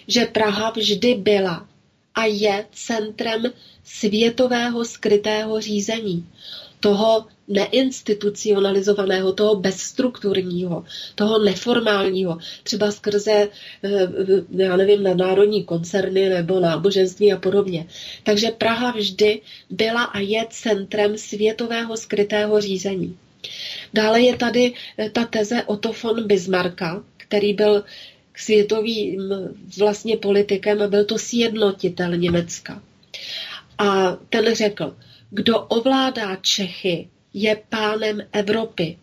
že 0.08 0.26
Praha 0.26 0.70
vždy 0.70 1.14
byla 1.14 1.68
a 2.14 2.24
je 2.24 2.66
centrem 2.72 3.42
světového 3.84 4.84
skrytého 4.84 5.60
řízení 5.60 6.26
toho 6.80 7.26
neinstitucionalizovaného, 7.48 9.32
toho 9.32 9.54
bezstrukturního, 9.56 10.84
toho 11.14 11.38
neformálního, 11.38 12.38
třeba 12.62 12.90
skrze, 12.90 13.48
eh, 13.84 14.08
já 14.50 14.76
nevím, 14.76 15.02
na 15.02 15.14
národní 15.14 15.64
koncerny 15.64 16.28
nebo 16.28 16.60
náboženství 16.60 17.32
a 17.32 17.36
podobně. 17.36 17.86
Takže 18.22 18.50
Praha 18.50 18.90
vždy 18.90 19.40
byla 19.70 20.02
a 20.04 20.18
je 20.18 20.46
centrem 20.50 21.18
světového 21.18 21.96
skrytého 21.96 22.60
řízení. 22.60 23.16
Dále 23.94 24.20
je 24.20 24.36
tady 24.36 24.72
eh, 24.98 25.10
ta 25.10 25.24
teze 25.24 25.62
Otto 25.62 25.92
von 26.02 26.26
Bismarcka, 26.26 27.02
který 27.16 27.52
byl 27.54 27.84
světovým 28.36 29.32
vlastně 29.78 30.16
politikem 30.16 30.82
a 30.82 30.86
byl 30.88 31.04
to 31.04 31.18
sjednotitel 31.18 32.16
Německa. 32.16 32.82
A 33.78 34.16
ten 34.30 34.54
řekl, 34.54 34.96
kdo 35.30 35.60
ovládá 35.60 36.36
Čechy, 36.36 37.10
je 37.34 37.56
pánem 37.68 38.22
Evropy. 38.32 38.98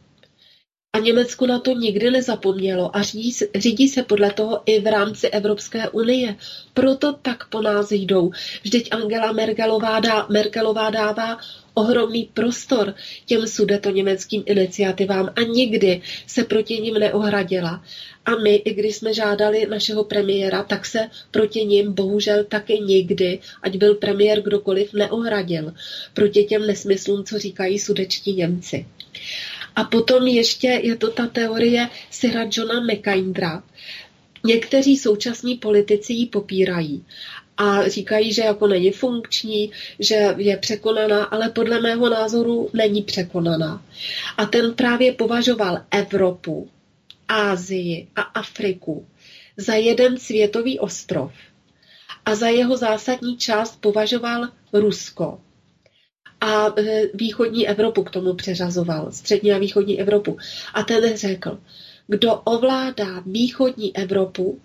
A 0.96 1.00
Německo 1.00 1.48
na 1.48 1.60
to 1.60 1.72
nikdy 1.72 2.12
nezapomnělo 2.12 2.98
a 2.98 3.02
řídí, 3.56 3.88
se 3.88 4.04
podle 4.04 4.32
toho 4.34 4.62
i 4.66 4.80
v 4.80 4.88
rámci 4.88 5.28
Evropské 5.28 5.90
unie. 5.90 6.36
Proto 6.74 7.14
tak 7.14 7.50
po 7.50 7.62
nás 7.62 7.92
jdou. 7.92 8.32
Vždyť 8.64 8.88
Angela 8.92 9.32
Merkelová, 9.32 10.00
dá, 10.00 10.28
Merkelová 10.30 10.90
dává 10.90 11.38
ohromný 11.74 12.30
prostor 12.34 12.96
těm 13.26 13.46
německým 13.92 14.44
iniciativám 14.46 15.34
a 15.36 15.42
nikdy 15.42 16.02
se 16.28 16.44
proti 16.44 16.82
nim 16.82 16.94
neohradila. 16.94 17.84
A 18.26 18.36
my, 18.36 18.56
i 18.56 18.74
když 18.74 18.96
jsme 18.96 19.14
žádali 19.14 19.66
našeho 19.70 20.04
premiéra, 20.04 20.64
tak 20.64 20.86
se 20.86 21.10
proti 21.32 21.66
ním 21.66 21.94
bohužel 21.94 22.44
taky 22.44 22.80
nikdy, 22.80 23.40
ať 23.62 23.78
byl 23.78 23.96
premiér 23.96 24.42
kdokoliv, 24.42 24.94
neohradil 24.94 25.74
proti 26.14 26.44
těm 26.44 26.68
nesmyslům, 26.68 27.24
co 27.24 27.40
říkají 27.40 27.80
sudečtí 27.80 28.34
Němci. 28.34 28.86
A 29.76 29.84
potom 29.84 30.28
ještě 30.28 30.68
je 30.68 30.96
to 30.96 31.10
ta 31.12 31.28
teorie 31.28 31.90
Sira 32.12 32.46
Johna 32.52 32.82
McKindra. 32.82 33.64
Někteří 34.44 34.98
současní 34.98 35.56
politici 35.56 36.14
ji 36.14 36.26
popírají 36.26 37.06
a 37.58 37.88
říkají, 37.88 38.34
že 38.34 38.42
jako 38.42 38.68
není 38.68 38.92
funkční, 38.92 39.72
že 40.00 40.36
je 40.38 40.58
překonaná, 40.58 41.24
ale 41.24 41.50
podle 41.50 41.82
mého 41.82 42.10
názoru 42.10 42.70
není 42.74 43.02
překonaná. 43.02 43.86
A 44.38 44.46
ten 44.46 44.74
právě 44.74 45.14
považoval 45.14 45.80
Evropu 45.92 46.70
Ázii 47.28 48.08
a 48.16 48.22
Afriku 48.22 49.06
za 49.58 49.74
jeden 49.74 50.18
světový 50.18 50.80
ostrov 50.80 51.32
a 52.26 52.36
za 52.36 52.48
jeho 52.48 52.78
zásadní 52.78 53.38
část 53.38 53.82
považoval 53.82 54.48
Rusko. 54.74 55.40
A 56.44 56.74
e, 56.80 57.08
východní 57.14 57.68
Evropu 57.68 58.04
k 58.04 58.12
tomu 58.12 58.34
přeřazoval, 58.34 59.12
střední 59.12 59.52
a 59.54 59.58
východní 59.58 60.00
Evropu. 60.02 60.38
A 60.74 60.84
ten 60.84 61.18
řekl, 61.18 61.60
kdo 62.08 62.36
ovládá 62.36 63.24
východní 63.26 63.96
Evropu, 63.98 64.60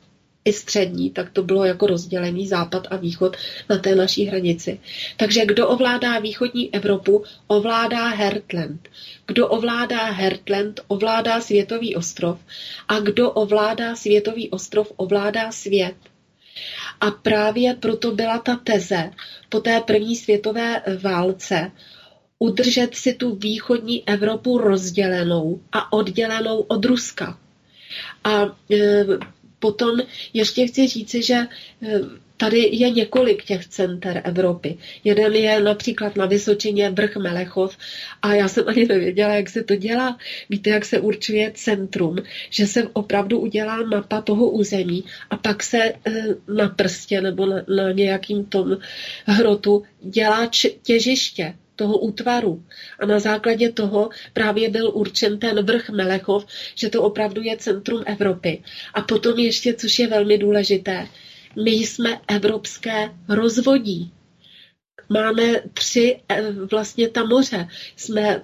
i 0.45 0.53
střední, 0.53 1.11
tak 1.11 1.31
to 1.31 1.43
bylo 1.43 1.65
jako 1.65 1.87
rozdělený 1.87 2.47
západ 2.49 2.87
a 2.91 2.97
východ 2.97 3.37
na 3.71 3.79
té 3.79 3.95
naší 3.95 4.25
hranici. 4.25 4.81
Takže 5.17 5.47
kdo 5.47 5.69
ovládá 5.69 6.19
východní 6.19 6.75
Evropu, 6.75 7.25
ovládá 7.47 8.09
Hertland. 8.09 8.89
Kdo 9.27 9.49
ovládá 9.49 10.05
Hertland, 10.11 10.81
ovládá 10.89 11.41
světový 11.41 11.97
ostrov. 11.97 12.39
A 12.89 13.01
kdo 13.01 13.31
ovládá 13.31 13.97
světový 13.97 14.51
ostrov, 14.51 14.93
ovládá 14.97 15.53
svět. 15.53 15.95
A 17.01 17.11
právě 17.11 17.75
proto 17.75 18.11
byla 18.11 18.39
ta 18.39 18.57
teze 18.57 19.11
po 19.49 19.61
té 19.61 19.81
první 19.81 20.17
světové 20.17 20.83
válce 21.03 21.73
udržet 22.39 22.95
si 22.95 23.15
tu 23.15 23.35
východní 23.35 24.09
Evropu 24.09 24.59
rozdělenou 24.59 25.61
a 25.73 25.93
oddělenou 25.93 26.61
od 26.61 26.85
Ruska. 26.85 27.39
A 28.25 28.43
e, 28.73 29.05
Potom 29.59 30.01
ještě 30.33 30.67
chci 30.67 30.87
říci, 30.89 31.23
že 31.23 31.35
eh, 31.35 32.01
tady 32.39 32.69
je 32.73 32.91
několik 32.91 33.45
těch 33.45 33.67
center 33.67 34.23
Evropy. 34.25 34.79
Jeden 35.05 35.35
je 35.35 35.61
například 35.61 36.17
na 36.17 36.27
Vysočině 36.27 36.91
vrch 36.91 37.17
Melechov 37.17 37.77
a 38.23 38.35
já 38.35 38.49
jsem 38.49 38.65
ani 38.69 38.87
nevěděla, 38.87 39.35
jak 39.35 39.49
se 39.49 39.65
to 39.65 39.77
dělá. 39.77 40.19
Víte, 40.51 40.71
jak 40.71 40.85
se 40.85 41.01
určuje 41.01 41.53
centrum, 41.55 42.17
že 42.51 42.67
se 42.67 42.83
opravdu 42.93 43.39
udělá 43.39 43.83
mapa 43.83 44.23
toho 44.23 44.51
území 44.51 45.05
a 45.31 45.37
pak 45.37 45.63
se 45.63 45.79
eh, 45.79 46.25
na 46.49 46.69
prstě 46.69 47.21
nebo 47.21 47.47
na, 47.47 47.63
na 47.77 47.93
nějakým 47.93 48.45
tom 48.45 48.79
hrotu 49.27 49.83
dělá 50.03 50.51
těžiště 50.83 51.55
toho 51.77 51.99
útvaru. 51.99 52.63
A 52.99 53.07
na 53.07 53.19
základě 53.19 53.73
toho 53.73 54.11
právě 54.33 54.71
byl 54.71 54.91
určen 54.95 55.39
ten 55.39 55.65
vrch 55.65 55.91
Melechov, 55.91 56.47
že 56.75 56.91
to 56.91 57.03
opravdu 57.03 57.43
je 57.43 57.57
centrum 57.57 58.03
Evropy. 58.07 58.63
A 58.95 59.03
potom 59.03 59.39
ještě, 59.39 59.75
což 59.75 59.99
je 59.99 60.07
velmi 60.07 60.39
důležité, 60.39 61.07
my 61.65 61.71
jsme 61.71 62.21
evropské 62.29 63.11
rozvodí. 63.29 64.13
Máme 65.09 65.43
tři 65.75 66.21
eh, 66.29 66.53
vlastně 66.53 67.09
ta 67.09 67.25
moře. 67.25 67.69
Jsme 67.97 68.43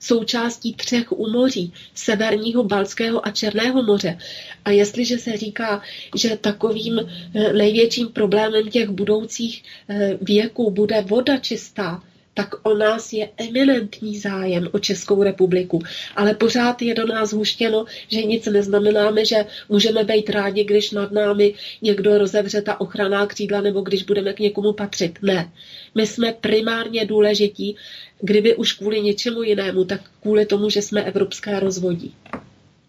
součástí 0.00 0.74
třech 0.74 1.12
úmoří, 1.12 1.72
severního, 1.94 2.64
Balského 2.64 3.26
a 3.26 3.30
Černého 3.30 3.82
moře. 3.82 4.18
A 4.64 4.70
jestliže 4.70 5.18
se 5.18 5.36
říká, 5.36 5.82
že 6.16 6.36
takovým 6.36 6.98
eh, 7.00 7.52
největším 7.52 8.08
problémem 8.08 8.68
těch 8.70 8.88
budoucích 8.88 9.62
eh, 9.88 10.18
věků 10.22 10.70
bude 10.70 11.00
voda 11.00 11.36
čistá, 11.38 12.02
tak 12.36 12.54
o 12.62 12.74
nás 12.76 13.12
je 13.12 13.28
eminentní 13.36 14.18
zájem 14.18 14.68
o 14.72 14.78
Českou 14.78 15.22
republiku. 15.22 15.82
Ale 16.16 16.34
pořád 16.34 16.82
je 16.82 16.94
do 16.94 17.06
nás 17.06 17.32
huštěno, 17.32 17.84
že 18.08 18.22
nic 18.22 18.46
neznamenáme, 18.46 19.24
že 19.24 19.44
můžeme 19.68 20.04
být 20.04 20.30
rádi, 20.30 20.64
když 20.64 20.90
nad 20.90 21.12
námi 21.12 21.54
někdo 21.82 22.18
rozevře 22.18 22.62
ta 22.62 22.80
ochranná 22.80 23.26
křídla 23.26 23.60
nebo 23.60 23.80
když 23.80 24.02
budeme 24.02 24.32
k 24.32 24.40
někomu 24.40 24.72
patřit. 24.72 25.18
Ne. 25.22 25.52
My 25.94 26.06
jsme 26.06 26.32
primárně 26.32 27.04
důležití, 27.06 27.76
kdyby 28.20 28.56
už 28.56 28.72
kvůli 28.72 29.00
něčemu 29.00 29.42
jinému, 29.42 29.84
tak 29.84 30.00
kvůli 30.22 30.46
tomu, 30.46 30.70
že 30.70 30.82
jsme 30.82 31.02
evropské 31.02 31.60
rozvodí. 31.60 32.14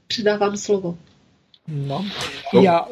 Předávám 0.07 0.57
slovo. 0.57 0.97
No, 1.67 2.05
ja 2.61 2.87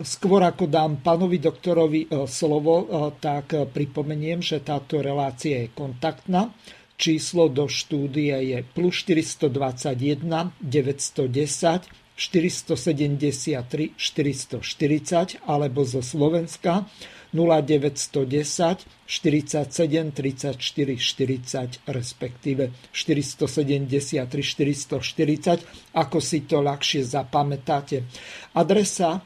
skôr 0.00 0.42
ako 0.42 0.66
dám 0.66 1.00
pánovi 1.04 1.38
doktorovi 1.38 2.08
e, 2.08 2.24
slovo, 2.26 2.74
e, 2.82 2.84
tak 3.20 3.52
pripomeniem, 3.52 4.40
že 4.40 4.64
táto 4.64 5.00
relácia 5.00 5.64
je 5.64 5.72
kontaktná. 5.72 6.52
Číslo 7.00 7.48
do 7.48 7.64
štúdie 7.64 8.36
je 8.52 8.60
plus 8.60 8.92
421 9.08 10.52
910 10.60 11.88
473 12.20 13.96
440 13.96 15.40
alebo 15.48 15.80
zo 15.88 16.04
Slovenska 16.04 16.84
0910 17.32 18.84
47 19.06 20.12
34 20.12 20.60
40 21.00 21.80
respektíve 21.88 22.70
473 22.92 24.44
440, 24.44 25.96
ako 25.96 26.18
si 26.20 26.44
to 26.44 26.60
ľahšie 26.60 27.00
zapamätáte. 27.00 28.04
Adresa 28.52 29.24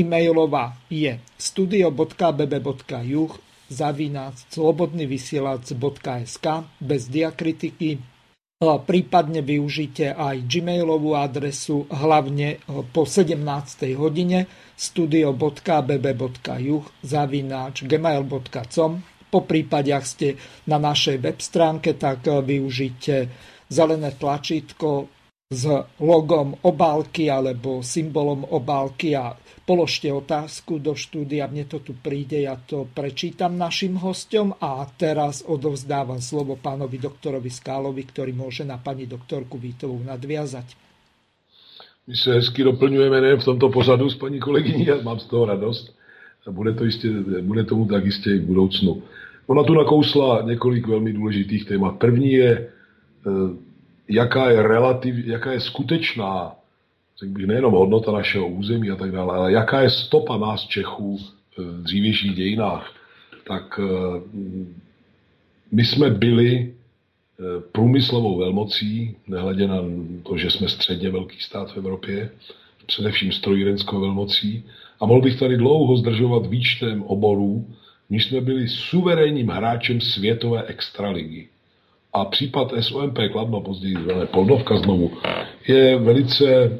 e-mailová 0.00 0.76
je 0.88 1.20
studio.bb.juh 1.36 3.32
zavináč 3.70 4.50
slobodnyvysielac.sk 4.50 6.46
bez 6.80 7.02
diakritiky 7.12 8.00
prípadne 8.60 9.40
využite 9.40 10.12
aj 10.12 10.44
gmailovú 10.44 11.16
adresu 11.16 11.88
hlavne 11.88 12.60
po 12.92 13.08
17. 13.08 13.40
hodine 13.96 14.44
studio.bb.juh 14.76 15.64
zavináč 17.00 17.88
gmail.com 17.88 18.92
po 19.30 19.46
prípade, 19.46 19.94
ak 19.94 20.04
ste 20.04 20.34
na 20.66 20.82
našej 20.82 21.22
web 21.22 21.38
stránke, 21.38 21.94
tak 21.94 22.26
využite 22.26 23.30
zelené 23.70 24.10
tlačítko 24.18 25.06
s 25.50 25.66
logom 25.98 26.54
obálky 26.62 27.26
alebo 27.26 27.82
symbolom 27.82 28.46
obálky 28.46 29.18
a 29.18 29.34
položte 29.66 30.06
otázku 30.06 30.78
do 30.78 30.94
štúdia, 30.94 31.50
mne 31.50 31.66
to 31.66 31.82
tu 31.82 31.90
príde, 31.90 32.46
ja 32.46 32.54
to 32.54 32.86
prečítam 32.86 33.58
našim 33.58 33.98
hostom 33.98 34.54
a 34.62 34.86
teraz 34.94 35.42
odovzdávam 35.42 36.22
slovo 36.22 36.54
pánovi 36.54 37.02
doktorovi 37.02 37.50
Skálovi, 37.50 38.06
ktorý 38.06 38.30
môže 38.30 38.62
na 38.62 38.78
pani 38.78 39.10
doktorku 39.10 39.58
Vítovou 39.58 39.98
nadviazať. 40.06 40.78
My 42.06 42.14
se 42.14 42.30
hezky 42.30 42.62
doplňujeme 42.62 43.18
nejen 43.20 43.42
v 43.42 43.48
tomto 43.50 43.74
pozadu 43.74 44.06
s 44.06 44.14
paní 44.14 44.38
kolegyní 44.38 44.86
a 44.90 45.02
mám 45.02 45.18
z 45.18 45.26
toho 45.26 45.50
radost. 45.50 45.90
Bude, 46.50 46.74
to 46.74 46.84
jistě, 46.84 47.10
bude 47.42 47.64
tomu 47.64 47.86
tak 47.90 48.04
jistě 48.04 48.30
i 48.30 48.38
v 48.38 48.46
budoucnu. 48.46 49.02
Ona 49.46 49.62
tu 49.62 49.74
nakousla 49.74 50.42
několik 50.42 50.86
velmi 50.86 51.12
důležitých 51.12 51.64
témat. 51.64 51.98
První 51.98 52.32
je, 52.32 52.50
eh, 53.26 53.69
jaká 54.10 54.50
je, 54.50 54.62
relativ, 54.62 55.26
jaká 55.26 55.52
je 55.52 55.60
skutečná 55.60 56.52
řekl 57.20 57.32
bych, 57.32 57.46
nejenom 57.46 57.72
hodnota 57.72 58.12
našeho 58.12 58.48
území 58.48 58.90
a 58.90 58.96
tak 58.96 59.12
dále, 59.12 59.34
ale 59.36 59.52
jaká 59.52 59.80
je 59.80 59.90
stopa 59.90 60.38
nás 60.38 60.66
Čechů 60.66 61.18
v 61.56 61.82
dřívějších 61.82 62.34
dějinách, 62.34 62.92
tak 63.46 63.80
eh, 63.82 64.20
my 65.72 65.84
jsme 65.84 66.10
byli 66.10 66.50
eh, 66.58 67.42
průmyslovou 67.72 68.38
velmocí, 68.38 69.16
nehledě 69.26 69.66
na 69.66 69.76
to, 70.22 70.38
že 70.38 70.50
jsme 70.50 70.68
středně 70.68 71.10
velký 71.10 71.40
stát 71.40 71.72
v 71.72 71.76
Evropě, 71.76 72.30
především 72.86 73.32
strojírenskou 73.32 74.00
velmocí. 74.00 74.64
A 75.00 75.06
mohl 75.06 75.20
bych 75.20 75.38
tady 75.38 75.56
dlouho 75.56 75.96
zdržovat 75.96 76.46
výčtem 76.46 77.02
oborů, 77.02 77.66
když 78.08 78.24
jsme 78.24 78.40
byli 78.40 78.68
suverénním 78.68 79.48
hráčem 79.48 80.00
světové 80.00 80.62
extraligy. 80.62 81.48
A 82.12 82.24
případ 82.24 82.72
SOMP 82.80 83.18
Kladno, 83.32 83.60
později 83.60 83.94
zvané 83.94 84.26
Poldovka 84.26 84.76
znovu, 84.76 85.10
je 85.68 85.98
velice, 85.98 86.46
eh, 86.46 86.70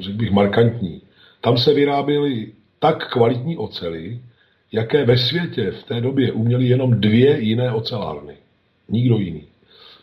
řekl 0.00 0.16
bych, 0.16 0.30
markantní. 0.30 1.00
Tam 1.40 1.58
se 1.58 1.74
vyráběly 1.74 2.52
tak 2.78 3.12
kvalitní 3.12 3.56
ocely, 3.56 4.20
jaké 4.72 5.04
ve 5.04 5.18
světě 5.18 5.70
v 5.70 5.82
té 5.82 6.00
době 6.00 6.32
uměly 6.32 6.64
jenom 6.66 7.00
dvě 7.00 7.40
jiné 7.40 7.72
ocelárny. 7.72 8.34
Nikdo 8.88 9.18
jiný. 9.18 9.42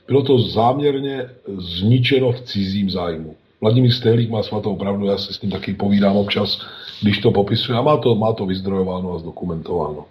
Bylo 0.08 0.24
to 0.24 0.40
záměrně 0.40 1.26
zničeno 1.58 2.32
v 2.32 2.42
cizím 2.42 2.90
zájmu. 2.90 3.36
Vladimír 3.62 3.92
Stehlík 3.92 4.30
má 4.30 4.44
svatou 4.44 4.76
pravdu, 4.76 5.06
já 5.06 5.18
se 5.18 5.34
s 5.34 5.42
ním 5.42 5.52
taky 5.52 5.74
povídám 5.74 6.18
občas, 6.18 6.62
když 7.02 7.18
to 7.18 7.32
popisuje 7.32 7.78
a 7.78 7.82
má 7.82 7.98
to, 7.98 8.16
má 8.16 8.34
to 8.34 8.46
vyzdrojováno 8.46 9.14
a 9.14 9.20
zdokumentováno. 9.20 10.06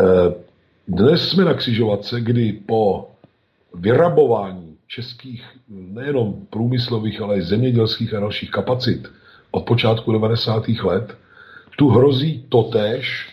Eh, 0.00 0.34
dnes 0.88 1.28
jsme 1.28 1.44
na 1.44 1.54
křižovatce, 1.54 2.20
kdy 2.20 2.52
po 2.52 3.10
vyrabování 3.74 4.76
českých 4.88 5.44
nejenom 5.68 6.46
průmyslových, 6.50 7.20
ale 7.20 7.36
i 7.36 7.42
zemědělských 7.42 8.14
a 8.14 8.20
dalších 8.20 8.50
kapacit 8.50 9.08
od 9.50 9.64
počátku 9.64 10.12
90. 10.12 10.68
let, 10.68 11.16
tu 11.76 11.88
hrozí 11.88 12.44
totéž 12.48 13.28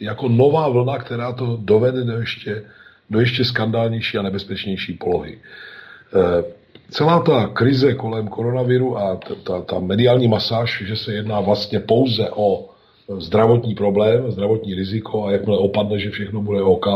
jako 0.00 0.28
nová 0.28 0.68
vlna, 0.68 0.98
která 0.98 1.32
to 1.32 1.58
dovede 1.60 2.04
do 2.04 2.12
ještě, 2.12 2.64
do 3.10 3.20
ještě 3.20 3.44
skandálnější 3.44 4.18
a 4.18 4.22
nebezpečnější 4.22 4.92
polohy. 4.92 5.38
E, 5.38 6.44
celá 6.90 7.20
ta 7.20 7.46
krize 7.46 7.94
kolem 7.94 8.28
koronaviru 8.28 8.98
a 8.98 9.16
ta, 9.16 9.34
ta, 9.34 9.60
ta 9.60 9.78
mediální 9.78 10.28
masáž, 10.28 10.82
že 10.86 10.96
se 10.96 11.12
jedná 11.12 11.40
vlastně 11.40 11.80
pouze 11.80 12.30
o 12.30 12.68
zdravotní 13.16 13.74
problém, 13.74 14.30
zdravotní 14.30 14.74
riziko 14.74 15.24
a 15.24 15.32
jakmile 15.32 15.58
opadne, 15.58 15.98
že 15.98 16.10
všechno 16.10 16.42
bude 16.42 16.62
OK, 16.62 16.86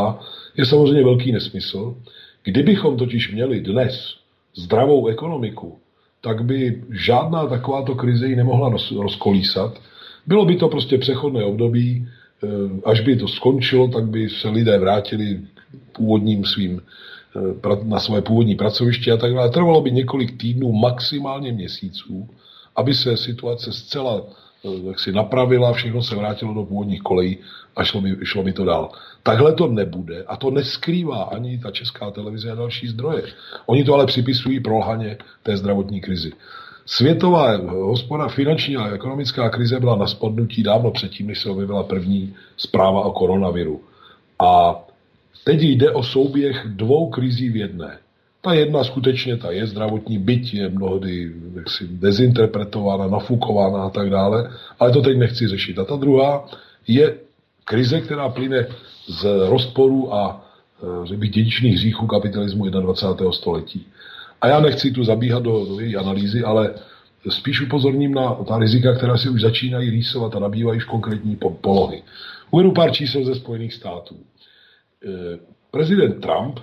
je 0.57 0.65
samozřejmě 0.65 1.03
velký 1.03 1.31
nesmysl. 1.31 1.95
Kdybychom 2.43 2.97
totiž 2.97 3.31
měli 3.31 3.61
dnes 3.61 4.15
zdravou 4.55 5.07
ekonomiku, 5.07 5.77
tak 6.21 6.45
by 6.45 6.83
žádná 6.89 7.47
takováto 7.47 7.95
krize 7.95 8.27
ji 8.27 8.35
nemohla 8.35 8.73
rozkolísat. 9.01 9.81
Bylo 10.27 10.45
by 10.45 10.55
to 10.55 10.69
prostě 10.69 10.97
přechodné 10.97 11.43
období, 11.43 12.07
eh, 12.43 12.47
až 12.85 13.01
by 13.01 13.15
to 13.15 13.27
skončilo, 13.27 13.87
tak 13.87 14.05
by 14.07 14.29
se 14.29 14.49
lidé 14.49 14.79
vrátili 14.79 15.39
původním 15.91 16.45
svým 16.45 16.81
eh, 17.35 17.83
na 17.83 17.99
své 17.99 18.21
původní 18.21 18.55
pracoviště 18.55 19.11
a 19.11 19.17
tak 19.17 19.33
dále. 19.33 19.49
Trvalo 19.49 19.81
by 19.81 19.91
několik 19.91 20.37
týdnů, 20.37 20.71
maximálně 20.71 21.51
měsíců, 21.51 22.29
aby 22.75 22.93
se 22.93 23.17
situace 23.17 23.73
zcela 23.73 24.21
tak 24.63 24.99
si 24.99 25.11
napravila, 25.11 25.73
všechno 25.73 26.03
se 26.03 26.15
vrátilo 26.15 26.53
do 26.53 26.63
původních 26.63 27.01
kolejí 27.01 27.37
a 27.75 27.83
šlo 27.83 28.01
mi, 28.01 28.15
šlo 28.23 28.43
mi 28.43 28.53
to 28.53 28.65
dál. 28.65 28.91
Takhle 29.23 29.53
to 29.53 29.67
nebude 29.67 30.23
a 30.23 30.37
to 30.37 30.51
neskrývá 30.51 31.23
ani 31.23 31.57
ta 31.57 31.71
česká 31.71 32.11
televize 32.11 32.51
a 32.51 32.55
další 32.55 32.87
zdroje. 32.87 33.23
Oni 33.65 33.83
to 33.83 33.93
ale 33.93 34.05
připisují 34.05 34.59
prolhaně 34.59 35.17
té 35.43 35.57
zdravotní 35.57 36.01
krizi. 36.01 36.31
Světová 36.85 37.57
hospoda, 37.67 38.27
finanční 38.27 38.77
a 38.77 38.93
ekonomická 38.93 39.49
krize 39.49 39.79
byla 39.79 39.95
na 39.95 40.07
spodnutí 40.07 40.63
dávno 40.63 40.91
předtím, 40.91 41.27
než 41.27 41.41
se 41.41 41.49
objevila 41.49 41.83
první 41.83 42.35
zpráva 42.57 43.01
o 43.01 43.11
koronaviru. 43.11 43.81
A 44.39 44.75
teď 45.43 45.61
jde 45.61 45.91
o 45.91 46.03
souběh 46.03 46.65
dvou 46.67 47.09
krizí 47.09 47.49
v 47.49 47.55
jedné. 47.55 47.97
Ta 48.45 48.53
jedna 48.53 48.83
skutečně, 48.83 49.37
ta 49.37 49.51
je 49.51 49.67
zdravotní, 49.67 50.17
byť 50.17 50.53
je 50.53 50.69
mnohdy 50.69 51.31
jaksi 51.55 51.87
dezinterpretována, 51.87 53.07
nafukována 53.07 53.83
a 53.83 53.89
tak 53.89 54.09
dále, 54.09 54.51
ale 54.79 54.91
to 54.91 55.01
teď 55.01 55.17
nechci 55.17 55.47
řešit. 55.47 55.79
A 55.79 55.85
ta 55.85 55.95
druhá 55.95 56.49
je 56.87 57.15
krize, 57.65 58.01
která 58.01 58.29
plyne 58.29 58.67
z 59.07 59.25
rozporu 59.47 60.13
a 60.13 60.45
e, 60.83 61.07
řekl 61.07 61.19
bych, 61.19 61.31
dědičných 61.31 61.73
hříchů 61.73 62.07
kapitalismu 62.07 62.69
21. 62.69 63.31
století. 63.31 63.87
A 64.41 64.47
já 64.47 64.59
nechci 64.59 64.91
tu 64.91 65.03
zabíhat 65.03 65.43
do, 65.43 65.65
do 65.65 65.79
její 65.79 65.95
analýzy, 65.95 66.43
ale 66.43 66.73
spíš 67.29 67.61
upozorním 67.61 68.13
na 68.13 68.33
ta 68.33 68.57
rizika, 68.59 68.95
která 68.95 69.17
se 69.17 69.29
už 69.29 69.41
začínají 69.41 69.89
rýsovat 69.89 70.35
a 70.35 70.39
nabývají 70.39 70.77
už 70.77 70.85
konkrétní 70.85 71.37
polohy. 71.61 72.03
Uvedu 72.51 72.71
pár 72.71 72.91
čísel 72.91 73.25
ze 73.25 73.35
Spojených 73.35 73.73
států. 73.73 74.15
E, 74.15 75.39
prezident 75.71 76.21
Trump 76.21 76.59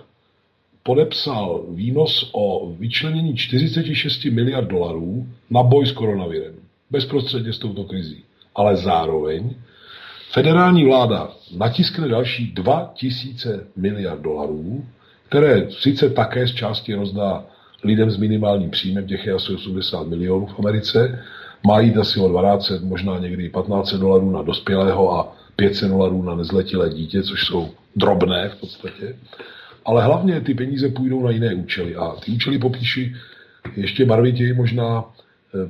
podepsal 0.83 1.65
výnos 1.69 2.31
o 2.33 2.73
vyčlenění 2.79 3.37
46 3.37 4.25
miliard 4.25 4.69
dolarů 4.69 5.27
na 5.51 5.63
boj 5.63 5.87
s 5.87 5.93
koronavirem. 5.93 6.55
Bezprostředně 6.91 7.53
s 7.53 7.59
touto 7.59 7.85
krizí. 7.85 8.25
Ale 8.55 8.77
zároveň 8.77 9.55
federální 10.33 10.85
vláda 10.85 11.31
natiskne 11.57 12.09
další 12.09 12.53
2 12.53 12.93
tisíce 12.95 13.67
miliard 13.77 14.21
dolarů, 14.21 14.85
které 15.29 15.71
sice 15.71 16.11
také 16.11 16.49
z 16.49 16.55
části 16.55 16.95
rozdá 16.95 17.45
lidem 17.85 18.11
s 18.11 18.17
minimálním 18.17 18.71
příjmem, 18.71 19.07
těch 19.07 19.27
je 19.27 19.33
asi 19.33 19.53
80 19.53 20.07
milionů 20.07 20.47
v 20.47 20.59
Americe, 20.59 21.25
má 21.67 21.81
jít 21.81 21.97
asi 21.97 22.21
o 22.21 22.29
12, 22.29 22.73
možná 22.81 23.19
někdy 23.19 23.49
15 23.49 23.93
dolarů 23.93 24.31
na 24.31 24.43
dospělého 24.43 25.13
a 25.13 25.37
500 25.57 25.91
dolarů 25.91 26.23
na 26.23 26.35
nezletilé 26.35 26.91
dítě, 26.91 27.23
což 27.23 27.47
jsou 27.47 27.71
drobné 27.97 28.49
v 28.49 28.61
podstatě. 28.61 29.17
Ale 29.85 30.05
hlavně 30.05 30.41
ty 30.41 30.55
peníze 30.55 30.89
půjdou 30.89 31.23
na 31.23 31.31
jiné 31.31 31.55
účely. 31.55 31.97
A 31.97 32.09
ty 32.25 32.33
účely 32.33 32.59
popíši 32.59 33.15
ještě 33.77 34.05
barvitěji 34.05 34.53
možná, 34.53 35.05
eh, 35.05 35.69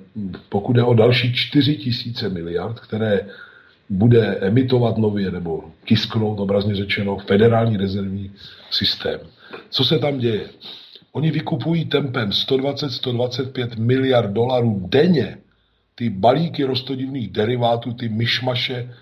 pokud 0.49 0.77
je 0.77 0.83
o 0.83 0.95
další 0.95 1.35
4 1.35 1.77
tisíce 1.77 2.29
miliard, 2.29 2.81
které 2.81 3.27
bude 3.91 4.37
emitovat 4.41 4.99
nově 4.99 5.31
nebo 5.31 5.65
tisknout, 5.85 6.41
obrazně 6.41 6.75
řečeno, 6.75 7.17
federální 7.17 7.77
rezervní 7.77 8.31
systém. 8.71 9.21
Co 9.71 9.85
se 9.85 9.99
tam 9.99 10.19
děje? 10.19 10.49
Oni 11.13 11.31
vykupují 11.31 11.85
tempem 11.85 12.31
120-125 12.31 13.79
miliard 13.79 14.31
dolarů 14.31 14.87
denně 14.89 15.39
ty 15.95 16.11
balíky 16.11 16.65
rostodivných 16.65 17.31
derivátů, 17.31 17.93
ty 17.93 18.09
myšmaše 18.09 18.95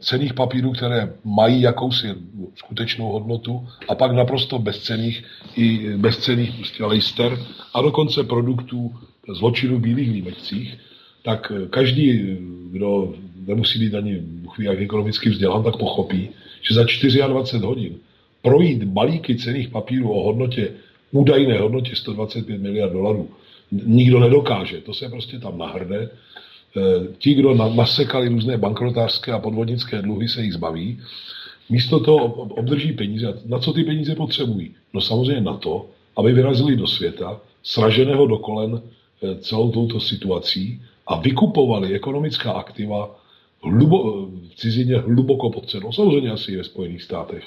cených 0.00 0.34
papírů, 0.34 0.72
které 0.72 1.12
mají 1.24 1.62
jakousi 1.62 2.06
skutečnou 2.54 3.12
hodnotu 3.12 3.68
a 3.88 3.94
pak 3.94 4.12
naprosto 4.12 4.58
bezcených 4.58 5.24
i 5.56 5.96
bezcených 5.96 6.54
prostě 6.54 6.86
lister 6.86 7.38
a 7.74 7.82
dokonce 7.82 8.24
produktů 8.24 8.94
zločinu 9.28 9.78
v 9.78 9.80
bílých 9.80 10.10
límečcích, 10.10 10.78
tak 11.22 11.52
eh, 11.56 11.68
každý, 11.68 12.36
kdo 12.70 13.14
nemusí 13.46 13.78
být 13.78 13.94
ani 13.94 14.22
jak 14.58 14.80
ekonomicky 14.80 15.30
vzdělán, 15.30 15.62
tak 15.62 15.76
pochopí, 15.76 16.28
že 16.62 16.74
za 16.74 16.82
24 17.26 17.66
hodin 17.66 17.94
projít 18.42 18.84
balíky 18.84 19.36
cených 19.36 19.68
papírů 19.68 20.10
o 20.12 20.24
hodnotě, 20.24 20.72
údajné 21.10 21.58
hodnotě 21.58 21.96
125 21.96 22.62
miliard 22.62 22.92
dolarů, 22.92 23.30
nikdo 23.70 24.20
nedokáže. 24.20 24.80
To 24.80 24.94
se 24.94 25.08
prostě 25.08 25.38
tam 25.38 25.58
nahrne. 25.58 26.08
E, 26.76 26.80
ti, 27.18 27.34
kdo 27.34 27.54
nasekali 27.54 28.28
různé 28.28 28.58
bankrotářské 28.58 29.32
a 29.32 29.38
podvodnické 29.38 30.02
dluhy, 30.02 30.28
se 30.28 30.42
jich 30.42 30.52
zbaví. 30.52 31.00
Místo 31.70 32.00
toho 32.00 32.24
obdrží 32.32 32.92
peníze. 32.92 33.40
Na 33.46 33.58
co 33.58 33.72
ty 33.72 33.84
peníze 33.84 34.14
potřebují? 34.14 34.74
No 34.94 35.00
samozřejmě 35.00 35.40
na 35.40 35.56
to, 35.56 35.86
aby 36.16 36.32
vyrazili 36.32 36.76
do 36.76 36.86
světa, 36.86 37.40
sraženého 37.62 38.26
do 38.26 38.38
kolen 38.38 38.80
e, 39.22 39.36
celou 39.36 39.70
touto 39.70 40.00
situací 40.00 40.82
a 41.06 41.20
vykupovali 41.20 41.94
ekonomická 41.94 42.52
aktiva 42.52 43.22
hlubo, 43.62 44.26
v 44.26 44.56
cizině 44.56 44.98
hluboko 44.98 45.50
pod 45.50 45.70
cenou. 45.70 45.92
Samozřejmě 45.92 46.30
asi 46.30 46.52
i 46.52 46.56
ve 46.56 46.64
Spojených 46.64 47.02
státech. 47.02 47.44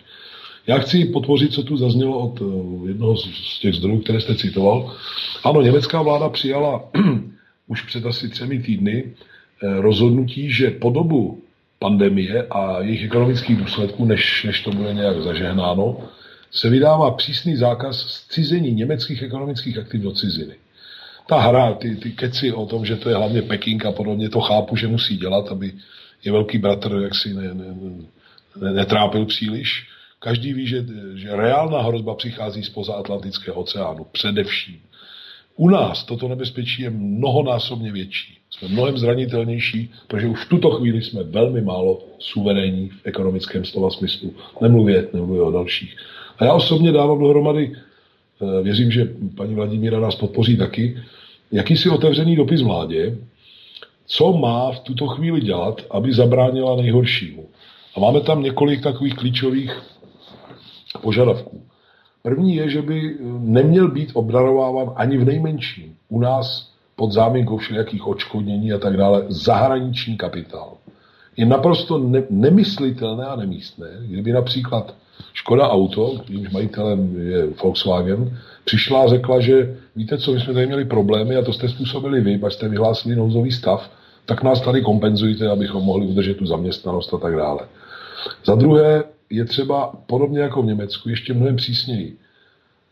Já 0.67 0.77
chci 0.77 1.05
podpořit, 1.05 1.53
co 1.53 1.63
tu 1.63 1.77
zaznělo 1.77 2.19
od 2.19 2.41
eh, 2.41 2.87
jednoho 2.87 3.17
z 3.17 3.59
těch 3.59 3.75
zdrojů, 3.75 3.99
které 3.99 4.21
jste 4.21 4.35
citoval. 4.35 4.95
Ano, 5.43 5.61
německá 5.61 6.01
vláda 6.01 6.29
přijala 6.29 6.83
už 7.67 7.81
před 7.81 8.05
asi 8.05 8.29
třemi 8.29 8.59
týdny 8.59 9.03
eh, 9.05 9.81
rozhodnutí, 9.81 10.51
že 10.51 10.71
po 10.71 10.89
dobu 10.89 11.41
pandemie 11.79 12.47
a 12.49 12.81
jejich 12.81 13.03
ekonomických 13.03 13.57
důsledků, 13.57 14.05
než, 14.05 14.43
než 14.43 14.61
to 14.61 14.71
bude 14.71 14.93
nějak 14.93 15.21
zažehnáno, 15.21 15.97
se 16.51 16.69
vydává 16.69 17.11
přísný 17.11 17.55
zákaz 17.55 17.99
zcizení 17.99 18.71
německých 18.71 19.21
ekonomických 19.21 19.77
aktiv 19.77 20.01
do 20.01 20.11
ciziny. 20.11 20.55
Ta 21.27 21.39
hra, 21.39 21.73
ty, 21.73 21.95
ty 21.95 22.11
keci 22.11 22.53
o 22.53 22.65
tom, 22.65 22.85
že 22.85 22.95
to 22.95 23.09
je 23.09 23.15
hlavně 23.15 23.41
Peking 23.41 23.85
a 23.85 23.91
podobně, 23.91 24.29
to 24.29 24.41
chápu, 24.41 24.75
že 24.75 24.87
musí 24.87 25.17
dělat, 25.17 25.51
aby 25.51 25.73
je 26.23 26.31
velký 26.31 26.57
bratr 26.57 26.99
jaksi 27.03 27.33
ne, 27.33 27.53
ne, 27.53 27.65
ne, 28.61 28.73
netrápil 28.73 29.25
příliš. 29.25 29.87
Každý 30.19 30.53
ví, 30.53 30.67
že, 30.67 30.85
že 31.15 31.35
reálná 31.35 31.81
hrozba 31.81 32.15
přichází 32.15 32.63
spoza 32.63 32.93
Atlantického 32.93 33.57
oceánu, 33.57 34.03
především. 34.11 34.81
U 35.57 35.69
nás 35.69 36.03
toto 36.03 36.27
nebezpečí 36.27 36.81
je 36.81 36.89
mnohonásobně 36.89 37.91
větší. 37.91 38.37
Jsme 38.49 38.67
mnohem 38.67 38.97
zranitelnější, 38.97 39.91
protože 40.07 40.27
už 40.27 40.45
v 40.45 40.49
tuto 40.49 40.71
chvíli 40.71 41.01
jsme 41.01 41.23
velmi 41.23 41.61
málo 41.61 42.03
suverénní 42.19 42.89
v 42.89 43.01
ekonomickém 43.03 43.65
slova 43.65 43.89
smyslu. 43.89 44.33
Nemluvě, 44.61 45.07
nemluvě 45.13 45.41
o 45.41 45.51
dalších. 45.51 45.95
A 46.37 46.45
já 46.45 46.53
osobně 46.53 46.91
dávám 46.91 47.19
dohromady, 47.19 47.71
eh, 47.75 48.63
věřím, 48.63 48.91
že 48.91 49.09
paní 49.37 49.55
Vladimíra 49.55 49.99
nás 49.99 50.15
podpoří 50.15 50.57
taky, 50.57 50.97
jakýsi 51.51 51.89
otevřený 51.89 52.35
dopis 52.35 52.61
vládě, 52.61 53.17
co 54.05 54.33
má 54.33 54.71
v 54.71 54.79
tuto 54.79 55.07
chvíli 55.07 55.41
dělat, 55.41 55.81
aby 55.91 56.13
zabránila 56.13 56.75
nejhoršímu. 56.75 57.49
A 57.95 57.99
máme 57.99 58.21
tam 58.21 58.43
několik 58.43 58.83
takových 58.83 59.15
klíčových 59.15 59.81
požadavků. 61.01 61.61
První 62.25 62.55
je, 62.55 62.69
že 62.69 62.81
by 62.81 63.15
neměl 63.39 63.91
být 63.91 64.09
obdarováván 64.13 64.91
ani 64.95 65.17
v 65.17 65.25
nejmenším 65.25 65.95
u 66.09 66.19
nás 66.19 66.69
pod 66.95 67.11
záminkou 67.11 67.57
všelijakých 67.57 68.07
očkodnění 68.07 68.73
a 68.73 68.77
tak 68.77 68.97
dále 68.97 69.25
zahraniční 69.29 70.17
kapitál. 70.17 70.73
Je 71.37 71.45
naprosto 71.45 71.97
ne- 71.97 72.23
nemyslitelné 72.29 73.25
a 73.25 73.35
nemístné, 73.35 73.87
kdyby 74.01 74.31
například 74.31 74.95
Škoda 75.33 75.69
Auto, 75.69 76.21
jejímž 76.29 76.49
majitelem 76.49 77.29
je 77.29 77.47
Volkswagen, 77.63 78.37
přišla 78.65 79.03
a 79.03 79.07
řekla, 79.07 79.39
že 79.39 79.77
víte 79.95 80.17
co, 80.17 80.33
my 80.33 80.39
jsme 80.39 80.53
tady 80.53 80.67
měli 80.67 80.85
problémy 80.85 81.35
a 81.35 81.45
to 81.45 81.53
jste 81.53 81.69
způsobili 81.69 82.21
vy, 82.21 82.37
pak 82.37 82.51
jste 82.51 82.69
vyhlásili 82.69 83.15
nouzový 83.15 83.51
stav, 83.51 83.89
tak 84.25 84.43
nás 84.43 84.61
tady 84.61 84.81
kompenzujte, 84.81 85.49
abychom 85.49 85.83
mohli 85.83 86.05
udržet 86.05 86.37
tu 86.37 86.45
zaměstnanost 86.45 87.13
a 87.13 87.17
tak 87.17 87.35
dále. 87.35 87.59
Za 88.45 88.55
druhé 88.55 89.03
je 89.29 89.45
třeba, 89.45 89.93
podobně 90.05 90.39
jako 90.39 90.61
v 90.61 90.65
Německu, 90.65 91.09
ještě 91.09 91.33
mnohem 91.33 91.55
přísněji, 91.55 92.17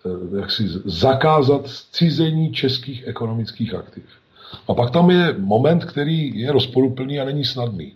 eh, 0.06 0.38
jak 0.38 0.52
si 0.52 0.64
zakázat 0.86 1.70
cizení 1.92 2.54
českých 2.54 3.08
ekonomických 3.08 3.74
aktiv. 3.74 4.04
A 4.68 4.74
pak 4.74 4.92
tam 4.92 5.10
je 5.10 5.36
moment, 5.38 5.86
který 5.86 6.40
je 6.40 6.52
rozporuplný 6.52 7.20
a 7.20 7.26
není 7.26 7.46
snadný. 7.46 7.94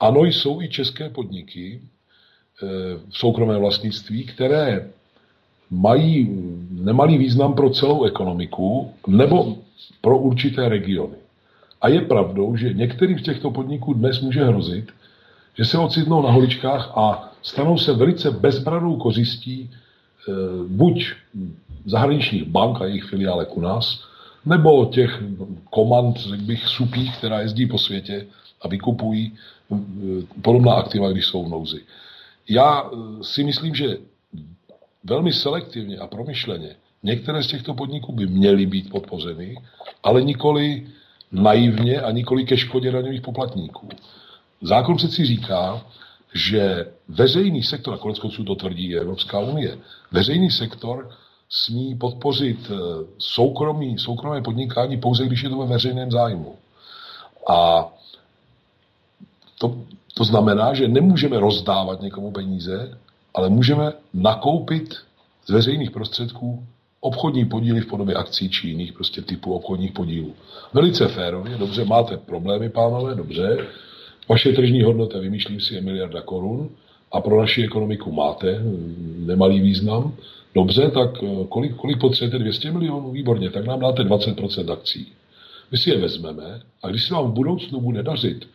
Ano, 0.00 0.24
jsou 0.24 0.62
i 0.62 0.68
české 0.68 1.08
podniky 1.08 1.80
eh, 1.80 2.66
v 3.10 3.18
soukromém 3.18 3.60
vlastnictví, 3.60 4.24
které 4.24 4.88
mají 5.70 6.28
nemalý 6.70 7.18
význam 7.18 7.54
pro 7.54 7.70
celou 7.70 8.04
ekonomiku 8.04 8.92
nebo 9.06 9.56
pro 10.00 10.18
určité 10.18 10.68
regiony. 10.68 11.16
A 11.80 11.88
je 11.88 12.00
pravdou, 12.00 12.56
že 12.56 12.72
některým 12.72 13.18
z 13.18 13.22
těchto 13.22 13.50
podniků 13.50 13.94
dnes 13.94 14.20
může 14.20 14.44
hrozit, 14.44 14.92
že 15.58 15.64
se 15.64 15.78
ocitnou 15.78 16.22
na 16.22 16.30
holičkách 16.30 16.92
a 16.94 17.33
stanou 17.44 17.78
se 17.78 17.92
velice 17.92 18.30
bezbranou 18.30 18.96
kořistí 18.96 19.60
e, 19.60 19.70
buď 20.68 21.12
zahraničních 21.84 22.44
bank 22.44 22.80
a 22.80 22.84
jejich 22.84 23.04
filiálek 23.04 23.56
u 23.56 23.60
nás, 23.60 24.04
nebo 24.46 24.86
těch 24.86 25.22
komand, 25.70 26.16
řekl 26.16 26.42
bych, 26.42 26.66
supích, 26.66 27.16
která 27.18 27.40
jezdí 27.40 27.66
po 27.66 27.78
světě 27.78 28.26
a 28.62 28.68
vykupují 28.68 29.32
e, 29.32 29.76
podobná 30.42 30.74
aktiva, 30.74 31.12
když 31.12 31.26
jsou 31.26 31.44
v 31.44 31.48
nouzi. 31.48 31.80
Já 32.48 32.82
e, 32.82 33.24
si 33.24 33.44
myslím, 33.44 33.74
že 33.74 33.96
velmi 35.04 35.32
selektivně 35.32 35.98
a 35.98 36.06
promyšleně 36.06 36.76
některé 37.02 37.42
z 37.42 37.46
těchto 37.46 37.74
podniků 37.74 38.12
by 38.12 38.26
měly 38.26 38.66
být 38.66 38.90
podpořeny, 38.90 39.56
ale 40.02 40.22
nikoli 40.22 40.86
naivně 41.32 42.00
a 42.00 42.10
nikoli 42.10 42.44
ke 42.44 42.56
škodě 42.56 42.90
daňových 42.90 43.20
poplatníků. 43.20 43.88
Zákon 44.62 44.96
přeci 44.96 45.24
říká, 45.24 45.86
že 46.34 46.86
veřejný 47.08 47.62
sektor, 47.62 47.94
a 47.94 47.98
konec 47.98 48.18
konců 48.18 48.44
to 48.44 48.54
tvrdí 48.54 48.96
Evropská 48.96 49.38
unie, 49.38 49.78
veřejný 50.12 50.50
sektor 50.50 51.10
smí 51.48 51.94
podpořit 51.94 52.70
eh, 52.70 52.76
soukromí, 53.18 53.98
soukromé 53.98 54.42
podnikání 54.42 54.96
pouze, 54.96 55.26
když 55.26 55.42
je 55.42 55.50
to 55.50 55.58
ve 55.58 55.66
veřejném 55.66 56.10
zájmu. 56.10 56.56
A 57.48 57.88
to, 59.58 59.76
to 60.14 60.24
znamená, 60.24 60.74
že 60.74 60.88
nemůžeme 60.88 61.40
rozdávat 61.40 62.00
někomu 62.00 62.30
peníze, 62.30 62.98
ale 63.34 63.48
můžeme 63.48 63.92
nakoupit 64.14 64.94
z 65.46 65.50
veřejných 65.50 65.90
prostředků 65.90 66.64
obchodní 67.00 67.44
podíly 67.44 67.80
v 67.80 67.86
podobě 67.86 68.14
akcí 68.14 68.50
či 68.50 68.68
jiných 68.68 68.92
prostě 68.92 69.22
typů 69.22 69.54
obchodních 69.54 69.92
podílů. 69.92 70.34
Velice 70.72 71.08
férově, 71.08 71.58
dobře, 71.58 71.84
máte 71.84 72.16
problémy, 72.16 72.68
pánové, 72.68 73.14
dobře. 73.14 73.66
Vaše 74.28 74.52
tržní 74.52 74.82
hodnota, 74.82 75.18
vymýšlím 75.18 75.60
si, 75.60 75.74
je 75.74 75.80
miliarda 75.80 76.20
korun 76.20 76.70
a 77.14 77.20
pro 77.20 77.40
naši 77.40 77.64
ekonomiku 77.64 78.12
máte 78.12 78.58
hm, 78.58 79.24
nemalý 79.26 79.60
význam. 79.60 80.14
Dobře, 80.54 80.90
tak 80.90 81.10
eh, 81.22 81.44
kolik, 81.48 81.76
kolik 81.76 82.00
potřebujete? 82.00 82.38
200 82.38 82.70
milionů? 82.72 83.10
Výborně, 83.10 83.50
tak 83.50 83.66
nám 83.66 83.80
dáte 83.80 84.02
20% 84.02 84.72
akcí. 84.72 85.12
My 85.70 85.78
si 85.78 85.90
je 85.90 85.98
vezmeme 85.98 86.60
a 86.82 86.88
když 86.88 87.04
se 87.04 87.14
vám 87.14 87.30
v 87.30 87.34
budoucnu 87.34 87.80
bude 87.80 88.02
dařit, 88.02 88.48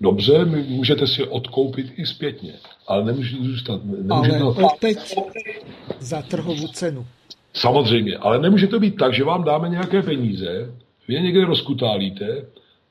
dobře, 0.00 0.44
my 0.44 0.62
můžete 0.62 1.06
si 1.06 1.22
je 1.22 1.26
odkoupit 1.26 1.92
i 1.96 2.06
zpětně, 2.06 2.52
ale 2.86 3.04
nemůžete 3.04 3.42
zůstat. 3.42 3.80
Nemůžete... 3.84 4.38
Ale 4.38 4.54
opět 4.54 4.98
za 6.00 6.22
trhovou 6.22 6.68
cenu. 6.68 7.06
Samozřejmě, 7.54 8.16
ale 8.16 8.38
nemůže 8.38 8.66
to 8.66 8.80
být 8.80 8.96
tak, 8.96 9.14
že 9.14 9.24
vám 9.24 9.44
dáme 9.44 9.68
nějaké 9.68 10.02
peníze, 10.02 10.72
vy 11.08 11.14
je 11.14 11.20
někde 11.20 11.44
rozkutálíte 11.44 12.44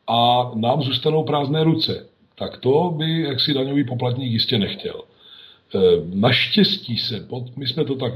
a 0.08 0.52
nám 0.56 0.82
zůstanou 0.82 1.24
prázdné 1.24 1.64
ruce. 1.64 2.06
Tak 2.36 2.58
to 2.58 2.94
by 2.98 3.22
jaksi 3.22 3.54
daňový 3.54 3.84
poplatník 3.84 4.32
jistě 4.32 4.58
nechtěl. 4.58 5.02
E, 5.76 5.80
naštěstí 6.14 6.98
se, 6.98 7.20
pod, 7.20 7.58
my 7.58 7.68
jsme 7.68 7.86
to 7.86 7.96
tak 7.96 8.14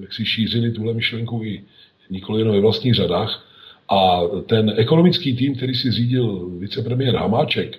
jak 0.00 0.14
si 0.14 0.24
šířili 0.24 0.72
tuhle 0.72 0.94
myšlenku 0.94 1.44
i 1.44 1.64
nikoli 2.10 2.40
jenom 2.40 2.54
ve 2.54 2.60
vlastních 2.60 2.94
řadách, 2.94 3.48
a 3.88 4.20
ten 4.46 4.74
ekonomický 4.76 5.36
tým, 5.36 5.54
který 5.54 5.74
si 5.74 5.90
řídil 5.90 6.50
vicepremiér 6.58 7.16
Hamáček, 7.16 7.78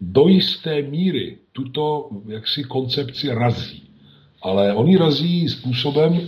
do 0.00 0.28
jisté 0.28 0.82
míry 0.82 1.36
tuto 1.52 2.08
jaksi 2.28 2.64
koncepci 2.64 3.28
razí. 3.28 3.82
ale 4.42 4.74
oni 4.74 4.96
razí 4.96 5.48
způsobem, 5.48 6.20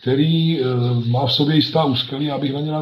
který 0.00 0.60
eh, 0.60 0.64
má 1.06 1.26
v 1.26 1.32
sobě 1.32 1.54
jistá 1.56 1.84
úskalí, 1.84 2.30
abych 2.30 2.52
na 2.52 2.60
ně 2.60 2.72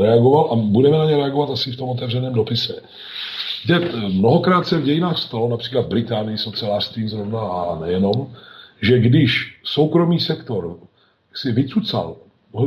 reagoval 0.00 0.48
a 0.52 0.56
budeme 0.56 0.98
na 0.98 1.04
ně 1.04 1.16
reagovat 1.16 1.50
asi 1.50 1.72
v 1.72 1.76
tom 1.76 1.88
otevřeném 1.88 2.34
dopise. 2.34 2.82
Kde 3.64 3.76
eh, 3.76 4.08
mnohokrát 4.08 4.66
se 4.66 4.78
v 4.78 4.84
dějinách 4.84 5.18
stalo, 5.18 5.48
například 5.48 5.86
v 5.86 5.88
Británii 5.88 6.38
s 6.38 6.46
ocelářstvím 6.46 7.08
zrovna 7.08 7.40
a 7.40 7.78
nejenom, 7.80 8.32
že 8.80 8.98
když 8.98 9.58
soukromý 9.64 10.20
sektor 10.20 10.76
si 11.34 11.52
vycucal, 11.52 12.16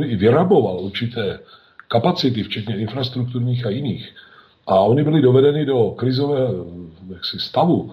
i 0.06 0.16
vyraboval 0.16 0.80
určité 0.80 1.40
kapacity, 1.88 2.44
včetně 2.44 2.78
infrastrukturních 2.78 3.66
a 3.66 3.70
jiných, 3.70 4.16
a 4.68 4.80
oni 4.80 5.04
byli 5.04 5.22
dovedeni 5.22 5.66
do 5.66 5.92
krizového 5.92 6.66
jaksi, 7.14 7.40
stavu, 7.40 7.92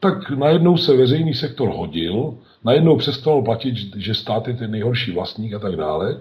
tak 0.00 0.30
najednou 0.30 0.76
se 0.76 0.96
veřejný 0.96 1.34
sektor 1.34 1.68
hodil, 1.68 2.34
najednou 2.64 2.96
přestal 2.96 3.42
platit, 3.42 3.74
že 3.96 4.14
stát 4.14 4.48
je 4.48 4.54
ten 4.54 4.70
nejhorší 4.70 5.12
vlastník 5.12 5.54
a 5.54 5.58
tak 5.58 5.76
dále. 5.76 6.20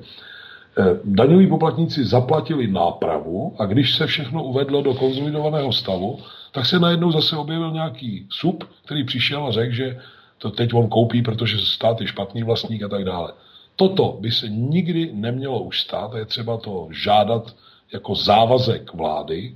Eh, 0.79 0.99
daňoví 1.03 1.47
poplatníci 1.47 2.05
zaplatili 2.05 2.67
nápravu 2.67 3.55
a 3.59 3.65
když 3.65 3.95
se 3.95 4.07
všechno 4.07 4.43
uvedlo 4.43 4.81
do 4.81 4.93
konzolidovaného 4.93 5.73
stavu, 5.73 6.19
tak 6.51 6.65
se 6.65 6.79
najednou 6.79 7.11
zase 7.11 7.37
objevil 7.37 7.71
nějaký 7.71 8.27
sub, 8.29 8.63
který 8.85 9.03
přišel 9.03 9.45
a 9.45 9.51
řekl, 9.51 9.73
že 9.73 9.99
to 10.37 10.51
teď 10.51 10.73
on 10.73 10.87
koupí, 10.87 11.21
protože 11.21 11.57
stát 11.57 12.01
je 12.01 12.07
špatný 12.07 12.43
vlastník 12.43 12.83
a 12.83 12.87
tak 12.87 13.03
dále. 13.03 13.33
Toto 13.75 14.17
by 14.21 14.31
se 14.31 14.49
nikdy 14.49 15.09
nemělo 15.13 15.63
už 15.63 15.81
stát 15.81 16.13
a 16.13 16.17
je 16.17 16.25
třeba 16.25 16.57
to 16.57 16.87
žádat 16.91 17.55
jako 17.93 18.15
závazek 18.15 18.93
vlády, 18.93 19.55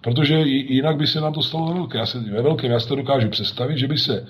protože 0.00 0.40
jinak 0.44 0.96
by 0.96 1.06
se 1.06 1.20
nám 1.20 1.32
to 1.32 1.42
stalo 1.42 1.66
ve 1.66 1.74
velkém. 1.74 1.98
Já, 1.98 2.06
se, 2.06 2.18
ve 2.18 2.42
velkém, 2.42 2.70
já 2.70 2.80
to 2.80 2.96
dokážu 2.96 3.28
představit, 3.28 3.78
že 3.78 3.88
by 3.88 3.98
se 3.98 4.26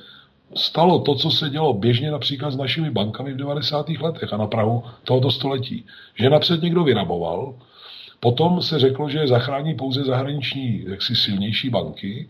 stalo 0.56 0.98
to, 0.98 1.14
co 1.14 1.30
se 1.30 1.50
dělo 1.50 1.72
běžně 1.72 2.10
například 2.10 2.50
s 2.50 2.56
našimi 2.56 2.90
bankami 2.90 3.32
v 3.32 3.36
90. 3.36 3.88
letech 3.88 4.32
a 4.32 4.36
na 4.36 4.46
Prahu 4.46 4.82
tohoto 5.04 5.30
století. 5.30 5.86
Že 6.14 6.30
napřed 6.30 6.62
někdo 6.62 6.84
vyraboval, 6.84 7.54
potom 8.20 8.62
se 8.62 8.78
řeklo, 8.78 9.08
že 9.08 9.26
zachrání 9.26 9.74
pouze 9.74 10.04
zahraniční 10.04 10.84
jaksi 10.88 11.16
silnější 11.16 11.70
banky. 11.70 12.28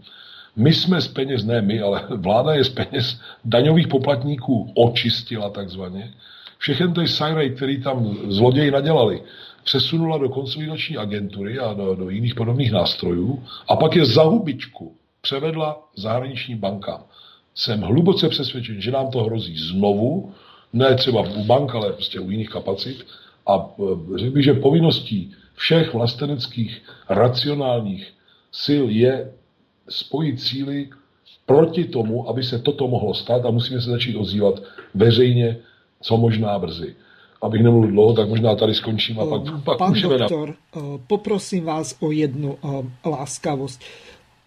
My 0.57 0.75
jsme 0.75 1.01
z 1.01 1.09
peněz, 1.09 1.45
ne 1.45 1.62
my, 1.62 1.81
ale 1.81 2.03
vláda 2.16 2.55
je 2.55 2.64
z 2.64 2.68
peněz 2.68 3.20
daňových 3.45 3.89
poplatníků 3.89 4.72
očistila 4.75 5.51
takzvaně. 5.51 6.14
Všechen 6.59 6.95
ten 6.95 7.09
sajrej, 7.09 7.51
který 7.51 7.83
tam 7.83 8.16
zloději 8.29 8.70
nadělali, 8.70 9.22
přesunula 9.64 10.18
do 10.18 10.29
konsolidační 10.29 10.97
agentury 10.97 11.59
a 11.59 11.75
do, 11.75 11.95
do 11.95 12.11
jiných 12.11 12.35
podobných 12.35 12.72
nástrojů 12.72 13.43
a 13.68 13.77
pak 13.77 13.97
je 13.97 14.07
za 14.07 14.22
hubičku 14.22 14.97
převedla 15.20 15.89
zahraničním 15.97 16.59
bankám. 16.59 17.05
Jsem 17.55 17.81
hluboce 17.81 18.29
přesvědčen, 18.29 18.81
že 18.81 18.91
nám 18.91 19.11
to 19.11 19.25
hrozí 19.25 19.57
znovu, 19.57 20.33
ne 20.73 20.95
třeba 20.95 21.21
u 21.21 21.45
bank, 21.45 21.75
ale 21.75 21.93
prostě 21.93 22.21
u 22.21 22.31
jiných 22.31 22.51
kapacit. 22.51 23.07
A 23.47 23.57
e, 23.57 24.19
řekl 24.19 24.33
bych, 24.33 24.45
že 24.45 24.55
povinností 24.55 25.33
všech 25.55 25.95
vlasteneckých 25.95 26.83
racionálních 27.09 28.13
sil 28.65 28.85
je 28.89 29.33
spojit 29.89 30.41
síly 30.41 30.89
proti 31.47 31.85
tomu, 31.85 32.29
aby 32.29 32.43
se 32.43 32.59
toto 32.59 32.89
mohlo 32.89 33.15
stát 33.15 33.47
a 33.47 33.51
musíme 33.51 33.81
se 33.81 33.91
začít 33.91 34.17
ozývat 34.17 34.63
veřejně, 34.95 35.57
co 36.01 36.17
možná 36.17 36.59
brzy 36.59 36.95
abych 37.45 37.63
nemluvil 37.63 37.91
dlouho, 37.91 38.13
tak 38.13 38.29
možná 38.29 38.55
tady 38.55 38.75
skončím 38.75 39.21
a 39.21 39.27
pak, 39.27 39.43
pak 39.65 39.79
Pán 39.79 39.93
doktor, 39.93 40.49
na... 40.49 40.55
Eh, 40.77 40.99
poprosím 41.07 41.65
vás 41.65 41.97
o 42.01 42.11
jednu 42.11 42.59
eh, 42.65 43.09
láskavosť. 43.09 43.85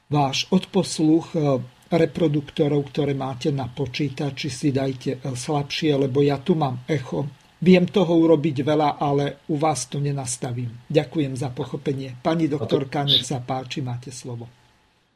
Váš 0.09 0.47
odposluch 0.49 1.35
eh, 1.35 1.63
reproduktorov, 1.91 2.91
ktoré 2.91 3.15
máte 3.15 3.51
na 3.51 3.67
počítači, 3.71 4.51
si 4.51 4.69
dajte 4.75 5.23
slabšie, 5.23 5.95
lebo 5.95 6.19
ja 6.23 6.39
tu 6.39 6.55
mám 6.55 6.83
echo. 6.87 7.27
Viem 7.57 7.89
toho 7.89 8.13
urobiť 8.21 8.61
veľa, 8.61 9.01
ale 9.01 9.41
u 9.49 9.57
vás 9.57 9.89
to 9.89 9.97
nenastavím. 9.97 10.69
Ďakujem 10.93 11.33
za 11.33 11.49
pochopenie. 11.49 12.13
Pani 12.21 12.45
doktorka, 12.45 13.01
nech 13.01 13.25
sa 13.25 13.41
páči, 13.41 13.81
máte 13.81 14.13
slovo. 14.13 14.45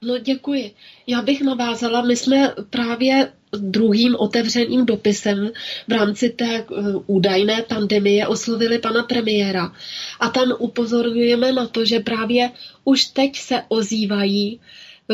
No 0.03 0.17
děkuji. 0.17 0.71
Já 1.07 1.21
bych 1.21 1.41
navázala, 1.41 2.01
my 2.01 2.15
jsme 2.15 2.53
právě 2.69 3.31
druhým 3.57 4.15
otevřeným 4.15 4.85
dopisem 4.85 5.51
v 5.87 5.91
rámci 5.91 6.29
té 6.29 6.57
eh, 6.57 6.65
údajné 7.07 7.61
pandemie 7.61 8.27
oslovili 8.27 8.79
pana 8.79 9.03
premiéra. 9.03 9.71
A 10.19 10.29
tam 10.29 10.53
upozorňujeme 10.59 11.51
na 11.51 11.67
to, 11.67 11.85
že 11.85 11.99
právě 11.99 12.51
už 12.83 13.05
teď 13.05 13.37
se 13.37 13.61
ozývají 13.67 14.59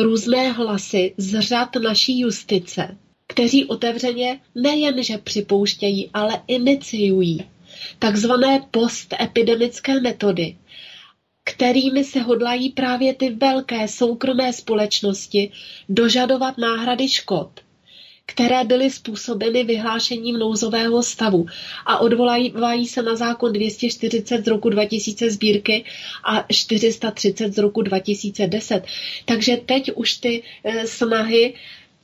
různé 0.02 0.52
hlasy 0.52 1.14
z 1.16 1.40
řad 1.40 1.68
naší 1.82 2.20
justice, 2.20 2.96
kteří 3.26 3.64
otevřeně 3.64 4.40
nejenže 4.54 5.18
připouštějí, 5.18 6.10
ale 6.14 6.40
iniciují 6.46 7.44
takzvané 7.98 8.60
postepidemické 8.70 10.00
metody, 10.00 10.56
kterými 11.44 12.04
se 12.04 12.20
hodlají 12.20 12.70
právě 12.70 13.14
ty 13.14 13.30
velké 13.30 13.88
soukromé 13.88 14.52
společnosti 14.52 15.50
dožadovat 15.88 16.58
náhrady 16.58 17.08
škod, 17.08 17.48
které 18.32 18.64
byly 18.64 18.90
způsobeny 18.90 19.64
vyhlášením 19.64 20.38
nouzového 20.38 21.02
stavu 21.02 21.46
a 21.86 21.98
odvolávají 21.98 22.86
se 22.86 23.02
na 23.02 23.16
zákon 23.16 23.52
240 23.52 24.44
z 24.44 24.48
roku 24.48 24.68
2000 24.68 25.30
sbírky 25.30 25.84
a 26.24 26.44
430 26.52 27.54
z 27.54 27.58
roku 27.58 27.82
2010. 27.82 28.82
Takže 29.24 29.56
teď 29.56 29.92
už 29.94 30.14
ty 30.16 30.42
eh, 30.64 30.86
snahy 30.86 31.54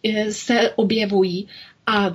eh, 0.05 0.33
se 0.33 0.71
objevují 0.77 1.49
a 1.87 2.15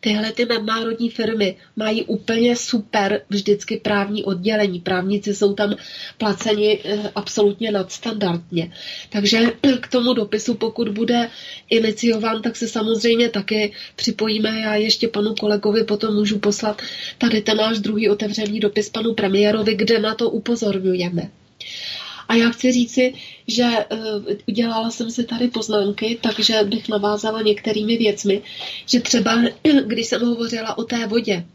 Tyhle 0.00 0.32
ty 0.32 0.44
nadnárodní 0.46 1.10
firmy 1.10 1.56
mají 1.76 2.04
úplně 2.04 2.56
super 2.56 3.22
vždycky 3.30 3.76
právní 3.76 4.24
oddělení. 4.24 4.80
Právníci 4.80 5.34
jsou 5.34 5.54
tam 5.54 5.74
placeni 6.18 6.80
eh, 6.84 7.10
absolutně 7.14 7.70
nadstandardně. 7.70 8.72
Takže 9.10 9.40
k 9.80 9.88
tomu 9.88 10.14
dopisu, 10.14 10.54
pokud 10.54 10.88
bude 10.88 11.30
iniciován, 11.70 12.42
tak 12.42 12.56
se 12.56 12.68
samozřejmě 12.68 13.28
taky 13.28 13.72
připojíme. 13.96 14.60
Já 14.60 14.74
ještě 14.74 15.08
panu 15.08 15.34
kolegovi 15.34 15.84
potom 15.84 16.14
můžu 16.14 16.38
poslat 16.38 16.82
tady 17.18 17.42
ten 17.42 17.56
náš 17.56 17.78
druhý 17.78 18.08
otevřený 18.08 18.60
dopis 18.60 18.88
panu 18.88 19.14
premiérovi, 19.14 19.74
kde 19.74 19.98
na 19.98 20.14
to 20.14 20.30
upozorňujeme. 20.30 21.30
A 22.30 22.34
já 22.34 22.50
chci 22.50 22.72
říci, 22.72 23.14
že 23.46 23.64
uh, 23.64 24.24
udělala 24.48 24.90
jsem 24.90 25.10
si 25.10 25.24
tady 25.24 25.48
poznámky, 25.48 26.18
takže 26.22 26.62
bych 26.64 26.88
navázala 26.88 27.42
některými 27.42 27.96
věcmi, 27.96 28.42
že 28.86 29.00
třeba, 29.00 29.42
když 29.86 30.06
jsem 30.06 30.22
hovořila 30.22 30.78
o 30.78 30.84
té 30.84 31.06
vodě, 31.06 31.46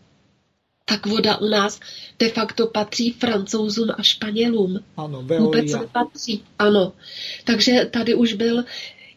tak 0.85 1.05
voda 1.05 1.37
u 1.37 1.47
nás 1.47 1.79
de 2.19 2.29
facto 2.29 2.67
patří 2.67 3.11
francouzům 3.11 3.89
a 3.97 4.03
španělům. 4.03 4.79
Ano, 4.97 5.23
Vůbec 5.39 5.71
nepatří. 5.71 6.43
Ano. 6.59 6.93
Takže 7.43 7.89
tady 7.91 8.15
už 8.15 8.33
byl 8.33 8.63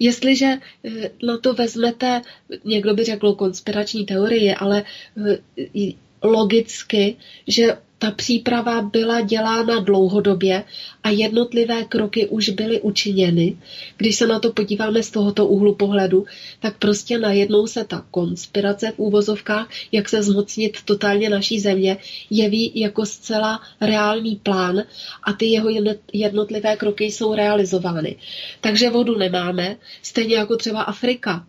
Jestliže 0.00 0.46
eh, 0.46 1.10
na 1.26 1.38
to 1.38 1.54
vezmete, 1.54 2.22
někdo 2.64 2.94
by 2.94 3.04
řekl 3.04 3.34
konspirační 3.34 4.06
teorie, 4.06 4.54
ale 4.54 4.84
eh, 5.16 5.92
logicky, 6.22 7.16
že 7.46 7.76
ta 7.98 8.10
příprava 8.10 8.82
byla 8.82 9.20
dělána 9.20 9.80
dlouhodobě 9.80 10.64
a 11.04 11.10
jednotlivé 11.10 11.84
kroky 11.84 12.26
už 12.28 12.48
byly 12.48 12.80
učiněny. 12.80 13.56
Když 13.96 14.16
se 14.16 14.26
na 14.26 14.38
to 14.38 14.52
podíváme 14.52 15.02
z 15.02 15.10
tohoto 15.10 15.46
úhlu 15.46 15.74
pohledu, 15.74 16.24
tak 16.60 16.78
prostě 16.78 17.18
najednou 17.18 17.66
se 17.66 17.84
ta 17.84 18.04
konspirace 18.10 18.90
v 18.90 18.98
úvozovkách, 18.98 19.68
jak 19.92 20.08
se 20.08 20.22
zmocnit 20.22 20.76
totálně 20.84 21.30
naší 21.30 21.60
země, 21.60 21.96
jeví 22.30 22.72
jako 22.74 23.06
zcela 23.06 23.60
reálný 23.80 24.36
plán 24.36 24.82
a 25.22 25.32
ty 25.32 25.46
jeho 25.46 25.68
jednotlivé 26.12 26.76
kroky 26.76 27.04
jsou 27.04 27.34
realizovány. 27.34 28.16
Takže 28.60 28.90
vodu 28.90 29.18
nemáme, 29.18 29.76
stejně 30.02 30.36
jako 30.36 30.56
třeba 30.56 30.82
Afrika 30.82 31.46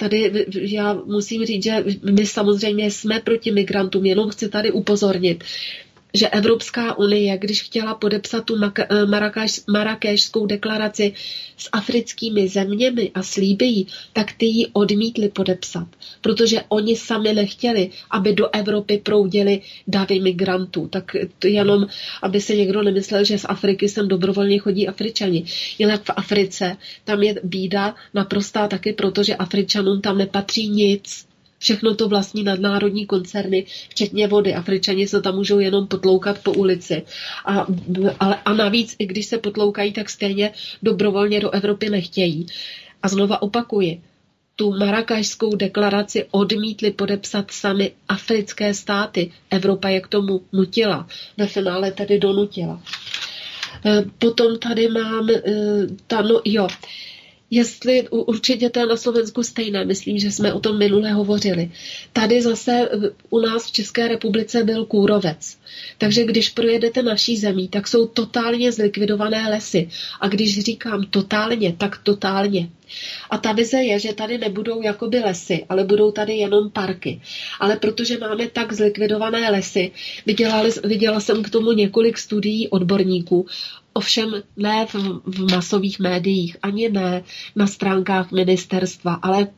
tady 0.00 0.46
já 0.60 0.94
musím 1.06 1.44
říct, 1.46 1.64
že 1.64 1.84
my 2.12 2.26
samozřejmě 2.26 2.90
jsme 2.90 3.20
proti 3.20 3.50
migrantům, 3.52 4.06
jenom 4.06 4.30
chci 4.30 4.48
tady 4.48 4.72
upozornit, 4.72 5.44
že 6.14 6.28
Evropská 6.28 6.98
unie, 6.98 7.38
když 7.38 7.62
chtěla 7.62 7.94
podepsat 7.94 8.44
tu 8.44 8.56
Marrakešskou 9.68 10.46
deklaraci 10.46 11.12
s 11.56 11.68
africkými 11.72 12.48
zeměmi 12.48 13.10
a 13.14 13.22
slíbí, 13.22 13.86
tak 14.12 14.32
ty 14.32 14.46
ji 14.46 14.66
odmítli 14.72 15.28
podepsat, 15.28 15.86
protože 16.20 16.62
oni 16.68 16.96
sami 16.96 17.32
nechtěli, 17.32 17.90
aby 18.10 18.32
do 18.32 18.54
Evropy 18.54 18.98
proudili 18.98 19.60
davy 19.88 20.20
migrantů. 20.20 20.88
Tak 20.88 21.16
to 21.38 21.46
jenom, 21.46 21.86
aby 22.22 22.40
se 22.40 22.56
někdo 22.56 22.82
nemyslel, 22.82 23.24
že 23.24 23.38
z 23.38 23.44
Afriky 23.48 23.88
sem 23.88 24.08
dobrovolně 24.08 24.58
chodí 24.58 24.88
Afričani. 24.88 25.44
Jinak 25.78 26.02
v 26.04 26.10
Africe 26.16 26.76
tam 27.04 27.22
je 27.22 27.34
bída 27.44 27.94
naprostá 28.14 28.68
taky, 28.68 28.92
protože 28.92 29.36
Afričanům 29.36 30.00
tam 30.00 30.18
nepatří 30.18 30.68
nic 30.68 31.29
Všechno 31.60 31.94
to 31.94 32.08
vlastní 32.08 32.42
nadnárodní 32.42 33.06
koncerny, 33.06 33.66
včetně 33.88 34.28
vody. 34.28 34.54
Afričani 34.54 35.06
se 35.08 35.22
tam 35.22 35.34
můžou 35.36 35.58
jenom 35.58 35.86
potloukat 35.86 36.38
po 36.42 36.52
ulici. 36.52 37.02
A, 37.46 37.66
ale, 38.20 38.36
a 38.44 38.52
navíc, 38.54 38.96
i 38.98 39.06
když 39.06 39.26
se 39.26 39.38
potloukají, 39.38 39.92
tak 39.92 40.10
stejně 40.10 40.52
dobrovolně 40.82 41.40
do 41.40 41.50
Evropy 41.50 41.90
nechtějí. 41.90 42.46
A 43.02 43.08
znova 43.08 43.42
opakuji, 43.42 44.00
tu 44.56 44.72
marakašskou 44.76 45.56
deklaraci 45.56 46.26
odmítli 46.30 46.90
podepsat 46.90 47.50
sami 47.50 47.92
africké 48.08 48.74
státy. 48.74 49.32
Evropa 49.50 49.88
je 49.88 50.00
k 50.00 50.08
tomu 50.08 50.40
nutila. 50.52 51.06
Ve 51.36 51.46
finále 51.46 51.92
tedy 51.92 52.18
donutila. 52.18 52.80
Eh, 53.86 54.04
potom 54.18 54.58
tady 54.58 54.88
mám, 54.88 55.30
eh, 55.30 55.42
ta, 56.06 56.22
no, 56.22 56.40
jo, 56.44 56.68
jestli 57.50 58.08
určitě 58.08 58.70
to 58.70 58.80
je 58.80 58.86
na 58.86 58.96
Slovensku 58.96 59.42
stejné, 59.42 59.84
myslím, 59.84 60.18
že 60.18 60.30
jsme 60.30 60.52
o 60.52 60.60
tom 60.60 60.78
minule 60.78 61.12
hovořili. 61.12 61.70
Tady 62.12 62.42
zase 62.42 62.88
u 63.30 63.38
nás 63.38 63.66
v 63.66 63.72
České 63.72 64.08
republice 64.08 64.64
byl 64.64 64.84
kůrovec. 64.84 65.58
Takže 65.98 66.24
když 66.24 66.48
projedete 66.48 67.02
naší 67.02 67.36
zemí, 67.36 67.68
tak 67.68 67.88
jsou 67.88 68.06
totálně 68.06 68.72
zlikvidované 68.72 69.48
lesy. 69.48 69.88
A 70.20 70.28
když 70.28 70.60
říkám 70.60 71.04
totálně, 71.10 71.72
tak 71.78 71.98
totálně. 72.02 72.68
A 73.30 73.38
ta 73.38 73.52
vize 73.52 73.78
je, 73.78 73.98
že 73.98 74.12
tady 74.12 74.38
nebudou 74.38 74.82
jakoby 74.82 75.18
lesy, 75.18 75.66
ale 75.68 75.84
budou 75.84 76.10
tady 76.10 76.32
jenom 76.32 76.70
parky. 76.70 77.20
Ale 77.60 77.76
protože 77.76 78.18
máme 78.18 78.48
tak 78.48 78.72
zlikvidované 78.72 79.50
lesy, 79.50 79.90
viděla, 80.26 80.64
viděla 80.84 81.20
jsem 81.20 81.42
k 81.42 81.50
tomu 81.50 81.72
několik 81.72 82.18
studií 82.18 82.68
odborníků, 82.68 83.46
Ovšem 83.92 84.42
ne 84.56 84.86
v, 84.86 84.94
v 85.24 85.52
masových 85.52 85.98
médiích, 86.00 86.56
ani 86.62 86.88
ne 86.88 87.24
na 87.56 87.66
stránkách 87.66 88.32
ministerstva, 88.32 89.14
ale 89.14 89.48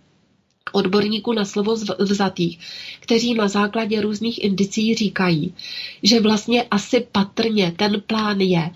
odborníků 0.72 1.32
na 1.32 1.44
slovo 1.44 1.74
vzatých, 1.98 2.58
kteří 3.00 3.34
na 3.34 3.48
základě 3.48 4.00
různých 4.00 4.44
indicí 4.44 4.94
říkají, 4.94 5.54
že 6.02 6.20
vlastně 6.20 6.62
asi 6.70 7.00
patrně 7.12 7.72
ten 7.76 8.00
plán 8.06 8.40
je, 8.40 8.70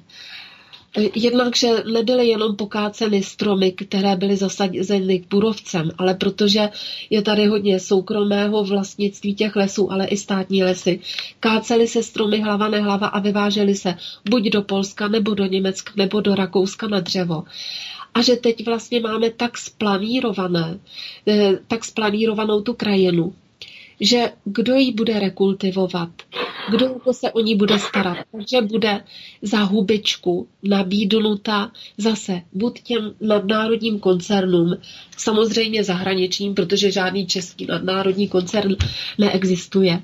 Jednak, 1.15 1.57
že 1.57 1.69
nebyly 1.93 2.27
jenom 2.27 2.57
pokáceny 2.57 3.23
stromy, 3.23 3.73
které 3.73 4.17
byly 4.17 4.37
zasazeny 4.37 5.19
k 5.19 5.29
burovcem, 5.29 5.91
ale 5.99 6.15
protože 6.15 6.69
je 7.11 7.23
tady 7.23 7.47
hodně 7.47 7.81
soukromého 7.81 8.65
vlastnictví 8.65 9.35
těch 9.35 9.57
lesů, 9.57 9.93
ale 9.93 10.07
i 10.07 10.17
státní 10.17 10.65
lesy. 10.65 11.01
Kácely 11.41 11.89
se 11.89 12.03
stromy 12.03 12.41
hlava 12.41 12.69
nehlava 12.69 13.07
a 13.07 13.21
vyvážely 13.21 13.75
se 13.75 13.95
buď 14.31 14.43
do 14.43 14.63
Polska, 14.63 15.09
nebo 15.09 15.35
do 15.35 15.47
Německa, 15.47 15.93
nebo 15.97 16.21
do 16.21 16.35
Rakouska 16.35 16.89
na 16.89 17.01
dřevo 17.01 17.45
a 18.17 18.23
že 18.23 18.37
teď 18.37 18.67
vlastně 18.67 19.01
máme 19.01 19.31
tak 19.31 19.59
splanírované, 19.59 20.79
eh, 21.29 21.59
tak 21.69 21.85
splanírovanou 21.85 22.61
tu 22.61 22.75
krajinu, 22.75 23.35
že 24.01 24.33
kdo 24.45 24.75
ji 24.75 24.93
bude 24.93 25.19
rekultivovat, 25.21 26.09
kdo 26.71 27.01
se 27.13 27.33
o 27.33 27.41
ní 27.41 27.55
bude 27.57 27.79
starat. 27.79 28.19
Takže 28.33 28.61
bude 28.61 29.05
za 29.43 29.59
hubičku 29.63 30.49
nabídnuta 30.63 31.73
zase 31.99 32.41
buď 32.53 32.83
těm 32.83 33.15
nadnárodním 33.21 33.99
koncernům, 34.01 34.77
samozřejmě 35.17 35.85
zahraničním, 35.85 36.55
protože 36.55 36.91
žádný 36.91 37.27
český 37.27 37.67
nadnárodní 37.67 38.29
koncern 38.29 38.77
neexistuje. 39.19 40.03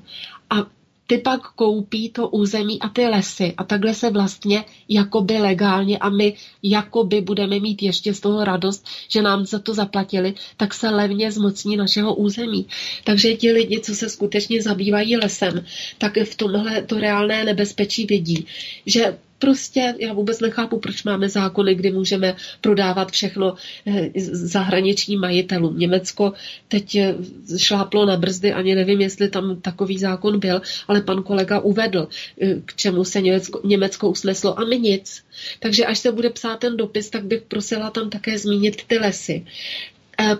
Ty 1.07 1.17
pak 1.17 1.41
koupí 1.41 2.09
to 2.09 2.27
území 2.27 2.79
a 2.79 2.89
ty 2.89 3.07
lesy 3.07 3.53
a 3.57 3.63
takhle 3.63 3.93
se 3.93 4.09
vlastně 4.09 4.65
jakoby 4.89 5.33
legálně 5.33 5.97
a 5.97 6.09
my 6.09 6.33
jakoby 6.63 7.21
budeme 7.21 7.59
mít 7.59 7.83
ještě 7.83 8.13
z 8.13 8.19
toho 8.19 8.43
radost, 8.43 8.87
že 9.07 9.21
nám 9.21 9.45
za 9.45 9.59
to 9.59 9.73
zaplatili, 9.73 10.33
tak 10.57 10.73
se 10.73 10.89
levně 10.89 11.31
zmocní 11.31 11.77
našeho 11.77 12.15
území. 12.15 12.67
Takže 13.03 13.35
ti 13.35 13.51
lidi, 13.51 13.79
co 13.79 13.95
se 13.95 14.09
skutečně 14.09 14.61
zabývají 14.61 15.17
lesem, 15.17 15.65
tak 15.97 16.17
v 16.23 16.35
tomhle 16.35 16.81
to 16.81 16.99
reálné 16.99 17.43
nebezpečí 17.43 18.05
vidí, 18.05 18.45
že 18.85 19.17
prostě 19.43 19.95
já 19.99 20.13
vůbec 20.13 20.39
nechápu, 20.39 20.79
proč 20.79 21.03
máme 21.03 21.29
zákony, 21.29 21.75
kdy 21.75 21.91
můžeme 21.91 22.35
prodávat 22.61 23.11
všechno 23.11 23.55
eh, 23.87 24.09
zahraničním 24.31 25.19
majitelům. 25.19 25.79
Německo 25.79 26.33
teď 26.67 26.95
eh, 26.95 27.15
šláplo 27.57 28.05
na 28.05 28.17
brzdy, 28.17 28.53
ani 28.53 28.75
nevím, 28.75 29.01
jestli 29.01 29.29
tam 29.29 29.61
takový 29.61 29.97
zákon 29.97 30.39
byl, 30.39 30.61
ale 30.87 31.01
pan 31.01 31.23
kolega 31.23 31.59
uvedl, 31.59 32.07
eh, 32.41 32.55
k 32.65 32.75
čemu 32.75 33.03
se 33.03 33.21
Německo, 33.21 33.61
Německo 33.63 34.09
usneslo 34.09 34.59
a 34.59 34.65
my 34.65 34.79
nic. 34.79 35.23
Takže 35.59 35.85
až 35.85 35.99
se 35.99 36.11
bude 36.11 36.29
psát 36.29 36.59
ten 36.59 36.77
dopis, 36.77 37.09
tak 37.09 37.25
bych 37.25 37.41
prosila 37.41 37.89
tam 37.89 38.09
také 38.09 38.37
zmínit 38.37 38.83
ty 38.87 38.97
lesy. 38.97 39.45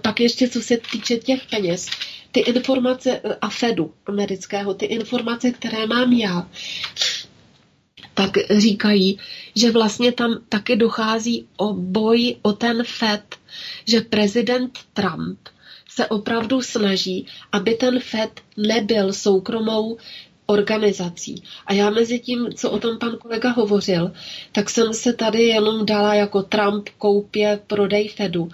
Pak 0.02 0.20
ještě, 0.20 0.48
co 0.48 0.62
se 0.62 0.78
týče 0.92 1.18
těch 1.18 1.42
peněz, 1.50 1.88
ty 2.32 2.40
informace 2.40 3.22
a 3.42 3.50
Fedu 3.50 3.94
amerického, 4.06 4.74
ty 4.74 4.86
informace, 4.86 5.52
které 5.52 5.88
mám 5.88 6.14
já, 6.14 6.48
tak 8.14 8.32
říkají, 8.58 9.20
že 9.56 9.72
vlastně 9.72 10.12
tam 10.12 10.40
taky 10.50 10.76
dochází 10.76 11.48
o 11.58 11.74
boj 11.74 12.36
o 12.42 12.54
ten 12.54 12.84
FED, 12.84 13.36
že 13.88 14.02
prezident 14.02 14.80
Trump 14.94 15.40
se 15.90 16.08
opravdu 16.08 16.62
snaží, 16.62 17.26
aby 17.52 17.74
ten 17.76 18.00
FED 18.00 18.42
nebyl 18.58 19.14
soukromou 19.14 19.98
organizací. 20.46 21.44
A 21.66 21.74
já 21.74 21.90
mezi 21.90 22.20
tím, 22.20 22.54
co 22.56 22.72
o 22.72 22.80
tom 22.80 22.98
pan 23.00 23.18
kolega 23.18 23.50
hovořil, 23.52 24.12
tak 24.52 24.70
jsem 24.70 24.94
se 24.94 25.14
tady 25.14 25.44
jenom 25.44 25.86
dala 25.86 26.14
jako 26.14 26.44
Trump 26.44 26.90
koupě 26.98 27.60
prodej 27.68 28.08
Fedu 28.08 28.50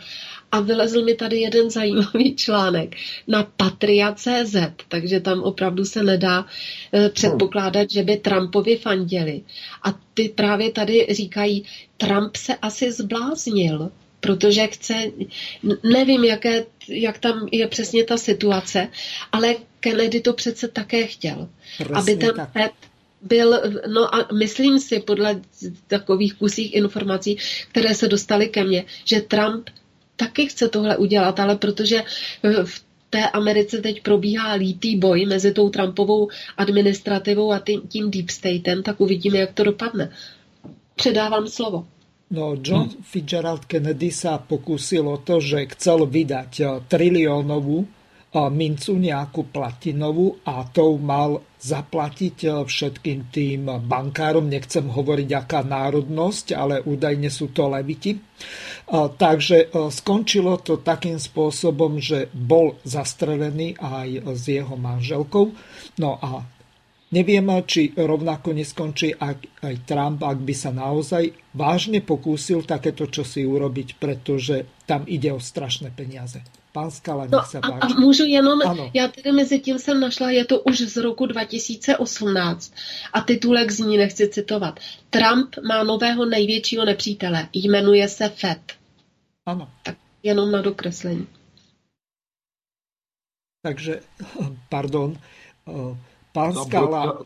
a 0.51 0.59
vylezl 0.59 1.03
mi 1.03 1.15
tady 1.15 1.39
jeden 1.39 1.69
zajímavý 1.69 2.35
článek 2.35 2.95
na 3.27 3.43
Patria.cz, 3.57 4.55
takže 4.87 5.19
tam 5.19 5.43
opravdu 5.43 5.85
se 5.85 6.03
nedá 6.03 6.45
eh, 6.93 7.09
předpokládat, 7.09 7.91
že 7.91 8.03
by 8.03 8.17
Trumpovi 8.17 8.77
fandili. 8.77 9.41
A 9.83 9.99
ty 10.13 10.29
právě 10.29 10.71
tady 10.71 11.07
říkají, 11.09 11.65
Trump 11.97 12.35
se 12.35 12.55
asi 12.55 12.91
zbláznil, 12.91 13.91
protože 14.19 14.67
chce, 14.67 15.11
nevím, 15.83 16.23
jaké, 16.23 16.65
jak 16.87 17.17
tam 17.17 17.47
je 17.51 17.67
přesně 17.67 18.03
ta 18.03 18.17
situace, 18.17 18.87
ale 19.31 19.55
Kennedy 19.79 20.21
to 20.21 20.33
přece 20.33 20.67
také 20.67 21.07
chtěl, 21.07 21.49
Presně 21.77 21.95
aby 21.95 22.15
ten 22.15 22.35
tak. 22.35 22.51
FED 22.51 22.71
byl, 23.21 23.61
no 23.87 24.15
a 24.15 24.27
myslím 24.33 24.79
si 24.79 24.99
podle 24.99 25.41
takových 25.87 26.33
kusích 26.33 26.75
informací, 26.75 27.37
které 27.71 27.95
se 27.95 28.07
dostaly 28.07 28.47
ke 28.47 28.63
mně, 28.63 28.85
že 29.05 29.21
Trump 29.21 29.69
taky 30.20 30.51
chce 30.51 30.70
tohle 30.70 30.97
udělat, 30.97 31.39
ale 31.39 31.55
protože 31.55 32.03
v 32.65 32.84
té 33.09 33.30
Americe 33.30 33.82
teď 33.82 34.03
probíhá 34.03 34.53
lítý 34.53 34.95
boj 34.95 35.26
mezi 35.26 35.53
tou 35.53 35.70
Trumpovou 35.70 36.30
administrativou 36.57 37.51
a 37.51 37.59
tím, 37.59 37.82
tím 37.88 38.11
Deep 38.11 38.30
Statem, 38.30 38.84
tak 38.84 39.02
uvidíme, 39.02 39.38
jak 39.38 39.53
to 39.53 39.64
dopadne. 39.64 40.11
Předávám 40.95 41.48
slovo. 41.48 41.88
No, 42.30 42.53
John 42.61 42.89
Fitzgerald 43.02 43.65
Kennedy 43.65 44.14
sa 44.14 44.38
pokúsil 44.38 45.02
o 45.02 45.18
to, 45.18 45.41
že 45.41 45.65
chcel 45.73 46.06
vydať 46.06 46.52
eh, 46.61 46.68
mincu 48.30 48.93
nejakú 49.01 49.49
platinovú 49.49 50.38
a 50.45 50.61
tou 50.69 51.01
mal 51.01 51.41
zaplatiť 51.57 52.61
všetkým 52.61 53.34
tým 53.34 53.65
bankárom. 53.89 54.45
Nechcem 54.45 54.85
hovoriť, 54.85 55.30
aká 55.34 55.65
národnosť, 55.65 56.53
ale 56.53 56.85
údajne 56.85 57.34
sú 57.34 57.49
to 57.49 57.65
leviti. 57.73 58.22
Takže 58.89 59.57
e, 59.57 59.68
skončilo 59.89 60.61
to 60.61 60.81
takým 60.81 61.18
spôsobom, 61.18 61.97
že 61.97 62.30
bol 62.34 62.77
zastrelený 62.85 63.77
aj 63.81 64.30
s 64.34 64.43
jeho 64.45 64.77
manželkou. 64.77 65.45
No 65.97 66.18
a 66.22 66.45
Neviem, 67.10 67.49
či 67.65 67.89
rovnako 67.97 68.53
neskončí 68.53 69.18
aj 69.18 69.41
Trump, 69.89 70.22
ak 70.22 70.45
by 70.45 70.53
sa 70.53 70.69
naozaj 70.69 71.34
vážne 71.57 72.06
pokúsil 72.06 72.61
takéto 72.69 73.10
čosi 73.10 73.49
urobiť, 73.49 73.97
pretože 73.97 74.85
tam 74.85 75.10
ide 75.10 75.34
o 75.34 75.41
strašné 75.41 75.89
peniaze. 75.89 76.45
Pán 76.80 76.91
Skala, 76.91 77.27
no, 77.31 77.43
se 77.43 77.60
a, 77.60 77.68
a 77.68 77.88
můžu 77.88 78.26
jenom, 78.26 78.61
ano. 78.61 78.91
já 78.93 79.07
tedy 79.07 79.31
mezi 79.31 79.60
tím 79.60 79.80
jsem 79.80 79.99
našla, 79.99 80.31
je 80.31 80.45
to 80.45 80.60
už 80.60 80.80
z 80.80 80.97
roku 80.97 81.26
2018 81.26 82.73
a 83.14 83.22
titulek 83.22 83.72
z 83.72 83.80
ní 83.80 83.97
nechci 83.97 84.30
citovat. 84.30 84.80
Trump 85.10 85.56
má 85.68 85.84
nového 85.84 86.26
největšího 86.26 86.85
nepřítele, 86.85 87.47
jmenuje 87.53 88.07
se 88.07 88.30
Fed. 88.30 88.60
Ano. 89.45 89.69
Tak 89.84 89.97
jenom 90.23 90.51
na 90.51 90.61
dokreslení. 90.61 91.27
Takže, 93.61 93.99
pardon, 94.69 95.18
pán 96.34 96.53
Skala... 96.53 97.23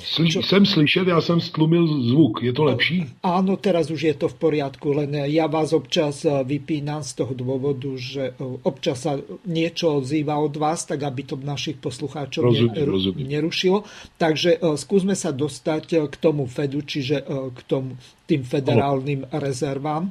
Slyš, 0.00 0.38
jsem 0.40 0.66
slyšet, 0.66 1.08
já 1.08 1.20
jsem 1.20 1.40
stlumil 1.40 2.00
zvuk, 2.02 2.42
je 2.42 2.52
to 2.52 2.64
lepší? 2.64 3.12
Áno, 3.20 3.60
teraz 3.60 3.92
už 3.92 4.02
je 4.08 4.14
to 4.16 4.32
v 4.32 4.40
poriadku, 4.40 4.88
len 4.88 5.12
ja 5.28 5.44
vás 5.52 5.76
občas 5.76 6.24
eh, 6.24 6.32
vypínam 6.48 7.04
z 7.04 7.12
toho 7.20 7.36
dôvodu, 7.36 7.92
že 8.00 8.32
eh, 8.32 8.64
občas 8.64 9.04
sa 9.04 9.20
niečo 9.44 10.00
odzýva 10.00 10.40
od 10.40 10.56
vás, 10.56 10.88
tak 10.88 11.04
aby 11.04 11.28
to 11.28 11.36
našich 11.36 11.76
poslucháčov 11.76 12.40
rozumiem, 12.40 12.72
neru, 12.72 12.90
rozumiem. 12.96 13.28
nerušilo. 13.36 13.84
Takže 14.16 14.64
uh, 14.64 14.80
skúsme 14.80 15.12
sa 15.12 15.28
dostať 15.28 16.08
k 16.08 16.14
tomu 16.16 16.48
Fedu, 16.48 16.80
čiže 16.80 17.28
k 17.52 17.60
tomu, 17.68 18.00
tým 18.24 18.48
federálnym 18.48 19.28
oh. 19.28 19.36
rezervám 19.36 20.08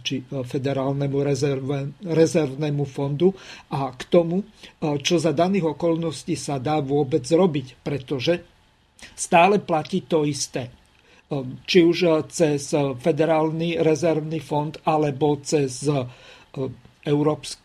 či 0.00 0.24
federálnemu 0.24 1.18
rezerve, 1.20 1.92
rezervnému 2.00 2.88
fondu 2.88 3.36
a 3.68 3.92
k 3.92 4.08
tomu, 4.08 4.40
čo 4.80 5.20
za 5.20 5.36
daných 5.36 5.76
okolností 5.76 6.32
sa 6.32 6.56
dá 6.56 6.80
vôbec 6.80 7.20
robiť, 7.28 7.84
pretože 7.84 8.40
stále 9.16 9.58
platí 9.58 10.04
to 10.06 10.24
isté. 10.24 10.70
Ehm, 11.32 11.64
či 11.64 11.80
už 11.80 11.98
eh, 12.02 12.12
cez 12.28 12.76
eh, 12.76 12.92
Federálny 12.94 13.80
rezervný 13.80 14.40
fond 14.44 14.76
alebo 14.84 15.40
cez 15.40 15.88
eh, 15.88 16.04
Medzinárodný 17.02 17.61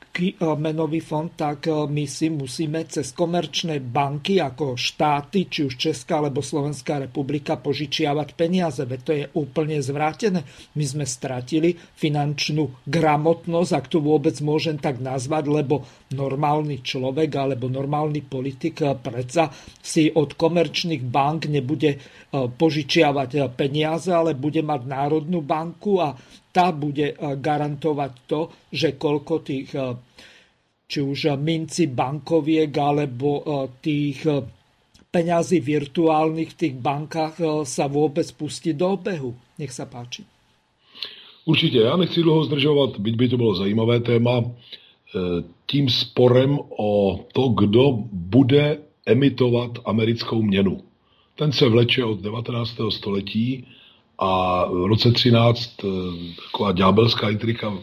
menový 0.58 1.00
fond, 1.00 1.30
tak 1.30 1.70
my 1.70 2.06
si 2.10 2.34
musíme 2.34 2.84
cez 2.90 3.14
komerčné 3.14 3.78
banky 3.82 4.42
ako 4.42 4.74
štáty, 4.74 5.46
či 5.46 5.70
už 5.70 5.78
Česká 5.78 6.20
alebo 6.20 6.42
Slovenská 6.42 6.98
republika 6.98 7.56
požičiavať 7.62 8.34
peniaze. 8.34 8.82
Veď 8.82 9.00
to 9.06 9.12
je 9.14 9.26
úplne 9.38 9.78
zvrátené. 9.78 10.42
My 10.74 10.86
sme 10.86 11.06
stratili 11.06 11.78
finančnú 11.78 12.86
gramotnosť, 12.90 13.72
ak 13.78 13.86
to 13.94 14.02
vôbec 14.02 14.34
môžem 14.42 14.82
tak 14.82 14.98
nazvať, 14.98 15.50
lebo 15.50 15.86
normálny 16.14 16.82
človek 16.82 17.30
alebo 17.38 17.70
normálny 17.70 18.26
politik 18.26 18.82
predsa 18.82 19.54
si 19.84 20.10
od 20.10 20.34
komerčných 20.34 21.04
bank 21.06 21.46
nebude 21.52 22.00
požičiavať 22.34 23.54
peniaze, 23.54 24.10
ale 24.10 24.34
bude 24.34 24.66
mať 24.66 24.82
Národnú 24.88 25.46
banku 25.46 26.02
a 26.02 26.18
tá 26.58 26.74
bude 26.74 27.14
garantovať 27.38 28.14
to, 28.26 28.50
že 28.74 28.98
koľko 28.98 29.46
tých 29.46 29.70
či 30.90 31.00
už 31.06 31.38
minci 31.38 31.86
bankoviek 31.86 32.74
alebo 32.74 33.46
tých 33.78 34.26
peňazí 35.14 35.62
virtuálnych 35.62 36.50
v 36.56 36.58
tých 36.58 36.76
bankách 36.82 37.62
sa 37.62 37.86
vôbec 37.86 38.26
pustí 38.34 38.74
do 38.74 38.98
obehu. 38.98 39.38
Nech 39.62 39.70
sa 39.70 39.86
páči. 39.86 40.26
Určitě, 41.46 41.78
já 41.78 41.98
nechci 41.98 42.22
dlouho 42.22 42.44
zdržovat, 42.44 43.00
byť 43.00 43.16
by 43.16 43.30
to 43.30 43.38
bylo 43.38 43.56
zajímavé 43.56 44.00
téma, 44.00 44.44
tím 45.66 45.90
sporem 45.90 46.60
o 46.78 47.20
to, 47.34 47.48
kdo 47.48 48.04
bude 48.12 48.78
emitovat 49.06 49.72
americkou 49.86 50.42
měnu. 50.42 50.84
Ten 51.36 51.52
se 51.52 51.70
vleče 51.70 52.04
od 52.04 52.20
19. 52.20 52.72
století 52.90 53.68
a 54.20 54.66
v 54.66 54.86
roce 54.86 55.12
13 55.12 55.72
eh, 55.84 55.88
taková 56.46 56.72
ďábelská 56.72 57.30
intrika 57.30 57.74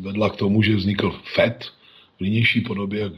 vedla 0.00 0.30
k 0.30 0.36
tomu, 0.36 0.62
že 0.62 0.76
vznikl 0.76 1.14
FED 1.34 1.64
v 2.18 2.20
línější 2.20 2.60
podobě. 2.60 3.10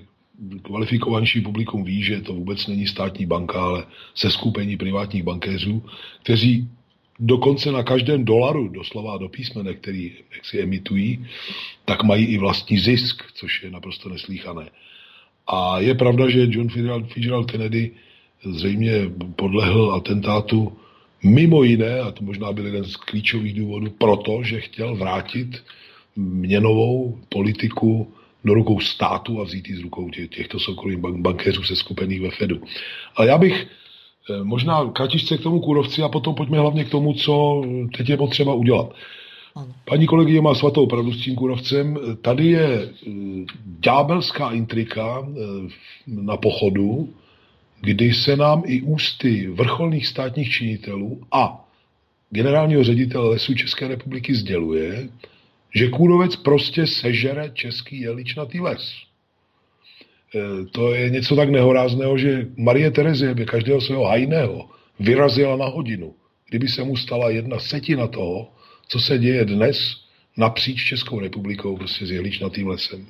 Kvalifikovanější 0.62 1.40
publikum 1.40 1.84
ví, 1.84 2.02
že 2.02 2.20
to 2.20 2.32
vůbec 2.32 2.66
není 2.66 2.86
státní 2.86 3.26
banka, 3.26 3.62
ale 3.62 3.86
se 4.14 4.30
skupení 4.30 4.76
privátních 4.76 5.22
bankéřů, 5.22 5.82
kteří 6.22 6.68
dokonce 7.18 7.72
na 7.72 7.82
každém 7.82 8.24
dolaru, 8.24 8.68
doslova 8.68 9.18
do 9.18 9.28
písmene, 9.28 9.74
který 9.74 10.12
jak 10.34 10.44
si 10.44 10.60
emitují, 10.60 11.26
tak 11.84 12.02
mají 12.02 12.24
i 12.26 12.38
vlastní 12.38 12.78
zisk, 12.78 13.22
což 13.34 13.62
je 13.62 13.70
naprosto 13.70 14.08
neslíchané. 14.08 14.70
A 15.46 15.80
je 15.80 15.94
pravda, 15.94 16.28
že 16.28 16.48
John 16.50 16.68
Fitzgerald 16.68 17.50
Kennedy 17.50 17.90
zřejmě 18.44 18.92
podlehl 19.36 19.94
atentátu 19.94 20.72
Mimo 21.22 21.62
jiné, 21.62 22.00
a 22.00 22.10
to 22.10 22.24
možná 22.24 22.52
byl 22.52 22.66
jeden 22.66 22.84
z 22.84 22.96
klíčových 22.96 23.54
důvodů, 23.54 23.90
proto, 23.98 24.42
že 24.42 24.60
chtěl 24.60 24.96
vrátit 24.96 25.62
měnovou 26.16 27.18
politiku 27.28 28.12
do 28.44 28.54
rukou 28.54 28.80
státu 28.80 29.40
a 29.40 29.44
vzít 29.44 29.68
ji 29.68 29.76
z 29.76 29.80
rukou 29.80 30.08
těchto 30.10 30.58
soukromých 30.58 30.98
bankéřů 30.98 31.62
se 31.62 31.76
skupených 31.76 32.20
ve 32.20 32.30
Fedu. 32.30 32.60
Ale 33.16 33.28
já 33.28 33.38
bych 33.38 33.66
eh, 34.30 34.44
možná 34.44 34.90
kratičce 34.90 35.38
k 35.38 35.42
tomu 35.42 35.60
kůrovci 35.60 36.02
a 36.02 36.08
potom 36.08 36.34
pojďme 36.34 36.58
hlavně 36.58 36.84
k 36.84 36.90
tomu, 36.90 37.12
co 37.12 37.62
teď 37.96 38.08
je 38.08 38.16
potřeba 38.16 38.54
udělat. 38.54 38.94
Paní 39.84 40.06
kolegyně 40.06 40.40
má 40.40 40.54
svatou 40.54 40.86
pravdu 40.86 41.12
s 41.12 41.24
tím 41.24 41.34
kůrovcem. 41.34 41.98
Tady 42.22 42.46
je 42.46 42.66
eh, 42.66 43.10
ďábelská 43.64 44.50
intrika 44.50 45.28
eh, 45.28 45.68
na 46.06 46.36
pochodu, 46.36 47.14
kdy 47.80 48.14
se 48.14 48.36
nám 48.36 48.62
i 48.66 48.82
ústy 48.82 49.46
vrcholných 49.46 50.06
státních 50.06 50.50
činitelů 50.50 51.22
a 51.32 51.68
generálního 52.30 52.84
ředitele 52.84 53.28
lesů 53.28 53.54
České 53.54 53.88
republiky 53.88 54.34
sděluje, 54.34 55.08
že 55.74 55.88
kůrovec 55.88 56.36
prostě 56.36 56.86
sežere 56.86 57.50
český 57.54 58.00
jeličnatý 58.00 58.60
les. 58.60 58.94
E, 60.34 60.64
to 60.64 60.94
je 60.94 61.10
něco 61.10 61.36
tak 61.36 61.50
nehorázného, 61.50 62.18
že 62.18 62.46
Marie 62.56 62.90
Terezie 62.90 63.34
by 63.34 63.46
každého 63.46 63.80
svého 63.80 64.04
hajného 64.04 64.70
vyrazila 65.00 65.56
na 65.56 65.66
hodinu, 65.66 66.14
kdyby 66.48 66.68
se 66.68 66.84
mu 66.84 66.96
stala 66.96 67.30
jedna 67.30 67.58
setina 67.58 68.06
toho, 68.06 68.52
co 68.88 69.00
se 69.00 69.18
děje 69.18 69.44
dnes 69.44 69.96
napříč 70.36 70.84
Českou 70.84 71.20
republikou 71.20 71.76
prostě 71.76 72.06
s 72.06 72.10
jeličnatým 72.10 72.68
lesem. 72.68 73.06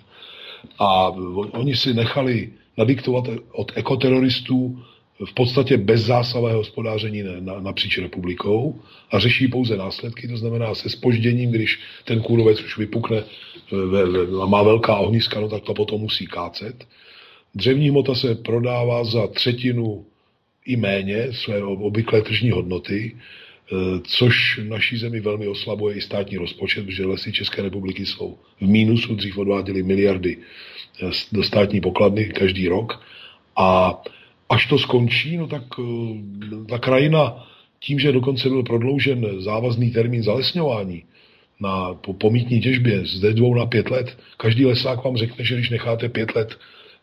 A 0.78 1.08
oni 1.52 1.76
si 1.76 1.94
nechali 1.94 2.50
nadiktovat 2.76 3.24
od 3.52 3.72
ekoteroristů 3.74 4.82
v 5.24 5.34
podstatě 5.34 5.76
bezzásavé 5.76 6.52
hospodáření 6.52 7.22
na, 7.40 7.60
napříč 7.60 7.98
republikou 7.98 8.80
a 9.10 9.18
řeší 9.18 9.48
pouze 9.48 9.76
následky, 9.76 10.28
to 10.28 10.36
znamená 10.36 10.74
se 10.74 10.90
spožděním, 10.90 11.50
když 11.50 11.80
ten 12.04 12.20
kůrovec 12.20 12.60
už 12.62 12.78
vypukne 12.78 13.24
ve, 13.70 14.06
ve, 14.06 14.42
a 14.42 14.46
má 14.46 14.62
velká 14.62 14.96
ohniska, 14.96 15.40
no 15.40 15.48
tak 15.48 15.62
to 15.62 15.74
potom 15.74 16.00
musí 16.00 16.26
kácet. 16.26 16.86
Dřevní 17.54 17.90
hmota 17.90 18.14
se 18.14 18.34
prodává 18.34 19.04
za 19.04 19.26
třetinu 19.26 20.06
i 20.66 20.76
méně 20.76 21.32
své 21.32 21.62
obvyklé 21.62 22.22
tržní 22.22 22.50
hodnoty, 22.50 23.16
e, 23.16 23.20
což 24.02 24.60
naší 24.68 24.98
zemi 24.98 25.20
velmi 25.20 25.48
oslabuje 25.48 25.96
i 25.96 26.00
státní 26.00 26.36
rozpočet, 26.36 26.86
protože 26.86 27.06
lesy 27.06 27.32
České 27.32 27.62
republiky 27.62 28.06
jsou 28.06 28.38
v 28.60 28.66
mínusu, 28.66 29.14
dřív 29.14 29.38
odváděly 29.38 29.82
miliardy 29.82 30.36
do 31.32 31.42
státní 31.42 31.80
pokladny 31.80 32.24
každý 32.24 32.68
rok. 32.68 33.02
A 33.56 34.00
až 34.48 34.66
to 34.66 34.78
skončí, 34.78 35.36
no 35.36 35.46
tak 35.46 35.62
eh, 35.78 36.64
ta 36.68 36.78
krajina 36.78 37.46
tím, 37.80 37.98
že 37.98 38.12
dokonce 38.12 38.48
byl 38.48 38.62
prodloužen 38.62 39.42
závazný 39.42 39.90
termín 39.90 40.22
zalesňování 40.22 41.04
na 41.60 41.94
po 41.94 42.12
pomítní 42.12 42.60
těžbě 42.60 43.06
z 43.06 43.34
dvou 43.34 43.54
na 43.54 43.66
pět 43.66 43.90
let, 43.90 44.18
každý 44.36 44.66
lesák 44.66 45.04
vám 45.04 45.16
řekne, 45.16 45.44
že 45.44 45.54
když 45.54 45.70
necháte 45.70 46.08
pět 46.08 46.34
let 46.34 46.58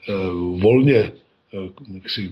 eh, 0.10 0.14
volně 0.60 0.98
eh, 0.98 2.30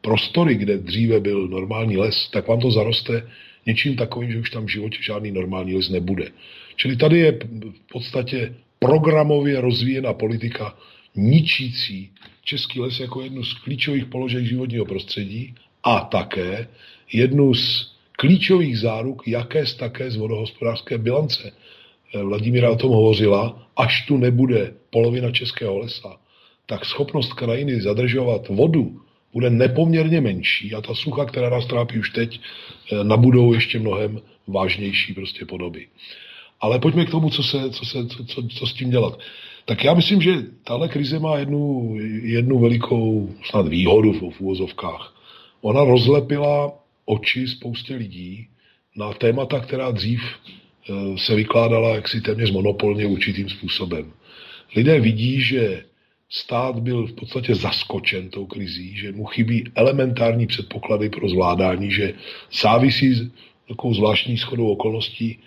prostory, 0.00 0.54
kde 0.54 0.78
dříve 0.78 1.20
byl 1.20 1.48
normální 1.48 1.96
les, 1.96 2.28
tak 2.30 2.48
vám 2.48 2.60
to 2.60 2.70
zaroste 2.70 3.28
něčím 3.66 3.96
takovým, 3.96 4.32
že 4.32 4.38
už 4.38 4.50
tam 4.50 4.66
v 4.66 4.70
životě 4.70 4.98
žádný 5.00 5.30
normální 5.30 5.74
les 5.74 5.88
nebude. 5.88 6.28
Čili 6.76 6.96
tady 6.96 7.18
je 7.18 7.32
v 7.32 7.92
podstatě 7.92 8.54
programově 8.78 9.60
rozvíjená 9.60 10.12
politika 10.12 10.76
ničící 11.16 12.10
český 12.44 12.80
les 12.80 13.00
jako 13.00 13.22
jednu 13.22 13.44
z 13.44 13.54
klíčových 13.54 14.06
položek 14.06 14.44
životního 14.44 14.84
prostředí 14.84 15.54
a 15.84 16.00
také 16.00 16.68
jednu 17.12 17.54
z 17.54 17.92
klíčových 18.12 18.78
záruk, 18.78 19.28
jaké 19.28 19.66
z 19.66 19.74
také 19.74 20.10
z 20.10 20.16
vodohospodářské 20.16 20.98
bilance. 20.98 21.52
Vladimíra 22.22 22.70
o 22.70 22.76
tom 22.76 22.90
hovořila, 22.90 23.68
až 23.76 24.06
tu 24.06 24.16
nebude 24.16 24.74
polovina 24.90 25.30
českého 25.30 25.78
lesa, 25.78 26.16
tak 26.66 26.84
schopnost 26.84 27.32
krajiny 27.32 27.80
zadržovat 27.80 28.48
vodu 28.48 29.00
bude 29.32 29.50
nepoměrně 29.50 30.20
menší 30.20 30.74
a 30.74 30.80
ta 30.80 30.94
sucha, 30.94 31.24
která 31.24 31.50
nás 31.50 31.66
trápí 31.66 31.98
už 31.98 32.10
teď, 32.10 32.40
eh, 32.92 33.04
nabudou 33.04 33.52
ještě 33.52 33.78
mnohem 33.78 34.20
vážnější 34.46 35.14
prostě 35.14 35.46
podoby. 35.46 35.86
Ale 36.60 36.78
pojďme 36.78 37.04
k 37.04 37.10
tomu, 37.10 37.30
co, 37.30 37.42
se, 37.42 37.70
co, 37.70 37.84
se, 37.84 38.06
co, 38.06 38.24
co, 38.24 38.42
co 38.42 38.66
s 38.66 38.72
tím 38.72 38.90
dělat. 38.90 39.18
Tak 39.64 39.84
já 39.84 39.94
myslím, 39.94 40.22
že 40.22 40.42
tahle 40.64 40.88
krize 40.88 41.18
má 41.18 41.38
jednu, 41.38 41.94
jednu 42.22 42.58
velikou 42.58 43.34
snad 43.50 43.68
výhodu 43.68 44.12
v, 44.12 44.18
v 44.18 44.40
úvozovkách. 44.40 45.14
Ona 45.60 45.84
rozlepila 45.84 46.72
oči 47.04 47.48
spoustě 47.48 47.94
lidí 47.94 48.46
na 48.96 49.12
témata, 49.12 49.60
která 49.60 49.90
dřív 49.90 50.20
e, 50.22 51.18
se 51.18 51.34
vykládala 51.34 51.94
jaksi 51.94 52.20
téměř 52.20 52.50
monopolně 52.50 53.06
určitým 53.06 53.48
způsobem. 53.48 54.12
Lidé 54.76 55.00
vidí, 55.00 55.40
že 55.40 55.84
stát 56.32 56.78
byl 56.78 57.06
v 57.06 57.12
podstatě 57.12 57.54
zaskočen 57.54 58.28
tou 58.28 58.46
krizí, 58.46 58.96
že 58.96 59.12
mu 59.12 59.24
chybí 59.24 59.64
elementární 59.74 60.46
předpoklady 60.46 61.08
pro 61.08 61.28
zvládání, 61.28 61.90
že 61.90 62.14
závisí 62.62 63.14
s 63.14 63.30
takovou 63.68 63.94
zvláštní 63.94 64.38
schodou 64.38 64.72
okolností 64.72 65.38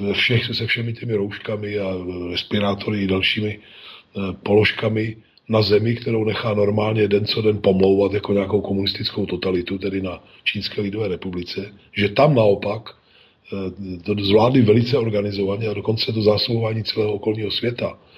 ve 0.00 0.12
všech, 0.12 0.44
se 0.44 0.66
všemi 0.66 0.92
těmi 0.92 1.14
rouškami 1.14 1.78
a 1.78 1.94
respirátory 2.30 3.02
i 3.02 3.06
dalšími 3.06 3.58
eh, 3.58 4.20
položkami 4.42 5.16
na 5.48 5.62
zemi, 5.62 5.94
kterou 5.94 6.24
nechá 6.24 6.54
normálně 6.54 7.08
den 7.08 7.24
co 7.24 7.42
den 7.42 7.58
pomlouvat 7.62 8.12
jako 8.12 8.32
nějakou 8.32 8.60
komunistickou 8.60 9.26
totalitu, 9.26 9.78
tedy 9.78 10.02
na 10.02 10.24
Čínské 10.44 10.80
lidové 10.80 11.08
republice, 11.08 11.74
že 11.92 12.08
tam 12.08 12.34
naopak 12.34 12.90
eh, 12.90 13.98
to 14.02 14.14
zvládli 14.24 14.62
velice 14.62 14.98
organizovaně 14.98 15.68
a 15.68 15.74
dokonce 15.74 16.12
to 16.12 16.22
zásobování 16.22 16.84
celého 16.84 17.12
okolního 17.12 17.50
světa. 17.50 17.98
eh, 17.98 18.11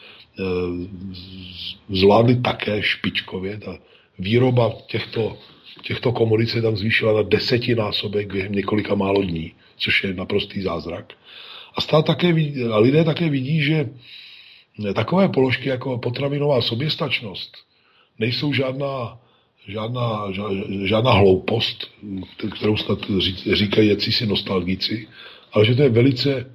zvládli 1.90 2.36
také 2.36 2.82
špičkově. 2.82 3.58
Ta 3.58 3.78
výroba 4.18 4.72
těchto, 4.86 5.38
těchto 5.82 6.12
komodit 6.12 6.50
se 6.50 6.62
tam 6.62 6.76
zvýšila 6.76 7.12
na 7.12 7.22
desetinásobek 7.22 8.32
během 8.32 8.52
několika 8.52 8.94
málo 8.94 9.22
dní, 9.22 9.52
což 9.76 10.04
je 10.04 10.14
naprostý 10.14 10.62
zázrak. 10.62 11.12
A, 11.76 11.80
stát 11.80 12.06
také 12.06 12.32
vidí, 12.32 12.64
a 12.64 12.78
lidé 12.78 13.04
také 13.04 13.28
vidí, 13.28 13.62
že 13.62 13.88
takové 14.94 15.28
položky 15.28 15.68
jako 15.68 15.98
potravinová 15.98 16.60
soběstačnost 16.62 17.56
nejsou 18.18 18.52
žádná, 18.52 19.18
žádná, 19.66 20.32
žádná 20.84 21.12
hloupost, 21.12 21.90
kterou 22.56 22.76
snad 22.76 22.98
říkají 23.52 24.00
si 24.00 24.26
nostalgici, 24.26 25.08
ale 25.52 25.64
že 25.64 25.74
to 25.74 25.82
je 25.82 25.88
velice 25.88 26.50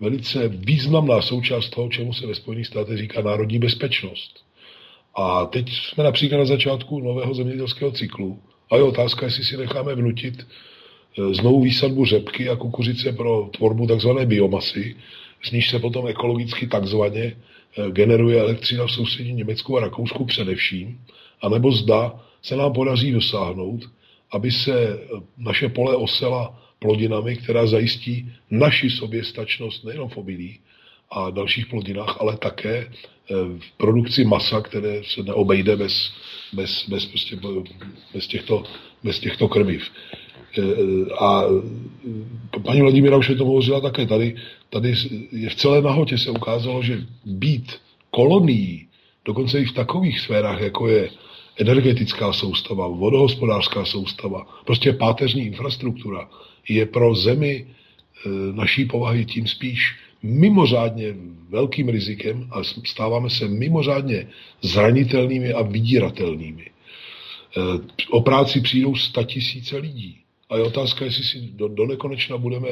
velice 0.00 0.48
významná 0.48 1.22
součást 1.22 1.70
toho, 1.70 1.88
čemu 1.88 2.12
se 2.12 2.26
ve 2.26 2.34
Spojených 2.34 2.66
státech 2.66 2.98
říká 2.98 3.22
národní 3.22 3.58
bezpečnost. 3.58 4.44
A 5.14 5.46
teď 5.46 5.72
jsme 5.72 6.04
například 6.04 6.38
na 6.38 6.44
začátku 6.44 7.00
nového 7.00 7.34
zemědělského 7.34 7.92
cyklu 7.92 8.38
a 8.70 8.76
je 8.76 8.82
otázka, 8.82 9.26
jestli 9.26 9.44
si 9.44 9.56
necháme 9.56 9.94
vnutit 9.94 10.46
e, 11.18 11.34
znovu 11.34 11.62
výsadbu 11.62 12.04
řepky 12.04 12.48
a 12.48 12.56
kukuřice 12.56 13.12
pro 13.12 13.50
tvorbu 13.56 13.86
tzv. 13.86 14.08
biomasy, 14.24 14.96
z 15.42 15.50
níž 15.50 15.70
se 15.70 15.78
potom 15.78 16.06
ekologicky 16.06 16.66
takzvaně 16.66 17.22
e, 17.22 17.36
generuje 17.90 18.40
elektřina 18.40 18.86
v 18.86 18.92
sousední 18.92 19.32
Německu 19.32 19.76
a 19.76 19.80
Rakousku 19.80 20.24
především, 20.24 21.00
anebo 21.42 21.72
zda 21.72 22.20
se 22.42 22.56
nám 22.56 22.72
podaří 22.72 23.12
dosáhnout, 23.12 23.80
aby 24.30 24.50
se 24.50 24.88
e, 24.88 24.98
naše 25.38 25.68
pole 25.68 25.96
osela 25.96 26.65
plodinami, 26.86 27.36
která 27.36 27.66
zajistí 27.66 28.30
naši 28.50 28.90
soběstačnost 28.90 29.84
nejenom 29.84 30.08
v 30.08 30.16
obilí 30.16 30.52
a 31.10 31.30
dalších 31.30 31.66
plodinách, 31.66 32.16
ale 32.20 32.36
také 32.36 32.86
v 33.58 33.76
produkci 33.76 34.24
masa, 34.24 34.60
které 34.60 35.02
se 35.04 35.22
neobejde 35.22 35.76
bez, 35.76 36.12
bez, 36.52 36.88
bez, 36.88 37.06
prostě, 37.06 37.36
bez, 38.14 38.26
těchto, 38.26 38.62
bez 39.02 39.18
těchto 39.18 39.48
krmiv. 39.48 39.82
E, 40.58 40.62
a 41.18 41.44
paní 42.62 42.80
Vladimíra 42.80 43.16
už 43.16 43.28
je 43.28 43.36
to 43.36 43.44
hovořila 43.44 43.80
také. 43.80 44.06
Tady, 44.06 44.36
tady 44.70 44.94
je 45.32 45.50
v 45.50 45.54
celé 45.54 45.82
nahotě 45.82 46.18
se 46.18 46.30
ukázalo, 46.30 46.82
že 46.82 47.02
být 47.24 47.72
kolonií, 48.10 48.86
dokonce 49.24 49.60
i 49.60 49.64
v 49.64 49.72
takových 49.72 50.20
sférách, 50.20 50.60
jako 50.60 50.88
je 50.88 51.10
energetická 51.56 52.32
soustava, 52.32 52.86
vodohospodářská 52.88 53.84
soustava, 53.84 54.46
prostě 54.64 54.92
páteřní 54.92 55.46
infrastruktura, 55.46 56.28
je 56.68 56.86
pro 56.86 57.14
zemi 57.14 57.66
e, 57.66 58.28
naší 58.52 58.84
povahy 58.84 59.24
tím 59.24 59.46
spíš 59.46 59.96
mimořádně 60.22 61.14
velkým 61.48 61.88
rizikem 61.88 62.48
a 62.50 62.62
stáváme 62.84 63.30
se 63.30 63.48
mimořádně 63.48 64.28
zranitelnými 64.62 65.52
a 65.52 65.62
vydíratelnými. 65.62 66.66
E, 66.66 66.70
o 68.10 68.20
práci 68.20 68.60
přijdou 68.60 68.94
tisíce 69.26 69.76
lidí. 69.76 70.18
A 70.50 70.56
je 70.56 70.62
otázka, 70.62 71.04
jestli 71.04 71.24
si 71.24 71.38
do, 71.52 71.68
do 71.68 71.86
nekonečna 71.86 72.38
budeme 72.38 72.68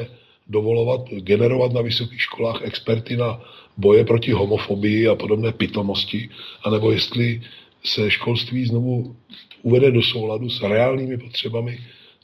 dovolovat 0.47 1.09
generovat 1.09 1.73
na 1.73 1.81
vysokých 1.81 2.21
školách 2.21 2.61
experty 2.61 3.17
na 3.17 3.41
boje 3.77 4.05
proti 4.05 4.31
homofobii 4.31 5.07
a 5.07 5.15
podobné 5.15 5.51
pitomosti, 5.51 6.29
anebo 6.63 6.91
jestli 6.91 7.41
se 7.83 8.11
školství 8.11 8.65
znovu 8.65 9.15
uvede 9.61 9.91
do 9.91 10.01
souladu 10.01 10.49
s 10.49 10.61
reálnými 10.61 11.17
potřebami 11.17 11.77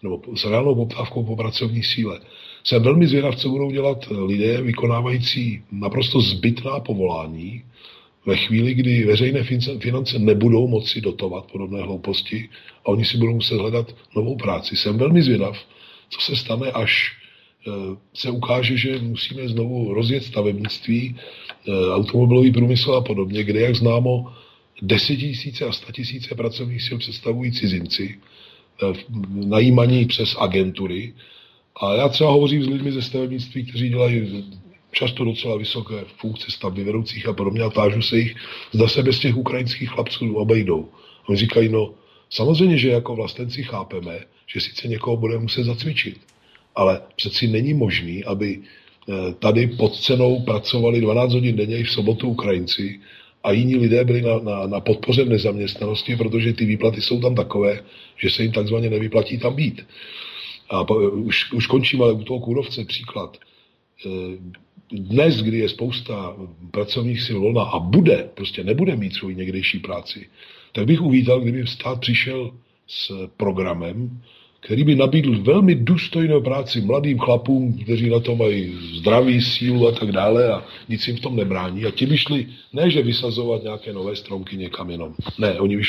nebo 0.04 0.22
s 0.36 0.46
reálnou 0.46 0.76
poptávkou 0.76 1.24
po 1.24 1.36
pracovní 1.36 1.84
síle. 1.84 2.20
Jsem 2.64 2.84
velmi 2.84 3.08
zvědav, 3.08 3.36
co 3.36 3.50
budou 3.50 3.72
dělat 3.72 4.08
lidé 4.12 4.62
vykonávající 4.62 5.64
naprosto 5.72 6.22
zbytná 6.22 6.80
povolání 6.80 7.64
ve 8.26 8.36
chvíli, 8.38 8.74
kdy 8.74 9.06
veřejné 9.06 9.44
finance 9.80 10.20
nebudou 10.20 10.68
moci 10.68 11.02
dotovat 11.02 11.52
podobné 11.52 11.82
hlouposti 11.82 12.50
a 12.86 12.88
oni 12.88 13.06
si 13.06 13.18
budou 13.18 13.34
muset 13.34 13.56
hledat 13.56 13.96
novou 14.16 14.36
práci. 14.36 14.76
Jsem 14.76 14.98
velmi 14.98 15.22
zvědav, 15.22 15.58
co 16.10 16.22
se 16.22 16.36
stane, 16.36 16.72
až 16.72 17.18
eh, 17.68 17.72
se 18.14 18.30
ukáže, 18.30 18.78
že 18.78 19.00
musíme 19.00 19.48
znovu 19.48 19.94
rozjet 19.94 20.24
stavebnictví, 20.24 21.16
eh, 21.16 21.72
automobilový 21.94 22.52
průmysl 22.52 22.94
a 22.94 23.02
podobně, 23.02 23.44
kde, 23.44 23.60
jak 23.60 23.76
známo, 23.76 24.34
desetitisíce 24.82 25.66
a 25.66 25.72
statisíce 25.72 26.36
pracovních 26.36 26.82
sil 26.88 26.98
představují 26.98 27.52
cizinci, 27.52 28.20
najímaní 29.30 30.06
přes 30.06 30.36
agentury, 30.40 31.14
a 31.76 31.96
já 31.96 32.10
třeba 32.10 32.32
hovořím 32.32 32.64
s 32.64 32.68
lidmi 32.68 32.92
ze 32.92 33.02
stavebnictví, 33.02 33.66
kteří 33.66 33.90
dělají 33.90 34.46
často 34.92 35.26
docela 35.26 35.58
vysoké 35.58 35.96
funkce 36.18 36.52
stavby 36.52 36.84
vedoucích 36.84 37.28
a 37.28 37.34
podobně 37.34 37.62
a 37.62 37.70
tážu 37.70 38.02
se 38.02 38.18
jich, 38.18 38.36
zda 38.72 38.88
se 38.88 39.04
bez 39.04 39.20
těch 39.20 39.38
ukrajinských 39.38 39.90
chlapců 39.90 40.36
obejdou. 40.36 40.90
Oni 41.30 41.38
říkají, 41.38 41.70
no 41.70 41.94
samozřejmě, 42.30 42.78
že 42.78 42.90
jako 42.90 43.16
vlastenci 43.16 43.64
chápeme, 43.64 44.20
že 44.48 44.62
sice 44.62 44.88
někoho 44.88 45.18
bude 45.18 45.38
muset 45.38 45.64
zacvičit, 45.64 46.20
ale 46.76 47.02
přeci 47.16 47.48
není 47.48 47.74
možný, 47.74 48.24
aby 48.24 48.60
eh, 48.60 49.34
tady 49.40 49.68
pod 49.68 49.96
cenou 49.96 50.40
pracovali 50.40 51.02
12 51.02 51.34
hodin 51.34 51.56
denně 51.56 51.78
i 51.78 51.84
v 51.84 51.92
sobotu 51.92 52.28
Ukrajinci 52.28 53.00
a 53.44 53.52
jiní 53.52 53.76
lidé 53.76 54.04
byli 54.04 54.22
na, 54.22 54.40
na, 54.40 54.68
na 54.68 54.80
podpoře 54.80 55.26
nezaměstnanosti, 55.26 56.16
protože 56.16 56.54
ty 56.54 56.66
výplaty 56.66 57.02
jsou 57.02 57.22
tam 57.22 57.36
takové, 57.36 57.84
že 58.18 58.30
se 58.30 58.44
jim 58.44 58.52
takzvaně 58.52 58.90
nevyplatí 58.90 59.38
tam 59.38 59.56
být. 59.56 59.88
A 60.70 60.92
už, 61.12 61.52
už 61.54 61.68
končím, 61.68 62.02
ale 62.02 62.14
u 62.14 62.24
toho 62.24 62.40
kůrovce 62.40 62.86
příklad. 62.86 63.38
E, 63.38 64.10
dnes, 64.92 65.42
kdy 65.42 65.58
je 65.58 65.70
spousta 65.70 66.36
pracovních 66.72 67.22
sil 67.26 67.38
volna 67.40 67.64
a 67.64 67.80
bude, 67.80 68.30
prostě 68.34 68.64
nebude 68.64 68.96
mít 68.96 69.14
svou 69.14 69.30
někdejší 69.30 69.80
práci, 69.80 70.30
tak 70.72 70.86
bych 70.86 71.02
uvítal, 71.02 71.40
kdyby 71.40 71.68
stát 71.68 72.00
přišel 72.00 72.52
s 72.88 73.28
programem, 73.38 74.22
který 74.62 74.84
by 74.84 74.96
nabídl 74.96 75.42
velmi 75.42 75.76
důstojnou 75.76 76.42
práci 76.42 76.82
mladým 76.82 77.20
chlapům, 77.20 77.74
kteří 77.84 78.10
na 78.10 78.20
to 78.20 78.36
mají 78.36 78.78
zdraví, 78.98 79.42
sílu 79.42 79.88
a 79.88 79.92
tak 79.92 80.12
dále 80.12 80.54
a 80.54 80.64
nic 80.90 81.08
jim 81.08 81.18
v 81.18 81.20
tom 81.20 81.36
nebrání. 81.36 81.86
A 81.86 81.92
ti 81.92 82.06
by 82.06 82.18
šli, 82.18 82.48
ne 82.74 82.90
že 82.90 83.02
vysazovat 83.02 83.64
nějaké 83.64 83.94
nové 83.94 84.16
stromky 84.16 84.58
někam 84.58 84.90
jenom. 84.90 85.14
Ne, 85.38 85.60
oni 85.60 85.78
by 85.78 85.84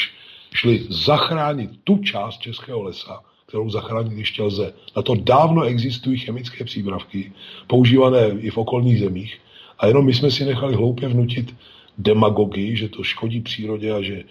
šli 0.54 0.86
zachránit 0.88 1.70
tu 1.84 1.98
část 1.98 2.38
českého 2.38 2.82
lesa, 2.82 3.20
kterou 3.46 3.70
zachránit 3.70 4.18
ještě 4.18 4.42
lze. 4.42 4.72
Na 4.96 5.02
to 5.02 5.14
dávno 5.14 5.62
existují 5.62 6.18
chemické 6.18 6.64
přípravky, 6.64 7.32
používané 7.66 8.28
i 8.38 8.50
v 8.50 8.58
okolních 8.58 9.00
zemích, 9.00 9.38
a 9.78 9.86
jenom 9.86 10.06
my 10.06 10.14
jsme 10.14 10.30
si 10.30 10.44
nechali 10.44 10.74
hloupě 10.74 11.08
vnutit 11.08 11.54
demagogii, 11.98 12.76
že 12.76 12.88
to 12.88 13.02
škodí 13.02 13.40
přírodě 13.40 13.92
a 13.92 14.02
že, 14.02 14.24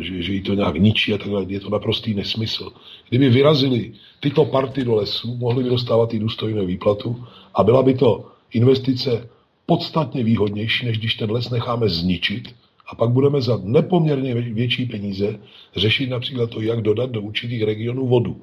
že, 0.00 0.22
že 0.22 0.32
jí 0.32 0.42
to 0.42 0.54
nějak 0.54 0.76
ničí 0.76 1.14
a 1.14 1.18
takhle. 1.18 1.44
Je 1.48 1.60
to 1.60 1.70
naprostý 1.70 2.14
nesmysl. 2.14 2.72
Kdyby 3.08 3.28
vyrazili 3.28 3.92
tyto 4.20 4.44
party 4.44 4.84
do 4.84 4.94
lesů, 4.94 5.36
mohli 5.36 5.64
by 5.64 5.70
dostávat 5.70 6.14
i 6.14 6.18
důstojnou 6.18 6.66
výplatu 6.66 7.24
a 7.54 7.64
byla 7.64 7.82
by 7.82 7.94
to 7.94 8.30
investice 8.52 9.28
podstatně 9.66 10.24
výhodnější, 10.24 10.86
než 10.86 10.98
když 10.98 11.14
ten 11.14 11.30
les 11.30 11.50
necháme 11.50 11.88
zničit 11.88 12.54
a 12.86 12.94
pak 12.94 13.10
budeme 13.10 13.40
za 13.40 13.60
nepoměrně 13.62 14.34
větší 14.34 14.86
peníze 14.86 15.38
řešit 15.76 16.10
například 16.10 16.50
to, 16.50 16.60
jak 16.60 16.82
dodat 16.82 17.10
do 17.10 17.20
určitých 17.22 17.62
regionů 17.62 18.06
vodu 18.06 18.42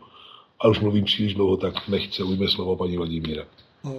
a 0.60 0.68
už 0.68 0.80
mluvím 0.80 1.04
příliš 1.06 1.34
dlouho, 1.34 1.58
tak 1.58 1.88
nechce 1.88 2.24
ujme 2.24 2.48
slovo 2.48 2.76
paní 2.76 2.98
Vladimíra. 2.98 3.46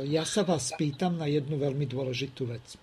Ja 0.04 0.28
sa 0.28 0.44
vás 0.44 0.76
pýtam 0.76 1.16
na 1.16 1.24
jednu 1.24 1.56
veľmi 1.56 1.88
dôležitú 1.88 2.52
vec. 2.52 2.76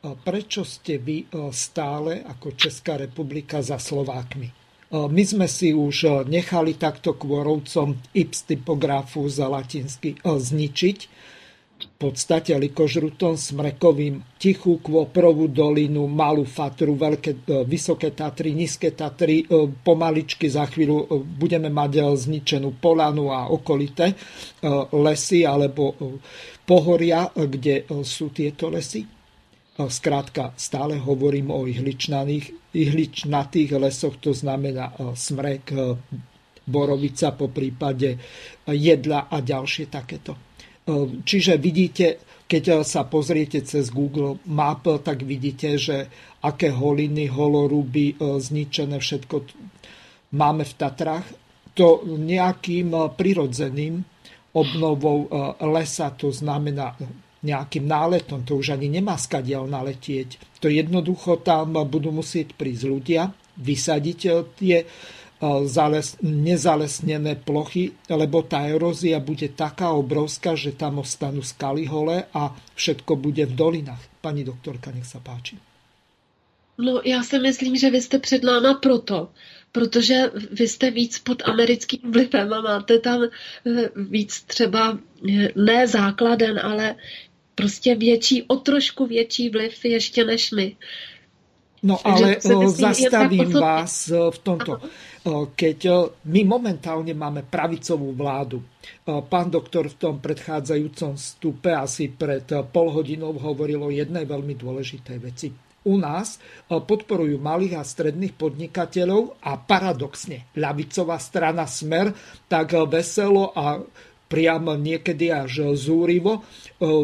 Prečo 0.00 0.64
ste 0.64 0.96
vy 0.96 1.28
stále 1.52 2.24
ako 2.24 2.56
Česká 2.56 2.96
republika 2.96 3.60
za 3.60 3.76
Slovákmi? 3.76 4.48
My 4.90 5.22
sme 5.22 5.44
si 5.44 5.76
už 5.76 6.24
nechali 6.24 6.80
takto 6.80 7.20
kôrovcom 7.20 8.00
Ips 8.16 8.48
typografu 8.48 9.28
za 9.28 9.46
latinsky 9.46 10.16
zničiť 10.24 10.98
v 11.80 11.88
podstate 11.96 12.52
likožrutom, 12.56 13.40
smrekovým, 13.40 14.36
Tichú 14.36 14.80
Kvoprovú 14.84 15.48
dolinu, 15.48 16.08
Malú 16.08 16.44
Fatru, 16.48 16.96
veľké, 16.96 17.44
Vysoké 17.68 18.16
Tatry, 18.16 18.56
Nízke 18.56 18.96
Tatry, 18.96 19.44
pomaličky 19.84 20.48
za 20.48 20.64
chvíľu 20.68 21.08
budeme 21.40 21.68
mať 21.68 21.92
zničenú 22.20 22.76
Polanu 22.80 23.32
a 23.32 23.52
okolité 23.52 24.16
lesy 24.96 25.44
alebo 25.44 25.92
pohoria, 26.64 27.28
kde 27.36 27.84
sú 28.00 28.32
tieto 28.32 28.72
lesy. 28.72 29.19
Skrátka, 29.88 30.52
stále 30.58 31.00
hovorím 31.00 31.48
o 31.54 31.64
ihličnaných, 31.64 32.74
ihličnatých 32.74 33.70
lesoch, 33.80 34.20
to 34.20 34.34
znamená 34.36 34.92
smrek, 35.14 35.72
borovica, 36.66 37.34
po 37.34 37.48
prípade 37.48 38.18
jedla 38.68 39.26
a 39.26 39.40
ďalšie 39.40 39.90
takéto. 39.90 40.36
Ehm, 40.86 41.22
čiže 41.26 41.58
vidíte, 41.58 42.22
keď 42.50 42.82
sa 42.82 43.06
pozriete 43.06 43.62
cez 43.62 43.94
Google 43.94 44.42
Map, 44.50 44.82
tak 45.06 45.22
vidíte, 45.22 45.78
že 45.78 46.10
aké 46.42 46.74
holiny, 46.74 47.30
holoruby, 47.30 48.18
zničené 48.18 48.98
všetko 48.98 49.36
máme 50.34 50.66
v 50.66 50.74
Tatrách. 50.74 51.26
To 51.78 52.02
nejakým 52.02 52.90
prirodzeným 53.14 54.02
obnovou 54.50 55.30
lesa, 55.62 56.10
to 56.10 56.34
znamená 56.34 56.98
nejakým 57.40 57.88
náletom, 57.88 58.44
to 58.44 58.60
už 58.60 58.76
ani 58.76 58.88
nemá 58.88 59.16
skadiaľ 59.16 59.64
naletieť. 59.68 60.60
To 60.60 60.68
jednoducho 60.68 61.40
tam 61.40 61.72
budú 61.88 62.12
musieť 62.12 62.52
prísť 62.52 62.84
ľudia, 62.84 63.32
vysadiť 63.56 64.20
tie 64.60 64.84
zales, 65.64 66.20
nezalesnené 66.20 67.40
plochy, 67.40 67.96
lebo 68.12 68.44
tá 68.44 68.68
erózia 68.68 69.16
bude 69.24 69.48
taká 69.56 69.96
obrovská, 69.96 70.52
že 70.52 70.76
tam 70.76 71.00
ostanú 71.00 71.40
skaly 71.40 71.88
holé 71.88 72.28
a 72.36 72.52
všetko 72.76 73.16
bude 73.16 73.48
v 73.48 73.56
dolinách. 73.56 74.04
Pani 74.20 74.44
doktorka, 74.44 74.92
nech 74.92 75.08
sa 75.08 75.16
páči. 75.16 75.56
No, 76.80 77.00
já 77.04 77.22
si 77.22 77.38
myslím, 77.38 77.76
že 77.76 77.90
vy 77.90 78.00
jste 78.00 78.18
před 78.18 78.42
náma 78.42 78.74
proto, 78.74 79.28
protože 79.72 80.30
vy 80.50 80.68
jste 80.68 80.90
víc 80.90 81.18
pod 81.18 81.48
americkým 81.48 82.00
vlivem 82.04 82.52
a 82.52 82.60
máte 82.60 82.98
tam 82.98 83.22
eh, 83.22 83.88
víc 83.96 84.42
třeba 84.42 84.98
eh, 85.30 85.48
ne 85.56 85.86
základen, 85.86 86.60
ale 86.62 86.96
prostě 87.60 87.94
větší, 87.94 88.42
o 88.48 88.56
trošku 88.56 89.06
větší 89.06 89.52
vliv 89.52 89.84
ještě 89.84 90.24
než 90.24 90.50
my. 90.50 90.76
No 91.82 91.96
ale 92.04 92.36
myslím, 92.36 92.68
zastavím 92.68 93.52
vás 93.52 94.12
v 94.30 94.38
tomto. 94.38 94.72
Ano. 95.24 95.48
Keď 95.52 95.80
my 96.28 96.44
momentálne 96.48 97.12
máme 97.16 97.44
pravicovú 97.44 98.12
vládu, 98.16 98.64
pán 99.04 99.52
doktor 99.52 99.88
v 99.88 99.96
tom 99.96 100.16
predchádzajúcom 100.20 101.16
stupe 101.16 101.72
asi 101.72 102.08
pred 102.12 102.44
pol 102.72 102.88
hodinou 102.92 103.36
hovoril 103.36 103.80
o 103.84 103.90
jednej 103.92 104.24
veľmi 104.24 104.56
dôležitej 104.56 105.18
veci. 105.20 105.48
U 105.88 105.96
nás 105.96 106.36
podporujú 106.68 107.40
malých 107.40 107.80
a 107.80 107.84
stredných 107.84 108.36
podnikateľov 108.36 109.40
a 109.40 109.56
paradoxne 109.56 110.52
ľavicová 110.56 111.16
strana 111.16 111.64
Smer 111.64 112.12
tak 112.44 112.76
veselo 112.84 113.56
a 113.56 113.80
priamo 114.30 114.78
niekedy 114.78 115.34
až 115.34 115.74
zúrivo 115.74 116.38
e, 116.38 116.40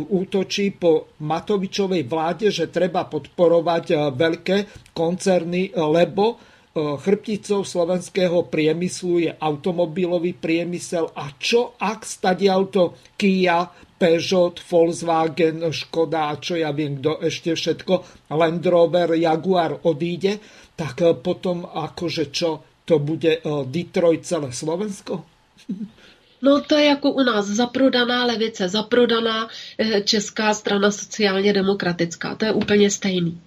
útočí 0.06 0.70
po 0.70 1.10
Matovičovej 1.18 2.06
vláde, 2.06 2.54
že 2.54 2.70
treba 2.70 3.02
podporovať 3.10 3.84
e, 3.90 3.96
veľké 4.14 4.56
koncerny, 4.94 5.62
e, 5.68 5.70
lebo 5.74 6.54
chrbticou 6.76 7.64
slovenského 7.64 8.52
priemyslu 8.52 9.24
je 9.24 9.32
automobilový 9.32 10.36
priemysel 10.36 11.08
a 11.16 11.32
čo 11.40 11.72
ak 11.80 12.04
stadialto 12.04 13.00
Kia, 13.16 13.64
Peugeot, 13.96 14.60
Volkswagen, 14.60 15.72
Škoda 15.72 16.28
a 16.28 16.36
čo 16.36 16.52
ja 16.52 16.76
viem, 16.76 17.00
kto 17.00 17.24
ešte 17.24 17.56
všetko, 17.56 18.28
Land 18.28 18.68
Rover, 18.68 19.16
Jaguar 19.16 19.88
odíde, 19.88 20.36
tak 20.76 21.00
potom 21.24 21.64
akože 21.64 22.28
čo, 22.28 22.60
to 22.84 23.00
bude 23.00 23.40
Detroit 23.72 24.28
celé 24.28 24.52
Slovensko? 24.52 25.24
No 26.47 26.60
to 26.60 26.78
je 26.78 26.85
jako 26.85 27.10
u 27.10 27.23
nás 27.23 27.47
zaprodaná 27.47 28.24
levice, 28.24 28.68
zaprodaná 28.68 29.48
eh, 29.78 30.01
česká 30.01 30.55
strana 30.55 30.90
sociálně 30.90 31.52
demokratická. 31.52 32.35
To 32.35 32.44
je 32.44 32.52
úplně 32.52 32.90
stejný. 32.90 33.40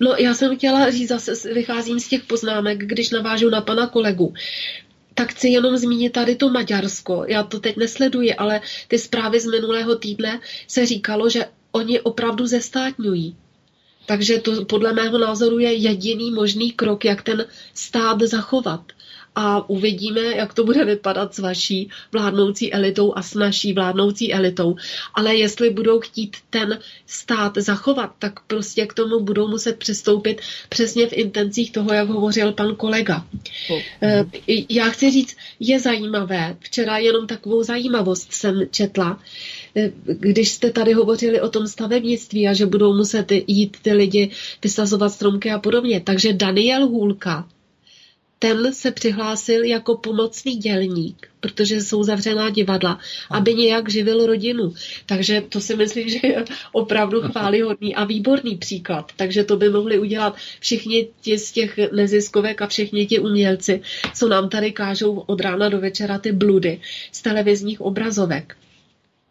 No 0.00 0.14
já 0.18 0.34
jsem 0.34 0.56
chtěla 0.56 0.90
říct, 0.90 1.08
zase 1.08 1.54
vycházím 1.54 2.00
z 2.00 2.08
těch 2.08 2.22
poznámek, 2.22 2.78
když 2.78 3.10
navážu 3.10 3.50
na 3.50 3.60
pana 3.60 3.86
kolegu. 3.86 4.34
Tak 5.14 5.30
chci 5.30 5.48
jenom 5.48 5.76
zmínit 5.76 6.12
tady 6.12 6.36
to 6.36 6.48
Maďarsko. 6.48 7.24
Já 7.28 7.42
to 7.42 7.60
teď 7.60 7.76
nesleduji, 7.76 8.34
ale 8.34 8.60
ty 8.88 8.98
zprávy 8.98 9.40
z 9.40 9.46
minulého 9.46 9.96
týdne 9.96 10.40
se 10.68 10.86
říkalo, 10.86 11.28
že 11.30 11.46
oni 11.72 12.00
opravdu 12.00 12.46
zestátňují. 12.46 13.36
Takže 14.06 14.38
to 14.38 14.64
podle 14.64 14.92
mého 14.92 15.18
názoru 15.18 15.58
je 15.58 15.72
jediný 15.72 16.30
možný 16.30 16.72
krok, 16.72 17.04
jak 17.04 17.22
ten 17.22 17.44
stát 17.74 18.20
zachovat 18.20 18.80
a 19.34 19.68
uvidíme, 19.70 20.20
jak 20.20 20.54
to 20.54 20.64
bude 20.64 20.84
vypadat 20.84 21.34
s 21.34 21.38
vaší 21.38 21.90
vládnoucí 22.12 22.72
elitou 22.72 23.12
a 23.16 23.22
s 23.22 23.34
naší 23.34 23.72
vládnoucí 23.72 24.34
elitou. 24.34 24.76
Ale 25.14 25.34
jestli 25.34 25.70
budou 25.70 26.00
chtít 26.00 26.36
ten 26.50 26.78
stát 27.06 27.52
zachovat, 27.56 28.12
tak 28.18 28.40
prostě 28.46 28.86
k 28.86 28.94
tomu 28.94 29.20
budou 29.20 29.48
muset 29.48 29.78
přistoupit 29.78 30.40
přesně 30.68 31.06
v 31.06 31.12
intencích 31.12 31.72
toho, 31.72 31.92
jak 31.92 32.08
hovořil 32.08 32.52
pan 32.52 32.76
kolega. 32.76 33.26
Eh, 34.02 34.24
já 34.68 34.88
chci 34.88 35.10
říct, 35.10 35.36
je 35.60 35.80
zajímavé, 35.80 36.56
včera 36.60 36.98
jenom 36.98 37.26
takovou 37.26 37.62
zajímavost 37.62 38.32
jsem 38.32 38.62
četla, 38.70 39.20
eh, 39.76 39.92
když 40.04 40.52
jste 40.52 40.70
tady 40.70 40.92
hovořili 40.92 41.40
o 41.40 41.48
tom 41.48 41.66
stavebnictví 41.66 42.48
a 42.48 42.52
že 42.52 42.66
budou 42.66 42.96
muset 42.96 43.32
jít 43.46 43.76
ty 43.82 43.92
lidi 43.92 44.30
vysazovat 44.62 45.12
stromky 45.12 45.50
a 45.50 45.58
podobně. 45.58 46.00
Takže 46.00 46.32
Daniel 46.32 46.86
Hůlka, 46.86 47.48
ten 48.42 48.74
se 48.74 48.90
přihlásil 48.90 49.64
jako 49.64 49.96
pomocný 49.96 50.56
dělník, 50.56 51.28
protože 51.40 51.80
jsou 51.80 52.02
zavřená 52.02 52.50
divadla, 52.50 52.98
aby 53.30 53.54
nějak 53.54 53.90
živil 53.90 54.26
rodinu. 54.26 54.74
Takže 55.06 55.42
to 55.48 55.60
si 55.60 55.76
myslím, 55.76 56.08
že 56.14 56.18
je 56.22 56.44
opravdu 56.72 57.20
chválihodný 57.22 57.94
a 57.94 58.04
výborný 58.04 58.56
příklad. 58.56 59.12
Takže 59.16 59.44
to 59.44 59.56
by 59.56 59.68
mohli 59.68 59.98
udělat 59.98 60.36
všichni 60.60 61.08
ti 61.20 61.38
z 61.38 61.52
těch 61.52 61.78
neziskovek 61.92 62.62
a 62.62 62.66
všichni 62.66 63.06
ti 63.06 63.18
umělci, 63.18 63.80
co 64.14 64.28
nám 64.28 64.48
tady 64.48 64.72
kážou 64.72 65.18
od 65.26 65.40
rána 65.40 65.68
do 65.68 65.80
večera 65.80 66.18
ty 66.18 66.32
bludy 66.32 66.80
z 67.12 67.22
televizních 67.22 67.80
obrazovek. 67.80 68.56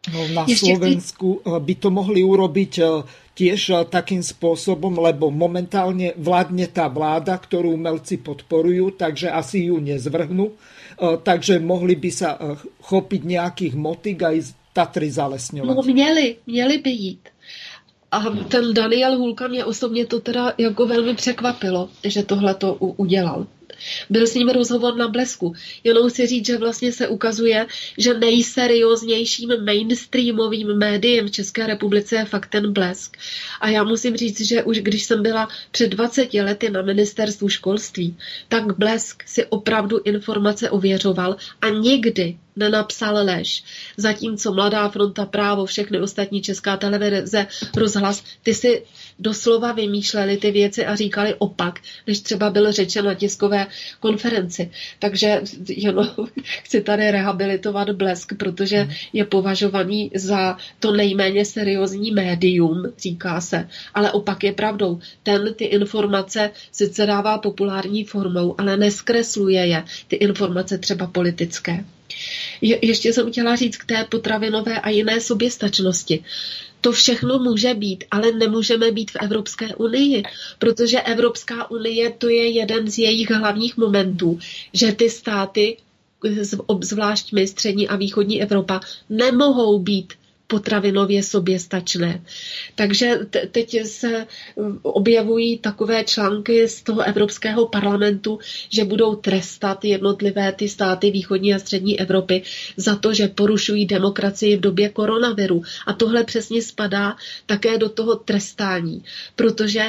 No, 0.09 0.27
na 0.27 0.45
Ještě 0.47 0.65
Slovensku 0.65 1.41
chci... 1.41 1.59
by 1.59 1.75
to 1.75 1.89
mohli 1.93 2.23
urobiť 2.25 2.73
eh, 2.81 2.87
tiež 3.37 3.69
eh, 3.69 3.85
takým 3.85 4.25
spôsobom, 4.25 4.97
lebo 4.97 5.29
momentálne 5.29 6.17
vládne 6.17 6.65
tá 6.73 6.89
vláda, 6.89 7.37
ktorú 7.37 7.77
umelci 7.77 8.17
podporujú, 8.17 8.97
takže 8.97 9.29
asi 9.29 9.69
ju 9.69 9.77
nezvrhnú. 9.77 10.49
Eh, 10.49 11.21
takže 11.21 11.61
mohli 11.61 11.93
by 11.93 12.11
sa 12.11 12.33
chopiť 12.81 13.21
nejakých 13.21 13.73
motik 13.77 14.25
aj 14.25 14.37
z 14.41 14.49
Tatry 14.73 15.11
zalesňovať. 15.11 15.67
No 15.67 15.83
měli, 15.83 16.35
měli 16.47 16.77
by 16.77 16.91
jít. 16.91 17.23
A 18.11 18.19
ten 18.47 18.73
Daniel 18.73 19.17
Hulka 19.17 19.47
mě 19.47 19.65
osobně 19.65 20.05
to 20.05 20.19
teda 20.19 20.53
jako 20.57 20.87
velmi 20.87 21.15
překvapilo, 21.15 21.89
že 22.03 22.23
tohle 22.23 22.55
to 22.55 22.73
udělal. 22.73 23.47
Byl 24.09 24.27
s 24.27 24.33
ním 24.33 24.49
rozhovor 24.49 24.95
na 24.95 25.07
Blesku. 25.07 25.53
Jenom 25.83 26.09
si 26.09 26.27
říct, 26.27 26.45
že 26.45 26.57
vlastně 26.57 26.91
se 26.91 27.07
ukazuje, 27.07 27.67
že 27.97 28.13
nejserióznějším 28.13 29.49
mainstreamovým 29.65 30.77
médiem 30.77 31.27
v 31.27 31.31
České 31.31 31.67
republice 31.67 32.15
je 32.15 32.25
fakt 32.25 32.49
ten 32.49 32.73
Blesk. 32.73 33.17
A 33.61 33.69
já 33.69 33.83
musím 33.83 34.17
říct, 34.17 34.41
že 34.41 34.63
už 34.63 34.79
když 34.79 35.03
jsem 35.03 35.23
byla 35.23 35.47
před 35.71 35.87
20 35.87 36.33
lety 36.33 36.69
na 36.69 36.81
ministerstvu 36.81 37.49
školství, 37.49 38.17
tak 38.49 38.77
Blesk 38.77 39.23
si 39.25 39.45
opravdu 39.45 39.99
informace 40.03 40.69
ověřoval 40.69 41.35
a 41.61 41.69
nikdy 41.69 42.37
nenapsal 42.55 43.25
lež. 43.25 43.63
Zatímco 43.97 44.53
Mladá 44.53 44.89
fronta 44.89 45.25
právo, 45.25 45.65
všechny 45.65 45.99
ostatní 45.99 46.41
česká 46.41 46.77
televize, 46.77 47.47
rozhlas, 47.75 48.23
ty 48.43 48.53
si 48.53 48.83
doslova 49.21 49.71
vymýšleli 49.71 50.37
ty 50.37 50.51
věci 50.51 50.85
a 50.85 50.95
říkali 50.95 51.35
opak, 51.37 51.79
než 52.07 52.19
třeba 52.19 52.49
byl 52.49 52.71
řečen 52.71 53.05
na 53.05 53.13
tiskové 53.13 53.67
konferenci. 53.99 54.71
Takže 54.99 55.41
jenom 55.67 56.09
chci 56.63 56.81
tady 56.81 57.11
rehabilitovat 57.11 57.89
Blesk, 57.89 58.33
protože 58.37 58.77
hmm. 58.77 58.93
je 59.13 59.25
považovaný 59.25 60.11
za 60.15 60.57
to 60.79 60.91
nejméně 60.91 61.45
seriózní 61.45 62.11
médium, 62.11 62.83
říká 62.99 63.41
se. 63.41 63.67
Ale 63.93 64.11
opak 64.11 64.43
je 64.43 64.53
pravdou. 64.53 64.99
Ten 65.23 65.53
ty 65.53 65.65
informace 65.65 66.51
sice 66.71 67.05
dává 67.05 67.37
populární 67.37 68.03
formou, 68.03 68.55
ale 68.57 68.77
neskresluje 68.77 69.67
je, 69.67 69.83
ty 70.07 70.15
informace 70.15 70.77
třeba 70.77 71.07
politické. 71.07 71.85
Je, 72.61 72.85
ještě 72.85 73.13
jsem 73.13 73.31
chtěla 73.31 73.55
říct 73.55 73.77
k 73.77 73.85
té 73.85 74.05
potravinové 74.09 74.79
a 74.79 74.89
jiné 74.89 75.21
soběstačnosti. 75.21 76.23
To 76.81 76.91
všechno 76.91 77.39
může 77.39 77.73
být, 77.73 78.03
ale 78.11 78.31
nemůžeme 78.31 78.91
být 78.91 79.11
v 79.11 79.15
Evropské 79.15 79.75
unii, 79.75 80.23
protože 80.59 81.01
Evropská 81.01 81.71
unie 81.71 82.09
to 82.09 82.29
je 82.29 82.47
jeden 82.49 82.91
z 82.91 82.97
jejich 82.97 83.31
hlavních 83.31 83.77
momentů, 83.77 84.39
že 84.73 84.91
ty 84.91 85.09
státy, 85.09 85.77
zvlášť 86.81 87.33
my, 87.33 87.47
střední 87.47 87.87
a 87.87 87.95
východní 87.95 88.41
Evropa, 88.41 88.79
nemohou 89.09 89.79
být 89.79 90.13
potravinově 90.51 91.23
soběstačné. 91.23 92.21
Takže 92.75 93.19
teď 93.51 93.85
se 93.87 94.27
objevují 94.81 95.57
takové 95.57 96.03
články 96.03 96.67
z 96.67 96.81
toho 96.83 97.01
Evropského 97.01 97.67
parlamentu, 97.67 98.39
že 98.69 98.83
budou 98.85 99.15
trestat 99.15 99.85
jednotlivé 99.85 100.51
ty 100.51 100.69
státy 100.69 101.11
východní 101.11 101.53
a 101.53 101.59
střední 101.59 101.99
Evropy 101.99 102.43
za 102.77 102.95
to, 102.95 103.13
že 103.13 103.27
porušují 103.27 103.85
demokracii 103.85 104.57
v 104.57 104.61
době 104.61 104.89
koronaviru. 104.89 105.61
A 105.87 105.93
tohle 105.93 106.23
přesně 106.23 106.61
spadá 106.61 107.15
také 107.45 107.77
do 107.77 107.89
toho 107.89 108.15
trestání, 108.15 109.03
protože 109.35 109.83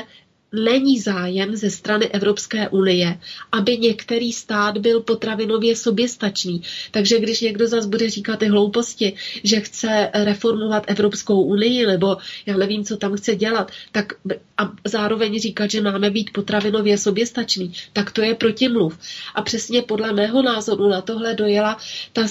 není 0.53 1.01
zájem 1.01 1.57
ze 1.57 1.71
strany 1.71 2.09
Evropské 2.09 2.69
unie, 2.69 3.19
aby 3.53 3.79
některý 3.79 4.33
stát 4.33 4.79
byl 4.79 5.01
potravinově 5.01 5.77
soběstačný. 5.77 6.63
Takže 6.91 7.21
když 7.21 7.41
někdo 7.41 7.69
zase 7.69 7.89
bude 7.89 8.11
říkat 8.11 8.39
ty 8.39 8.47
hlouposti, 8.47 9.13
že 9.45 9.61
chce 9.61 10.11
reformovat 10.15 10.85
Evropskou 10.87 11.43
unii, 11.43 11.87
nebo 11.87 12.17
já 12.47 12.57
nevím, 12.57 12.85
co 12.85 12.97
tam 12.97 13.17
chce 13.17 13.37
dělat, 13.37 13.71
tak 13.93 14.13
a 14.59 14.73
zároveň 14.85 15.41
říkat, 15.41 15.71
že 15.71 15.81
máme 15.81 16.11
být 16.11 16.31
potravinově 16.33 16.99
soběstačný, 16.99 17.73
tak 17.93 18.11
to 18.11 18.23
je 18.23 18.35
protimluv. 18.35 18.99
A 19.35 19.43
přesně 19.43 19.83
podle 19.83 20.13
mého 20.13 20.43
názoru 20.43 20.89
na 20.89 21.01
tohle 21.01 21.35
dojela 21.35 21.77
ta 22.13 22.23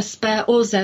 SPOZ, 0.00 0.74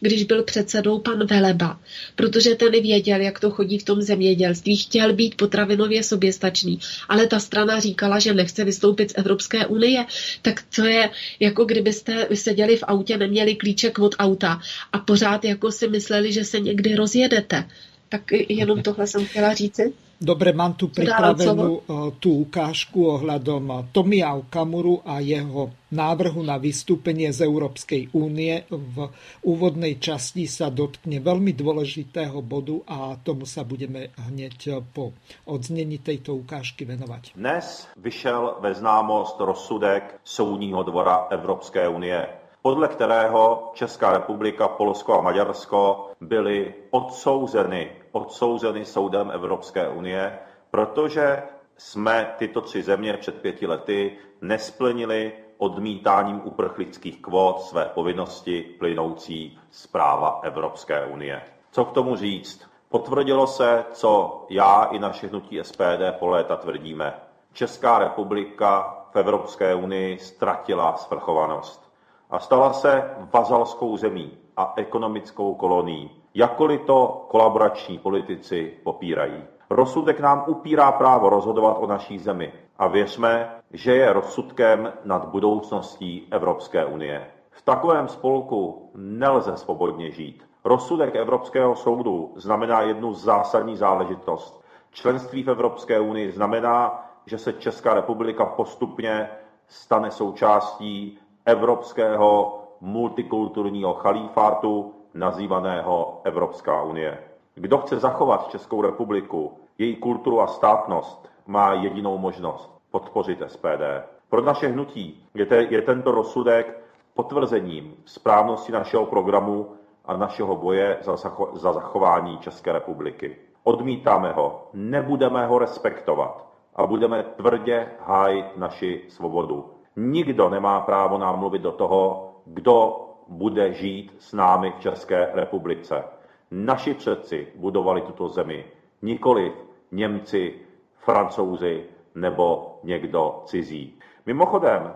když 0.00 0.24
byl 0.24 0.42
předsedou 0.42 0.98
pan 0.98 1.26
Veleba, 1.26 1.80
protože 2.16 2.54
ten 2.54 2.72
věděl, 2.72 3.20
jak 3.20 3.40
to 3.40 3.50
chodí 3.50 3.78
v 3.78 3.84
tom 3.84 4.02
zemědělství, 4.02 4.76
chtěl 4.76 5.12
být 5.12 5.34
potravinově 5.34 6.02
soběstačný 6.02 6.35
soběstačný. 6.36 6.78
Ale 7.08 7.26
ta 7.26 7.38
strana 7.40 7.80
říkala, 7.80 8.18
že 8.18 8.34
nechce 8.34 8.64
vystoupit 8.64 9.10
z 9.10 9.14
Evropské 9.16 9.66
unie, 9.66 10.06
tak 10.42 10.62
to 10.76 10.84
je 10.84 11.10
jako 11.40 11.64
kdybyste 11.64 12.28
seděli 12.34 12.76
v 12.76 12.84
autě, 12.86 13.16
neměli 13.16 13.56
klíček 13.56 13.98
od 13.98 14.14
auta 14.18 14.60
a 14.92 14.98
pořád 14.98 15.44
jako 15.44 15.72
si 15.72 15.88
mysleli, 15.88 16.32
že 16.32 16.44
se 16.44 16.60
někdy 16.60 16.94
rozjedete. 16.94 17.64
Tak 18.08 18.22
jenom 18.48 18.82
tohle 18.82 19.06
jsem 19.06 19.26
chtěla 19.26 19.54
říci. 19.54 19.92
Dobre, 20.16 20.56
mám 20.56 20.72
tu 20.80 20.88
pripravenú 20.88 21.84
tú 22.24 22.48
ukážku 22.48 23.04
ohľadom 23.20 23.92
Tomia 23.92 24.32
Okamuru 24.32 25.04
a 25.04 25.20
jeho 25.20 25.76
návrhu 25.92 26.40
na 26.40 26.56
vystúpenie 26.56 27.28
z 27.36 27.44
Európskej 27.44 28.16
únie. 28.16 28.64
V 28.72 29.12
úvodnej 29.44 30.00
časti 30.00 30.48
sa 30.48 30.72
dotkne 30.72 31.20
veľmi 31.20 31.52
dôležitého 31.52 32.40
bodu 32.40 32.80
a 32.88 33.20
tomu 33.20 33.44
sa 33.44 33.60
budeme 33.60 34.08
hneď 34.16 34.80
po 34.88 35.12
odznení 35.44 36.00
tejto 36.00 36.40
ukážky 36.40 36.88
venovať. 36.88 37.36
Dnes 37.36 37.84
vyšel 38.00 38.56
ve 38.64 38.72
známost 38.72 39.36
rozsudek 39.36 40.16
Soudního 40.24 40.80
dvora 40.82 41.28
Evropské 41.28 41.88
unie 41.88 42.45
podle 42.66 42.88
kterého 42.88 43.70
Česká 43.74 44.12
republika, 44.12 44.68
Polsko 44.68 45.18
a 45.18 45.20
Maďarsko 45.20 46.10
byly 46.20 46.74
odsouzeny, 46.90 47.92
odsouzeny 48.12 48.84
soudem 48.84 49.30
Evropské 49.30 49.88
unie, 49.88 50.38
protože 50.70 51.42
jsme 51.76 52.34
tyto 52.38 52.60
tři 52.60 52.82
země 52.82 53.16
před 53.16 53.42
pěti 53.42 53.66
lety 53.66 54.18
nesplnili 54.40 55.32
odmítáním 55.58 56.40
uprchlických 56.44 57.22
kvót 57.22 57.60
své 57.60 57.84
povinnosti 57.84 58.62
plynoucí 58.78 59.58
z 59.70 59.86
práva 59.86 60.40
Evropské 60.42 61.06
unie. 61.06 61.42
Co 61.70 61.84
k 61.84 61.92
tomu 61.92 62.16
říct? 62.16 62.70
Potvrdilo 62.88 63.46
se, 63.46 63.84
co 63.92 64.44
já 64.50 64.84
i 64.84 64.98
naše 64.98 65.26
hnutí 65.26 65.58
SPD 65.62 66.02
po 66.18 66.28
léta 66.28 66.56
tvrdíme. 66.56 67.14
Česká 67.52 67.98
republika 67.98 68.96
v 69.12 69.16
Evropské 69.16 69.74
unii 69.74 70.18
ztratila 70.18 70.96
svrchovanost 70.96 71.85
a 72.30 72.38
stala 72.38 72.72
se 72.72 73.10
vazalskou 73.32 73.96
zemí 73.96 74.38
a 74.56 74.72
ekonomickou 74.76 75.54
kolonií, 75.54 76.10
jakkoliv 76.34 76.80
to 76.80 77.26
kolaborační 77.28 77.98
politici 77.98 78.74
popírají. 78.84 79.44
Rozsudek 79.70 80.20
nám 80.20 80.44
upírá 80.46 80.92
právo 80.92 81.28
rozhodovat 81.28 81.76
o 81.80 81.86
naší 81.86 82.18
zemi 82.18 82.52
a 82.78 82.86
věřme, 82.86 83.50
že 83.72 83.96
je 83.96 84.12
rozsudkem 84.12 84.92
nad 85.04 85.24
budoucností 85.24 86.28
Evropské 86.30 86.84
unie. 86.84 87.26
V 87.50 87.62
takovém 87.62 88.08
spolku 88.08 88.90
nelze 88.94 89.56
svobodně 89.56 90.10
žít. 90.10 90.44
Rozsudek 90.64 91.14
Evropského 91.14 91.76
soudu 91.76 92.32
znamená 92.36 92.80
jednu 92.80 93.14
zásadní 93.14 93.76
záležitost. 93.76 94.64
Členství 94.90 95.42
v 95.42 95.50
Evropské 95.50 96.00
unii 96.00 96.32
znamená, 96.32 97.04
že 97.26 97.38
se 97.38 97.52
Česká 97.52 97.94
republika 97.94 98.44
postupně 98.44 99.28
stane 99.68 100.10
součástí 100.10 101.18
evropského 101.46 102.58
multikulturního 102.80 103.94
chalífátu 103.94 104.94
nazývaného 105.14 106.20
Evropská 106.24 106.82
unie. 106.82 107.18
Kdo 107.54 107.78
chce 107.78 107.98
zachovat 107.98 108.48
Českou 108.48 108.82
republiku, 108.82 109.58
její 109.78 109.96
kulturu 109.96 110.40
a 110.40 110.46
státnost, 110.46 111.28
má 111.46 111.72
jedinou 111.72 112.18
možnost 112.18 112.78
podpořit 112.90 113.42
SPD. 113.46 113.82
Pro 114.28 114.42
naše 114.42 114.68
hnutí 114.68 115.24
je, 115.34 115.46
te, 115.46 115.56
je 115.56 115.82
tento 115.82 116.10
rozsudek 116.10 116.82
potvrzením 117.14 117.94
správnosti 118.04 118.72
našeho 118.72 119.06
programu 119.06 119.72
a 120.04 120.16
našeho 120.16 120.56
boje 120.56 120.98
za, 121.02 121.16
za 121.54 121.72
zachování 121.72 122.38
České 122.38 122.72
republiky. 122.72 123.36
Odmítáme 123.64 124.32
ho, 124.32 124.68
nebudeme 124.72 125.46
ho 125.46 125.58
respektovat 125.58 126.46
a 126.76 126.86
budeme 126.86 127.22
tvrdě 127.22 127.88
hájit 128.00 128.56
naši 128.56 129.04
svobodu. 129.08 129.75
Nikdo 129.96 130.50
nemá 130.50 130.80
právo 130.80 131.18
nám 131.18 131.38
mluvit 131.38 131.62
do 131.62 131.72
toho, 131.72 132.32
kdo 132.44 133.06
bude 133.28 133.72
žít 133.72 134.14
s 134.18 134.32
námi 134.32 134.72
v 134.76 134.80
České 134.80 135.30
republice. 135.34 136.04
Naši 136.50 136.94
předci 136.94 137.48
budovali 137.54 138.00
tuto 138.00 138.28
zemi, 138.28 138.64
nikoli 139.02 139.52
Němci, 139.92 140.54
Francouzi 140.98 141.84
nebo 142.14 142.78
někdo 142.82 143.42
cizí. 143.44 143.98
Mimochodem, 144.26 144.94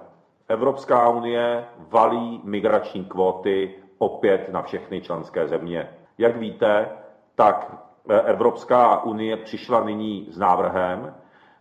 Evropská 0.48 1.08
unie 1.08 1.64
valí 1.78 2.40
migrační 2.44 3.04
kvóty 3.04 3.74
opět 3.98 4.48
na 4.52 4.62
všechny 4.62 5.00
členské 5.00 5.48
země. 5.48 5.88
Jak 6.18 6.36
víte, 6.36 6.88
tak 7.34 7.76
Evropská 8.24 9.04
unie 9.04 9.36
přišla 9.36 9.84
nyní 9.84 10.26
s 10.30 10.38
návrhem, 10.38 11.14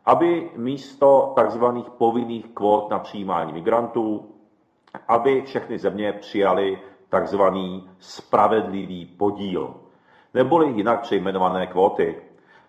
aby 0.10 0.52
místo 0.56 1.36
tzv. 1.38 1.65
povinných 1.98 2.45
kvót 2.53 2.90
na 2.90 2.99
přijímání 2.99 3.53
migrantů, 3.53 4.26
aby 5.07 5.41
všechny 5.41 5.80
země 5.80 6.14
přijaly 6.14 6.80
tzv. 7.10 7.41
spravedlivý 7.99 9.06
podíl, 9.06 9.76
neboli 10.34 10.68
jinak 10.72 11.02
přejmenované 11.02 11.68
kvóty. 11.68 12.22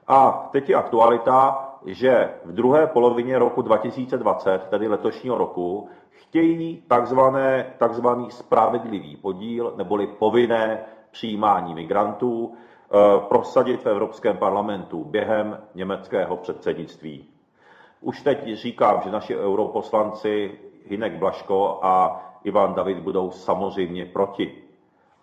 A 0.06 0.48
teď 0.52 0.68
je 0.68 0.76
aktualita, 0.76 1.68
že 1.86 2.30
v 2.44 2.52
druhé 2.52 2.86
polovině 2.86 3.38
roku 3.38 3.62
2020, 3.62 4.66
tedy 4.70 4.88
letošního 4.88 5.38
roku, 5.38 5.88
chtějí 6.10 6.84
takzvané, 6.88 7.74
takzvaný 7.78 8.30
spravedlivý 8.30 9.16
podíl, 9.16 9.74
neboli 9.76 10.06
povinné 10.06 10.78
přijímání 11.10 11.74
migrantů, 11.74 12.54
Eh, 12.92 13.20
prosadit 13.28 13.82
v 13.82 13.86
Evropském 13.86 14.36
parlamentu 14.36 15.04
během 15.04 15.58
německého 15.74 16.36
předsednictví. 16.36 17.29
Už 18.00 18.22
teď 18.22 18.54
říkám, 18.54 19.00
že 19.04 19.10
naši 19.10 19.36
europoslanci 19.36 20.58
Hinek 20.86 21.12
Blaško 21.18 21.78
a 21.82 22.22
Ivan 22.44 22.74
David 22.74 22.98
budou 22.98 23.30
samozřejmě 23.30 24.04
proti. 24.06 24.54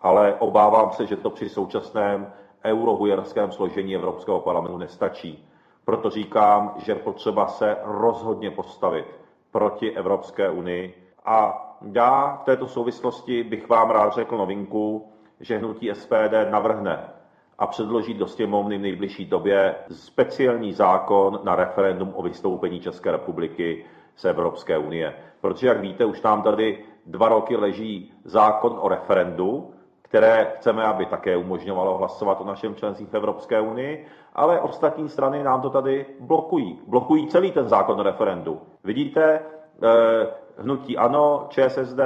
Ale 0.01 0.33
obávám 0.39 0.91
se, 0.91 1.05
že 1.05 1.15
to 1.15 1.29
při 1.29 1.49
současném 1.49 2.33
eurohujerském 2.65 3.51
složení 3.51 3.95
Evropského 3.95 4.39
parlamentu 4.39 4.77
nestačí. 4.77 5.47
Proto 5.85 6.09
říkám, 6.09 6.73
že 6.77 6.95
potřeba 6.95 7.47
se 7.47 7.77
rozhodně 7.83 8.51
postavit 8.51 9.05
proti 9.51 9.91
Evropské 9.91 10.49
unii. 10.49 11.07
A 11.25 11.63
já 11.93 12.37
v 12.41 12.43
této 12.45 12.67
souvislosti 12.67 13.43
bych 13.43 13.69
vám 13.69 13.89
rád 13.89 14.13
řekl 14.13 14.37
novinku, 14.37 15.11
že 15.39 15.57
hnutí 15.57 15.89
SPD 15.93 16.33
navrhne 16.49 17.09
a 17.59 17.67
předloží 17.67 18.13
do 18.13 18.27
sněmovny 18.27 18.77
v 18.77 18.81
nejbližší 18.81 19.25
době 19.25 19.75
speciální 19.91 20.73
zákon 20.73 21.39
na 21.43 21.55
referendum 21.55 22.13
o 22.15 22.21
vystoupení 22.21 22.79
České 22.79 23.11
republiky 23.11 23.85
z 24.15 24.25
Evropské 24.25 24.77
unie. 24.77 25.13
Protože, 25.41 25.67
jak 25.67 25.79
víte, 25.79 26.05
už 26.05 26.21
nám 26.21 26.41
tady 26.41 26.85
dva 27.05 27.29
roky 27.29 27.55
leží 27.55 28.13
zákon 28.23 28.77
o 28.81 28.87
referendu, 28.87 29.73
které 30.01 30.53
chceme, 30.55 30.83
aby 30.83 31.05
také 31.05 31.37
umožňovalo 31.37 31.97
hlasovat 31.97 32.41
o 32.41 32.43
našem 32.43 32.75
členství 32.75 33.05
v 33.05 33.13
Evropské 33.13 33.61
unii, 33.61 34.07
ale 34.33 34.59
ostatní 34.61 35.09
strany 35.09 35.43
nám 35.43 35.61
to 35.61 35.69
tady 35.69 36.05
blokují. 36.19 36.79
Blokují 36.87 37.27
celý 37.27 37.51
ten 37.51 37.67
zákon 37.67 37.99
o 37.99 38.03
referendu. 38.03 38.61
Vidíte, 38.83 39.39
eh, 39.83 40.27
hnutí 40.57 40.97
ANO, 40.97 41.47
ČSSD, 41.49 41.99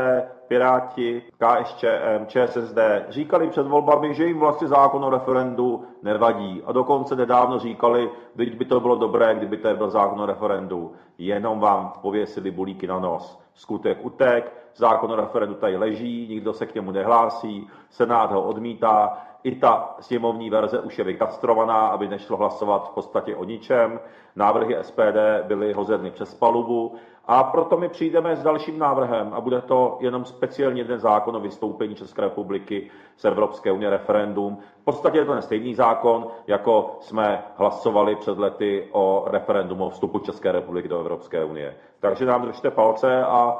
Piráti, 0.52 1.24
KSČM, 1.38 2.26
ČSSD 2.28 2.78
říkali 3.10 3.50
před 3.50 3.68
volbami, 3.68 4.14
že 4.14 4.26
jim 4.26 4.40
vlastně 4.40 4.68
zákon 4.68 5.06
o 5.06 5.10
referendu 5.10 5.84
nevadí. 6.04 6.62
A 6.66 6.72
dokonce 6.72 7.16
nedávno 7.16 7.60
říkali, 7.60 8.10
byť 8.36 8.56
by 8.56 8.66
to 8.66 8.80
bylo 8.80 8.96
dobré, 8.96 9.36
kdyby 9.36 9.58
to 9.58 9.76
byl 9.76 9.90
zákon 9.90 10.22
o 10.22 10.26
referendu. 10.26 10.92
Jenom 11.18 11.60
vám 11.60 11.94
pověsili 12.02 12.52
bulíky 12.52 12.88
na 12.88 13.00
nos. 13.00 13.40
Skutek 13.54 13.98
utek, 14.02 14.54
zákon 14.76 15.12
o 15.12 15.16
referendu 15.16 15.56
tady 15.56 15.78
leží, 15.78 16.28
nikdo 16.30 16.54
se 16.54 16.66
k 16.66 16.76
němu 16.76 16.92
nehlásí, 16.92 17.68
Senát 17.90 18.32
ho 18.32 18.42
odmítá, 18.42 19.18
i 19.44 19.56
ta 19.56 19.96
sněmovní 20.00 20.50
verze 20.50 20.80
už 20.80 20.98
je 20.98 21.04
vykastrovaná, 21.04 21.88
aby 21.88 22.08
nešlo 22.08 22.38
hlasovat 22.38 22.90
v 22.90 22.94
podstatě 22.94 23.36
o 23.36 23.44
ničem. 23.44 24.00
Návrhy 24.36 24.78
SPD 24.82 25.48
byly 25.48 25.74
hozeny 25.74 26.12
přes 26.12 26.34
palubu 26.34 26.96
a 27.26 27.44
proto 27.44 27.78
my 27.78 27.90
přijdeme 27.90 28.36
s 28.36 28.44
dalším 28.44 28.80
návrhem 28.80 29.34
a 29.34 29.42
bude 29.42 29.62
to 29.62 29.98
jenom 30.00 30.26
speciálně 30.42 30.82
jeden 30.82 31.00
zákon 31.00 31.36
o 31.36 31.40
vystoupení 31.40 31.96
České 31.96 32.22
republiky 32.22 32.92
z 33.18 33.26
Evropské 33.26 33.72
unie 33.72 33.90
referendum. 33.90 34.58
V 34.82 34.84
podstatě 34.84 35.18
je 35.18 35.26
to 35.26 35.32
ten 35.32 35.42
stejný 35.42 35.76
zákon, 35.76 36.28
jako 36.48 36.98
jsme 37.02 37.44
hlasovali 37.58 38.16
před 38.16 38.38
lety 38.38 38.88
o 38.92 39.26
referendum 39.28 39.82
o 39.82 39.90
vstupu 39.90 40.20
České 40.20 40.52
republiky 40.52 40.88
do 40.88 41.00
Evropské 41.00 41.44
unie. 41.44 41.76
Takže 42.00 42.26
nám 42.26 42.42
držte 42.42 42.72
palce 42.72 43.24
a 43.24 43.58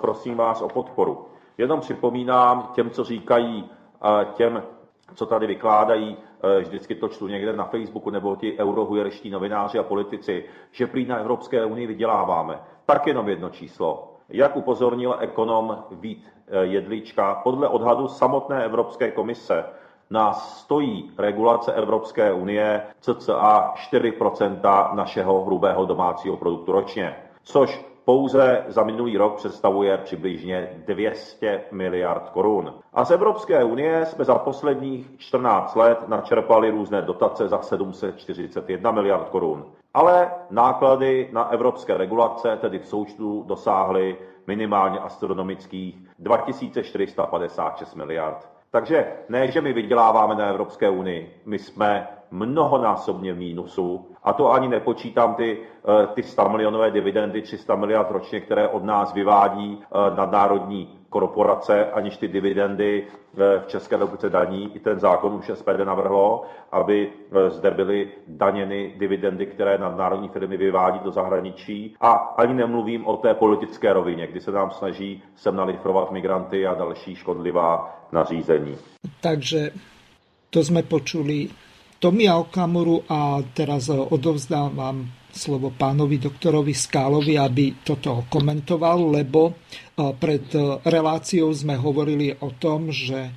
prosím 0.00 0.36
vás 0.36 0.62
o 0.62 0.68
podporu. 0.68 1.26
Jenom 1.58 1.80
připomínám 1.80 2.70
těm, 2.74 2.90
co 2.90 3.04
říkají, 3.04 3.70
těm, 4.34 4.62
co 5.14 5.26
tady 5.26 5.46
vykládají, 5.46 6.16
eh, 6.16 6.60
vždycky 6.60 6.94
to 6.94 7.08
čtu 7.08 7.26
někde 7.26 7.52
na 7.52 7.64
Facebooku, 7.64 8.10
nebo 8.10 8.36
ti 8.36 8.58
eurohujerští 8.58 9.30
novináři 9.30 9.78
a 9.78 9.82
politici, 9.82 10.44
že 10.70 10.86
prý 10.86 11.06
na 11.06 11.16
Evropské 11.18 11.64
unii 11.64 11.86
vyděláváme. 11.86 12.60
Tak 12.86 13.06
jenom 13.06 13.28
jedno 13.28 13.50
číslo. 13.50 14.11
Jak 14.32 14.56
upozornil 14.56 15.16
ekonom 15.20 15.84
Vít 15.90 16.24
eh, 16.48 16.64
Jedlička, 16.64 17.34
podle 17.34 17.68
odhadu 17.68 18.08
samotné 18.08 18.64
Evropské 18.64 19.10
komise 19.10 19.64
nás 20.10 20.60
stojí 20.60 21.10
regulace 21.18 21.72
Evropské 21.72 22.32
unie 22.32 22.82
cca 23.00 23.74
4% 23.92 24.94
našeho 24.94 25.44
hrubého 25.44 25.84
domácího 25.84 26.36
produktu 26.36 26.72
ročně, 26.72 27.16
což 27.42 27.84
pouze 28.04 28.64
za 28.68 28.84
minulý 28.84 29.16
rok 29.16 29.36
představuje 29.36 29.98
přibližně 29.98 30.82
200 30.86 31.64
miliard 31.70 32.28
korun. 32.28 32.74
A 32.92 33.04
z 33.04 33.10
Evropské 33.10 33.64
unie 33.64 34.06
jsme 34.06 34.24
za 34.24 34.34
posledních 34.34 35.06
14 35.18 35.76
let 35.76 36.08
načerpali 36.08 36.70
různé 36.70 37.02
dotace 37.02 37.48
za 37.48 37.62
741 37.62 38.90
miliard 38.90 39.28
korun. 39.28 39.64
Ale 39.94 40.30
náklady 40.50 41.28
na 41.32 41.48
evropské 41.48 41.96
regulace 41.96 42.56
tedy 42.56 42.78
v 42.78 42.86
součtu 42.86 43.44
dosáhly 43.46 44.16
minimálně 44.46 44.98
astronomických 44.98 45.98
2456 46.18 47.94
miliard. 47.94 48.52
Takže 48.70 49.12
ne, 49.28 49.50
že 49.50 49.60
my 49.60 49.72
vyděláváme 49.72 50.34
na 50.34 50.46
Evropské 50.46 50.90
unii, 50.90 51.42
my 51.46 51.58
jsme 51.58 52.08
mnohonásobně 52.32 53.32
v 53.32 53.38
mínusu 53.38 54.06
a 54.24 54.32
to 54.32 54.52
ani 54.52 54.68
nepočítám 54.68 55.34
ty, 55.34 55.58
eh, 55.58 56.06
ty 56.06 56.22
100 56.22 56.48
milionové 56.48 56.90
dividendy, 56.90 57.42
300 57.42 57.76
miliard 57.76 58.10
ročně, 58.10 58.40
které 58.40 58.68
od 58.68 58.84
nás 58.84 59.14
vyvádí 59.14 59.78
eh, 59.82 60.16
nadnárodní 60.16 60.98
korporace, 61.08 61.90
aniž 61.90 62.16
ty 62.16 62.28
dividendy 62.28 63.06
eh, 63.06 63.60
v 63.60 63.66
České 63.66 63.96
republice 63.96 64.30
daní. 64.30 64.76
I 64.76 64.80
ten 64.80 65.00
zákon 65.00 65.34
už 65.34 65.50
SPD 65.54 65.84
navrhlo, 65.84 66.44
aby 66.72 67.12
zde 67.48 67.70
byly 67.70 68.08
daněny 68.28 68.94
dividendy, 68.98 69.46
které 69.46 69.78
nadnárodní 69.78 70.28
firmy 70.28 70.56
vyvádí 70.56 70.98
do 71.04 71.10
zahraničí. 71.10 71.96
A 72.00 72.12
ani 72.12 72.54
nemluvím 72.54 73.06
o 73.06 73.16
té 73.16 73.34
politické 73.34 73.92
rovině, 73.92 74.26
kdy 74.26 74.40
se 74.40 74.52
nám 74.52 74.70
snaží 74.70 75.22
sem 75.36 75.56
nalifrovat 75.56 76.10
migranty 76.10 76.66
a 76.66 76.74
další 76.74 77.14
škodlivá 77.14 77.98
nařízení. 78.12 78.76
Takže 79.20 79.70
to 80.50 80.64
jsme 80.64 80.82
počuli 80.82 81.48
Tomia 82.02 82.34
Okamuru 82.34 83.06
a 83.06 83.38
teraz 83.54 83.86
odovzdávam 83.86 85.06
slovo 85.30 85.70
pánovi 85.70 86.18
doktorovi 86.18 86.74
Skálovi, 86.74 87.38
aby 87.38 87.78
toto 87.86 88.26
komentoval, 88.26 89.22
lebo 89.22 89.54
pred 90.18 90.50
reláciou 90.82 91.54
sme 91.54 91.78
hovorili 91.78 92.34
o 92.42 92.58
tom, 92.58 92.90
že 92.90 93.30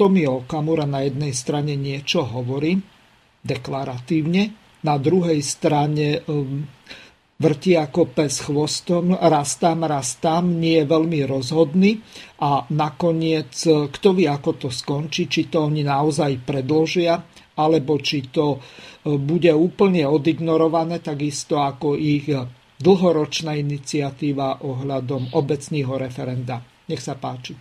Tomio 0.00 0.48
Okamura 0.48 0.88
na 0.88 1.04
jednej 1.04 1.36
strane 1.36 1.76
niečo 1.76 2.24
hovorí 2.24 2.80
deklaratívne, 3.44 4.42
na 4.80 4.96
druhej 4.96 5.44
strane 5.44 6.24
vrti 7.34 7.72
ako 7.76 8.16
pes 8.16 8.48
chvostom, 8.48 9.12
raz 9.12 9.60
tam, 9.60 10.56
nie 10.56 10.80
je 10.80 10.88
veľmi 10.88 11.20
rozhodný. 11.28 12.00
A 12.40 12.64
nakoniec, 12.72 13.52
kto 13.68 14.08
vie, 14.16 14.24
ako 14.24 14.56
to 14.56 14.68
skončí, 14.72 15.28
či 15.28 15.52
to 15.52 15.68
oni 15.68 15.84
naozaj 15.84 16.40
predložia, 16.48 17.20
alebo 17.54 17.98
či 18.02 18.26
to 18.30 18.58
e, 18.58 19.18
bude 19.18 19.50
úplne 19.54 20.06
odignorované, 20.06 20.98
takisto 20.98 21.62
ako 21.62 21.94
ich 21.94 22.30
dlhoročná 22.80 23.54
iniciatíva 23.54 24.60
ohľadom 24.60 25.32
obecního 25.32 25.96
referenda. 25.98 26.60
Nech 26.88 27.00
sa 27.00 27.14
páči. 27.14 27.56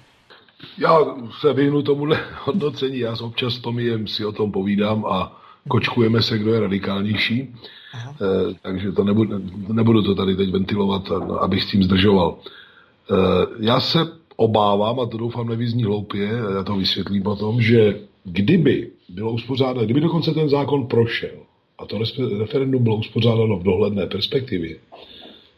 Já 0.77 0.99
se 1.41 1.53
vyhnu 1.53 1.81
tomuhle 1.81 2.19
hodnocení, 2.45 2.99
já 2.99 3.15
občas 3.21 3.53
s 3.53 3.59
Tomiem 3.59 4.07
si 4.07 4.25
o 4.25 4.31
tom 4.31 4.51
povídám 4.51 5.05
a 5.05 5.41
kočkujeme 5.67 6.21
se, 6.21 6.37
kdo 6.37 6.53
je 6.53 6.59
radikálnější, 6.59 7.55
Aha. 7.93 8.15
e, 8.21 8.53
takže 8.61 8.91
to 8.91 9.03
nebudu, 9.03 9.41
nebudu 9.73 10.01
to 10.01 10.15
tady 10.15 10.35
teď 10.35 10.49
ventilovat, 10.51 11.11
abych 11.39 11.63
s 11.63 11.71
tím 11.71 11.83
zdržoval. 11.83 12.37
E, 12.37 13.15
já 13.59 13.79
se 13.79 13.99
obávám, 14.35 14.99
a 14.99 15.05
to 15.05 15.17
doufám 15.17 15.47
nevyzní 15.47 15.83
hloupě, 15.83 16.29
já 16.55 16.63
to 16.63 16.75
vysvětlím 16.75 17.23
potom, 17.23 17.61
že 17.61 17.99
kdyby 18.23 18.91
bylo 19.13 19.31
uspořádáno, 19.31 19.85
kdyby 19.85 20.01
dokonce 20.01 20.31
ten 20.31 20.49
zákon 20.49 20.87
prošel 20.87 21.37
a 21.77 21.85
to 21.85 21.99
referendum 22.39 22.83
bylo 22.83 22.95
uspořádáno 22.95 23.57
v 23.57 23.63
dohledné 23.63 24.07
perspektivě, 24.07 24.77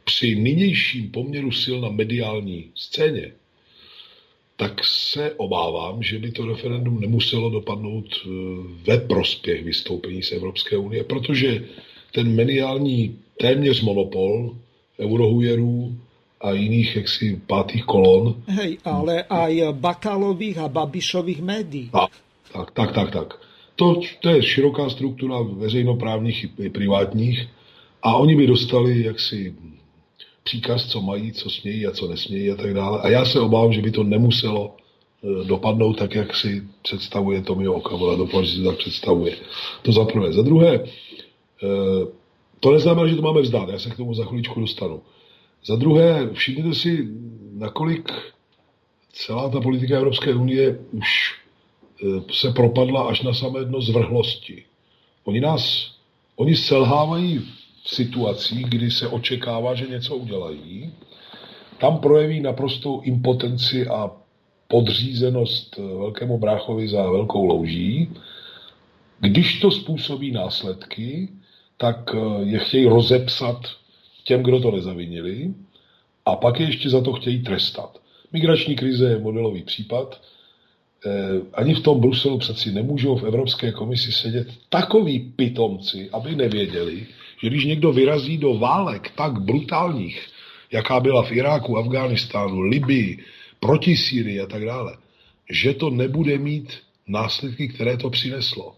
při 0.03 0.36
nynějším 0.36 1.11
poměru 1.11 1.52
sil 1.61 1.77
na 1.82 1.90
mediální 1.90 2.65
scéně, 2.76 3.32
tak 4.56 4.86
se 4.86 5.32
obávám, 5.38 6.03
že 6.03 6.19
by 6.19 6.32
to 6.32 6.45
referendum 6.45 6.99
nemuselo 6.99 7.49
dopadnout 7.49 8.06
eh, 8.06 8.30
ve 8.88 8.98
prospěch 8.98 9.64
vystoupení 9.64 10.23
z 10.23 10.32
Evropské 10.32 10.77
unie, 10.77 11.03
protože 11.03 11.65
ten 12.11 12.36
mediální 12.36 13.19
téměř 13.40 13.82
monopol 13.82 14.56
eurohujerů 14.99 15.95
a 16.41 16.52
jiných 16.52 16.95
jaksi 16.95 17.41
pátých 17.48 17.84
kolon. 17.84 18.36
Hej, 18.48 18.77
ale 18.86 19.23
aj 19.23 19.64
Bakalových 19.72 20.57
a 20.57 20.68
Babišových 20.68 21.41
médií. 21.41 21.90
Tak, 21.90 22.11
tak, 22.53 22.72
tak, 22.72 22.91
tak. 22.94 23.11
tak. 23.11 23.45
To, 23.76 24.02
to 24.20 24.30
je 24.30 24.44
široká 24.44 24.90
struktura 24.90 25.42
veřejnoprávních 25.42 26.60
i 26.60 26.70
privátních 26.70 27.48
a 28.04 28.16
oni 28.16 28.36
by 28.36 28.48
dostali 28.48 29.04
jaksi 29.04 29.56
příkaz, 30.44 30.86
co 30.86 31.02
mají, 31.02 31.32
co 31.32 31.50
smějí 31.50 31.88
a 31.88 31.92
co 31.92 32.08
nesmějí 32.08 32.52
a 32.52 32.56
tak 32.56 32.74
dále. 32.74 33.02
A 33.02 33.10
já 33.10 33.26
se 33.26 33.40
obávám, 33.40 33.74
že 33.74 33.82
by 33.82 33.92
to 33.92 34.04
nemuselo 34.04 34.76
e, 35.24 35.44
dopadnout 35.44 35.94
tak, 35.94 36.16
jak 36.16 36.36
si 36.36 36.64
představuje 36.82 37.42
Tomio 37.42 37.74
Okamura. 37.74 38.16
Doufám, 38.16 38.46
že 38.46 38.52
si 38.52 38.64
tak 38.64 38.78
představuje. 38.78 39.36
To 39.82 39.92
za 39.92 40.06
prvé. 40.06 40.34
Za 40.34 40.42
druhé, 40.42 40.76
e, 40.76 40.84
to 42.60 42.72
neznamená, 42.72 43.08
že 43.08 43.16
to 43.16 43.22
máme 43.22 43.42
vzdát. 43.42 43.70
Já 43.70 43.80
se 43.80 43.90
k 43.90 43.98
tomu 43.98 44.14
za 44.14 44.26
chvíličku 44.26 44.60
dostanu. 44.60 45.02
Za 45.66 45.76
druhé, 45.76 46.30
všimněte 46.34 46.74
si, 46.74 47.08
nakolik 47.54 48.12
celá 49.14 49.50
ta 49.50 49.62
politika 49.62 49.98
Evropské 49.98 50.36
unie 50.36 50.80
už 50.92 51.36
se 52.32 52.52
propadla 52.52 53.03
až 53.03 53.22
na 53.22 53.34
samé 53.34 53.65
dno 53.65 53.82
zvrhlosti. 53.82 54.64
Oni 55.23 55.41
nás, 55.41 55.91
oni 56.36 56.56
selhávají 56.56 57.40
v 57.84 57.90
situacích, 57.90 58.65
kdy 58.65 58.91
se 58.91 59.07
očekává, 59.07 59.76
že 59.76 59.88
něco 59.88 60.15
udělají, 60.15 60.94
tam 61.77 61.98
projeví 61.98 62.40
naprostou 62.40 63.02
impotenci 63.02 63.88
a 63.88 64.11
podřízenost 64.68 65.80
eh, 65.80 65.82
velkému 65.82 66.38
bráchovi 66.38 66.88
za 66.88 67.11
velkou 67.11 67.45
louží. 67.45 68.10
Když 69.19 69.60
to 69.60 69.72
způsobí 69.72 70.32
následky, 70.32 71.30
tak 71.77 72.15
eh, 72.15 72.44
je 72.44 72.60
chtějí 72.60 72.86
rozepsat 72.86 73.61
těm, 74.23 74.44
kdo 74.44 74.60
to 74.60 74.72
nezavinili, 74.72 75.53
a 76.26 76.36
pak 76.36 76.60
je 76.60 76.65
ještě 76.65 76.90
za 76.90 77.02
to 77.02 77.14
chtějí 77.14 77.44
trestat. 77.44 78.02
Migrační 78.32 78.76
krize 78.76 79.10
je 79.10 79.19
modelový 79.19 79.64
případ, 79.64 80.19
Eh, 80.19 80.45
ani 81.54 81.74
v 81.74 81.80
tom 81.80 82.00
Bruselu 82.00 82.38
přeci 82.38 82.72
nemůžou 82.72 83.18
v 83.18 83.24
Evropské 83.24 83.72
komisi 83.72 84.12
sedět 84.12 84.48
takový 84.70 85.20
pitomci, 85.20 86.10
aby 86.14 86.36
nevěděli, 86.36 87.08
že 87.44 87.50
když 87.50 87.66
někdo 87.66 87.92
vyrazí 87.94 88.38
do 88.38 88.54
válek 88.54 89.12
tak 89.16 89.42
brutálních, 89.42 90.28
jaká 90.72 91.00
byla 91.00 91.24
v 91.24 91.32
Iráku, 91.32 91.78
Afghánistánu, 91.78 92.62
Libii, 92.62 93.18
proti 93.60 93.98
Sýrii 93.98 94.42
a 94.42 94.46
tak 94.46 94.66
dále, 94.66 94.98
že 95.50 95.74
to 95.74 95.90
nebude 95.90 96.38
mít 96.38 96.74
následky, 97.08 97.68
které 97.68 97.98
to 97.98 98.10
přineslo. 98.10 98.76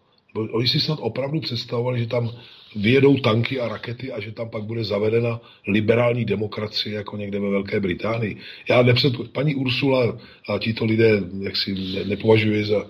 Oni 0.52 0.68
si 0.68 0.80
snad 0.80 1.00
opravdu 1.02 1.40
představovali, 1.40 2.00
že 2.00 2.08
tam 2.08 2.32
vyjedou 2.76 3.18
tanky 3.18 3.60
a 3.60 3.68
rakety 3.68 4.12
a 4.12 4.20
že 4.20 4.32
tam 4.32 4.50
pak 4.50 4.64
bude 4.64 4.84
zavedena 4.84 5.42
liberální 5.68 6.26
demokracie 6.26 6.96
jako 6.96 7.18
někde 7.18 7.40
ve 7.40 7.50
Velké 7.50 7.80
Británii. 7.80 8.38
Já 8.70 8.82
nepřed... 8.82 9.14
Paní 9.32 9.56
Ursula 9.56 10.18
a 10.50 10.60
tito 10.60 10.86
lidé, 10.86 11.24
jak 11.42 11.58
si 11.58 11.76
ne, 11.76 12.04
nepovažuji 12.06 12.66
za 12.66 12.86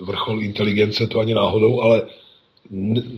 vrchol 0.00 0.42
inteligence, 0.42 1.06
to 1.06 1.20
ani 1.20 1.34
náhodou, 1.34 1.80
ale 1.80 2.02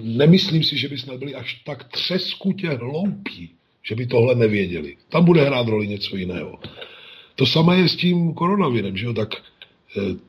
nemyslím 0.02 0.62
si, 0.62 0.78
že 0.78 0.88
by 0.88 0.98
snad 0.98 1.16
byli 1.18 1.34
až 1.34 1.54
tak 1.54 1.84
třeskutě 1.84 2.68
hloupí, 2.68 3.50
že 3.82 3.94
by 3.94 4.06
tohle 4.06 4.34
nevěděli. 4.34 4.96
Tam 5.08 5.24
bude 5.24 5.44
hrát 5.44 5.68
roli 5.68 5.88
něco 5.88 6.16
jiného. 6.16 6.58
To 7.34 7.46
samé 7.46 7.78
je 7.78 7.88
s 7.88 7.96
tím 7.96 8.34
koronavirem, 8.34 8.96
že 8.96 9.06
jo? 9.06 9.12
Tak 9.12 9.34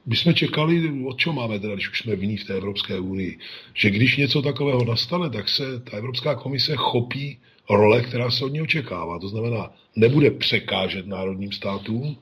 my 0.06 0.16
jsme 0.16 0.34
čekali, 0.34 0.92
o 1.06 1.14
čem 1.14 1.36
máme 1.36 1.60
teda, 1.60 1.74
když 1.74 1.90
už 1.90 2.00
jsme 2.00 2.16
v 2.16 2.26
ní 2.26 2.38
v 2.38 2.46
té 2.46 2.54
Evropské 2.54 3.00
unii, 3.00 3.38
že 3.74 3.90
když 3.90 4.18
něco 4.18 4.42
takového 4.42 4.86
nastane, 4.86 5.30
tak 5.30 5.50
se 5.50 5.80
ta 5.80 5.98
Evropská 5.98 6.36
komise 6.36 6.76
chopí 6.76 7.38
role, 7.70 8.02
která 8.02 8.32
se 8.32 8.46
od 8.46 8.54
ní 8.54 8.62
očekává. 8.62 9.20
To 9.20 9.28
znamená, 9.28 9.72
nebude 9.96 10.32
překážet 10.32 11.08
národním 11.08 11.52
státům, 11.52 12.18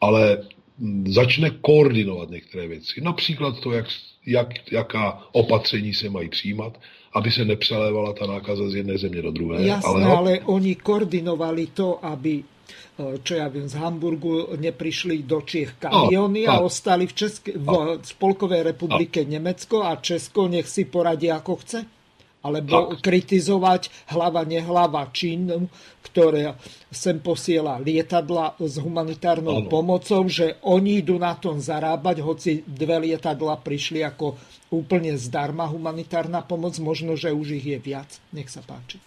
ale 0.00 0.38
hm, 0.78 1.04
začne 1.08 1.50
koordinovat 1.50 2.30
některé 2.30 2.68
věci. 2.68 3.00
Například 3.00 3.60
to, 3.60 3.72
jak, 3.72 3.86
jak, 4.26 4.72
jaká 4.72 5.22
opatření 5.32 5.94
se 5.94 6.10
mají 6.10 6.28
přijímat, 6.28 6.80
aby 7.12 7.30
se 7.30 7.44
nepřelévala 7.44 8.12
ta 8.12 8.26
nákaza 8.26 8.70
z 8.70 8.74
jedné 8.74 8.98
země 8.98 9.22
do 9.22 9.30
druhé. 9.30 9.66
Jasné, 9.66 10.04
ale, 10.04 10.16
ale 10.16 10.40
oni 10.40 10.74
koordinovali 10.74 11.66
to, 11.66 12.04
aby 12.04 12.44
čo 12.98 13.32
ja 13.38 13.46
viem, 13.46 13.70
z 13.70 13.78
Hamburgu 13.78 14.58
neprišli 14.58 15.22
do 15.22 15.38
Čiech 15.46 15.78
kamiony 15.78 16.50
no, 16.50 16.50
a 16.50 16.54
ostali 16.66 17.06
v, 17.06 17.14
Česke, 17.14 17.54
v 17.54 18.02
Spolkovej 18.02 18.74
republike 18.74 19.22
no. 19.22 19.38
Nemecko 19.38 19.86
a 19.86 20.02
Česko 20.02 20.50
nech 20.50 20.66
si 20.66 20.82
poradí 20.82 21.30
ako 21.30 21.52
chce? 21.62 21.80
Alebo 22.38 22.94
tak. 22.94 23.02
kritizovať 23.02 24.10
hlava 24.14 24.46
nehlava 24.46 25.06
Čínu, 25.10 25.70
ktoré 26.06 26.54
sem 26.90 27.18
posiela 27.22 27.78
lietadla 27.78 28.58
s 28.62 28.78
humanitárnou 28.78 29.66
ano. 29.66 29.70
pomocou, 29.70 30.26
že 30.26 30.58
oni 30.66 31.02
idú 31.02 31.18
na 31.18 31.34
tom 31.38 31.58
zarábať, 31.62 32.22
hoci 32.22 32.62
dve 32.66 33.10
lietadla 33.10 33.58
prišli 33.62 34.02
ako 34.06 34.38
úplne 34.74 35.14
zdarma 35.18 35.66
humanitárna 35.70 36.42
pomoc, 36.42 36.78
možno, 36.82 37.14
že 37.14 37.34
už 37.34 37.62
ich 37.62 37.66
je 37.66 37.78
viac. 37.78 38.10
Nech 38.34 38.50
sa 38.50 38.62
páči. 38.62 39.02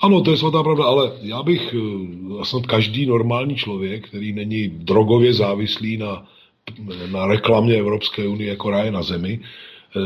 Ano, 0.00 0.20
to 0.20 0.30
je 0.30 0.36
svatá 0.36 0.62
pravda, 0.62 0.84
ale 0.84 1.12
já 1.22 1.42
bych, 1.42 1.74
eh, 1.74 2.44
snad 2.44 2.66
každý 2.66 3.06
normální 3.06 3.56
člověk, 3.56 4.08
který 4.08 4.32
není 4.32 4.68
drogově 4.68 5.32
závislý 5.34 5.96
na, 5.96 6.26
na 7.12 7.26
reklamě 7.26 7.74
Evropské 7.74 8.28
unie 8.28 8.50
jako 8.50 8.70
ráje 8.70 8.90
na 8.90 9.02
zemi, 9.02 9.40
eh, 9.40 10.00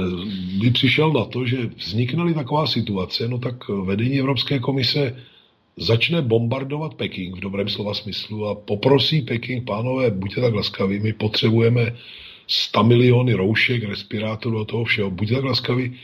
by 0.58 0.70
přišel 0.70 1.12
na 1.12 1.24
to, 1.24 1.46
že 1.46 1.70
vznikne 1.76 2.34
taková 2.34 2.66
situace, 2.66 3.28
no 3.28 3.38
tak 3.38 3.68
vedení 3.68 4.18
Evropské 4.18 4.58
komise 4.58 5.16
začne 5.76 6.22
bombardovat 6.22 6.94
Peking 6.94 7.36
v 7.36 7.40
dobrém 7.40 7.68
slova 7.68 7.94
smyslu 7.94 8.46
a 8.46 8.54
poprosí 8.54 9.22
Peking, 9.22 9.64
pánové, 9.64 10.10
buďte 10.10 10.40
tak 10.40 10.54
laskaví, 10.54 10.98
my 10.98 11.12
potřebujeme 11.12 11.96
100 12.46 12.84
miliony 12.84 13.32
roušek, 13.34 13.84
respirátorů 13.84 14.60
a 14.60 14.64
toho 14.64 14.84
všeho. 14.84 15.10
Buďte 15.10 15.34
tak 15.34 15.44
laskaví, 15.44 15.96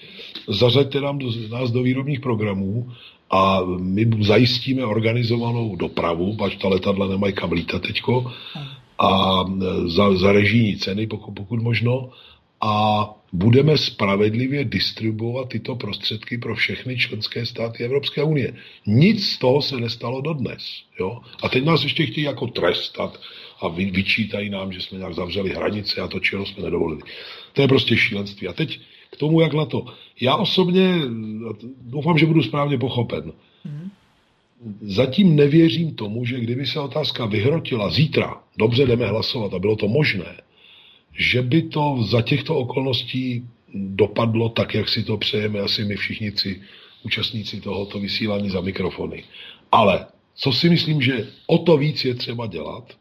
zařaďte 0.48 1.00
nám 1.00 1.18
do, 1.18 1.28
nás 1.50 1.70
do 1.70 1.82
výrobních 1.82 2.20
programů 2.20 2.86
a 3.30 3.60
my 3.78 4.06
zajistíme 4.20 4.84
organizovanou 4.84 5.76
dopravu, 5.76 6.36
pač 6.36 6.56
ta 6.56 6.68
letadla 6.68 7.08
nemají 7.08 7.32
kam 7.32 7.52
lítat 7.52 7.82
teďko, 7.82 8.32
a 8.98 9.44
za, 9.86 10.16
za 10.16 10.32
režijní 10.32 10.76
ceny, 10.76 11.06
pokud, 11.06 11.32
pokud 11.32 11.62
možno, 11.62 12.10
a 12.60 13.04
budeme 13.32 13.78
spravedlivě 13.78 14.64
distribuovat 14.64 15.48
tyto 15.48 15.76
prostředky 15.76 16.38
pro 16.38 16.54
všechny 16.54 16.96
členské 16.96 17.46
státy 17.46 17.84
Evropské 17.84 18.22
unie. 18.22 18.54
Nic 18.86 19.26
z 19.26 19.38
toho 19.38 19.62
se 19.62 19.76
nestalo 19.76 20.20
dodnes. 20.20 20.82
Jo? 21.00 21.18
A 21.42 21.48
teď 21.48 21.64
nás 21.64 21.84
ještě 21.84 22.06
chtějí 22.06 22.24
jako 22.24 22.46
trestat 22.46 23.20
a 23.60 23.68
vy, 23.68 23.84
vyčítají 23.84 24.50
nám, 24.50 24.72
že 24.72 24.80
jsme 24.80 24.98
nějak 24.98 25.14
zavřeli 25.14 25.50
hranice 25.50 26.00
a 26.00 26.08
to, 26.08 26.20
čeho 26.20 26.46
jsme 26.46 26.62
nedovolili. 26.62 27.02
To 27.52 27.62
je 27.62 27.68
prostě 27.68 27.96
šílenství. 27.96 28.48
A 28.48 28.52
teď 28.52 28.80
k 29.10 29.16
tomu, 29.16 29.40
jak 29.40 29.52
na 29.52 29.64
to. 29.64 29.84
Já 30.20 30.36
osobně 30.36 31.00
doufám, 31.80 32.18
že 32.18 32.26
budu 32.26 32.42
správně 32.42 32.78
pochopen. 32.78 33.32
Zatím 34.80 35.36
nevěřím 35.36 35.94
tomu, 35.94 36.24
že 36.24 36.40
kdyby 36.40 36.66
se 36.66 36.80
otázka 36.80 37.26
vyhrotila 37.26 37.90
zítra, 37.90 38.40
dobře 38.58 38.86
jdeme 38.86 39.06
hlasovat 39.06 39.54
a 39.54 39.58
bylo 39.58 39.76
to 39.76 39.88
možné, 39.88 40.36
že 41.12 41.42
by 41.42 41.62
to 41.62 41.96
za 42.02 42.22
těchto 42.22 42.56
okolností 42.56 43.48
dopadlo 43.74 44.48
tak, 44.48 44.74
jak 44.74 44.88
si 44.88 45.02
to 45.02 45.16
přejeme 45.16 45.60
asi 45.60 45.84
my 45.84 45.96
všichni 45.96 46.30
tři 46.30 46.60
účastníci 47.02 47.60
tohoto 47.60 48.00
vysílání 48.00 48.50
za 48.50 48.60
mikrofony. 48.60 49.24
Ale 49.72 50.06
co 50.34 50.52
si 50.52 50.68
myslím, 50.68 51.02
že 51.02 51.28
o 51.46 51.58
to 51.58 51.76
víc 51.76 52.04
je 52.04 52.14
třeba 52.14 52.46
dělat, 52.46 52.96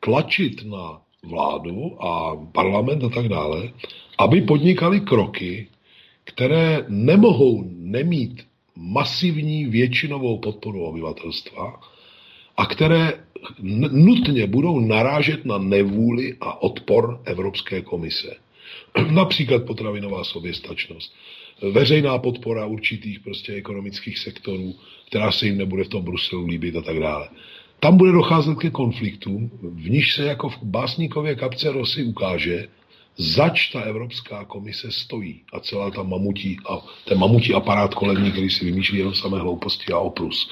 tlačit 0.00 0.64
na 0.64 1.00
vládu 1.22 2.04
a 2.04 2.36
parlament 2.52 3.04
a 3.04 3.08
tak 3.08 3.28
dále, 3.28 3.72
aby 4.18 4.42
podnikali 4.42 5.00
kroky, 5.00 5.68
které 6.40 6.84
nemohou 6.88 7.64
nemít 7.76 8.42
masivní 8.76 9.66
většinovou 9.66 10.38
podporu 10.38 10.84
obyvatelstva 10.84 11.80
a 12.56 12.66
které 12.66 13.12
nutně 13.90 14.46
budou 14.46 14.80
narážet 14.80 15.44
na 15.44 15.58
nevůli 15.58 16.36
a 16.40 16.62
odpor 16.62 17.20
Evropské 17.24 17.82
komise. 17.82 18.36
Například 19.10 19.64
potravinová 19.64 20.24
soběstačnost, 20.24 21.14
veřejná 21.72 22.18
podpora 22.18 22.66
určitých 22.66 23.20
prostě 23.20 23.52
ekonomických 23.52 24.18
sektorů, 24.18 24.74
která 25.06 25.32
se 25.32 25.46
jim 25.46 25.58
nebude 25.58 25.84
v 25.84 25.88
tom 25.88 26.02
Bruselu 26.02 26.46
líbit 26.46 26.76
a 26.76 26.82
tak 26.82 26.98
dále. 26.98 27.28
Tam 27.80 27.96
bude 27.96 28.12
docházet 28.12 28.58
ke 28.58 28.70
konfliktům, 28.70 29.50
v 29.62 29.90
níž 29.90 30.14
se 30.14 30.24
jako 30.24 30.48
v 30.48 30.58
básníkově 30.62 31.34
kapce 31.34 31.72
Rosy 31.72 32.04
ukáže, 32.04 32.68
zač 33.16 33.68
ta 33.68 33.80
Evropská 33.80 34.44
komise 34.44 34.90
stojí 34.90 35.40
a 35.52 35.60
celá 35.60 35.90
ta 35.90 36.02
mamutí, 36.02 36.56
a 36.68 36.78
ten 37.04 37.18
mamutí 37.18 37.54
aparát 37.54 37.94
kolem 37.94 38.24
ní, 38.24 38.30
který 38.30 38.50
si 38.50 38.64
vymýšlí 38.64 38.98
jenom 38.98 39.14
samé 39.14 39.38
hlouposti 39.38 39.92
a 39.92 39.98
oprus. 39.98 40.50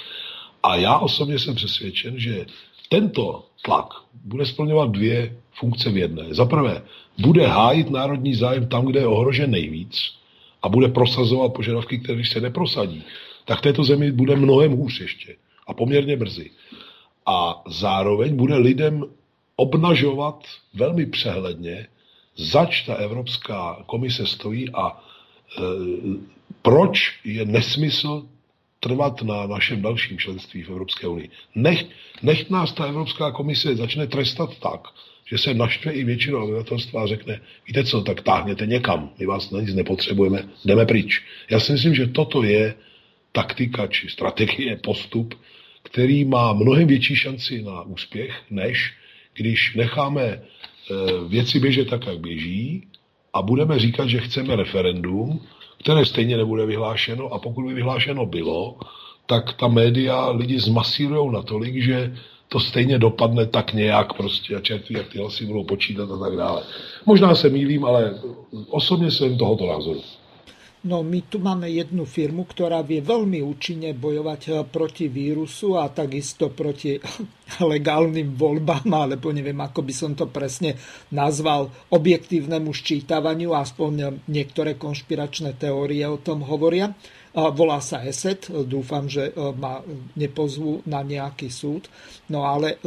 A 0.62 0.76
já 0.76 0.98
osobně 0.98 1.38
jsem 1.38 1.54
přesvědčen, 1.54 2.18
že 2.18 2.46
tento 2.88 3.44
tlak 3.64 3.86
bude 4.24 4.46
splňovat 4.46 4.90
dvě 4.90 5.36
funkce 5.52 5.90
v 5.90 5.96
jedné. 5.96 6.24
Za 6.30 6.44
prvé, 6.44 6.82
bude 7.18 7.46
hájit 7.46 7.90
národní 7.90 8.34
zájem 8.34 8.68
tam, 8.68 8.86
kde 8.86 9.00
je 9.00 9.06
ohrožen 9.06 9.50
nejvíc 9.50 10.14
a 10.62 10.68
bude 10.68 10.88
prosazovat 10.88 11.52
požadavky, 11.52 11.98
které 11.98 12.16
když 12.16 12.30
se 12.30 12.40
neprosadí, 12.40 13.04
tak 13.44 13.60
této 13.60 13.84
zemi 13.84 14.12
bude 14.12 14.36
mnohem 14.36 14.72
hůř 14.72 15.00
ještě 15.00 15.36
a 15.66 15.74
poměrně 15.74 16.16
brzy. 16.16 16.50
A 17.26 17.62
zároveň 17.66 18.36
bude 18.36 18.56
lidem 18.56 19.04
obnažovat 19.56 20.44
velmi 20.74 21.06
přehledně, 21.06 21.86
zač 22.38 22.82
ta 22.82 22.94
Evropská 22.94 23.82
komise 23.86 24.26
stojí 24.26 24.70
a 24.70 24.90
e, 24.94 25.62
proč 26.62 27.20
je 27.24 27.44
nesmysl 27.44 28.26
trvat 28.80 29.22
na 29.22 29.46
našem 29.46 29.82
dalším 29.82 30.18
členství 30.18 30.62
v 30.62 30.70
Evropské 30.70 31.06
unii. 31.06 31.30
Nech, 31.54 31.84
nech 32.22 32.50
nás 32.50 32.72
ta 32.72 32.84
Evropská 32.84 33.30
komise 33.30 33.76
začne 33.76 34.06
trestat 34.06 34.58
tak, 34.58 34.80
že 35.26 35.38
se 35.38 35.54
naštve 35.54 35.92
i 35.92 36.04
většina 36.04 36.38
obyvatelstva 36.38 37.02
a 37.02 37.06
řekne, 37.06 37.40
víte 37.66 37.84
co, 37.84 38.00
tak 38.00 38.22
táhněte 38.22 38.66
někam, 38.66 39.10
my 39.18 39.26
vás 39.26 39.50
na 39.50 39.60
nic 39.60 39.74
nepotřebujeme, 39.74 40.48
jdeme 40.64 40.86
pryč. 40.86 41.22
Já 41.50 41.60
si 41.60 41.72
myslím, 41.72 41.94
že 41.94 42.06
toto 42.06 42.42
je 42.42 42.74
taktika 43.32 43.86
či 43.86 44.08
strategie, 44.08 44.76
postup, 44.76 45.34
který 45.82 46.24
má 46.24 46.52
mnohem 46.52 46.86
větší 46.86 47.16
šanci 47.16 47.62
na 47.62 47.82
úspěch, 47.82 48.42
než 48.50 48.94
když 49.34 49.74
necháme 49.74 50.42
věci 51.28 51.60
běžet 51.60 51.88
tak, 51.88 52.06
jak 52.06 52.18
běží 52.18 52.84
a 53.34 53.42
budeme 53.42 53.78
říkat, 53.78 54.08
že 54.08 54.20
chceme 54.20 54.56
referendum, 54.56 55.40
které 55.82 56.04
stejně 56.04 56.36
nebude 56.36 56.66
vyhlášeno 56.66 57.32
a 57.32 57.38
pokud 57.38 57.66
by 57.66 57.74
vyhlášeno 57.74 58.26
bylo, 58.26 58.76
tak 59.26 59.52
ta 59.52 59.68
média 59.68 60.30
lidi 60.30 60.60
zmasírují 60.60 61.32
natolik, 61.32 61.82
že 61.82 62.16
to 62.48 62.60
stejně 62.60 62.98
dopadne 62.98 63.46
tak 63.46 63.72
nějak 63.72 64.12
prostě 64.12 64.56
a 64.56 64.60
čertví, 64.60 64.94
jak 64.94 65.08
ty 65.08 65.18
hlasy 65.18 65.46
budou 65.46 65.64
počítat 65.64 66.10
a 66.10 66.18
tak 66.18 66.36
dále. 66.36 66.62
Možná 67.06 67.34
se 67.34 67.48
mýlím, 67.48 67.84
ale 67.84 68.14
osobně 68.68 69.10
jsem 69.10 69.38
tohoto 69.38 69.66
názoru. 69.66 70.02
No 70.86 71.02
my 71.02 71.26
tu 71.26 71.42
máme 71.42 71.66
jednu 71.66 72.06
firmu, 72.06 72.46
ktorá 72.46 72.86
vie 72.86 73.02
veľmi 73.02 73.42
účinne 73.42 73.90
bojovať 73.98 74.40
eh, 74.46 74.54
proti 74.62 75.10
vírusu 75.10 75.74
a 75.74 75.90
takisto 75.90 76.54
proti 76.54 76.94
legálnym 77.74 78.38
voľbám, 78.38 78.86
alebo 78.86 79.34
neviem, 79.34 79.58
ako 79.58 79.82
by 79.82 79.94
som 79.94 80.14
to 80.14 80.30
presne 80.30 80.78
nazval, 81.10 81.74
objektívnemu 81.90 82.70
ščítavaniu, 82.70 83.58
aspoň 83.58 83.92
eh, 83.98 84.08
niektoré 84.30 84.78
konšpiračné 84.78 85.58
teórie 85.58 86.06
o 86.06 86.22
tom 86.22 86.46
hovoria. 86.46 86.94
Volá 87.38 87.78
sa 87.78 88.02
ESET, 88.02 88.50
dúfam, 88.66 89.10
že 89.10 89.30
eh, 89.30 89.34
ma 89.34 89.82
nepozvú 90.14 90.86
na 90.86 91.02
nejaký 91.02 91.50
súd. 91.50 91.90
No 92.30 92.46
ale 92.46 92.78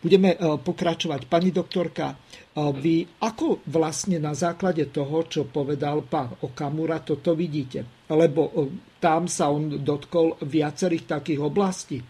budeme 0.00 0.32
pokračovať. 0.36 1.28
Pani 1.28 1.52
doktorka, 1.52 2.16
vy 2.56 3.04
ako 3.20 3.60
vlastne 3.68 4.16
na 4.16 4.32
základe 4.32 4.88
toho, 4.88 5.28
čo 5.28 5.44
povedal 5.44 6.02
pán 6.08 6.40
Okamura, 6.40 7.04
toto 7.04 7.36
vidíte? 7.36 8.08
Lebo 8.08 8.48
tam 8.96 9.28
sa 9.28 9.52
on 9.52 9.84
dotkol 9.84 10.40
viacerých 10.40 11.04
takých 11.04 11.40
oblastí. 11.44 12.00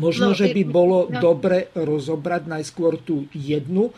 Možno, 0.00 0.32
no, 0.32 0.38
že 0.38 0.54
by 0.54 0.62
bolo 0.64 1.10
no. 1.10 1.20
dobre 1.20 1.74
rozobrať 1.76 2.42
najskôr 2.46 3.02
tú 3.04 3.28
jednu, 3.34 3.92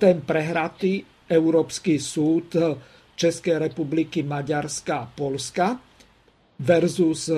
ten 0.00 0.24
prehratý 0.24 1.06
Európsky 1.28 2.02
súd 2.02 2.56
Českej 3.14 3.60
republiky, 3.60 4.26
Maďarska 4.26 4.94
a 4.98 5.06
Polska 5.06 5.78
versus 6.58 7.30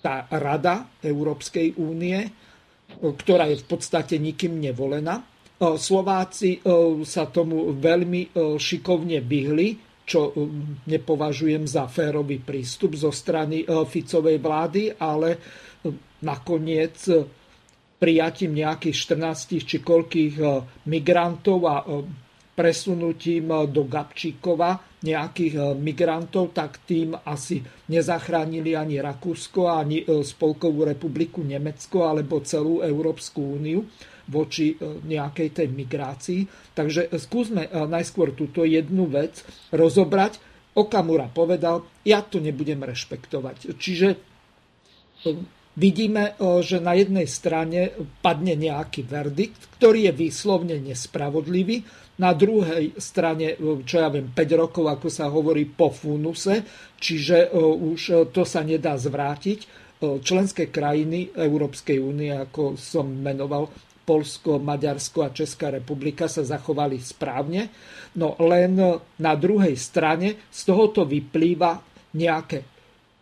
tá 0.00 0.26
Rada 0.32 0.96
Európskej 1.04 1.76
únie, 1.76 2.41
ktorá 3.00 3.48
je 3.48 3.62
v 3.62 3.66
podstate 3.66 4.20
nikým 4.20 4.58
nevolená 4.58 5.24
Slováci 5.62 6.58
sa 7.06 7.24
tomu 7.30 7.70
veľmi 7.78 8.34
šikovne 8.58 9.22
vyhli, 9.22 9.68
čo 10.02 10.34
nepovažujem 10.90 11.62
za 11.70 11.86
férový 11.86 12.42
prístup 12.42 12.98
zo 12.98 13.14
strany 13.14 13.62
Ficovej 13.62 14.42
vlády, 14.42 14.90
ale 14.98 15.38
nakoniec 16.26 16.98
prijatím 18.02 18.58
nejakých 18.58 18.96
14 19.14 19.62
či 19.62 19.78
koľkých 19.78 20.34
migrantov 20.90 21.58
a 21.70 21.86
presunutím 22.52 23.48
do 23.72 23.88
Gabčíkova 23.88 25.00
nejakých 25.02 25.74
migrantov, 25.80 26.54
tak 26.54 26.84
tým 26.86 27.16
asi 27.16 27.58
nezachránili 27.90 28.76
ani 28.76 29.02
Rakúsko, 29.02 29.72
ani 29.72 30.04
Spolkovú 30.04 30.86
republiku 30.86 31.42
Nemecko 31.42 32.06
alebo 32.06 32.44
celú 32.44 32.84
Európsku 32.84 33.58
úniu 33.58 33.82
voči 34.30 34.78
e, 34.78 35.02
nejakej 35.02 35.48
tej 35.50 35.68
migrácii. 35.74 36.40
Takže 36.76 37.10
skúsme 37.18 37.66
najskôr 37.68 38.36
túto 38.38 38.62
jednu 38.62 39.10
vec 39.10 39.42
rozobrať. 39.74 40.38
Okamura 40.72 41.28
povedal, 41.28 41.84
ja 42.06 42.24
to 42.24 42.40
nebudem 42.40 42.80
rešpektovať. 42.80 43.76
Čiže 43.76 44.08
vidíme, 45.76 46.32
že 46.64 46.80
na 46.80 46.96
jednej 46.96 47.28
strane 47.28 47.92
padne 48.24 48.56
nejaký 48.56 49.04
verdikt, 49.04 49.76
ktorý 49.76 50.08
je 50.08 50.12
výslovne 50.16 50.76
nespravodlivý, 50.80 51.84
na 52.20 52.36
druhej 52.36 52.92
strane, 53.00 53.56
čo 53.88 53.96
ja 53.96 54.12
viem, 54.12 54.28
5 54.28 54.36
rokov, 54.60 54.84
ako 54.84 55.08
sa 55.08 55.32
hovorí, 55.32 55.64
po 55.64 55.88
funuse, 55.88 56.60
čiže 57.00 57.50
už 57.56 58.28
to 58.30 58.44
sa 58.44 58.60
nedá 58.60 59.00
zvrátiť. 59.00 59.80
členské 60.20 60.68
krajiny 60.68 61.30
Európskej 61.30 62.02
únie, 62.02 62.34
ako 62.34 62.74
som 62.74 63.06
menoval, 63.06 63.70
Polsko, 64.02 64.58
Maďarsko 64.58 65.22
a 65.22 65.30
Česká 65.30 65.70
republika 65.70 66.26
sa 66.26 66.42
zachovali 66.42 66.98
správne, 66.98 67.70
no 68.18 68.34
len 68.42 68.74
na 68.98 69.32
druhej 69.38 69.78
strane 69.78 70.50
z 70.50 70.60
tohoto 70.66 71.06
vyplýva 71.06 71.78
nejaké 72.18 72.66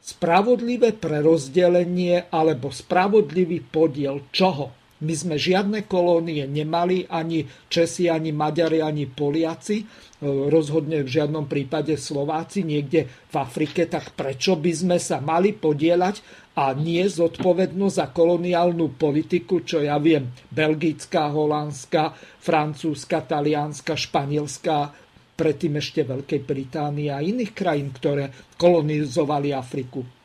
spravodlivé 0.00 0.96
prerozdelenie 0.96 2.32
alebo 2.32 2.72
spravodlivý 2.72 3.60
podiel 3.60 4.24
čoho? 4.32 4.79
My 5.00 5.14
sme 5.16 5.40
žiadne 5.40 5.88
kolónie 5.88 6.44
nemali, 6.44 7.08
ani 7.08 7.48
Česi, 7.72 8.12
ani 8.12 8.36
Maďari, 8.36 8.84
ani 8.84 9.08
Poliaci, 9.08 9.80
rozhodne 10.24 11.00
v 11.00 11.08
žiadnom 11.08 11.48
prípade 11.48 11.96
Slováci 11.96 12.60
niekde 12.60 13.08
v 13.08 13.34
Afrike, 13.40 13.88
tak 13.88 14.12
prečo 14.12 14.60
by 14.60 14.72
sme 14.76 14.96
sa 15.00 15.24
mali 15.24 15.56
podielať 15.56 16.20
a 16.60 16.76
nie 16.76 17.00
zodpovednosť 17.08 17.96
za 17.96 18.06
koloniálnu 18.12 19.00
politiku, 19.00 19.64
čo 19.64 19.80
ja 19.80 19.96
viem, 19.96 20.28
belgická, 20.52 21.32
holandská, 21.32 22.12
francúzska, 22.44 23.24
talianska, 23.24 23.96
španielská, 23.96 24.92
predtým 25.32 25.80
ešte 25.80 26.04
Veľkej 26.04 26.40
Británie 26.44 27.08
a 27.08 27.24
iných 27.24 27.56
krajín, 27.56 27.88
ktoré 27.96 28.28
kolonizovali 28.60 29.56
Afriku. 29.56 30.19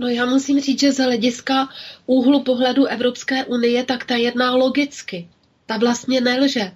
No 0.00 0.08
já 0.08 0.26
musím 0.26 0.60
říct, 0.60 0.80
že 0.80 0.92
z 0.92 0.98
hlediska 0.98 1.68
úhlu 2.06 2.42
pohledu 2.42 2.86
Evropské 2.86 3.44
unie, 3.44 3.84
tak 3.84 4.04
ta 4.04 4.16
jedná 4.16 4.54
logicky. 4.54 5.28
Ta 5.66 5.76
vlastně 5.76 6.20
nelže. 6.20 6.72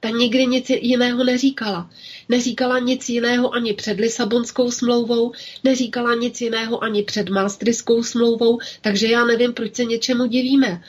Ta 0.00 0.08
nikdy 0.08 0.46
nic 0.46 0.70
jiného 0.70 1.24
neříkala. 1.24 1.90
Neříkala 2.28 2.78
nic 2.78 3.08
jiného 3.08 3.54
ani 3.54 3.74
před 3.74 4.00
Lisabonskou 4.00 4.70
smlouvou, 4.70 5.32
neříkala 5.64 6.14
nic 6.14 6.40
jiného 6.40 6.84
ani 6.84 7.02
před 7.02 7.28
Maastrichtskou 7.28 8.02
smlouvou, 8.02 8.58
takže 8.80 9.06
já 9.06 9.24
nevím, 9.24 9.52
proč 9.52 9.74
se 9.74 9.84
něčemu 9.84 10.26
divíme. 10.26 10.82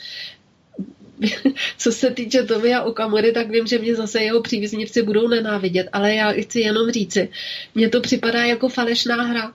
Co 1.78 1.91
se 1.91 2.12
týče 2.12 2.44
Tomia 2.44 2.84
Okamory, 2.84 3.32
tak 3.32 3.49
vím, 3.49 3.68
že 3.68 3.80
mě 3.80 3.95
zase 3.95 4.22
jeho 4.22 4.41
přívěznivci 4.41 5.02
budou 5.02 5.28
nenávidět, 5.28 5.88
ale 5.94 6.16
já 6.16 6.32
chci 6.32 6.60
jenom 6.60 6.91
říci, 6.91 7.30
mně 7.76 7.90
to 7.90 8.02
připadá 8.02 8.44
jako 8.44 8.70
falešná 8.70 9.24
hra. 9.24 9.53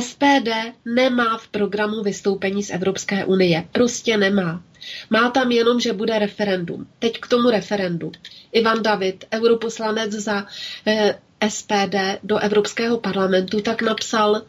SPD 0.00 0.48
nemá 0.84 1.38
v 1.38 1.48
programu 1.48 2.02
vystoupení 2.02 2.62
z 2.62 2.70
Evropské 2.70 3.24
unie. 3.24 3.68
Prostě 3.72 4.16
nemá. 4.16 4.62
Má 5.10 5.30
tam 5.30 5.50
jenom, 5.52 5.80
že 5.80 5.92
bude 5.92 6.18
referendum. 6.18 6.86
Teď 6.98 7.20
k 7.20 7.26
tomu 7.26 7.50
referendu. 7.50 8.12
Ivan 8.52 8.82
David, 8.82 9.24
europoslanec 9.34 10.12
za 10.12 10.46
eh, 10.86 11.18
SPD 11.48 11.94
do 12.22 12.38
Evropského 12.38 12.98
parlamentu, 12.98 13.60
tak 13.60 13.82
napsal 13.82 14.42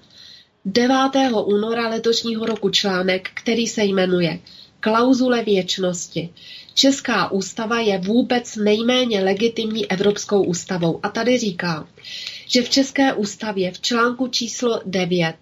9. 0.66 0.96
února 1.46 1.88
letošního 1.90 2.46
roku 2.46 2.70
článek, 2.70 3.30
který 3.34 3.68
se 3.68 3.84
jmenuje 3.84 4.40
Klauzule 4.80 5.44
věčnosti. 5.44 6.30
Česká 6.74 7.32
ústava 7.32 7.80
je 7.80 7.98
vůbec 7.98 8.56
nejméně 8.56 9.24
legitimní 9.24 9.92
evropskou 9.92 10.44
ústavou. 10.44 11.00
A 11.04 11.10
tady 11.10 11.38
říká, 11.38 11.88
že 12.54 12.62
v 12.62 12.70
České 12.70 13.14
ústavě 13.14 13.72
v 13.72 13.82
článku 13.82 14.28
číslo 14.28 14.82
9 14.86 15.36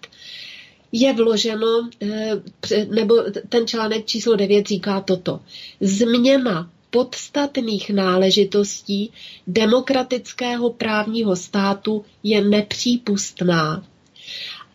je 0.92 1.12
vloženo, 1.12 1.88
eh, 2.02 2.40
nebo 2.88 3.14
ten 3.48 3.66
článek 3.66 4.06
číslo 4.06 4.36
9 4.36 4.66
říká 4.66 5.00
toto. 5.00 5.40
Změna 5.80 6.70
podstatných 6.90 7.90
náležitostí 7.90 9.12
demokratického 9.46 10.70
právního 10.72 11.36
státu 11.36 12.04
je 12.22 12.44
nepřípustná. 12.44 13.84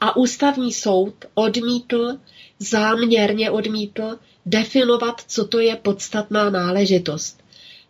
A 0.01 0.15
ústavní 0.15 0.73
soud 0.73 1.25
odmítl, 1.33 2.17
záměrně 2.59 3.51
odmítl 3.51 4.17
definovat, 4.45 5.21
co 5.27 5.47
to 5.47 5.59
je 5.59 5.75
podstatná 5.75 6.49
náležitost. 6.49 7.43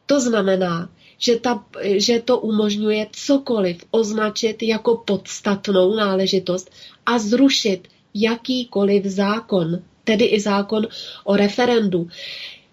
To 0.05 0.19
znamená, 0.19 0.89
že, 1.17 1.39
ta, 1.39 1.65
že 1.83 2.19
to 2.19 2.39
umožňuje 2.39 3.07
cokoliv 3.11 3.83
označit 3.91 4.63
jako 4.63 4.97
podstatnou 5.05 5.95
náležitost 5.95 6.71
a 7.05 7.19
zrušit 7.19 7.87
jakýkoliv 8.13 9.05
zákon, 9.05 9.81
tedy 10.03 10.25
i 10.25 10.39
zákon 10.39 10.87
o 11.23 11.35
referendu. 11.35 12.07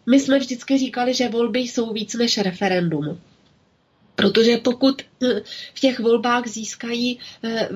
My 0.07 0.21
jsme 0.21 0.39
vždycky 0.39 0.79
říkali, 0.79 1.15
že 1.15 1.29
volby 1.29 1.59
jsou 1.61 1.93
víc 1.93 2.15
než 2.15 2.39
referendum. 2.39 3.21
Protože 4.15 4.57
pokud 4.57 5.03
eh, 5.03 5.43
v 5.75 5.81
těch 5.81 6.01
volbách 6.01 6.47
získají 6.49 7.19
eh, 7.43 7.69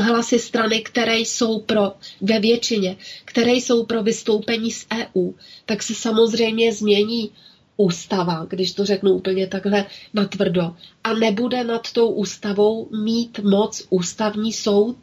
hlasy 0.00 0.38
strany, 0.38 0.80
které 0.82 1.18
jsou 1.18 1.60
pro, 1.60 1.92
ve 2.20 2.40
většině, 2.40 2.96
které 3.24 3.52
jsou 3.52 3.84
pro 3.86 4.02
vystoupení 4.02 4.70
z 4.70 4.86
EU, 4.94 5.32
tak 5.66 5.82
se 5.82 5.94
samozřejmě 5.94 6.72
změní 6.72 7.30
ústava, 7.76 8.46
když 8.50 8.72
to 8.72 8.84
řeknu 8.84 9.12
úplně 9.12 9.46
takhle 9.46 9.86
natvrdo. 10.14 10.76
A 11.04 11.12
nebude 11.14 11.64
nad 11.64 11.92
tou 11.92 12.08
ústavou 12.08 12.88
mít 13.04 13.38
moc 13.38 13.86
ústavní 13.90 14.52
soud. 14.52 14.96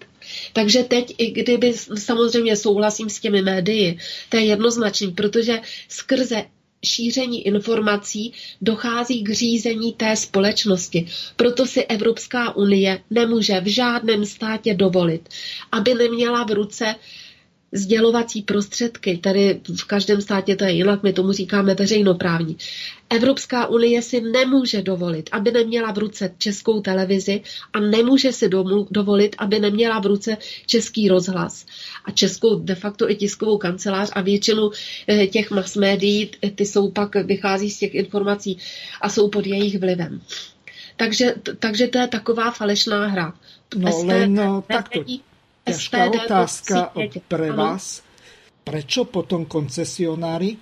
Takže 0.54 0.84
teď, 0.84 1.16
i 1.18 1.32
kdyby 1.32 1.74
samozřejmě 1.98 2.56
souhlasím 2.56 3.10
s 3.10 3.20
těmi 3.20 3.42
médii, 3.42 3.98
to 4.30 4.38
je 4.38 4.46
jednoznačný, 4.46 5.12
protože 5.12 5.60
skrze 5.90 6.44
šíření 6.86 7.48
informací 7.48 8.34
dochází 8.62 9.24
k 9.24 9.30
řízení 9.30 9.94
té 9.94 10.16
společnosti. 10.16 11.08
Proto 11.36 11.66
si 11.66 11.86
Evropská 11.86 12.56
unie 12.56 13.02
nemůže 13.10 13.60
v 13.60 13.68
žádném 13.68 14.26
státě 14.26 14.74
dovolit, 14.74 15.30
aby 15.72 15.94
neměla 15.94 16.44
v 16.44 16.52
ruce 16.52 16.96
sdělovací 17.74 18.42
prostředky, 18.42 19.18
tady 19.18 19.62
v 19.78 19.84
každém 19.84 20.22
státě 20.22 20.56
to 20.56 20.64
je 20.64 20.72
jinak, 20.72 21.04
my 21.04 21.14
tomu 21.14 21.32
říkáme 21.32 21.76
veřejnoprávní. 21.76 22.58
Evropská 23.10 23.68
unie 23.68 24.02
si 24.02 24.22
nemůže 24.22 24.82
dovolit, 24.82 25.30
aby 25.32 25.52
neměla 25.52 25.92
v 25.92 25.98
ruce 25.98 26.36
českou 26.38 26.82
televizi 26.82 27.42
a 27.74 27.80
nemůže 27.80 28.32
si 28.32 28.50
dovolit, 28.92 29.36
aby 29.38 29.60
neměla 29.60 30.00
v 30.00 30.06
ruce 30.06 30.38
český 30.66 31.08
rozhlas 31.08 31.66
a 32.06 32.12
českou 32.12 32.60
de 32.60 32.76
facto 32.76 33.10
i 33.10 33.16
tiskovou 33.16 33.58
kancelář 33.58 34.10
a 34.14 34.22
většinu 34.22 34.72
eh, 35.08 35.28
těch 35.28 35.52
mass 35.52 35.76
médií, 35.76 36.32
ty 36.56 36.66
jsou 36.66 36.92
pak, 36.92 37.16
vychází 37.16 37.70
z 37.70 37.80
těch 37.80 37.96
informací 37.96 38.58
a 39.02 39.10
jsou 39.10 39.30
pod 39.30 39.48
jejich 39.48 39.80
vlivem. 39.80 40.22
Takže, 40.98 41.36
takže 41.60 41.88
to 41.88 41.98
je 41.98 42.08
taková 42.08 42.52
falešná 42.52 43.08
hra. 43.08 43.34
No, 43.76 43.92
ST, 43.92 44.06
len 44.06 44.34
no, 44.34 44.64
takto. 44.68 45.04
Ťažká 45.64 46.00
otázka 46.12 46.92
pre 47.28 47.52
vás. 47.52 48.04
Prečo 48.64 49.04
potom 49.04 49.44
koncesionári 49.44 50.56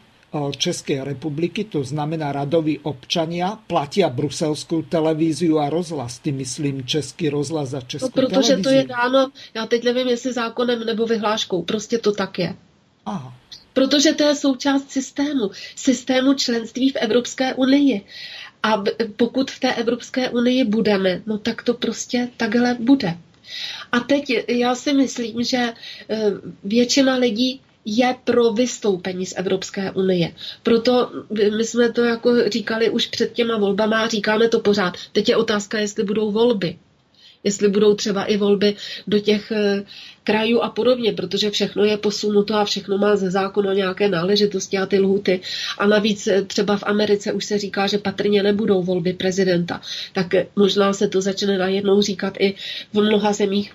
Českej 0.57 1.03
republiky, 1.03 1.63
to 1.67 1.83
znamená 1.83 2.31
radoví 2.31 2.79
občania, 2.87 3.59
platia 3.67 4.07
bruselskou 4.09 4.81
televíziu 4.81 5.59
a 5.59 5.69
rozhlas. 5.69 6.19
Ty 6.23 6.31
myslím 6.31 6.87
Český 6.87 7.29
rozhlas 7.29 7.73
a 7.73 7.81
Českou 7.81 8.07
no, 8.07 8.11
protože 8.11 8.47
televizi. 8.47 8.63
to 8.63 8.69
je 8.69 8.83
dáno, 8.87 9.31
já 9.53 9.65
teď 9.65 9.83
nevím, 9.83 10.07
jestli 10.07 10.33
zákonem 10.33 10.79
nebo 10.85 11.05
vyhláškou, 11.05 11.61
prostě 11.61 11.97
to 11.97 12.11
tak 12.11 12.39
je. 12.39 12.55
Aha. 13.05 13.33
Protože 13.73 14.13
to 14.13 14.23
je 14.23 14.35
součást 14.35 14.91
systému, 14.91 15.51
systému 15.75 16.33
členství 16.33 16.89
v 16.89 16.95
Evropské 16.95 17.53
unii. 17.53 18.01
A 18.63 18.83
pokud 19.15 19.51
v 19.51 19.59
té 19.59 19.73
Evropské 19.73 20.29
unii 20.29 20.63
budeme, 20.63 21.21
no 21.25 21.37
tak 21.37 21.63
to 21.63 21.73
prostě 21.73 22.29
takhle 22.37 22.77
bude. 22.79 23.17
A 23.91 23.99
teď 23.99 24.33
já 24.47 24.75
si 24.75 24.93
myslím, 24.93 25.43
že 25.43 25.57
e, 25.57 25.73
většina 26.63 27.15
lidí 27.15 27.61
je 27.85 28.15
pro 28.23 28.53
vystoupení 28.53 29.25
z 29.25 29.33
Evropské 29.37 29.91
unie. 29.91 30.31
Proto 30.63 31.11
my 31.57 31.63
jsme 31.63 31.91
to 31.91 32.03
jako 32.03 32.49
říkali 32.49 32.89
už 32.89 33.07
před 33.07 33.33
těma 33.33 33.57
volbama 33.57 34.01
a 34.01 34.07
říkáme 34.07 34.49
to 34.49 34.59
pořád. 34.59 34.93
Teď 35.11 35.29
je 35.29 35.35
otázka, 35.35 35.79
jestli 35.79 36.03
budou 36.03 36.31
volby. 36.31 36.77
Jestli 37.43 37.69
budou 37.69 37.95
třeba 37.95 38.23
i 38.23 38.37
volby 38.37 38.75
do 39.07 39.19
těch 39.19 39.51
e, 39.51 39.83
krajů 40.23 40.61
a 40.61 40.69
podobně, 40.69 41.13
protože 41.13 41.49
všechno 41.49 41.83
je 41.83 41.97
posunuto 41.97 42.55
a 42.55 42.65
všechno 42.65 42.97
má 42.97 43.15
ze 43.15 43.31
zákona 43.31 43.73
nějaké 43.73 44.09
náležitosti 44.09 44.77
a 44.77 44.85
ty 44.85 44.99
lhuty. 44.99 45.41
A 45.77 45.85
navíc 45.85 46.27
třeba 46.47 46.77
v 46.77 46.83
Americe 46.83 47.33
už 47.33 47.45
se 47.45 47.57
říká, 47.57 47.87
že 47.87 47.97
patrně 47.97 48.43
nebudou 48.43 48.83
volby 48.83 49.13
prezidenta. 49.13 49.81
Tak 50.13 50.27
možná 50.55 50.93
se 50.93 51.07
to 51.07 51.21
začne 51.21 51.57
najednou 51.57 52.01
říkat 52.01 52.33
i 52.39 52.55
v 52.93 53.01
mnoha 53.01 53.33
zemích 53.33 53.73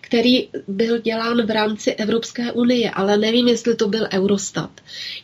který 0.00 0.48
byl 0.68 0.98
dělán 0.98 1.46
v 1.46 1.50
rámci 1.50 1.90
Evropské 1.94 2.52
unie, 2.52 2.90
ale 2.90 3.16
nevím, 3.16 3.48
jestli 3.48 3.76
to 3.76 3.88
byl 3.88 4.06
Eurostat. 4.12 4.70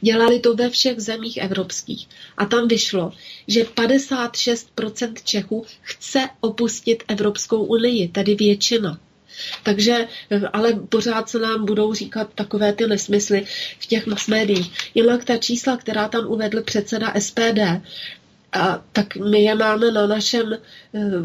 Dělali 0.01 0.41
to 0.41 0.55
ve 0.55 0.71
všech 0.71 1.01
zemích 1.01 1.37
evropských. 1.37 2.09
A 2.37 2.45
tam 2.47 2.69
vyšlo, 2.69 3.13
že 3.49 3.63
56% 3.65 5.13
Čechů 5.25 5.65
chce 5.83 6.29
opustit 6.41 7.03
Evropskou 7.09 7.65
unii, 7.65 8.09
tedy 8.09 8.35
většina. 8.35 8.99
Takže, 9.63 10.07
ale 10.53 10.73
pořád 10.73 11.29
se 11.29 11.39
nám 11.39 11.65
budou 11.67 11.95
říkat 11.95 12.31
takové 12.35 12.73
ty 12.73 12.87
nesmysly 12.87 13.45
v 13.79 13.87
těch 13.87 14.07
mass 14.07 14.27
médiích. 14.29 14.71
Jinak 14.95 15.25
ta 15.25 15.37
čísla, 15.37 15.77
která 15.77 16.09
tam 16.09 16.27
uvedl 16.27 16.63
předseda 16.63 17.13
SPD, 17.19 17.59
a 18.53 18.83
tak 18.93 19.17
my 19.17 19.43
je 19.43 19.55
máme 19.55 19.91
na 19.91 20.07
našem 20.07 20.53
eh, 20.53 20.59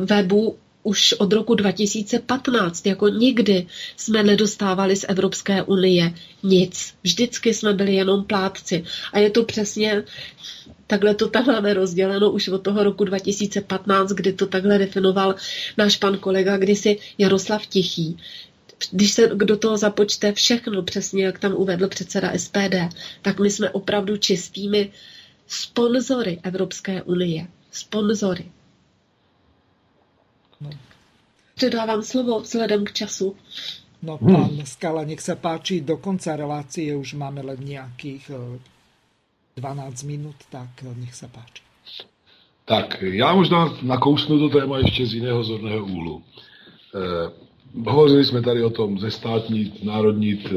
webu 0.06 0.58
už 0.86 1.14
od 1.14 1.34
roku 1.34 1.56
2015. 1.56 2.86
Jako 2.86 3.07
nikdy 3.07 3.68
jsme 3.98 4.24
nedostávali 4.24 4.95
z 4.95 5.06
Evropské 5.07 5.64
unie 5.64 6.14
nic. 6.44 6.94
Vždycky 7.03 7.53
jsme 7.53 7.74
byli 7.74 7.95
jenom 7.95 8.24
plátci. 8.24 8.84
A 9.14 9.20
je 9.20 9.30
to 9.30 9.44
přesně 9.44 10.03
takhle 10.88 11.16
to 11.16 11.28
tam 11.28 11.45
máme 11.45 11.74
rozděleno 11.74 12.32
už 12.32 12.48
od 12.48 12.62
toho 12.62 12.84
roku 12.84 13.03
2015, 13.03 14.10
kdy 14.10 14.34
to 14.34 14.45
takhle 14.48 14.78
definoval 14.78 15.36
náš 15.78 15.98
pan 15.98 16.18
kolega 16.18 16.57
kdysi 16.57 16.98
Jaroslav 17.18 17.66
Tichý. 17.68 18.18
Když 18.91 19.12
se 19.12 19.28
do 19.28 19.57
toho 19.57 19.78
započte 19.78 20.34
všechno, 20.34 20.84
přesně 20.84 21.26
jak 21.26 21.40
tam 21.40 21.53
uvedl 21.53 21.88
předseda 21.88 22.32
SPD, 22.38 22.76
tak 23.22 23.40
my 23.40 23.52
jsme 23.52 23.70
opravdu 23.70 24.18
čistými 24.18 24.91
sponzory 25.48 26.40
Evropské 26.44 27.02
unie. 27.02 27.48
Sponzory. 27.72 28.45
No. 30.61 30.69
Předávám 31.56 32.03
slovo 32.03 32.40
vzhledem 32.40 32.86
k 32.86 32.94
času. 32.94 33.36
No, 34.02 34.18
pan 34.18 34.44
hmm. 34.44 34.65
Skala, 34.65 35.03
nech 35.03 35.22
se 35.22 35.36
páči, 35.36 35.82
do 35.82 35.98
konca 35.98 36.36
relácie 36.36 36.95
už 36.95 37.14
máme 37.14 37.41
len 37.41 37.57
nějakých 37.60 38.32
12 39.56 40.03
minut, 40.03 40.36
tak 40.49 40.69
nech 40.95 41.15
se 41.15 41.27
páči. 41.27 41.64
Tak, 42.65 42.98
já 43.02 43.34
možná 43.34 43.77
nakousnu 43.82 44.40
to 44.40 44.60
téma 44.60 44.77
ještě 44.77 45.06
z 45.06 45.14
jiného 45.14 45.44
zorného 45.44 45.86
úhlu. 45.86 46.23
Eh, 46.95 47.32
hovořili 47.90 48.26
jsme 48.26 48.41
tady 48.41 48.64
o 48.64 48.69
tom 48.69 48.99
zestátnit, 48.99 49.84
národnit, 49.84 50.45
eh, 50.45 50.56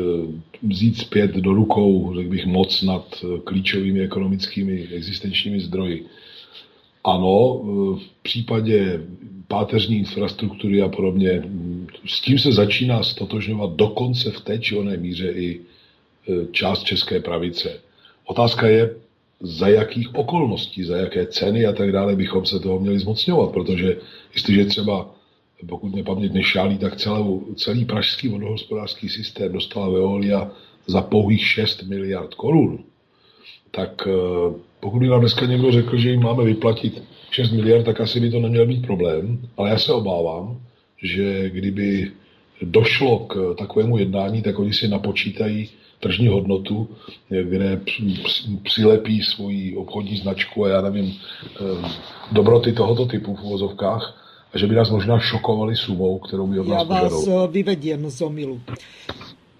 vzít 0.62 0.98
zpět 0.98 1.30
do 1.30 1.52
rukou, 1.52 2.14
řekl 2.14 2.30
bych, 2.30 2.46
moc 2.46 2.82
nad 2.82 3.24
eh, 3.24 3.40
klíčovými 3.44 4.00
ekonomickými 4.00 4.88
existenčními 4.92 5.60
zdroji. 5.60 6.06
Ano, 7.09 7.60
eh, 7.60 7.64
v 8.05 8.22
případě 8.22 9.01
páteřní 9.48 9.98
infrastruktury 9.98 10.82
a 10.82 10.89
podobně, 10.89 11.43
s 12.06 12.20
tím 12.20 12.39
se 12.39 12.52
začíná 12.52 13.02
stotožňovat 13.02 13.72
dokonce 13.72 14.30
v 14.30 14.40
té 14.40 14.59
či 14.59 14.76
oné 14.76 14.97
míře 14.97 15.32
i 15.32 15.60
část 16.52 16.82
české 16.82 17.20
pravice. 17.20 17.80
Otázka 18.24 18.66
je, 18.66 18.94
za 19.40 19.68
jakých 19.68 20.14
okolností, 20.14 20.85
za 20.85 20.97
jaké 20.97 21.26
ceny 21.26 21.66
a 21.66 21.72
tak 21.72 21.93
dále 21.93 22.16
bychom 22.16 22.47
se 22.47 22.60
toho 22.60 22.80
měli 22.80 22.98
zmocňovat, 22.98 23.51
protože 23.51 23.97
jestliže 24.35 24.64
třeba, 24.64 25.10
pokud 25.68 25.93
mě 25.93 26.05
paměť 26.05 26.32
nešálí, 26.32 26.78
tak 26.78 26.97
celou, 26.97 27.47
celý 27.56 27.85
pražský 27.85 28.28
vodohospodářský 28.28 29.09
systém 29.09 29.52
dostala 29.52 29.89
Veolia 29.89 30.51
za 30.86 31.02
pouhých 31.02 31.47
6 31.47 31.82
miliard 31.82 32.35
korun, 32.35 32.78
tak 33.70 34.09
eh, 34.10 34.55
pokud 34.80 34.98
by 34.98 35.06
nám 35.09 35.20
dneska 35.20 35.46
někdo 35.46 35.72
řekl, 35.72 35.96
že 35.96 36.10
jim 36.10 36.22
máme 36.22 36.44
vyplatit 36.44 37.02
6 37.30 37.50
miliard, 37.50 37.84
tak 37.84 38.00
asi 38.00 38.20
by 38.20 38.30
to 38.30 38.40
neměl 38.40 38.66
být 38.66 38.86
problém, 38.86 39.38
ale 39.56 39.70
já 39.70 39.78
se 39.78 39.92
obávám, 39.92 40.60
že 41.02 41.50
kdyby 41.50 42.10
došlo 42.62 43.18
k 43.18 43.55
takovému 43.59 43.98
jednání, 43.98 44.42
tak 44.42 44.59
oni 44.59 44.72
si 44.72 44.88
napočítají 44.88 45.68
tržní 46.00 46.28
hodnotu, 46.28 46.88
kde 47.28 47.80
přilepí 48.62 49.22
svoji 49.22 49.76
obchodní 49.76 50.16
značku 50.16 50.64
a 50.64 50.68
já 50.68 50.80
nevím, 50.80 51.14
eh, 51.14 51.88
dobroty 52.32 52.72
tohoto 52.72 53.06
typu 53.06 53.34
v 53.34 53.42
uvozovkách, 53.42 54.24
a 54.55 54.59
že 54.59 54.66
by 54.66 54.74
nás 54.74 54.90
možná 54.90 55.18
šokovali 55.18 55.76
sumou, 55.76 56.18
kterou 56.18 56.46
by 56.46 56.60
od 56.60 56.68
nás 56.68 56.78
Já 56.78 56.82
vás 56.84 57.12
požadou. 57.12 57.44
Eh, 57.44 57.48
vyvediem 57.48 58.10
z 58.10 58.20
omilu. 58.20 58.60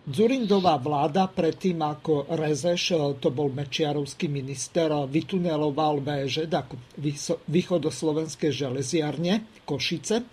Zurindová 0.09 0.81
vláda 0.81 1.29
predtým 1.29 1.85
ako 1.85 2.33
Rezeš, 2.33 2.97
to 3.21 3.29
bol 3.29 3.53
Mečiarovský 3.53 4.25
minister, 4.33 4.89
vytuneloval 5.05 6.01
VŽ, 6.01 6.49
ako 6.49 6.97
východoslovenské 7.45 8.49
železiarne 8.49 9.61
Košice, 9.69 10.25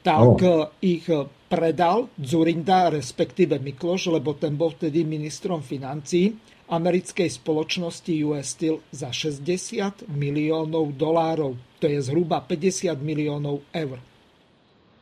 tak 0.00 0.40
oh. 0.40 0.72
ich 0.80 1.04
predal 1.52 2.08
Zurinda, 2.16 2.88
respektíve 2.88 3.60
Mikloš, 3.60 4.16
lebo 4.16 4.32
ten 4.32 4.56
bol 4.56 4.72
vtedy 4.72 5.04
ministrom 5.04 5.60
financí 5.60 6.32
americkej 6.68 7.28
spoločnosti 7.28 8.12
US 8.28 8.56
Steel 8.56 8.80
za 8.92 9.12
60 9.12 10.08
miliónov 10.08 10.96
dolárov. 10.96 11.56
To 11.80 11.84
je 11.84 12.00
zhruba 12.00 12.44
50 12.44 12.96
miliónov 13.00 13.64
eur. 13.72 14.00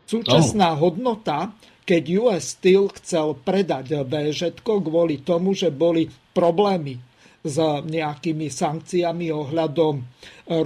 Súčasná 0.06 0.74
oh. 0.74 0.86
hodnota, 0.86 1.50
keď 1.86 2.02
US 2.18 2.58
Steel 2.58 2.90
chcel 2.98 3.38
predať 3.38 4.02
VŽ 4.02 4.58
kvôli 4.60 5.22
tomu, 5.22 5.54
že 5.54 5.70
boli 5.70 6.10
problémy 6.34 6.98
s 7.46 7.56
nejakými 7.86 8.50
sankciami 8.50 9.30
ohľadom 9.30 10.02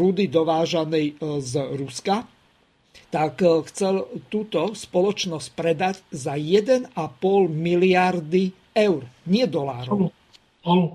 rudy 0.00 0.32
dovážanej 0.32 1.20
z 1.20 1.52
Ruska, 1.76 2.24
tak 3.10 3.42
eh, 3.42 3.60
chcel 3.68 4.06
túto 4.30 4.72
spoločnosť 4.72 5.48
predať 5.52 5.96
za 6.14 6.38
1,5 6.38 6.94
miliardy 7.50 8.54
eur, 8.72 9.02
nie 9.26 9.44
dolárov. 9.44 9.92
Ano, 9.92 10.08
ano. 10.64 10.86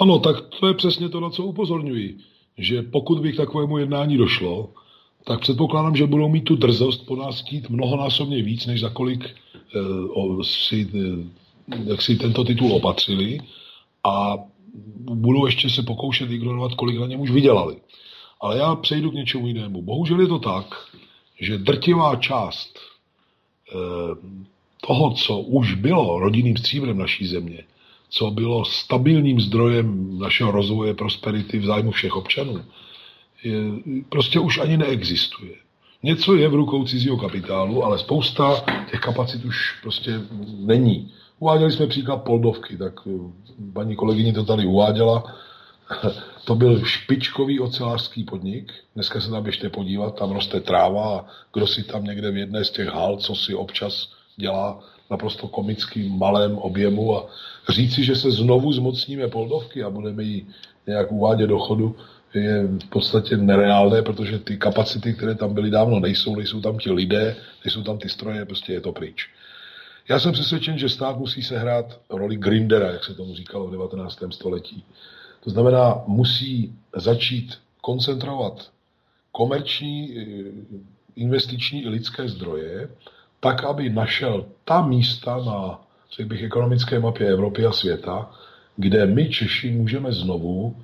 ano, 0.00 0.14
tak 0.18 0.48
to 0.60 0.66
je 0.66 0.74
přesně 0.74 1.08
to, 1.08 1.20
na 1.20 1.30
co 1.30 1.44
upozorňuji. 1.44 2.18
Že 2.58 2.82
pokud 2.82 3.18
by 3.20 3.32
k 3.32 3.36
takovému 3.36 3.78
jednání 3.78 4.16
došlo, 4.16 4.70
tak 5.24 5.40
předpokládám, 5.40 5.96
že 5.96 6.06
budou 6.06 6.28
mít 6.28 6.44
tu 6.44 6.56
drzost 6.56 7.06
po 7.06 7.16
nás 7.16 7.40
chtít 7.40 7.70
mnohonásobně 7.70 8.42
víc, 8.42 8.66
než 8.66 8.80
za 8.80 8.90
kolik 8.90 9.24
eh, 9.24 9.80
si, 10.42 10.88
eh, 10.94 11.80
jak 11.84 12.02
si 12.02 12.16
tento 12.16 12.44
titul 12.44 12.72
opatřili 12.72 13.40
a 14.04 14.36
budou 14.98 15.46
ještě 15.46 15.70
se 15.70 15.82
pokoušet 15.82 16.30
ignorovat, 16.30 16.74
kolik 16.74 16.98
na 16.98 17.06
něm 17.06 17.20
už 17.20 17.30
vydělali. 17.30 17.76
Ale 18.40 18.58
já 18.58 18.74
přejdu 18.74 19.10
k 19.10 19.14
něčemu 19.14 19.46
jinému. 19.46 19.82
Bohužel 19.82 20.20
je 20.20 20.26
to 20.26 20.38
tak, 20.38 20.66
že 21.40 21.58
drtivá 21.58 22.16
část 22.16 22.78
eh, 22.78 23.74
toho, 24.86 25.14
co 25.14 25.40
už 25.40 25.74
bylo 25.74 26.18
rodinným 26.18 26.56
stříbrem 26.56 26.98
naší 26.98 27.26
země, 27.26 27.64
co 28.08 28.30
bylo 28.30 28.64
stabilním 28.64 29.40
zdrojem 29.40 30.18
našeho 30.18 30.50
rozvoje, 30.50 30.94
prosperity 30.94 31.58
v 31.58 31.64
zájmu 31.64 31.90
všech 31.90 32.16
občanů, 32.16 32.64
je, 33.44 33.60
prostě 34.08 34.38
už 34.38 34.58
ani 34.58 34.76
neexistuje. 34.76 35.54
Něco 36.02 36.34
je 36.34 36.48
v 36.48 36.54
rukou 36.54 36.84
cizího 36.84 37.16
kapitálu, 37.16 37.84
ale 37.84 37.98
spousta 37.98 38.64
těch 38.90 39.00
kapacit 39.00 39.44
už 39.44 39.78
prostě 39.82 40.20
není. 40.58 41.12
Uváděli 41.38 41.72
jsme 41.72 41.86
příklad 41.86 42.16
Poldovky, 42.16 42.76
tak 42.76 43.00
eh, 43.06 43.10
paní 43.72 43.96
kolegyně 43.96 44.32
to 44.32 44.44
tady 44.44 44.66
uváděla. 44.66 45.24
To 46.44 46.54
byl 46.54 46.84
špičkový 46.84 47.60
ocelářský 47.60 48.24
podnik. 48.24 48.72
Dneska 48.94 49.20
se 49.20 49.30
tam 49.30 49.42
běžte 49.42 49.68
podívat, 49.68 50.18
tam 50.18 50.30
roste 50.30 50.60
tráva 50.60 51.18
a 51.18 51.24
kdo 51.52 51.66
si 51.66 51.82
tam 51.82 52.04
někde 52.04 52.30
v 52.30 52.36
jedné 52.36 52.64
z 52.64 52.70
těch 52.70 52.88
hal, 52.88 53.16
co 53.16 53.34
si 53.34 53.54
občas 53.54 54.08
dělá 54.36 54.80
naprosto 55.10 55.48
komickým 55.48 56.18
malém 56.18 56.58
objemu 56.58 57.16
a 57.16 57.26
říci, 57.68 58.04
že 58.04 58.16
se 58.16 58.30
znovu 58.30 58.72
zmocníme 58.72 59.28
Poldovky 59.28 59.82
a 59.82 59.90
budeme 59.90 60.22
ji 60.22 60.46
nějak 60.86 61.12
uvádět 61.12 61.48
do 61.48 61.58
chodu, 61.58 61.96
je 62.34 62.66
v 62.66 62.88
podstatě 62.88 63.36
nereálné, 63.36 64.02
protože 64.02 64.38
ty 64.38 64.56
kapacity, 64.56 65.14
které 65.14 65.34
tam 65.34 65.54
byly 65.54 65.70
dávno, 65.70 66.00
nejsou, 66.00 66.36
nejsou 66.36 66.60
tam 66.60 66.78
ti 66.78 66.90
lidé, 66.90 67.36
nejsou 67.64 67.82
tam 67.82 67.98
ty 67.98 68.08
stroje, 68.08 68.44
prostě 68.44 68.72
je 68.72 68.80
to 68.80 68.92
pryč. 68.92 69.30
Já 70.08 70.18
jsem 70.18 70.32
přesvědčen, 70.32 70.78
že 70.78 70.88
stát 70.88 71.18
musí 71.18 71.42
sehrát 71.42 72.00
roli 72.10 72.36
grindera, 72.36 72.90
jak 72.90 73.04
se 73.04 73.14
tomu 73.14 73.34
říkalo 73.34 73.66
v 73.66 73.72
19. 73.72 74.18
století. 74.30 74.84
To 75.44 75.50
znamená, 75.50 76.02
musí 76.06 76.74
začít 76.96 77.58
koncentrovat 77.80 78.70
komerční, 79.32 80.18
eh, 80.18 80.76
investiční 81.16 81.82
i 81.82 81.88
lidské 81.88 82.28
zdroje, 82.28 82.88
tak, 83.40 83.64
aby 83.64 83.90
našel 83.90 84.46
ta 84.64 84.86
místa 84.86 85.38
na 85.46 85.84
řekl 86.16 86.28
bych, 86.28 86.42
ekonomické 86.42 86.98
mapě 86.98 87.26
Evropy 87.26 87.66
a 87.66 87.72
světa, 87.72 88.30
kde 88.76 89.06
my 89.06 89.28
Češi 89.28 89.70
můžeme 89.70 90.12
znovu 90.12 90.76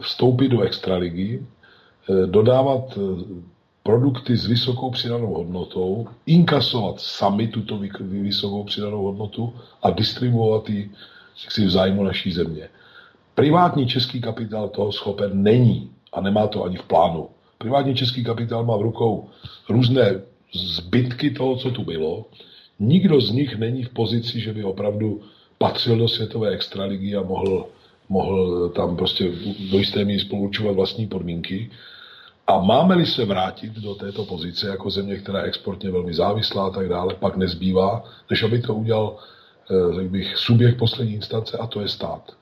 vstoupit 0.00 0.48
do 0.48 0.60
extraligy, 0.60 1.42
eh, 1.42 2.26
dodávat 2.26 2.98
eh, 2.98 3.24
produkty 3.82 4.36
s 4.36 4.46
vysokou 4.46 4.90
přidanou 4.90 5.34
hodnotou, 5.34 6.08
inkasovat 6.26 7.00
sami 7.00 7.48
tuto 7.48 7.80
vysokou 8.00 8.64
přidanou 8.64 9.02
hodnotu 9.02 9.52
a 9.82 9.90
distribuovat 9.90 10.70
ji 10.70 10.90
si 11.48 11.66
v 11.66 11.70
zájmu 11.70 12.04
naší 12.04 12.32
země. 12.32 12.68
Privátní 13.34 13.86
český 13.86 14.20
kapitál 14.20 14.68
toho 14.68 14.92
schopen 14.92 15.42
není 15.42 15.90
a 16.12 16.20
nemá 16.20 16.46
to 16.46 16.64
ani 16.64 16.76
v 16.76 16.82
plánu. 16.82 17.28
Privátní 17.58 17.94
český 17.94 18.24
kapitál 18.24 18.64
má 18.64 18.76
v 18.76 18.82
rukou 18.82 19.28
různé 19.68 20.20
zbytky 20.54 21.30
toho, 21.30 21.56
co 21.56 21.70
tu 21.70 21.84
bylo. 21.84 22.24
Nikdo 22.78 23.20
z 23.20 23.30
nich 23.30 23.58
není 23.58 23.84
v 23.84 23.88
pozici, 23.88 24.40
že 24.40 24.52
by 24.52 24.64
opravdu 24.64 25.20
patřil 25.58 25.98
do 25.98 26.08
světové 26.08 26.50
extraligy 26.50 27.16
a 27.16 27.22
mohl, 27.22 27.66
mohl 28.08 28.68
tam 28.68 28.96
prostě 28.96 29.24
do 29.70 29.78
jisté 29.78 30.04
míry 30.04 30.20
spolučovat 30.20 30.72
vlastní 30.72 31.06
podmínky. 31.06 31.70
A 32.46 32.60
máme-li 32.60 33.06
se 33.06 33.24
vrátit 33.24 33.72
do 33.72 33.94
této 33.94 34.24
pozice 34.24 34.68
jako 34.68 34.90
země, 34.90 35.16
která 35.16 35.38
je 35.38 35.44
exportně 35.44 35.90
velmi 35.90 36.14
závislá 36.14 36.66
a 36.66 36.70
tak 36.70 36.88
dále, 36.88 37.14
pak 37.14 37.36
nezbývá, 37.36 38.04
než 38.30 38.42
aby 38.42 38.60
to 38.60 38.74
udělal, 38.74 39.16
eh, 39.70 39.94
řekl 39.94 40.08
bych, 40.08 40.36
subjekt 40.36 40.78
poslední 40.78 41.14
instance 41.14 41.58
a 41.58 41.66
to 41.66 41.80
je 41.80 41.88
stát. 41.88 42.32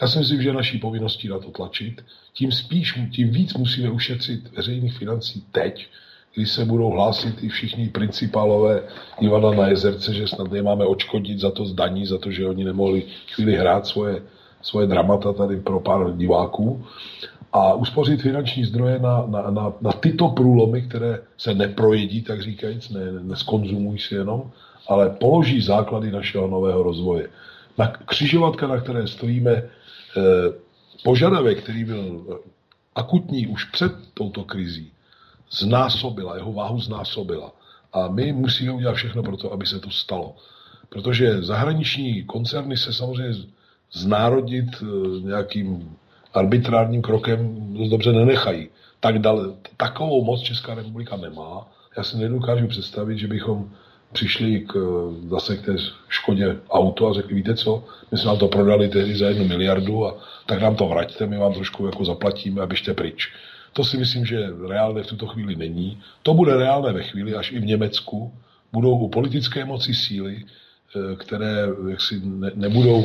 Já 0.00 0.08
si 0.08 0.18
myslím, 0.18 0.42
že 0.42 0.52
naší 0.52 0.78
povinností 0.78 1.28
na 1.28 1.38
to 1.38 1.50
tlačit. 1.50 2.04
Tím 2.32 2.52
spíš, 2.52 2.98
tím 3.12 3.30
víc 3.30 3.54
musíme 3.54 3.90
ušetřit 3.90 4.56
veřejných 4.56 4.98
financí 4.98 5.44
teď, 5.52 5.86
kdy 6.34 6.46
se 6.46 6.64
budou 6.64 6.90
hlásit 6.90 7.44
i 7.44 7.48
všichni 7.48 7.88
principálové 7.88 8.82
Ivana 9.20 9.50
na 9.50 9.68
jezerce, 9.68 10.14
že 10.14 10.28
snad 10.28 10.50
nemáme 10.50 10.84
očkodit 10.84 11.38
za 11.38 11.50
to 11.50 11.66
zdaní, 11.66 12.06
za 12.06 12.18
to, 12.18 12.30
že 12.30 12.46
oni 12.46 12.64
nemohli 12.64 13.02
chvíli 13.34 13.56
hrát 13.56 13.86
svoje, 13.86 14.22
svoje 14.62 14.86
dramata 14.86 15.32
tady 15.32 15.56
pro 15.56 15.80
pár 15.80 16.16
diváků 16.16 16.84
a 17.52 17.74
uspořit 17.74 18.22
finanční 18.22 18.64
zdroje 18.64 18.98
na, 18.98 19.24
na, 19.26 19.50
na, 19.50 19.72
na 19.80 19.92
tyto 19.92 20.28
průlomy, 20.28 20.82
které 20.82 21.20
se 21.38 21.54
neprojedí, 21.54 22.22
tak 22.22 22.42
říkajíc, 22.42 22.90
ne, 22.90 23.00
neskonzumují 23.22 23.98
si 23.98 24.14
jenom, 24.14 24.50
ale 24.88 25.10
položí 25.10 25.60
základy 25.60 26.10
našeho 26.10 26.48
nového 26.48 26.82
rozvoje. 26.82 27.28
Na 27.78 27.86
křižovatka, 27.86 28.66
na 28.66 28.80
které 28.80 29.06
stojíme, 29.08 29.52
eh, 29.52 29.68
požadavek, 31.04 31.62
který 31.62 31.84
byl 31.84 32.24
akutní 32.94 33.46
už 33.46 33.64
před 33.64 33.92
touto 34.14 34.44
krizí, 34.44 34.92
znásobila, 35.50 36.36
jeho 36.36 36.52
váhu 36.52 36.80
znásobila. 36.80 37.52
A 37.92 38.08
my 38.08 38.32
musíme 38.32 38.72
udělat 38.72 38.94
všechno 38.94 39.22
pro 39.22 39.36
to, 39.36 39.52
aby 39.52 39.66
se 39.66 39.80
to 39.80 39.90
stalo. 39.90 40.36
Protože 40.88 41.42
zahraniční 41.42 42.24
koncerny 42.24 42.76
se 42.76 42.92
samozřejmě 42.92 43.34
znárodit 43.92 44.68
eh, 44.82 44.86
nějakým 45.20 45.96
arbitrárním 46.34 47.02
krokem 47.02 47.74
dost 47.74 47.88
dobře 47.88 48.12
nenechají. 48.12 48.68
Tak 49.00 49.18
dal, 49.18 49.54
takovou 49.76 50.24
moc 50.24 50.40
Česká 50.40 50.74
republika 50.74 51.16
nemá. 51.16 51.68
Já 51.96 52.02
si 52.02 52.16
nedokážu 52.16 52.66
představit, 52.66 53.18
že 53.18 53.26
bychom 53.26 53.70
přišli 54.12 54.60
k, 54.60 54.74
zase 55.28 55.56
k 55.56 55.64
té 55.64 55.76
škodě 56.08 56.56
auto 56.70 57.08
a 57.08 57.14
řekli, 57.14 57.34
víte 57.34 57.54
co, 57.54 57.84
my 58.12 58.18
jsme 58.18 58.28
nám 58.28 58.38
to 58.38 58.48
prodali 58.48 58.88
tehdy 58.88 59.16
za 59.16 59.28
jednu 59.28 59.44
miliardu 59.44 60.06
a 60.06 60.14
tak 60.46 60.60
nám 60.60 60.76
to 60.76 60.88
vraťte, 60.88 61.26
my 61.26 61.38
vám 61.38 61.54
trošku 61.54 61.86
jako 61.86 62.04
zaplatíme 62.04 62.62
a 62.62 62.66
běžte 62.66 62.94
pryč. 62.94 63.32
To 63.72 63.84
si 63.84 63.96
myslím, 63.96 64.26
že 64.26 64.50
reálné 64.68 65.02
v 65.02 65.06
tuto 65.06 65.26
chvíli 65.26 65.56
není. 65.56 65.98
To 66.22 66.34
bude 66.34 66.56
reálné 66.56 66.92
ve 66.92 67.02
chvíli, 67.02 67.34
až 67.34 67.52
i 67.52 67.58
v 67.58 67.66
Německu 67.66 68.32
budou 68.72 68.98
u 68.98 69.08
politické 69.08 69.64
moci 69.64 69.94
síly, 69.94 70.44
eh, 70.44 70.67
které 71.16 71.68
jaksi 71.88 72.20
ne, 72.24 72.50
nebudou 72.54 73.04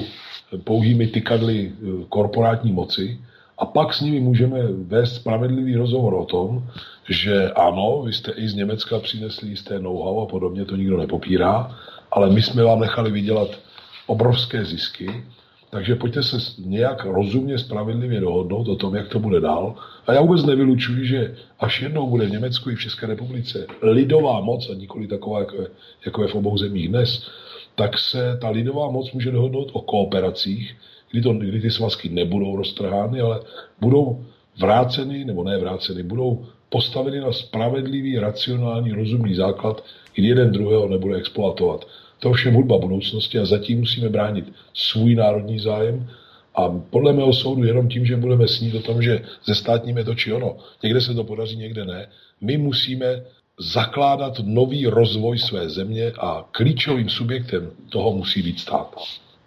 pouhými 0.64 1.08
tykadly 1.08 1.72
eh, 1.72 2.06
korporátní 2.10 2.72
moci, 2.72 3.20
a 3.58 3.66
pak 3.66 3.94
s 3.94 4.02
nimi 4.02 4.20
můžeme 4.20 4.60
vést 4.68 5.16
spravedlivý 5.16 5.76
rozhovor 5.76 6.14
o 6.14 6.26
tom, 6.26 6.64
že 7.10 7.52
ano, 7.52 8.02
vy 8.06 8.14
jste 8.14 8.32
i 8.32 8.48
z 8.48 8.54
Německa 8.56 9.00
přinesli 9.00 9.50
jisté 9.50 9.80
know-how 9.80 10.22
a 10.22 10.26
podobně, 10.26 10.66
to 10.66 10.76
nikdo 10.76 10.98
nepopírá, 10.98 11.76
ale 12.12 12.30
my 12.30 12.42
jsme 12.42 12.64
vám 12.64 12.80
nechali 12.80 13.12
vydělat 13.12 13.60
obrovské 14.08 14.66
zisky, 14.66 15.24
takže 15.70 15.96
pojďte 15.96 16.24
se 16.24 16.38
nějak 16.66 17.06
rozumně, 17.06 17.58
spravedlivě 17.58 18.22
dohodnout 18.22 18.68
o 18.68 18.76
tom, 18.76 18.96
jak 18.96 19.08
to 19.08 19.20
bude 19.20 19.40
dál. 19.40 19.76
A 20.08 20.14
já 20.14 20.22
vůbec 20.22 20.46
nevylučuji, 20.46 21.06
že 21.06 21.36
až 21.60 21.82
jednou 21.82 22.10
bude 22.10 22.26
v 22.26 22.32
Německu 22.32 22.70
i 22.70 22.76
v 22.76 22.82
České 22.82 23.08
republice 23.08 23.68
lidová 23.82 24.42
moc, 24.42 24.70
a 24.70 24.74
nikoli 24.74 25.08
taková, 25.08 25.40
jako 25.40 25.56
je, 25.56 25.68
jako 26.06 26.22
je 26.22 26.28
v 26.28 26.36
obou 26.36 26.58
zemích 26.58 26.90
dnes, 26.90 27.30
tak 27.76 28.00
se 28.00 28.38
ta 28.42 28.50
lidová 28.50 28.90
moc 28.90 29.12
může 29.12 29.32
dohodnout 29.32 29.70
o 29.74 29.82
kooperacích, 29.82 30.76
kdy, 31.12 31.22
to, 31.22 31.34
kdy 31.34 31.62
ty 31.62 31.72
svazky 31.72 32.10
nebudou 32.10 32.56
roztrhány, 32.56 33.22
ale 33.22 33.40
budou 33.82 34.26
vráceny, 34.60 35.26
nebo 35.26 35.44
ne 35.44 35.58
vráceny, 35.58 36.04
budou 36.04 36.46
postaveny 36.70 37.20
na 37.20 37.32
spravedlivý, 37.32 38.20
racionální, 38.20 38.92
rozumný 38.92 39.36
základ, 39.36 39.84
kdy 40.16 40.28
jeden 40.28 40.52
druhého 40.52 40.88
nebude 40.88 41.18
exploatovat. 41.18 41.88
To 42.20 42.30
je 42.30 42.34
všem 42.34 42.54
hudba 42.54 42.78
budoucnosti 42.78 43.40
a 43.40 43.46
zatím 43.46 43.80
musíme 43.80 44.10
bránit 44.10 44.54
svůj 44.74 45.16
národní 45.16 45.60
zájem 45.60 46.10
a 46.56 46.70
podle 46.90 47.14
mého 47.14 47.34
soudu 47.34 47.64
jenom 47.64 47.90
tím, 47.90 48.06
že 48.06 48.18
budeme 48.18 48.48
snít 48.48 48.76
o 48.76 48.82
tom, 48.82 49.02
že 49.02 49.22
ze 49.46 49.56
státním 49.56 50.04
to 50.06 50.16
či 50.16 50.34
ono, 50.34 50.58
někde 50.84 51.02
se 51.02 51.14
to 51.14 51.24
podaří, 51.24 51.58
někde 51.58 51.86
ne, 51.86 52.08
my 52.42 52.58
musíme 52.58 53.24
zakládat 53.60 54.40
nový 54.44 54.88
rozvoj 54.88 55.40
své 55.40 55.70
země 55.70 56.12
a 56.20 56.46
klíčovým 56.52 57.10
subjektem 57.10 57.72
toho 57.90 58.14
musí 58.14 58.42
být 58.42 58.60
stát. 58.60 58.96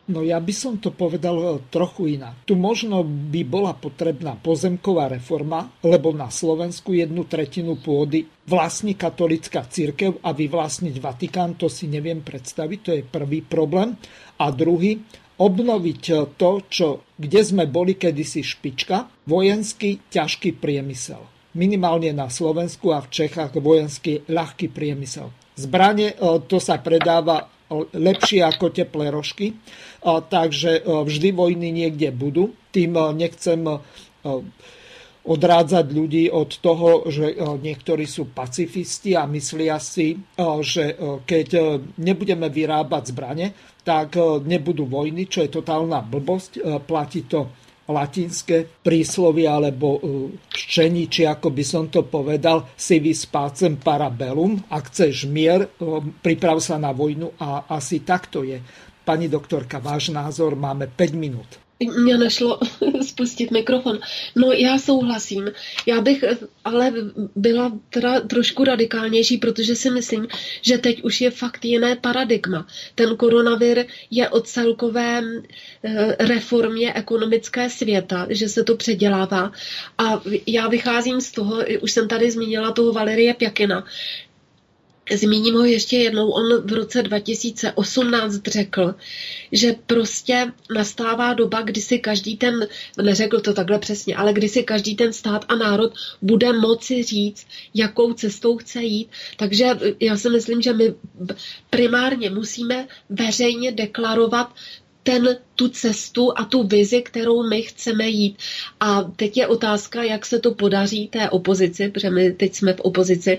No 0.07 0.23
ja 0.23 0.39
by 0.39 0.55
som 0.55 0.79
to 0.79 0.95
povedal 0.95 1.35
e, 1.35 1.47
trochu 1.67 2.15
inak. 2.15 2.47
Tu 2.47 2.55
možno 2.55 3.03
by 3.03 3.43
bola 3.43 3.75
potrebná 3.75 4.39
pozemková 4.39 5.11
reforma, 5.11 5.67
lebo 5.83 6.15
na 6.15 6.31
Slovensku 6.31 6.95
jednu 6.95 7.27
tretinu 7.27 7.75
pôdy 7.75 8.23
vlastní 8.47 8.95
katolická 8.95 9.67
církev 9.67 10.23
a 10.23 10.31
vyvlastniť 10.31 10.95
Vatikán, 11.03 11.59
to 11.59 11.67
si 11.67 11.91
neviem 11.91 12.23
predstaviť, 12.23 12.79
to 12.87 12.91
je 12.95 13.03
prvý 13.03 13.43
problém. 13.43 13.99
A 14.39 14.55
druhý, 14.55 15.03
obnoviť 15.43 16.03
e, 16.07 16.15
to, 16.39 16.51
čo, 16.71 16.89
kde 17.19 17.41
sme 17.43 17.67
boli 17.67 17.99
kedysi 17.99 18.47
špička, 18.47 19.11
vojenský 19.27 20.07
ťažký 20.07 20.55
priemysel. 20.63 21.36
Minimálne 21.57 22.13
na 22.13 22.29
Slovensku 22.29 22.93
a 22.93 23.01
v 23.01 23.09
Čechách 23.09 23.57
vojenský 23.57 24.29
ľahký 24.29 24.69
priemysel. 24.69 25.33
Zbranie, 25.57 26.13
e, 26.13 26.17
to 26.45 26.61
sa 26.61 26.77
predáva 26.77 27.49
lepšie 27.97 28.47
ako 28.47 28.71
teplé 28.71 29.11
rožky 29.11 29.57
takže 30.07 30.87
vždy 30.87 31.29
vojny 31.35 31.69
niekde 31.75 32.15
budú. 32.15 32.55
Tým 32.71 32.95
nechcem 33.19 33.63
odrádzať 35.27 35.87
ľudí 35.91 36.31
od 36.31 36.51
toho, 36.63 37.11
že 37.11 37.35
niektorí 37.59 38.07
sú 38.07 38.31
pacifisti 38.31 39.19
a 39.19 39.27
myslia 39.27 39.83
si, 39.83 40.15
že 40.63 40.95
keď 41.27 41.49
nebudeme 41.99 42.47
vyrábať 42.47 43.11
zbrane, 43.11 43.47
tak 43.83 44.15
nebudú 44.47 44.87
vojny, 44.87 45.27
čo 45.27 45.43
je 45.43 45.51
totálna 45.51 46.07
blbosť. 46.07 46.63
Platí 46.87 47.27
to 47.27 47.51
latinské 47.87 48.67
príslovie 48.83 49.47
alebo 49.47 49.99
ščení, 50.51 51.07
či 51.11 51.27
ako 51.27 51.51
by 51.51 51.65
som 51.67 51.85
to 51.87 52.07
povedal, 52.07 52.71
si 52.75 52.99
vyspácem 52.99 53.79
parabellum. 53.79 54.71
Ak 54.71 54.91
chceš 54.91 55.27
mier, 55.31 55.71
priprav 56.23 56.59
sa 56.63 56.79
na 56.79 56.91
vojnu 56.91 57.35
a 57.39 57.71
asi 57.71 58.03
takto 58.03 58.43
je. 58.43 58.59
Pani 59.07 59.31
doktorka, 59.31 59.79
váš 59.79 60.11
názor, 60.11 60.59
máme 60.59 60.91
5 60.91 61.15
minut. 61.15 61.66
Mně 61.81 62.19
nešlo 62.19 62.61
spustit 63.03 63.51
mikrofon. 63.51 63.99
No 64.37 64.53
já 64.53 64.79
souhlasím. 64.79 65.51
Já 65.87 66.01
bych 66.01 66.25
ale 66.65 66.93
byla 67.37 67.73
teda 67.91 68.21
trošku 68.21 68.65
radikálnější, 68.65 69.39
protože 69.39 69.75
si 69.75 69.91
myslím, 69.91 70.29
že 70.63 70.79
teď 70.79 71.03
už 71.03 71.21
je 71.21 71.31
fakt 71.31 71.65
jiné 71.65 71.97
paradigma. 71.97 72.67
Ten 72.95 73.17
koronavir 73.17 73.87
je 74.11 74.29
o 74.29 74.41
celkové 74.41 75.23
eh, 75.85 76.17
reformě 76.19 76.95
ekonomické 76.95 77.71
světa, 77.71 78.27
že 78.31 78.49
se 78.49 78.65
to 78.65 78.77
předělává. 78.77 79.53
A 79.99 80.23
já 80.47 80.69
vycházím 80.69 81.21
z 81.21 81.33
toho, 81.33 81.65
už 81.81 81.93
jsem 81.93 82.09
tady 82.09 82.31
zmínila 82.31 82.73
toho 82.73 82.93
Valerie 82.93 83.35
Pjakina, 83.35 83.85
Zmíním 85.15 85.55
ho 85.55 85.65
ještě 85.65 85.97
jednou, 85.97 86.31
on 86.31 86.63
v 86.63 86.73
roce 86.73 87.03
2018 87.03 88.41
řekl, 88.47 88.95
že 89.53 89.75
prostě 89.87 90.53
nastává 90.75 91.35
doba, 91.35 91.63
kdy 91.63 91.81
si 91.81 91.99
každý 91.99 92.37
ten, 92.37 92.69
neřekl 93.03 93.41
to 93.41 93.55
takhle 93.55 93.79
přesně, 93.79 94.17
ale 94.17 94.33
kdy 94.33 94.49
si 94.49 94.63
každý 94.63 94.97
ten 94.97 95.13
stát 95.13 95.45
a 95.49 95.55
národ 95.57 95.93
bude 96.23 96.53
moci 96.53 97.03
říct, 97.03 97.47
jakou 97.75 98.13
cestou 98.13 98.57
chce 98.57 98.83
jít. 98.83 99.09
Takže 99.37 99.67
já 100.01 100.17
si 100.17 100.31
myslím, 100.31 100.63
že 100.63 100.73
my 100.73 100.95
primárně 101.71 102.31
musíme 102.31 102.89
veřejně 103.09 103.73
deklarovat 103.73 104.55
ten, 105.07 105.39
tu 105.55 105.69
cestu 105.69 106.39
a 106.39 106.45
tu 106.45 106.63
vizi, 106.63 107.03
kterou 107.03 107.49
my 107.49 107.63
chceme 107.63 108.09
jít. 108.09 108.37
A 108.81 109.03
teď 109.03 109.37
je 109.37 109.47
otázka, 109.47 110.03
jak 110.03 110.27
se 110.27 110.39
to 110.39 110.55
podaří 110.55 111.09
té 111.09 111.31
opozici, 111.31 111.89
protože 111.89 112.11
my 112.11 112.33
teď 112.33 112.55
jsme 112.55 112.73
v 112.73 112.81
opozici, 112.81 113.39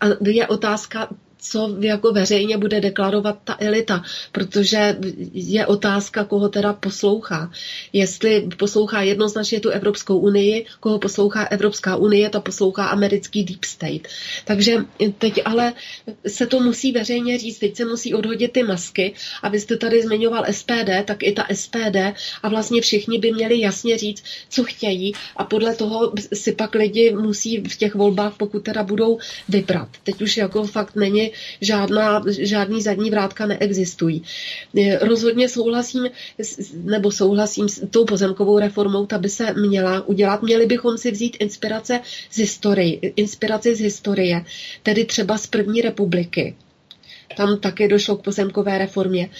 a 0.00 0.06
je 0.24 0.46
otázka, 0.46 1.08
co 1.40 1.76
jako 1.80 2.12
veřejně 2.12 2.58
bude 2.58 2.80
deklarovat 2.80 3.38
ta 3.44 3.56
elita, 3.60 4.02
protože 4.32 4.96
je 5.32 5.66
otázka, 5.66 6.24
koho 6.24 6.48
teda 6.48 6.72
poslouchá. 6.72 7.50
Jestli 7.92 8.48
poslouchá 8.56 9.02
jednoznačně 9.02 9.60
tu 9.60 9.68
Evropskou 9.68 10.18
unii, 10.18 10.66
koho 10.80 10.98
poslouchá 10.98 11.44
Evropská 11.44 11.96
unie, 11.96 12.30
ta 12.30 12.40
poslouchá 12.40 12.84
americký 12.86 13.44
deep 13.44 13.64
state. 13.64 14.08
Takže 14.44 14.76
teď 15.18 15.40
ale 15.44 15.72
se 16.26 16.46
to 16.46 16.60
musí 16.60 16.92
veřejně 16.92 17.38
říct, 17.38 17.58
teď 17.58 17.76
se 17.76 17.84
musí 17.84 18.14
odhodit 18.14 18.52
ty 18.52 18.62
masky 18.62 19.14
a 19.42 19.48
vy 19.48 19.60
jste 19.60 19.76
tady 19.76 20.02
zmiňoval 20.02 20.44
SPD, 20.50 20.90
tak 21.04 21.22
i 21.22 21.32
ta 21.32 21.46
SPD 21.54 21.96
a 22.42 22.48
vlastně 22.48 22.80
všichni 22.80 23.18
by 23.18 23.32
měli 23.32 23.60
jasně 23.60 23.98
říct, 23.98 24.24
co 24.48 24.64
chtějí 24.64 25.12
a 25.36 25.44
podle 25.44 25.74
toho 25.74 26.12
si 26.34 26.52
pak 26.52 26.74
lidi 26.74 27.12
musí 27.14 27.60
v 27.60 27.76
těch 27.76 27.94
volbách, 27.94 28.34
pokud 28.36 28.60
teda 28.64 28.82
budou 28.82 29.18
vybrat. 29.48 29.88
Teď 30.02 30.22
už 30.22 30.36
jako 30.36 30.64
fakt 30.64 30.96
není 30.96 31.27
žádná, 31.60 32.22
žádný 32.28 32.82
zadní 32.82 33.10
vrátka 33.10 33.46
neexistují. 33.46 34.22
Rozhodně 35.00 35.48
souhlasím, 35.48 36.06
nebo 36.74 37.12
souhlasím 37.12 37.68
s 37.68 37.86
tou 37.90 38.04
pozemkovou 38.04 38.58
reformou, 38.58 39.06
ta 39.06 39.18
by 39.18 39.28
se 39.28 39.54
měla 39.54 40.08
udělat. 40.08 40.42
Měli 40.42 40.66
bychom 40.66 40.98
si 40.98 41.10
vzít 41.10 41.36
inspirace 41.40 42.00
z 42.30 42.38
historie, 42.38 42.98
inspiraci 43.16 43.74
z 43.74 43.80
historie, 43.80 44.44
tedy 44.82 45.04
třeba 45.04 45.38
z 45.38 45.46
první 45.46 45.80
republiky. 45.80 46.54
Tam 47.36 47.58
také 47.58 47.88
došlo 47.88 48.16
k 48.16 48.22
pozemkové 48.22 48.78
reformě. 48.78 49.30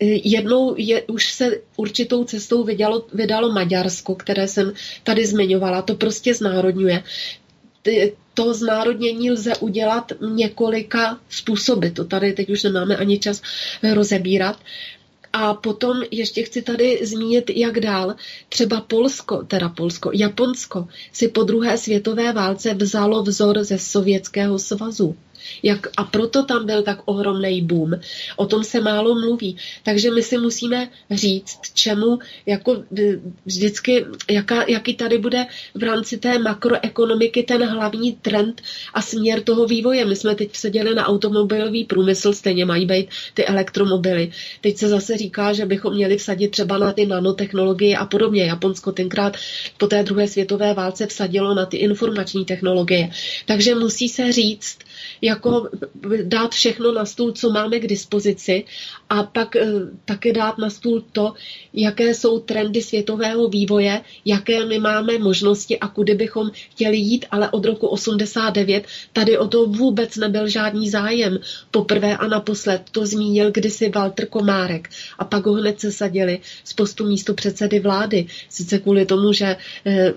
Jednou 0.00 0.74
je, 0.78 1.02
už 1.02 1.32
se 1.32 1.50
určitou 1.76 2.24
cestou 2.24 2.64
vydalo, 2.64 3.06
vydalo 3.12 3.52
Maďarsko, 3.52 4.14
které 4.14 4.48
jsem 4.48 4.72
tady 5.02 5.26
zmiňovala. 5.26 5.82
To 5.82 5.94
prostě 5.94 6.34
znárodňuje 6.34 7.02
to 8.34 8.54
znárodnění 8.54 9.30
lze 9.30 9.56
udělat 9.56 10.12
několika 10.20 11.18
způsoby. 11.28 11.88
To 11.88 12.04
tady 12.04 12.32
teď 12.32 12.50
už 12.50 12.62
nemáme 12.62 12.96
ani 12.96 13.18
čas 13.18 13.42
rozebírat. 13.94 14.56
A 15.32 15.54
potom 15.54 16.02
ještě 16.10 16.42
chci 16.42 16.62
tady 16.62 17.00
zmínit, 17.02 17.50
jak 17.54 17.80
dál. 17.80 18.14
Třeba 18.48 18.80
Polsko, 18.80 19.42
teda 19.44 19.68
Polsko, 19.68 20.10
Japonsko 20.14 20.88
si 21.12 21.28
po 21.28 21.42
druhé 21.42 21.78
světové 21.78 22.32
válce 22.32 22.74
vzalo 22.74 23.22
vzor 23.22 23.64
ze 23.64 23.78
Sovětského 23.78 24.58
svazu. 24.58 25.16
Jak, 25.62 25.86
a 25.96 26.04
proto 26.04 26.42
tam 26.42 26.66
byl 26.66 26.82
tak 26.82 26.98
ohromný 27.04 27.62
boom. 27.62 27.90
O 28.36 28.46
tom 28.46 28.64
se 28.64 28.80
málo 28.80 29.14
mluví. 29.14 29.56
Takže 29.82 30.10
my 30.10 30.22
si 30.22 30.38
musíme 30.38 30.88
říct, 31.10 31.60
čemu 31.74 32.18
jako 32.46 32.82
vždycky, 33.46 34.04
jaká, 34.30 34.64
jaký 34.68 34.94
tady 34.94 35.18
bude 35.18 35.46
v 35.74 35.82
rámci 35.82 36.18
té 36.18 36.38
makroekonomiky 36.38 37.42
ten 37.42 37.64
hlavní 37.64 38.12
trend 38.12 38.62
a 38.94 39.02
směr 39.02 39.42
toho 39.42 39.66
vývoje. 39.66 40.04
My 40.04 40.16
jsme 40.16 40.34
teď 40.34 40.56
seděli 40.56 40.94
na 40.94 41.06
automobilový 41.06 41.84
průmysl, 41.84 42.32
stejně 42.32 42.64
mají 42.64 42.86
být 42.86 43.06
ty 43.34 43.46
elektromobily. 43.46 44.30
Teď 44.60 44.76
se 44.76 44.88
zase 44.88 45.16
říká, 45.16 45.52
že 45.52 45.66
bychom 45.66 45.94
měli 45.94 46.16
vsadit 46.16 46.48
třeba 46.48 46.78
na 46.78 46.92
ty 46.92 47.06
nanotechnologie 47.06 47.96
a 47.96 48.06
podobně. 48.06 48.44
Japonsko 48.44 48.92
tenkrát 48.92 49.36
po 49.78 49.86
té 49.86 50.02
druhé 50.02 50.28
světové 50.28 50.74
válce 50.74 51.06
vsadilo 51.06 51.54
na 51.54 51.66
ty 51.66 51.76
informační 51.76 52.44
technologie. 52.44 53.10
Takže 53.46 53.74
musí 53.74 54.08
se 54.08 54.32
říct, 54.32 54.78
jako 55.22 55.68
dát 56.22 56.52
všechno 56.52 56.92
na 56.92 57.04
stůl, 57.04 57.32
co 57.32 57.50
máme 57.50 57.78
k 57.78 57.86
dispozici 57.86 58.64
a 59.10 59.22
pak 59.22 59.56
eh, 59.56 59.66
také 60.04 60.32
dát 60.32 60.58
na 60.58 60.70
stůl 60.70 61.04
to, 61.12 61.32
jaké 61.72 62.14
jsou 62.14 62.38
trendy 62.38 62.82
světového 62.82 63.48
vývoje, 63.48 64.00
jaké 64.24 64.66
my 64.66 64.78
máme 64.78 65.18
možnosti 65.18 65.78
a 65.78 65.88
kudy 65.88 66.14
bychom 66.14 66.50
chtěli 66.70 66.96
jít, 66.96 67.26
ale 67.30 67.50
od 67.50 67.64
roku 67.64 67.86
89 67.86 68.84
tady 69.12 69.38
o 69.38 69.48
to 69.48 69.66
vůbec 69.66 70.16
nebyl 70.16 70.48
žádný 70.48 70.90
zájem. 70.90 71.38
Poprvé 71.70 72.16
a 72.16 72.26
naposled 72.28 72.82
to 72.90 73.06
zmínil 73.06 73.50
kdysi 73.50 73.88
Walter 73.88 74.26
Komárek 74.26 74.88
a 75.18 75.24
pak 75.24 75.46
ho 75.46 75.52
hned 75.52 75.80
se 75.80 75.92
sadili 75.92 76.40
z 76.64 76.72
postu 76.72 77.06
místo 77.06 77.34
předsedy 77.34 77.80
vlády. 77.80 78.26
Sice 78.48 78.78
kvůli 78.78 79.06
tomu, 79.06 79.32
že 79.32 79.56
eh, 79.86 80.12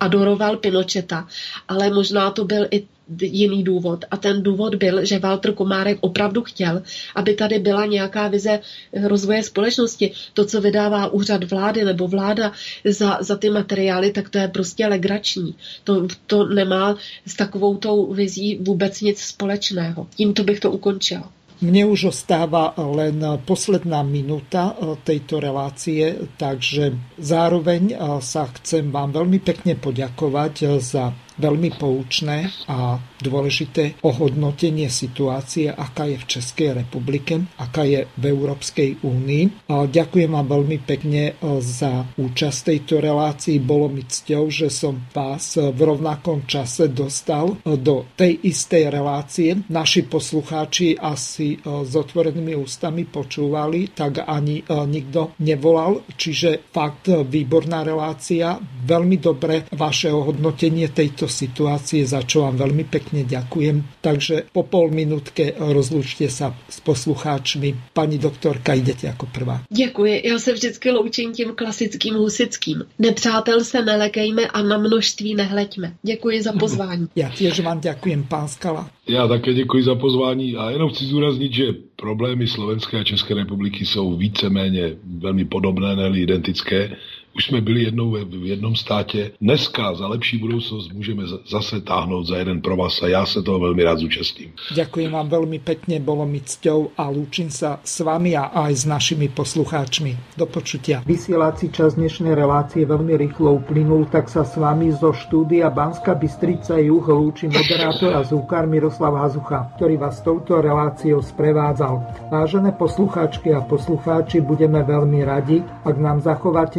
adoroval 0.00 0.56
Pinocheta, 0.56 1.28
ale 1.68 1.90
možná 1.90 2.30
to 2.30 2.44
byl 2.44 2.66
i 2.70 2.86
jiný 3.20 3.64
důvod. 3.64 4.04
A 4.10 4.16
ten 4.16 4.42
důvod 4.42 4.74
byl, 4.74 5.04
že 5.04 5.18
Walter 5.18 5.52
Komárek 5.52 5.98
opravdu 6.00 6.42
chtěl, 6.42 6.82
aby 7.14 7.34
tady 7.34 7.58
byla 7.58 7.86
nějaká 7.86 8.28
vize 8.28 8.60
rozvoje 9.02 9.42
společnosti. 9.42 10.10
To, 10.34 10.44
co 10.44 10.60
vydává 10.60 11.06
úřad 11.06 11.44
vlády 11.44 11.84
nebo 11.84 12.08
vláda 12.08 12.52
za, 12.84 13.18
za 13.20 13.36
ty 13.36 13.50
materiály, 13.50 14.12
tak 14.12 14.28
to 14.28 14.38
je 14.38 14.48
prostě 14.48 14.86
legrační. 14.86 15.54
To, 15.84 16.06
to 16.26 16.44
nemá 16.44 16.96
s 17.26 17.34
takovou 17.36 17.76
tou 17.76 18.12
vizí 18.12 18.58
vůbec 18.60 19.00
nic 19.00 19.20
společného. 19.20 20.06
Tímto 20.16 20.44
bych 20.44 20.60
to 20.60 20.70
ukončila. 20.70 21.30
Mne 21.62 21.86
už 21.86 22.12
ostáva 22.12 22.74
len 22.76 23.22
posledná 23.46 24.02
minúta 24.02 24.74
eh, 24.74 24.98
tejto 25.06 25.38
relácie, 25.38 26.28
takže 26.36 26.92
zároveň 27.16 27.82
eh, 27.94 27.98
sa 28.20 28.50
chcem 28.58 28.90
vám 28.90 29.14
veľmi 29.14 29.38
pekne 29.38 29.78
poďakovať 29.78 30.54
eh, 30.60 30.68
za 30.82 31.14
veľmi 31.34 31.74
poučné 31.74 32.50
a 32.70 32.98
dôležité 33.18 33.98
ohodnotenie 34.04 34.86
situácie, 34.92 35.72
aká 35.72 36.06
je 36.06 36.20
v 36.20 36.28
Českej 36.28 36.68
republike, 36.84 37.42
aká 37.56 37.82
je 37.82 38.06
v 38.14 38.24
Európskej 38.28 39.02
únii. 39.02 39.68
A 39.72 39.88
ďakujem 39.88 40.30
vám 40.30 40.46
veľmi 40.46 40.78
pekne 40.84 41.34
za 41.58 42.04
účasť 42.14 42.58
tejto 42.70 43.00
relácii. 43.00 43.58
Bolo 43.58 43.88
mi 43.88 44.04
cťou, 44.04 44.52
že 44.52 44.68
som 44.68 45.00
vás 45.10 45.56
v 45.56 45.80
rovnakom 45.80 46.44
čase 46.46 46.92
dostal 46.92 47.56
do 47.64 48.06
tej 48.14 48.44
istej 48.44 48.92
relácie. 48.92 49.56
Naši 49.72 50.04
poslucháči 50.06 51.00
asi 51.00 51.56
s 51.64 51.92
otvorenými 51.96 52.52
ústami 52.54 53.08
počúvali, 53.08 53.90
tak 53.96 54.22
ani 54.22 54.60
nikto 54.68 55.34
nevolal. 55.40 56.04
Čiže 56.14 56.70
fakt 56.70 57.08
výborná 57.08 57.82
relácia. 57.82 58.60
Veľmi 58.84 59.16
dobre 59.16 59.64
vaše 59.72 60.12
ohodnotenie 60.12 60.92
tejto 60.92 61.23
tejto 61.24 61.32
situácie, 61.32 62.04
za 62.04 62.20
čo 62.20 62.44
vám 62.44 62.60
veľmi 62.60 62.84
pekne 62.84 63.24
ďakujem. 63.24 64.04
Takže 64.04 64.52
po 64.52 64.68
pol 64.68 64.92
minútke 64.92 65.56
rozlučte 65.56 66.28
sa 66.28 66.52
s 66.68 66.84
poslucháčmi. 66.84 67.96
Pani 67.96 68.20
doktorka, 68.20 68.76
idete 68.76 69.08
ako 69.08 69.26
prvá. 69.32 69.64
Děkuji. 69.70 70.20
Já 70.24 70.38
se 70.38 70.52
vždycky 70.52 70.90
loučím 70.90 71.32
tím 71.32 71.54
klasickým 71.54 72.14
husickým. 72.14 72.84
Nepřátel 72.98 73.64
se 73.64 73.82
nelekejme 73.82 74.46
a 74.46 74.62
na 74.62 74.78
množství 74.78 75.34
nehleďme. 75.34 75.94
Děkuji 76.02 76.42
za 76.42 76.52
pozvání. 76.52 77.08
Já 77.16 77.28
tiež 77.30 77.60
vám 77.60 77.80
ďakujem, 77.80 78.24
pán 78.28 78.48
Skala. 78.48 78.90
Já 79.08 79.28
také 79.28 79.54
děkuji 79.54 79.84
za 79.84 79.94
pozvání 79.94 80.56
a 80.56 80.70
jenom 80.70 80.90
chci 80.90 81.04
zúraznit, 81.04 81.52
že 81.52 81.66
problémy 81.96 82.46
Slovenské 82.46 83.00
a 83.00 83.04
České 83.04 83.34
republiky 83.34 83.86
jsou 83.86 84.16
víceméně 84.16 84.96
velmi 85.04 85.44
podobné, 85.44 85.96
ne 85.96 86.18
identické 86.20 86.96
už 87.36 87.44
jsme 87.44 87.60
byli 87.60 87.82
jednou 87.82 88.10
v 88.10 88.46
jednom 88.46 88.76
státě. 88.76 89.30
Dneska 89.40 89.94
za 89.94 90.06
lepší 90.08 90.38
budoucnost 90.38 90.92
můžeme 90.92 91.22
zase 91.50 91.80
táhnout 91.80 92.26
za 92.26 92.36
jeden 92.36 92.60
provaz 92.60 93.02
a 93.02 93.08
já 93.08 93.26
se 93.26 93.42
toho 93.42 93.58
velmi 93.58 93.84
rád 93.84 93.98
zúčastním. 93.98 94.52
Ďakujem 94.74 95.10
vám 95.10 95.28
veľmi 95.28 95.58
pekne, 95.58 95.98
bolo 95.98 96.22
mi 96.26 96.40
cťou 96.40 96.94
a 96.94 97.10
lúčim 97.10 97.50
sa 97.50 97.82
s 97.82 98.00
vami 98.06 98.38
a 98.38 98.54
aj 98.54 98.72
s 98.72 98.84
našimi 98.86 99.26
poslucháčmi. 99.28 100.38
Do 100.38 100.46
počutia. 100.46 101.02
Vysielací 101.02 101.74
čas 101.74 101.98
dnešnej 101.98 102.38
relácie 102.38 102.86
veľmi 102.86 103.18
rýchlo 103.18 103.58
uplynul, 103.58 104.06
tak 104.10 104.30
sa 104.30 104.46
s 104.46 104.54
vami 104.54 104.94
zo 104.94 105.10
štúdia 105.10 105.70
Banska 105.74 106.14
Bystrica 106.14 106.78
Juh 106.78 107.02
lúči 107.02 107.50
moderátor 107.50 108.14
a 108.14 108.22
zúkar 108.22 108.70
Miroslav 108.70 109.18
Hazucha, 109.18 109.74
ktorý 109.74 109.98
vás 109.98 110.22
touto 110.22 110.62
reláciou 110.62 111.18
sprevádzal. 111.18 112.30
Vážené 112.30 112.74
poslucháčky 112.78 113.50
a 113.50 113.60
poslucháči, 113.66 114.38
budeme 114.38 114.86
veľmi 114.86 115.20
radi, 115.26 115.58
ak 115.82 115.96
nám 115.98 116.22
zachováte 116.22 116.78